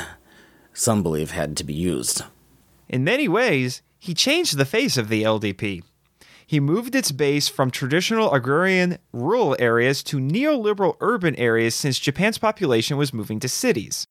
some 0.74 1.04
believe 1.04 1.30
had 1.30 1.56
to 1.56 1.62
be 1.62 1.72
used. 1.72 2.24
In 2.88 3.04
many 3.04 3.28
ways, 3.28 3.80
he 3.96 4.12
changed 4.12 4.58
the 4.58 4.64
face 4.64 4.96
of 4.96 5.08
the 5.08 5.22
LDP. 5.22 5.84
He 6.44 6.58
moved 6.58 6.96
its 6.96 7.12
base 7.12 7.46
from 7.46 7.70
traditional 7.70 8.34
agrarian 8.34 8.98
rural 9.12 9.54
areas 9.60 10.02
to 10.02 10.16
neoliberal 10.16 10.96
urban 11.00 11.36
areas 11.36 11.76
since 11.76 12.00
Japan's 12.00 12.38
population 12.38 12.96
was 12.96 13.14
moving 13.14 13.38
to 13.38 13.48
cities. 13.48 14.04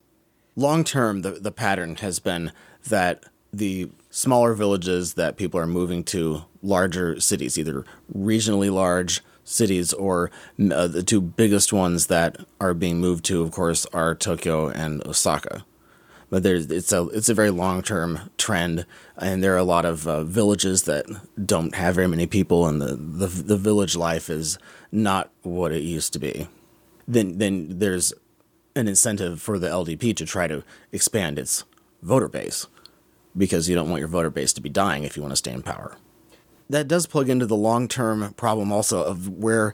Long 0.56 0.86
term, 0.86 1.22
the, 1.22 1.32
the 1.32 1.52
pattern 1.52 1.98
has 1.98 2.20
been 2.20 2.54
that 2.88 3.26
the 3.52 3.92
smaller 4.10 4.54
villages 4.54 5.16
that 5.16 5.36
people 5.36 5.60
are 5.60 5.68
moving 5.68 6.06
to 6.06 6.46
larger 6.64 7.20
cities, 7.20 7.60
either 7.60 7.84
regionally 8.16 8.72
large 8.72 9.22
cities 9.50 9.94
or 9.94 10.32
uh, 10.72 10.88
the 10.88 11.04
two 11.04 11.22
biggest 11.22 11.74
ones 11.74 12.08
that 12.08 12.38
are 12.62 12.74
being 12.74 13.00
moved 13.00 13.26
to, 13.26 13.42
of 13.42 13.52
course, 13.52 13.86
are 13.88 14.16
Tokyo 14.16 14.68
and 14.68 15.06
Osaka. 15.08 15.66
But 16.30 16.44
there's 16.44 16.70
it's 16.70 16.92
a 16.94 17.08
it's 17.08 17.30
a 17.30 17.34
very 17.34 17.50
long 17.50 17.82
term 17.82 18.30
trend, 18.38 18.86
and 19.18 19.44
there 19.44 19.56
are 19.56 19.58
a 19.58 19.64
lot 19.64 19.84
of 19.84 20.08
uh, 20.08 20.24
villages 20.24 20.84
that 20.84 21.06
don't 21.44 21.74
have 21.74 21.96
very 21.96 22.08
many 22.08 22.28
people, 22.28 22.68
and 22.68 22.80
the, 22.80 22.96
the 22.96 23.28
the 23.28 23.58
village 23.58 23.96
life 23.96 24.30
is 24.30 24.60
not 24.92 25.32
what 25.42 25.72
it 25.72 25.82
used 25.82 26.14
to 26.14 26.20
be. 26.20 26.48
then 27.08 27.40
then 27.40 27.80
there's 27.80 28.14
an 28.76 28.88
incentive 28.88 29.42
for 29.42 29.58
the 29.58 29.68
LDP 29.68 30.16
to 30.16 30.26
try 30.26 30.46
to 30.48 30.64
expand 30.92 31.40
its 31.40 31.64
voter 32.04 32.28
base 32.28 32.68
because 33.36 33.68
you 33.68 33.76
don't 33.76 33.90
want 33.90 34.00
your 34.00 34.08
voter 34.08 34.30
base 34.30 34.54
to 34.54 34.62
be 34.62 34.70
dying 34.70 35.04
if 35.04 35.18
you 35.18 35.24
want 35.24 35.32
to 35.32 35.36
stay 35.38 35.52
in 35.52 35.64
power. 35.64 35.98
That 36.70 36.88
does 36.88 37.08
plug 37.08 37.30
into 37.30 37.46
the 37.46 37.56
long 37.56 37.88
term 37.88 38.34
problem 38.34 38.72
also 38.72 39.04
of 39.04 39.28
where 39.28 39.74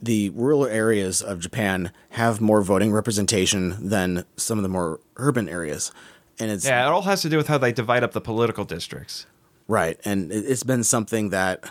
the 0.00 0.30
rural 0.30 0.64
areas 0.66 1.20
of 1.20 1.40
Japan 1.40 1.90
have 2.10 2.40
more 2.40 2.62
voting 2.62 2.92
representation 2.92 3.88
than 3.88 4.24
some 4.36 4.58
of 4.58 4.62
the 4.62 4.68
more 4.68 5.00
urban 5.16 5.48
areas. 5.48 5.90
And 6.38 6.50
it's 6.52 6.64
Yeah, 6.64 6.86
it 6.86 6.90
all 6.90 7.02
has 7.02 7.22
to 7.22 7.28
do 7.28 7.36
with 7.36 7.48
how 7.48 7.58
they 7.58 7.72
divide 7.72 8.04
up 8.04 8.12
the 8.12 8.20
political 8.20 8.64
districts. 8.64 9.26
Right, 9.66 9.98
and 10.04 10.30
it- 10.30 10.44
it's 10.46 10.62
been 10.62 10.84
something 10.84 11.30
that 11.30 11.70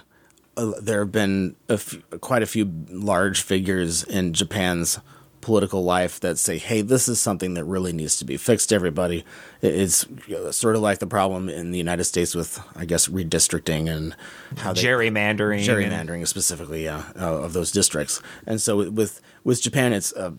uh, 0.58 0.74
there 0.82 1.00
have 1.02 1.12
been 1.12 1.56
a 1.70 1.74
f- 1.74 1.96
quite 2.20 2.42
a 2.44 2.48
few 2.48 2.70
large 2.90 3.42
figures 3.44 4.04
in 4.04 4.34
Japan's 4.34 5.00
political 5.42 5.84
life 5.84 6.20
that 6.20 6.38
say, 6.38 6.58
"Hey, 6.58 6.82
this 6.82 7.08
is 7.08 7.20
something 7.20 7.54
that 7.54 7.64
really 7.64 7.94
needs 7.94 8.18
to 8.18 8.26
be 8.26 8.38
fixed." 8.38 8.74
Everybody, 8.74 9.26
it's 9.62 10.06
sort 10.52 10.76
of 10.76 10.82
like 10.82 11.00
the 11.00 11.08
problem 11.08 11.50
in 11.50 11.72
the 11.72 11.78
United 11.78 12.04
States 12.06 12.36
with, 12.36 12.60
I 12.76 12.86
guess, 12.86 13.08
redistricting 13.08 13.90
and 13.90 14.16
how 14.58 14.74
they 14.74 14.82
Gerrymandering. 14.84 15.64
gerrymandering 15.64 16.28
specifically, 16.28 16.84
yeah, 16.84 17.04
uh, 17.20 17.38
of 17.44 17.54
those 17.54 17.72
districts. 17.72 18.22
And 18.46 18.62
so 18.62 18.90
with 18.90 19.22
with 19.44 19.62
Japan, 19.62 19.94
it's 19.94 20.14
uh, 20.14 20.32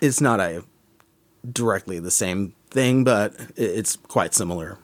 it's 0.00 0.20
not 0.20 0.40
a 0.40 0.64
directly 1.50 1.98
the 1.98 2.10
same 2.10 2.54
thing, 2.70 3.04
but 3.04 3.34
it's 3.56 3.96
quite 3.96 4.34
similar. 4.34 4.78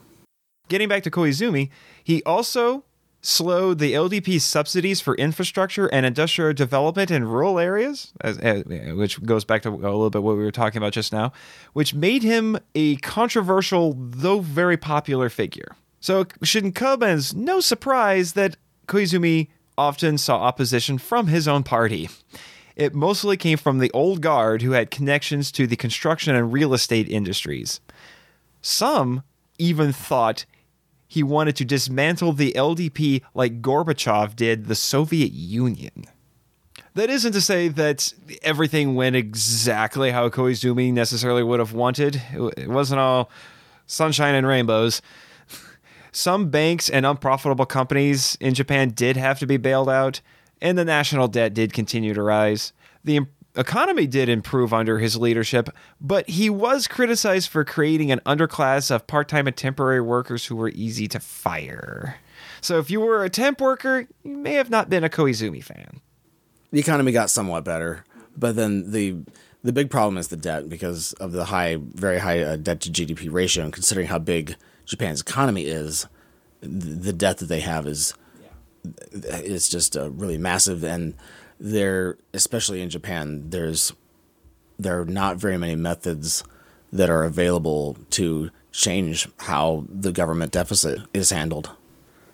Getting 0.68 0.89
back 0.89 1.02
to 1.02 1.10
Koizumi, 1.10 1.70
he 2.02 2.22
also 2.24 2.84
slowed 3.23 3.78
the 3.78 3.93
LDP's 3.94 4.44
subsidies 4.44 5.01
for 5.01 5.15
infrastructure 5.15 5.86
and 5.86 6.05
industrial 6.05 6.53
development 6.53 7.11
in 7.11 7.24
rural 7.24 7.59
areas, 7.59 8.12
as, 8.20 8.36
eh, 8.39 8.62
as- 8.69 8.94
which 8.94 9.23
goes 9.24 9.44
back 9.44 9.62
to 9.62 9.69
a 9.69 9.70
little 9.70 10.11
bit 10.11 10.23
what 10.23 10.36
we 10.36 10.43
were 10.43 10.51
talking 10.51 10.78
about 10.78 10.93
just 10.93 11.12
now, 11.12 11.32
which 11.73 11.94
made 11.94 12.24
him 12.24 12.59
a 12.74 12.97
controversial, 12.97 13.97
though 13.97 14.40
very 14.40 14.77
popular 14.77 15.28
figure. 15.28 15.77
So 16.01 16.27
shouldn't 16.43 16.74
come 16.74 17.05
as 17.05 17.32
no 17.32 17.61
surprise 17.61 18.32
that 18.32 18.57
Koizumi 18.89 19.49
often 19.78 20.19
saw 20.19 20.39
opposition 20.39 20.99
from 20.99 21.28
his 21.28 21.47
own 21.47 21.62
party. 21.62 22.09
It 22.74 22.94
mostly 22.94 23.36
came 23.36 23.57
from 23.59 23.78
the 23.78 23.90
old 23.93 24.20
guard 24.20 24.62
who 24.62 24.73
had 24.73 24.90
connections 24.90 25.53
to 25.53 25.66
the 25.66 25.77
construction 25.77 26.35
and 26.35 26.53
real 26.53 26.74
estate 26.74 27.09
industries. 27.09 27.81
Some 28.61 29.23
even 29.59 29.93
thought 29.93 30.44
he 31.12 31.22
wanted 31.22 31.55
to 31.55 31.62
dismantle 31.62 32.32
the 32.32 32.55
LDP 32.56 33.20
like 33.34 33.60
Gorbachev 33.60 34.34
did 34.34 34.64
the 34.64 34.74
Soviet 34.74 35.30
Union. 35.30 36.06
That 36.94 37.10
isn't 37.10 37.32
to 37.32 37.43
say 37.43 37.68
that 37.68 38.14
everything 38.40 38.94
went 38.94 39.14
exactly 39.14 40.10
how 40.10 40.30
Koizumi 40.30 40.90
necessarily 40.90 41.43
would 41.43 41.59
have 41.59 41.74
wanted. 41.74 42.22
It 42.56 42.70
wasn't 42.70 43.01
all 43.01 43.28
sunshine 43.86 44.34
and 44.34 44.47
rainbows. 44.47 45.02
Some 46.12 46.48
banks 46.48 46.89
and 46.89 47.05
unprofitable 47.05 47.66
companies 47.66 48.39
in 48.40 48.55
Japan 48.55 48.89
did 48.89 49.18
have 49.18 49.39
to 49.40 49.47
be 49.47 49.59
bailed 49.59 49.90
out, 49.90 50.22
and 50.62 50.78
the 50.78 50.84
national 50.84 51.28
debt 51.28 51.52
did 51.52 51.74
continue 51.74 52.14
to 52.14 52.22
rise. 52.22 52.72
The 53.05 53.26
economy 53.57 54.07
did 54.07 54.29
improve 54.29 54.73
under 54.73 54.99
his 54.99 55.16
leadership, 55.16 55.69
but 56.01 56.29
he 56.29 56.49
was 56.49 56.89
criticized 56.89 57.49
for 57.49 57.65
creating 57.65 58.11
an 58.11 58.20
underclass 58.24 58.91
of 58.91 59.07
part 59.07 59.29
time 59.29 59.47
and 59.47 59.57
temporary 59.57 60.01
workers 60.01 60.47
who 60.47 60.57
were 60.57 60.70
easy 60.70 61.07
to 61.09 61.20
fire. 61.20 62.16
So 62.61 62.79
if 62.79 62.91
you 62.91 63.01
were 63.01 63.24
a 63.24 63.31
temp 63.31 63.61
worker, 63.61 64.07
you 64.23 64.37
may 64.37 64.55
have 64.55 64.70
not 64.70 64.89
been 64.89 65.05
a 65.05 65.09
Koizumi 65.09 65.62
fan. 65.62 66.01
the 66.70 66.81
economy 66.81 67.12
got 67.12 67.31
somewhat 67.31 67.65
better, 67.65 68.05
but 68.37 68.57
then 68.57 68.91
the 68.93 69.16
the 69.65 69.73
big 69.73 69.91
problem 69.91 70.19
is 70.19 70.29
the 70.29 70.37
debt 70.37 70.69
because 70.69 71.12
of 71.15 71.33
the 71.33 71.45
high, 71.45 71.77
very 71.81 72.19
high 72.19 72.41
uh, 72.41 72.57
debt 72.57 72.81
to 72.81 72.91
GDP 72.91 73.31
ratio, 73.31 73.62
and 73.65 73.73
considering 73.73 74.09
how 74.09 74.19
big 74.19 74.57
Japan's 74.87 75.20
economy 75.20 75.66
is, 75.66 76.09
th- 76.62 76.73
the 76.73 77.12
debt 77.12 77.39
that 77.39 77.47
they 77.47 77.61
have 77.61 77.87
is 77.87 78.15
is 79.12 79.69
just 79.69 79.97
uh, 79.97 80.11
really 80.11 80.39
massive, 80.39 80.83
and 80.83 81.15
there, 81.62 82.18
especially 82.34 82.82
in 82.82 82.90
Japan, 82.90 83.51
there's 83.51 83.93
there 84.78 85.01
are 85.01 85.05
not 85.05 85.36
very 85.36 85.56
many 85.56 85.76
methods 85.76 86.43
that 86.93 87.09
are 87.09 87.22
available 87.22 87.97
to 88.10 88.51
change 88.72 89.28
how 89.39 89.84
the 89.89 90.10
government 90.10 90.51
deficit 90.51 90.98
is 91.14 91.30
handled. 91.30 91.70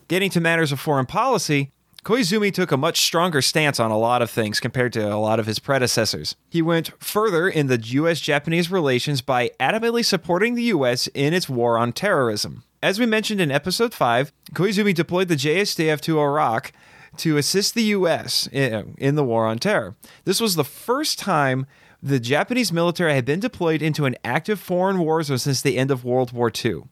Getting 0.08 0.30
to 0.30 0.40
matters 0.40 0.72
of 0.72 0.80
foreign 0.80 1.04
policy, 1.04 1.72
Koizumi 2.04 2.54
took 2.54 2.72
a 2.72 2.78
much 2.78 3.00
stronger 3.00 3.42
stance 3.42 3.78
on 3.78 3.90
a 3.90 3.98
lot 3.98 4.22
of 4.22 4.30
things 4.30 4.60
compared 4.60 4.94
to 4.94 5.12
a 5.12 5.16
lot 5.16 5.38
of 5.38 5.46
his 5.46 5.58
predecessors. 5.58 6.36
He 6.48 6.62
went 6.62 6.92
further 7.02 7.48
in 7.48 7.66
the 7.66 7.78
US 7.78 8.20
Japanese 8.20 8.70
relations 8.70 9.20
by 9.20 9.50
adamantly 9.60 10.04
supporting 10.04 10.54
the 10.54 10.62
US 10.74 11.06
in 11.08 11.34
its 11.34 11.50
war 11.50 11.76
on 11.76 11.92
terrorism. 11.92 12.62
As 12.82 12.98
we 12.98 13.04
mentioned 13.04 13.42
in 13.42 13.50
episode 13.50 13.92
5, 13.92 14.32
Koizumi 14.54 14.94
deployed 14.94 15.28
the 15.28 15.36
JSDF 15.36 16.00
to 16.02 16.18
Iraq 16.18 16.72
to 17.16 17.36
assist 17.36 17.74
the 17.74 17.84
US 17.84 18.48
in, 18.52 18.94
in 18.98 19.14
the 19.14 19.24
war 19.24 19.46
on 19.46 19.58
terror. 19.58 19.96
This 20.24 20.40
was 20.40 20.54
the 20.54 20.64
first 20.64 21.18
time 21.18 21.66
the 22.02 22.20
Japanese 22.20 22.72
military 22.72 23.14
had 23.14 23.24
been 23.24 23.40
deployed 23.40 23.82
into 23.82 24.04
an 24.04 24.16
active 24.22 24.60
foreign 24.60 24.98
war 24.98 25.22
zone 25.22 25.38
since 25.38 25.60
the 25.60 25.76
end 25.76 25.90
of 25.90 26.04
World 26.04 26.32
War 26.32 26.52
II. 26.64 26.82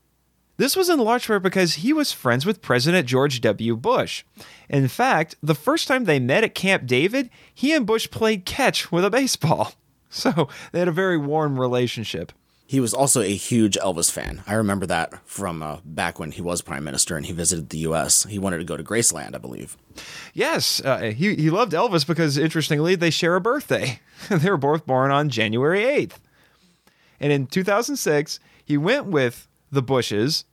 This 0.59 0.75
was 0.75 0.89
in 0.89 0.99
large 0.99 1.27
part 1.27 1.43
because 1.43 1.75
he 1.75 1.93
was 1.93 2.13
friends 2.13 2.47
with 2.47 2.63
President 2.63 3.07
George 3.07 3.41
W. 3.43 3.77
Bush. 3.77 4.25
In 4.71 4.89
fact, 4.89 5.35
the 5.43 5.55
first 5.55 5.87
time 5.87 6.05
they 6.05 6.19
met 6.19 6.45
at 6.45 6.55
Camp 6.55 6.87
David, 6.87 7.29
he 7.55 7.75
and 7.75 7.87
Bush 7.87 8.11
played 8.11 8.47
catch 8.47 8.91
with 8.91 9.05
a 9.05 9.11
baseball. 9.11 9.73
So 10.09 10.49
they 10.71 10.79
had 10.79 10.89
a 10.89 10.93
very 10.93 11.19
warm 11.19 11.61
relationship. 11.61 12.33
He 12.69 12.81
was 12.81 12.93
also 12.93 13.21
a 13.21 13.35
huge 13.35 13.77
Elvis 13.77 14.11
fan. 14.11 14.43
I 14.47 14.55
remember 14.55 14.87
that 14.87 15.21
from 15.25 15.63
uh, 15.63 15.79
back 15.85 16.19
when 16.19 16.33
he 16.33 16.43
was 16.43 16.63
prime 16.63 16.83
minister 16.83 17.17
and 17.17 17.25
he 17.25 17.33
visited 17.33 17.71
the 17.71 17.79
U.S. 17.79 18.25
He 18.25 18.41
wanted 18.41 18.59
to 18.59 18.65
go 18.65 18.77
to 18.77 18.83
Graceland, 18.83 19.37
I 19.37 19.39
believe. 19.39 19.77
Yes, 20.35 20.85
uh, 20.85 21.13
he, 21.17 21.37
he 21.37 21.49
loved 21.49 21.73
Elvis 21.73 22.05
because, 22.05 22.37
interestingly, 22.37 22.97
they 22.97 23.11
share 23.11 23.37
a 23.37 23.41
birthday. 23.41 24.01
they 24.29 24.51
were 24.51 24.57
both 24.57 24.85
born 24.85 25.13
on 25.13 25.29
January 25.29 25.83
8th. 25.83 26.15
And 27.21 27.33
in 27.33 27.47
2006, 27.47 28.41
he 28.65 28.77
went 28.77 29.07
with 29.07 29.47
the 29.71 29.83
Bushes 29.83 30.45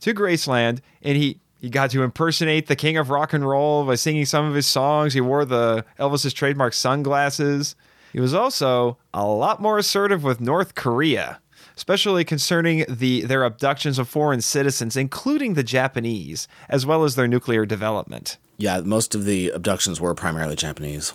to 0.00 0.14
Graceland 0.14 0.80
and 1.02 1.16
he, 1.16 1.40
he 1.60 1.70
got 1.70 1.90
to 1.90 2.02
impersonate 2.02 2.68
the 2.68 2.76
king 2.76 2.96
of 2.96 3.10
rock 3.10 3.32
and 3.32 3.46
roll 3.46 3.84
by 3.84 3.96
singing 3.96 4.26
some 4.26 4.46
of 4.46 4.54
his 4.54 4.66
songs. 4.66 5.14
He 5.14 5.20
wore 5.20 5.44
the 5.44 5.84
Elvis's 5.98 6.32
trademark 6.32 6.72
sunglasses. 6.72 7.74
He 8.12 8.20
was 8.20 8.34
also 8.34 8.98
a 9.14 9.26
lot 9.26 9.60
more 9.60 9.78
assertive 9.78 10.22
with 10.22 10.40
North 10.40 10.74
Korea, 10.74 11.40
especially 11.76 12.24
concerning 12.24 12.84
the 12.88 13.22
their 13.22 13.44
abductions 13.44 13.98
of 13.98 14.08
foreign 14.08 14.42
citizens, 14.42 14.96
including 14.96 15.54
the 15.54 15.62
Japanese, 15.62 16.46
as 16.68 16.84
well 16.84 17.04
as 17.04 17.14
their 17.14 17.28
nuclear 17.28 17.64
development. 17.64 18.36
Yeah, 18.58 18.80
most 18.80 19.14
of 19.14 19.24
the 19.24 19.50
abductions 19.50 20.00
were 20.00 20.14
primarily 20.14 20.56
Japanese. 20.56 21.14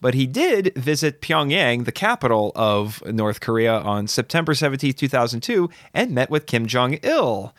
But 0.00 0.14
he 0.14 0.26
did 0.26 0.72
visit 0.76 1.20
Pyongyang, 1.20 1.84
the 1.84 1.92
capital 1.92 2.52
of 2.54 3.04
North 3.04 3.40
Korea, 3.40 3.78
on 3.80 4.06
September 4.06 4.54
17, 4.54 4.92
2002, 4.92 5.68
and 5.92 6.12
met 6.12 6.30
with 6.30 6.46
Kim 6.46 6.66
Jong 6.66 6.94
il. 7.02 7.54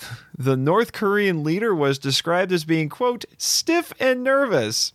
The 0.38 0.56
North 0.56 0.92
Korean 0.92 1.42
leader 1.42 1.74
was 1.74 1.98
described 1.98 2.52
as 2.52 2.64
being, 2.64 2.88
quote, 2.88 3.24
stiff 3.36 3.92
and 3.98 4.22
nervous. 4.22 4.92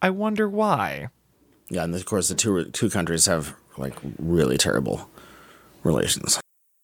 I 0.00 0.08
wonder 0.08 0.48
why. 0.48 1.08
Yeah, 1.68 1.84
and 1.84 1.94
of 1.94 2.04
course 2.04 2.28
the 2.28 2.34
two 2.34 2.66
two 2.66 2.90
countries 2.90 3.26
have 3.26 3.54
like 3.76 3.94
really 4.18 4.56
terrible 4.56 5.10
relations. 5.82 6.40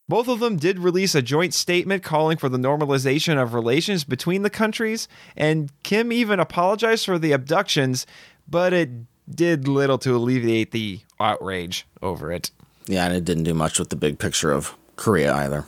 Both 0.08 0.28
of 0.28 0.40
them 0.40 0.56
did 0.56 0.78
release 0.78 1.14
a 1.14 1.22
joint 1.22 1.54
statement 1.54 2.02
calling 2.02 2.36
for 2.36 2.48
the 2.48 2.58
normalization 2.58 3.40
of 3.40 3.54
relations 3.54 4.04
between 4.04 4.42
the 4.42 4.50
countries, 4.50 5.08
and 5.36 5.70
Kim 5.84 6.12
even 6.12 6.40
apologized 6.40 7.06
for 7.06 7.18
the 7.18 7.32
abductions, 7.32 8.06
but 8.48 8.72
it 8.72 8.90
did 9.30 9.68
little 9.68 9.98
to 9.98 10.14
alleviate 10.14 10.72
the 10.72 11.00
outrage 11.20 11.86
over 12.02 12.32
it. 12.32 12.50
Yeah, 12.86 13.06
and 13.06 13.14
it 13.14 13.24
didn't 13.24 13.44
do 13.44 13.54
much 13.54 13.78
with 13.78 13.90
the 13.90 13.96
big 13.96 14.18
picture 14.18 14.50
of 14.52 14.76
Korea 14.96 15.32
either. 15.34 15.64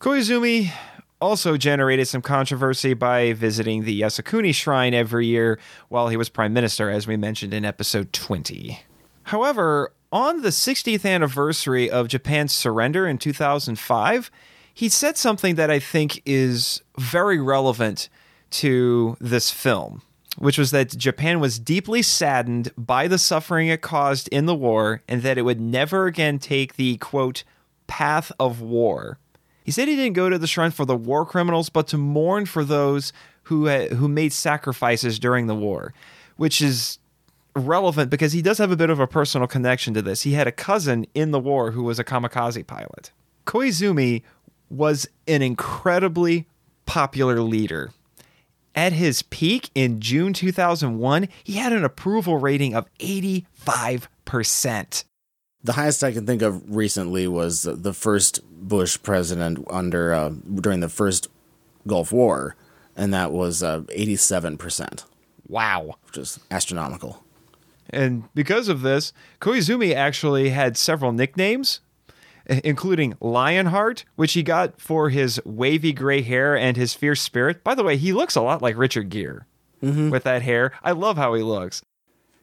Koizumi 0.00 0.72
also 1.20 1.56
generated 1.56 2.08
some 2.08 2.22
controversy 2.22 2.94
by 2.94 3.32
visiting 3.32 3.84
the 3.84 4.00
Yasukuni 4.00 4.54
Shrine 4.54 4.94
every 4.94 5.26
year 5.26 5.58
while 5.88 6.08
he 6.08 6.16
was 6.16 6.28
prime 6.28 6.52
minister, 6.52 6.90
as 6.90 7.06
we 7.06 7.16
mentioned 7.16 7.52
in 7.52 7.64
episode 7.64 8.12
20. 8.12 8.80
However, 9.24 9.92
on 10.12 10.42
the 10.42 10.48
60th 10.48 11.04
anniversary 11.04 11.90
of 11.90 12.08
Japan's 12.08 12.54
surrender 12.54 13.06
in 13.06 13.18
2005, 13.18 14.30
he 14.72 14.88
said 14.88 15.16
something 15.16 15.56
that 15.56 15.70
I 15.70 15.80
think 15.80 16.22
is 16.24 16.82
very 16.96 17.40
relevant 17.40 18.08
to 18.50 19.16
this 19.20 19.50
film, 19.50 20.02
which 20.38 20.56
was 20.56 20.70
that 20.70 20.96
Japan 20.96 21.40
was 21.40 21.58
deeply 21.58 22.00
saddened 22.00 22.70
by 22.78 23.08
the 23.08 23.18
suffering 23.18 23.68
it 23.68 23.82
caused 23.82 24.28
in 24.28 24.46
the 24.46 24.54
war 24.54 25.02
and 25.08 25.22
that 25.22 25.36
it 25.36 25.42
would 25.42 25.60
never 25.60 26.06
again 26.06 26.38
take 26.38 26.76
the 26.76 26.96
quote, 26.98 27.44
path 27.86 28.30
of 28.38 28.60
war. 28.60 29.18
He 29.68 29.72
said 29.72 29.86
he 29.86 29.96
didn't 29.96 30.14
go 30.14 30.30
to 30.30 30.38
the 30.38 30.46
shrine 30.46 30.70
for 30.70 30.86
the 30.86 30.96
war 30.96 31.26
criminals, 31.26 31.68
but 31.68 31.86
to 31.88 31.98
mourn 31.98 32.46
for 32.46 32.64
those 32.64 33.12
who 33.42 33.68
who 33.68 34.08
made 34.08 34.32
sacrifices 34.32 35.18
during 35.18 35.46
the 35.46 35.54
war, 35.54 35.92
which 36.38 36.62
is 36.62 36.98
relevant 37.54 38.08
because 38.08 38.32
he 38.32 38.40
does 38.40 38.56
have 38.56 38.70
a 38.70 38.76
bit 38.76 38.88
of 38.88 38.98
a 38.98 39.06
personal 39.06 39.46
connection 39.46 39.92
to 39.92 40.00
this. 40.00 40.22
He 40.22 40.32
had 40.32 40.46
a 40.46 40.52
cousin 40.52 41.04
in 41.14 41.32
the 41.32 41.38
war 41.38 41.72
who 41.72 41.82
was 41.82 41.98
a 41.98 42.04
kamikaze 42.04 42.66
pilot. 42.66 43.10
Koizumi 43.44 44.22
was 44.70 45.06
an 45.26 45.42
incredibly 45.42 46.46
popular 46.86 47.42
leader. 47.42 47.90
At 48.74 48.94
his 48.94 49.20
peak 49.20 49.68
in 49.74 50.00
June 50.00 50.32
2001, 50.32 51.28
he 51.44 51.58
had 51.58 51.74
an 51.74 51.84
approval 51.84 52.38
rating 52.38 52.74
of 52.74 52.86
85%. 53.00 55.04
The 55.62 55.72
highest 55.74 56.02
I 56.02 56.12
can 56.12 56.24
think 56.24 56.40
of 56.40 56.74
recently 56.74 57.28
was 57.28 57.64
the 57.64 57.92
first 57.92 58.40
Bush 58.60 58.98
president 59.02 59.64
under 59.70 60.12
uh, 60.12 60.30
during 60.54 60.80
the 60.80 60.88
first 60.88 61.28
Gulf 61.86 62.12
War, 62.12 62.56
and 62.96 63.12
that 63.14 63.32
was 63.32 63.62
uh, 63.62 63.80
87%, 63.96 65.04
Wow. 65.48 65.96
which 66.06 66.18
is 66.18 66.40
astronomical. 66.50 67.24
And 67.90 68.24
because 68.34 68.68
of 68.68 68.82
this, 68.82 69.12
Koizumi 69.40 69.94
actually 69.94 70.50
had 70.50 70.76
several 70.76 71.12
nicknames, 71.12 71.80
including 72.48 73.14
Lionheart, 73.20 74.04
which 74.16 74.34
he 74.34 74.42
got 74.42 74.80
for 74.80 75.08
his 75.10 75.40
wavy 75.44 75.92
gray 75.92 76.20
hair 76.22 76.56
and 76.56 76.76
his 76.76 76.92
fierce 76.94 77.20
spirit. 77.22 77.64
By 77.64 77.74
the 77.74 77.84
way, 77.84 77.96
he 77.96 78.12
looks 78.12 78.36
a 78.36 78.42
lot 78.42 78.60
like 78.60 78.76
Richard 78.76 79.08
Gere 79.10 79.40
with 79.80 80.24
that 80.24 80.42
hair. 80.42 80.72
I 80.82 80.92
love 80.92 81.16
how 81.16 81.32
he 81.34 81.42
looks. 81.42 81.82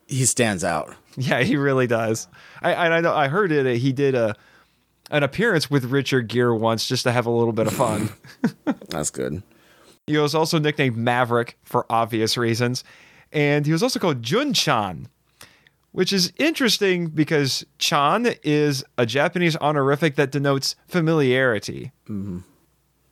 He 0.07 0.25
stands 0.25 0.63
out. 0.63 0.95
Yeah, 1.17 1.43
he 1.43 1.55
really 1.55 1.87
does. 1.87 2.27
I 2.61 2.73
I, 2.73 2.97
I 2.97 2.99
know 2.99 3.13
I 3.15 3.29
heard 3.29 3.49
it. 3.53 3.65
uh, 3.65 3.79
He 3.79 3.93
did 3.93 4.15
a 4.15 4.35
an 5.11 5.23
appearance 5.23 5.69
with 5.69 5.85
Richard 5.85 6.27
Gere 6.27 6.57
once 6.57 6.87
just 6.87 7.03
to 7.03 7.11
have 7.11 7.25
a 7.25 7.31
little 7.31 7.53
bit 7.53 7.67
of 7.67 7.73
fun. 7.73 8.09
That's 8.89 9.09
good. 9.09 9.43
he 10.07 10.17
was 10.17 10.35
also 10.35 10.59
nicknamed 10.59 10.97
Maverick 10.97 11.57
for 11.63 11.85
obvious 11.89 12.37
reasons, 12.37 12.83
and 13.31 13.65
he 13.65 13.71
was 13.71 13.83
also 13.83 13.99
called 13.99 14.23
Jun-chan, 14.23 15.07
which 15.91 16.11
is 16.11 16.33
interesting 16.37 17.07
because 17.07 17.65
Chan 17.77 18.35
is 18.43 18.83
a 18.97 19.05
Japanese 19.05 19.55
honorific 19.57 20.15
that 20.15 20.31
denotes 20.31 20.75
familiarity. 20.87 21.91
Mm-hmm. 22.07 22.39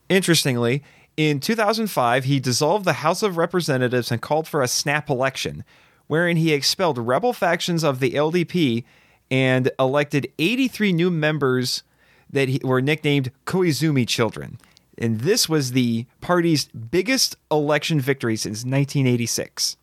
Interestingly, 0.09 0.83
in 1.15 1.39
2005, 1.39 2.23
he 2.25 2.39
dissolved 2.39 2.85
the 2.85 2.93
House 2.93 3.23
of 3.23 3.37
Representatives 3.37 4.11
and 4.11 4.21
called 4.21 4.47
for 4.47 4.61
a 4.61 4.67
snap 4.67 5.09
election, 5.09 5.63
wherein 6.07 6.37
he 6.37 6.53
expelled 6.53 6.97
rebel 6.97 7.33
factions 7.33 7.83
of 7.83 7.99
the 7.99 8.11
LDP 8.11 8.83
and 9.29 9.71
elected 9.79 10.31
83 10.37 10.93
new 10.93 11.09
members 11.09 11.83
that 12.29 12.49
he, 12.49 12.59
were 12.63 12.81
nicknamed 12.81 13.31
Koizumi 13.45 14.07
children. 14.07 14.57
And 14.97 15.21
this 15.21 15.49
was 15.49 15.71
the 15.71 16.05
party's 16.21 16.65
biggest 16.65 17.35
election 17.51 17.99
victory 17.99 18.35
since 18.35 18.59
1986. 18.59 19.77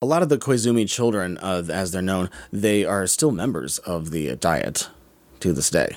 A 0.00 0.06
lot 0.06 0.22
of 0.22 0.28
the 0.28 0.38
Koizumi 0.38 0.88
children, 0.88 1.38
uh, 1.38 1.62
as 1.70 1.92
they're 1.92 2.02
known, 2.02 2.28
they 2.52 2.84
are 2.84 3.06
still 3.06 3.30
members 3.30 3.78
of 3.78 4.10
the 4.10 4.34
Diet 4.36 4.88
to 5.40 5.52
this 5.52 5.70
day. 5.70 5.96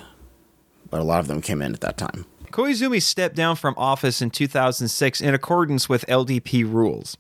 But 0.90 1.00
a 1.00 1.04
lot 1.04 1.20
of 1.20 1.28
them 1.28 1.42
came 1.42 1.62
in 1.62 1.74
at 1.74 1.82
that 1.82 1.98
time. 1.98 2.26
Koizumi 2.52 3.02
stepped 3.02 3.36
down 3.36 3.56
from 3.56 3.74
office 3.78 4.22
in 4.22 4.30
2006 4.30 5.22
in 5.22 5.34
accordance 5.34 5.90
with 5.90 6.06
LDP 6.08 6.72
rules. 6.72 7.18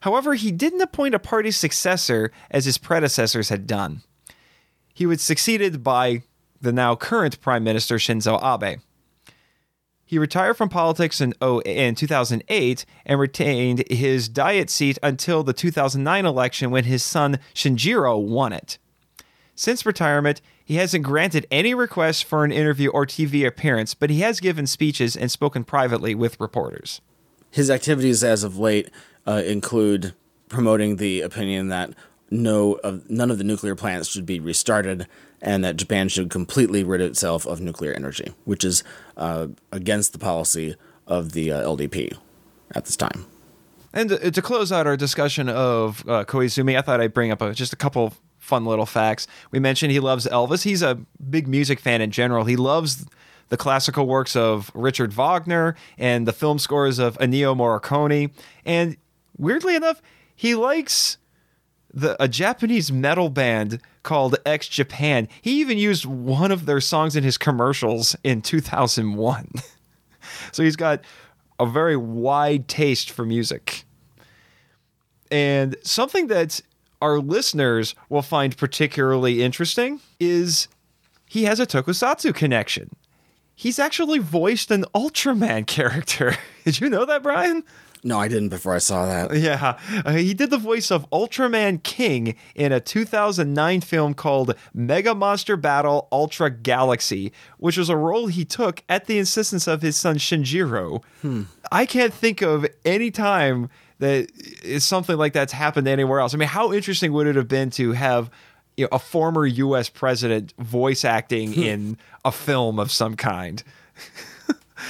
However, 0.00 0.34
he 0.34 0.52
didn't 0.52 0.80
appoint 0.80 1.14
a 1.14 1.18
party 1.18 1.50
successor 1.50 2.30
as 2.50 2.64
his 2.64 2.78
predecessors 2.78 3.48
had 3.48 3.66
done. 3.66 4.02
He 4.98 5.06
was 5.06 5.22
succeeded 5.22 5.84
by 5.84 6.22
the 6.60 6.72
now 6.72 6.96
current 6.96 7.40
Prime 7.40 7.62
Minister 7.62 7.98
Shinzo 7.98 8.42
Abe. 8.42 8.80
He 10.04 10.18
retired 10.18 10.56
from 10.56 10.68
politics 10.68 11.20
in, 11.20 11.34
oh, 11.40 11.60
in 11.60 11.94
2008 11.94 12.84
and 13.06 13.20
retained 13.20 13.84
his 13.88 14.28
diet 14.28 14.68
seat 14.70 14.98
until 15.00 15.44
the 15.44 15.52
2009 15.52 16.26
election 16.26 16.72
when 16.72 16.82
his 16.82 17.04
son 17.04 17.38
Shinjiro 17.54 18.20
won 18.20 18.52
it. 18.52 18.78
Since 19.54 19.86
retirement, 19.86 20.40
he 20.64 20.74
hasn't 20.74 21.04
granted 21.04 21.46
any 21.48 21.74
requests 21.74 22.22
for 22.22 22.44
an 22.44 22.50
interview 22.50 22.88
or 22.88 23.06
TV 23.06 23.46
appearance, 23.46 23.94
but 23.94 24.10
he 24.10 24.18
has 24.22 24.40
given 24.40 24.66
speeches 24.66 25.16
and 25.16 25.30
spoken 25.30 25.62
privately 25.62 26.16
with 26.16 26.40
reporters. 26.40 27.00
His 27.52 27.70
activities 27.70 28.24
as 28.24 28.42
of 28.42 28.58
late 28.58 28.90
uh, 29.28 29.44
include 29.46 30.14
promoting 30.48 30.96
the 30.96 31.20
opinion 31.20 31.68
that 31.68 31.94
no 32.30 32.74
of 32.84 33.08
none 33.08 33.30
of 33.30 33.38
the 33.38 33.44
nuclear 33.44 33.74
plants 33.74 34.08
should 34.08 34.26
be 34.26 34.40
restarted, 34.40 35.06
and 35.40 35.64
that 35.64 35.76
Japan 35.76 36.08
should 36.08 36.30
completely 36.30 36.84
rid 36.84 37.00
itself 37.00 37.46
of 37.46 37.60
nuclear 37.60 37.92
energy, 37.92 38.32
which 38.44 38.64
is 38.64 38.82
uh, 39.16 39.48
against 39.72 40.12
the 40.12 40.18
policy 40.18 40.76
of 41.06 41.32
the 41.32 41.52
uh, 41.52 41.62
LDP 41.62 42.16
at 42.74 42.84
this 42.84 42.96
time. 42.96 43.26
And 43.92 44.10
to, 44.10 44.30
to 44.30 44.42
close 44.42 44.70
out 44.70 44.86
our 44.86 44.96
discussion 44.96 45.48
of 45.48 46.04
uh, 46.06 46.24
Koizumi, 46.24 46.76
I 46.76 46.82
thought 46.82 47.00
I'd 47.00 47.14
bring 47.14 47.30
up 47.30 47.40
a, 47.40 47.54
just 47.54 47.72
a 47.72 47.76
couple 47.76 48.14
fun 48.38 48.64
little 48.64 48.86
facts. 48.86 49.26
We 49.50 49.58
mentioned 49.58 49.92
he 49.92 50.00
loves 50.00 50.26
Elvis. 50.26 50.62
He's 50.62 50.82
a 50.82 50.98
big 51.30 51.48
music 51.48 51.80
fan 51.80 52.00
in 52.00 52.10
general. 52.10 52.44
He 52.44 52.56
loves 52.56 53.06
the 53.48 53.56
classical 53.56 54.06
works 54.06 54.36
of 54.36 54.70
Richard 54.74 55.12
Wagner 55.12 55.74
and 55.96 56.26
the 56.26 56.32
film 56.32 56.58
scores 56.58 56.98
of 56.98 57.16
Ennio 57.18 57.56
Morricone. 57.56 58.30
And 58.64 58.96
weirdly 59.36 59.74
enough, 59.74 60.02
he 60.34 60.54
likes 60.54 61.18
the 61.92 62.22
a 62.22 62.28
Japanese 62.28 62.92
metal 62.92 63.30
band 63.30 63.80
called 64.02 64.36
X 64.44 64.68
Japan. 64.68 65.28
He 65.42 65.60
even 65.60 65.78
used 65.78 66.04
one 66.04 66.52
of 66.52 66.66
their 66.66 66.80
songs 66.80 67.16
in 67.16 67.24
his 67.24 67.38
commercials 67.38 68.16
in 68.22 68.42
2001. 68.42 69.52
so 70.52 70.62
he's 70.62 70.76
got 70.76 71.02
a 71.58 71.66
very 71.66 71.96
wide 71.96 72.68
taste 72.68 73.10
for 73.10 73.24
music. 73.24 73.84
And 75.30 75.76
something 75.82 76.28
that 76.28 76.60
our 77.00 77.18
listeners 77.18 77.94
will 78.08 78.22
find 78.22 78.56
particularly 78.56 79.42
interesting 79.42 80.00
is 80.18 80.68
he 81.26 81.44
has 81.44 81.60
a 81.60 81.66
tokusatsu 81.66 82.34
connection. 82.34 82.90
He's 83.54 83.78
actually 83.78 84.18
voiced 84.18 84.70
an 84.70 84.84
Ultraman 84.94 85.66
character. 85.66 86.36
Did 86.64 86.80
you 86.80 86.88
know 86.88 87.04
that, 87.04 87.22
Brian? 87.22 87.64
No, 88.04 88.18
I 88.18 88.28
didn't 88.28 88.50
before 88.50 88.74
I 88.74 88.78
saw 88.78 89.06
that. 89.06 89.36
Yeah, 89.38 89.78
uh, 90.04 90.12
he 90.12 90.34
did 90.34 90.50
the 90.50 90.58
voice 90.58 90.90
of 90.90 91.08
Ultraman 91.10 91.82
King 91.82 92.34
in 92.54 92.72
a 92.72 92.80
2009 92.80 93.80
film 93.80 94.14
called 94.14 94.54
Mega 94.74 95.14
Monster 95.14 95.56
Battle 95.56 96.08
Ultra 96.10 96.50
Galaxy, 96.50 97.32
which 97.58 97.76
was 97.76 97.88
a 97.88 97.96
role 97.96 98.26
he 98.26 98.44
took 98.44 98.82
at 98.88 99.06
the 99.06 99.18
insistence 99.18 99.66
of 99.66 99.82
his 99.82 99.96
son 99.96 100.16
Shinjiro. 100.16 101.02
I 101.70 101.86
can't 101.86 102.12
think 102.12 102.42
of 102.42 102.66
any 102.84 103.10
time 103.10 103.68
that 103.98 104.30
is 104.62 104.84
something 104.84 105.16
like 105.16 105.32
that's 105.32 105.52
happened 105.52 105.88
anywhere 105.88 106.20
else. 106.20 106.34
I 106.34 106.36
mean, 106.36 106.48
how 106.48 106.72
interesting 106.72 107.12
would 107.12 107.26
it 107.26 107.36
have 107.36 107.48
been 107.48 107.70
to 107.70 107.92
have 107.92 108.30
you 108.76 108.84
know, 108.84 108.88
a 108.92 108.98
former 108.98 109.46
U.S. 109.46 109.88
president 109.88 110.54
voice 110.58 111.04
acting 111.04 111.54
in 111.54 111.98
a 112.24 112.32
film 112.32 112.78
of 112.78 112.90
some 112.90 113.16
kind? 113.16 113.62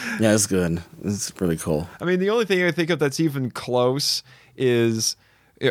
Yeah, 0.21 0.35
it's 0.35 0.47
good. 0.47 0.83
It's 1.05 1.33
really 1.41 1.57
cool. 1.57 1.89
I 2.01 2.05
mean, 2.05 2.19
the 2.19 2.31
only 2.31 2.45
thing 2.45 2.65
I 2.65 2.73
think 2.73 2.91
of 2.91 2.99
that's 2.99 3.21
even 3.21 3.51
close 3.53 4.23
is 4.57 5.17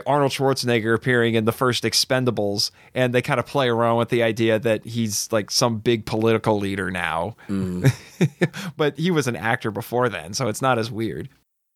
Arnold 0.06 0.32
Schwarzenegger 0.32 0.94
appearing 0.94 1.36
in 1.36 1.46
the 1.46 1.52
first 1.52 1.84
Expendables, 1.84 2.72
and 2.94 3.14
they 3.14 3.22
kind 3.22 3.40
of 3.40 3.46
play 3.46 3.70
around 3.70 3.98
with 3.98 4.10
the 4.10 4.24
idea 4.24 4.60
that 4.60 4.86
he's 4.86 5.30
like 5.32 5.52
some 5.52 5.80
big 5.80 6.06
political 6.06 6.60
leader 6.60 6.92
now. 6.92 7.36
but 8.78 8.98
he 8.98 9.12
was 9.12 9.28
an 9.28 9.36
actor 9.36 9.72
before 9.72 10.10
then, 10.10 10.34
so 10.34 10.48
it's 10.48 10.62
not 10.62 10.78
as 10.80 10.92
weird. 10.92 11.30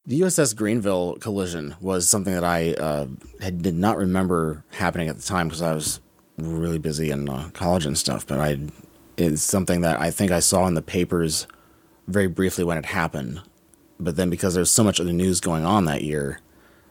The 0.06 0.22
USS 0.22 0.56
Greeneville 0.56 1.19
collision 1.22 1.76
was 1.80 2.10
something 2.10 2.34
that 2.34 2.44
I 2.44 2.73
uh, 2.73 3.07
had, 3.40 3.61
did 3.61 3.76
not 3.76 3.98
remember 3.98 4.64
happening 4.72 5.07
at 5.10 5.18
the 5.18 5.23
time 5.23 5.48
because 5.48 5.61
I 5.61 5.73
was 5.73 5.99
really 6.38 6.80
busy 6.80 7.11
in 7.11 7.30
uh, 7.30 7.49
college 7.53 7.86
and 7.86 7.98
stuff. 7.98 8.26
But 8.26 8.40
I, 8.40 8.60
it's 9.18 9.44
something 9.44 9.82
that 9.82 9.99
I 9.99 10.10
think 10.10 10.32
I 10.32 10.40
saw 10.40 10.65
in 10.65 10.73
the 10.73 10.82
papers 10.82 11.45
very 12.12 12.28
briefly 12.28 12.64
when 12.64 12.78
it 12.78 12.86
happened. 12.86 13.42
But 14.00 14.16
then 14.16 14.30
because 14.30 14.54
there's 14.54 14.72
so 14.72 14.84
much 14.84 15.00
other 15.00 15.14
news 15.14 15.40
going 15.40 15.66
on 15.66 15.86
that 15.86 16.04
year, 16.04 16.40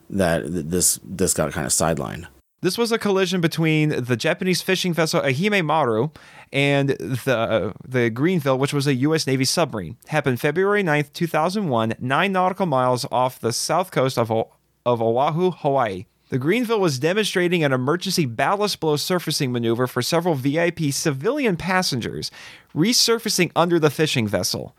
that 0.09 0.43
this 0.47 1.01
this 1.05 1.35
got 1.35 1.53
kind 1.53 1.67
of 1.67 1.73
sidelined. 1.73 2.27
This 2.63 2.77
was 2.77 2.93
a 2.93 2.99
collision 2.99 3.41
between 3.41 4.05
the 4.05 4.17
Japanese 4.17 4.61
fishing 4.61 4.93
vessel 4.93 5.23
Ehime 5.23 5.65
Maru 5.65 6.11
and 6.53 6.91
the 6.91 7.37
uh, 7.37 7.73
the 7.89 8.11
Greeneville, 8.11 8.59
which 8.59 8.75
was 8.75 8.87
a 8.87 8.95
U.S. 8.95 9.27
Navy 9.27 9.47
submarine. 9.47 9.97
Happened 10.09 10.41
February 10.41 10.85
9th, 10.85 11.13
2001, 11.15 11.95
nine 11.99 12.33
nautical 12.33 12.67
miles 12.67 13.07
off 13.11 13.41
the 13.41 13.53
south 13.53 13.91
coast 13.91 14.19
of, 14.19 14.31
O- 14.31 14.53
of 14.85 15.01
Oahu, 15.01 15.53
Hawaii. 15.53 16.05
The 16.29 16.39
Greeneville 16.39 16.81
was 16.81 16.99
demonstrating 16.99 17.65
an 17.65 17.73
emergency 17.73 18.27
ballast 18.27 18.79
blow 18.79 18.97
surfacing 18.97 19.51
maneuver 19.53 19.87
for 19.87 20.03
several 20.03 20.35
VIP 20.35 20.93
civilian 20.93 21.57
passengers, 21.57 22.31
resurfacing 22.75 23.51
under 23.57 23.79
the 23.79 23.91
fishing 23.91 24.29
vessel. 24.29 24.77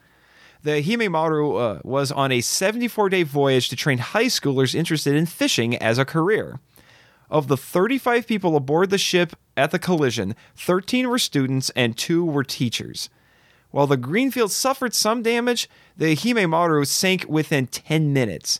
The 0.63 0.83
Himemaru 0.83 1.77
uh, 1.77 1.81
was 1.83 2.11
on 2.11 2.31
a 2.31 2.41
74 2.41 3.09
day 3.09 3.23
voyage 3.23 3.69
to 3.69 3.75
train 3.75 3.97
high 3.97 4.25
schoolers 4.25 4.75
interested 4.75 5.15
in 5.15 5.25
fishing 5.25 5.75
as 5.77 5.97
a 5.97 6.05
career. 6.05 6.59
Of 7.31 7.47
the 7.47 7.57
35 7.57 8.27
people 8.27 8.55
aboard 8.55 8.89
the 8.91 8.97
ship 8.97 9.33
at 9.57 9.71
the 9.71 9.79
collision, 9.79 10.35
13 10.57 11.09
were 11.09 11.17
students 11.17 11.71
and 11.75 11.97
2 11.97 12.23
were 12.23 12.43
teachers. 12.43 13.09
While 13.71 13.87
the 13.87 13.97
Greeneville 13.97 14.49
suffered 14.49 14.93
some 14.93 15.23
damage, 15.23 15.69
the 15.97 16.15
Himemaru 16.15 16.85
sank 16.85 17.25
within 17.27 17.67
10 17.67 18.13
minutes. 18.13 18.59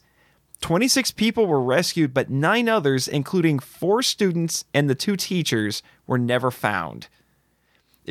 26 0.61 1.11
people 1.11 1.45
were 1.45 1.61
rescued, 1.61 2.13
but 2.13 2.29
nine 2.29 2.69
others, 2.69 3.07
including 3.07 3.59
four 3.59 4.01
students 4.01 4.63
and 4.73 4.89
the 4.89 4.95
two 4.95 5.15
teachers, 5.17 5.83
were 6.07 6.19
never 6.19 6.49
found. 6.49 7.07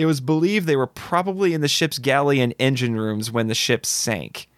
It 0.01 0.07
was 0.07 0.23
believed 0.23 0.67
they 0.67 0.77
were 0.77 0.87
probably 0.87 1.53
in 1.53 1.61
the 1.61 1.69
ship's 1.69 1.99
galley 1.99 2.41
and 2.41 2.55
engine 2.59 2.97
rooms 2.97 3.31
when 3.31 3.49
the 3.49 3.55
ship 3.55 3.85
sank. 3.85 4.49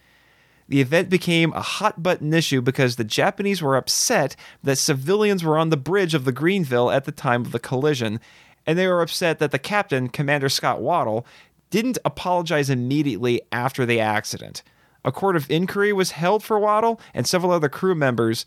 The 0.69 0.81
event 0.81 1.11
became 1.11 1.53
a 1.53 1.61
hot 1.61 2.01
button 2.01 2.33
issue 2.33 2.61
because 2.63 2.95
the 2.95 3.03
Japanese 3.03 3.61
were 3.61 3.75
upset 3.75 4.37
that 4.63 4.79
civilians 4.79 5.43
were 5.43 5.59
on 5.59 5.71
the 5.71 5.77
bridge 5.77 6.15
of 6.15 6.25
the 6.25 6.33
Greeneville 6.33 6.95
at 6.95 7.07
the 7.07 7.11
time 7.11 7.43
of 7.43 7.51
the 7.51 7.59
collision, 7.59 8.21
and 8.69 8.79
they 8.79 8.87
were 8.87 9.03
upset 9.03 9.41
that 9.41 9.51
the 9.51 9.59
captain, 9.59 10.09
Commander 10.09 10.49
Scott 10.49 10.81
Waddle, 10.81 11.27
didn't 11.71 11.99
apologize 12.05 12.71
immediately 12.71 13.43
after 13.51 13.85
the 13.85 13.99
accident. 13.99 14.63
A 15.05 15.11
court 15.11 15.35
of 15.35 15.51
inquiry 15.51 15.93
was 15.93 16.13
held 16.13 16.45
for 16.45 16.57
Waddle 16.57 17.01
and 17.13 17.27
several 17.27 17.51
other 17.51 17.69
crew 17.69 17.97
members, 17.97 18.47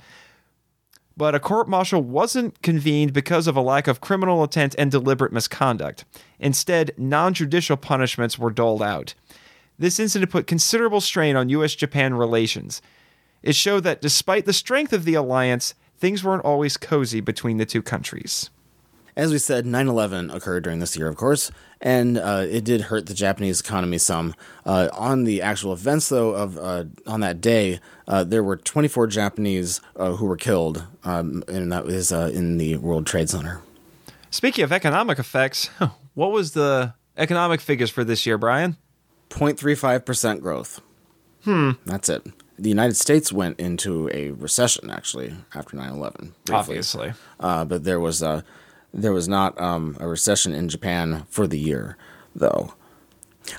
but 1.18 1.36
a 1.36 1.40
court 1.40 1.68
martial 1.68 2.02
wasn't 2.02 2.62
convened 2.62 3.14
because 3.14 3.48
of 3.48 3.56
a 3.56 3.62
lack 3.62 3.88
of 3.88 4.02
criminal 4.02 4.44
intent 4.44 4.76
and 4.78 4.92
deliberate 4.92 5.32
misconduct. 5.32 6.06
Instead, 6.40 6.92
non 6.98 7.34
judicial 7.34 7.78
punishments 7.78 8.38
were 8.38 8.52
doled 8.52 8.82
out. 8.84 9.14
This 9.78 10.00
incident 10.00 10.32
put 10.32 10.48
considerable 10.48 11.02
strain 11.02 11.36
on 11.36 11.50
US 11.50 11.76
Japan 11.76 12.14
relations. 12.14 12.82
It 13.44 13.56
showed 13.56 13.84
that 13.84 14.02
despite 14.02 14.46
the 14.46 14.54
strength 14.54 14.94
of 14.94 15.06
the 15.06 15.14
alliance, 15.14 15.76
things 15.98 16.24
weren't 16.24 16.46
always 16.46 16.78
cozy 16.78 17.22
between 17.22 17.58
the 17.58 17.66
two 17.66 17.82
countries. 17.82 18.50
As 19.18 19.32
we 19.32 19.38
said, 19.38 19.66
9 19.66 19.88
11 19.88 20.30
occurred 20.30 20.64
during 20.66 20.80
this 20.80 20.98
year, 20.98 21.08
of 21.08 21.16
course, 21.16 21.50
and 21.80 22.18
uh, 22.18 22.46
it 22.50 22.66
did 22.66 22.82
hurt 22.82 23.06
the 23.06 23.14
Japanese 23.14 23.62
economy 23.62 23.98
some. 23.98 24.36
Uh, 24.66 24.90
on 24.92 25.24
the 25.24 25.42
actual 25.42 25.72
events, 25.72 26.10
though, 26.10 26.32
of 26.32 26.58
uh, 26.58 26.84
on 27.08 27.22
that 27.22 27.40
day, 27.40 27.80
uh, 28.10 28.26
there 28.26 28.44
were 28.44 28.58
24 28.58 29.08
Japanese 29.08 29.80
uh, 29.96 30.14
who 30.14 30.26
were 30.26 30.36
killed, 30.36 30.86
um, 31.06 31.44
and 31.48 31.72
that 31.72 31.86
was 31.86 32.12
uh, 32.12 32.30
in 32.34 32.58
the 32.58 32.76
World 32.76 33.08
Trade 33.08 33.30
Center. 33.30 33.62
Speaking 34.32 34.66
of 34.66 34.74
economic 34.74 35.18
effects, 35.18 35.68
what 36.14 36.32
was 36.32 36.52
the 36.52 36.94
economic 37.16 37.62
figures 37.62 37.90
for 37.90 38.04
this 38.04 38.26
year, 38.26 38.38
Brian? 38.38 38.76
0.35% 39.30 40.42
growth. 40.42 40.82
Hmm. 41.46 41.72
That's 41.86 42.10
it. 42.10 42.26
The 42.60 42.70
United 42.70 42.96
States 42.96 43.32
went 43.32 43.60
into 43.62 44.10
a 44.14 44.32
recession, 44.32 44.90
actually, 44.90 45.34
after 45.54 45.78
9 45.78 45.90
11. 45.90 46.36
Obviously. 46.52 47.14
but 47.40 47.86
there 47.86 48.00
was 48.00 48.22
a 48.22 48.44
there 48.96 49.14
was 49.14 49.28
not 49.28 49.60
um, 49.60 49.98
a 50.00 50.08
recession 50.08 50.56
in 50.56 50.70
Japan 50.70 51.26
for 51.30 51.48
the 51.48 51.60
year, 51.60 51.98
though. 52.34 52.74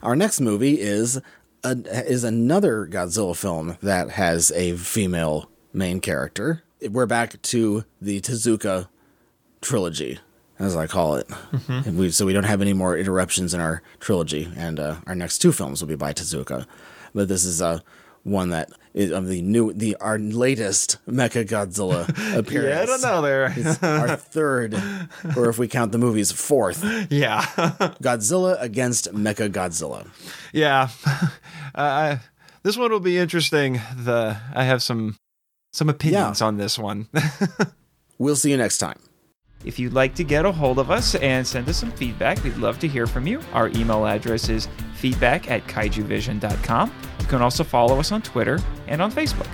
Our 0.02 0.16
next 0.16 0.40
movie 0.40 0.80
is 0.80 1.20
a, 1.62 1.76
is 2.10 2.24
another 2.24 2.86
Godzilla 2.86 3.36
film 3.36 3.76
that 3.82 4.10
has 4.10 4.50
a 4.52 4.76
female 4.76 5.48
main 5.72 6.00
character. 6.00 6.62
We're 6.90 7.06
back 7.06 7.40
to 7.42 7.84
the 8.00 8.20
Tezuka 8.20 8.88
trilogy, 9.60 10.18
as 10.58 10.74
I 10.74 10.86
call 10.86 11.16
it. 11.16 11.28
Mm-hmm. 11.28 11.98
We, 11.98 12.10
so 12.10 12.26
we 12.26 12.32
don't 12.32 12.44
have 12.44 12.62
any 12.62 12.72
more 12.72 12.96
interruptions 12.96 13.52
in 13.54 13.60
our 13.60 13.82
trilogy, 14.00 14.50
and 14.56 14.80
uh, 14.80 14.96
our 15.06 15.14
next 15.14 15.38
two 15.38 15.52
films 15.52 15.80
will 15.80 15.88
be 15.88 15.96
by 15.96 16.12
Tezuka. 16.12 16.66
But 17.14 17.28
this 17.28 17.44
is 17.44 17.60
a 17.60 17.82
one 18.26 18.50
that 18.50 18.70
is 18.92 19.12
of 19.12 19.28
the 19.28 19.40
new 19.42 19.72
the 19.72 19.96
our 20.00 20.18
latest 20.18 20.98
Mecha 21.06 21.46
Godzilla 21.46 22.08
appearance. 22.36 22.76
yeah, 22.76 22.82
I 22.82 22.86
don't 22.86 23.02
know 23.02 23.22
there. 23.22 23.54
it's 23.56 23.82
our 23.82 24.16
third, 24.16 24.74
or 25.36 25.48
if 25.48 25.58
we 25.58 25.68
count 25.68 25.92
the 25.92 25.98
movies, 25.98 26.32
fourth. 26.32 26.84
Yeah. 27.10 27.42
Godzilla 28.02 28.60
against 28.60 29.12
Mecha 29.14 29.48
Godzilla. 29.50 30.08
Yeah. 30.52 30.88
Uh, 31.74 32.16
this 32.62 32.76
one 32.76 32.90
will 32.90 33.00
be 33.00 33.16
interesting. 33.16 33.74
The 33.96 34.36
I 34.54 34.64
have 34.64 34.82
some 34.82 35.16
some 35.72 35.88
opinions 35.88 36.40
yeah. 36.40 36.46
on 36.46 36.56
this 36.56 36.78
one. 36.78 37.08
we'll 38.18 38.36
see 38.36 38.50
you 38.50 38.56
next 38.56 38.78
time. 38.78 38.98
If 39.64 39.78
you'd 39.78 39.94
like 39.94 40.14
to 40.16 40.24
get 40.24 40.44
a 40.44 40.52
hold 40.52 40.78
of 40.78 40.90
us 40.90 41.14
and 41.16 41.46
send 41.46 41.68
us 41.68 41.76
some 41.76 41.90
feedback, 41.92 42.42
we'd 42.44 42.56
love 42.56 42.78
to 42.80 42.88
hear 42.88 43.06
from 43.06 43.26
you. 43.26 43.40
Our 43.52 43.68
email 43.68 44.06
address 44.06 44.48
is 44.48 44.68
feedback 44.94 45.50
at 45.50 45.66
kaijuvision.com. 45.66 46.92
You 47.26 47.30
can 47.30 47.42
also 47.42 47.64
follow 47.64 47.98
us 47.98 48.12
on 48.12 48.22
Twitter 48.22 48.60
and 48.86 49.02
on 49.02 49.10
Facebook. 49.10 49.48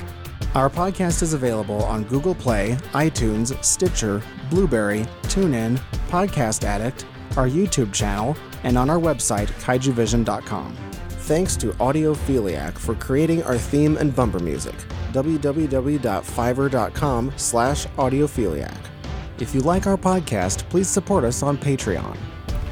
Our 0.54 0.68
podcast 0.68 1.22
is 1.22 1.32
available 1.32 1.82
on 1.84 2.04
Google 2.04 2.34
Play, 2.34 2.76
iTunes, 2.92 3.64
Stitcher, 3.64 4.20
Blubrry, 4.50 5.06
TuneIn, 5.22 5.80
Podcast 6.08 6.64
Addict, 6.64 7.06
our 7.38 7.48
YouTube 7.48 7.90
channel, 7.90 8.36
and 8.62 8.76
on 8.76 8.90
our 8.90 8.98
website, 8.98 9.46
kaijuvision.com. 9.62 10.76
Thanks 11.08 11.56
to 11.56 11.68
Audiophiliac 11.68 12.76
for 12.76 12.94
creating 12.94 13.42
our 13.44 13.56
theme 13.56 13.96
and 13.96 14.14
bumper 14.14 14.40
music. 14.40 14.74
www.fiverr.com 15.12 17.32
slash 17.36 17.86
audiophiliac. 17.86 18.76
If 19.38 19.54
you 19.54 19.62
like 19.62 19.86
our 19.86 19.96
podcast, 19.96 20.68
please 20.68 20.88
support 20.88 21.24
us 21.24 21.42
on 21.42 21.56
Patreon. 21.56 22.18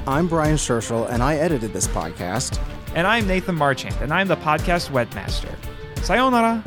I'm 0.07 0.29
Brian 0.29 0.57
Scherschel, 0.57 1.09
and 1.09 1.23
I 1.23 1.37
edited 1.37 1.73
this 1.73 1.87
podcast. 1.87 2.59
And 2.95 3.07
I'm 3.07 3.27
Nathan 3.27 3.55
Marchand, 3.55 3.95
and 4.01 4.13
I'm 4.13 4.27
the 4.27 4.37
podcast 4.37 4.91
webmaster. 4.91 5.55
Sayonara! 6.03 6.63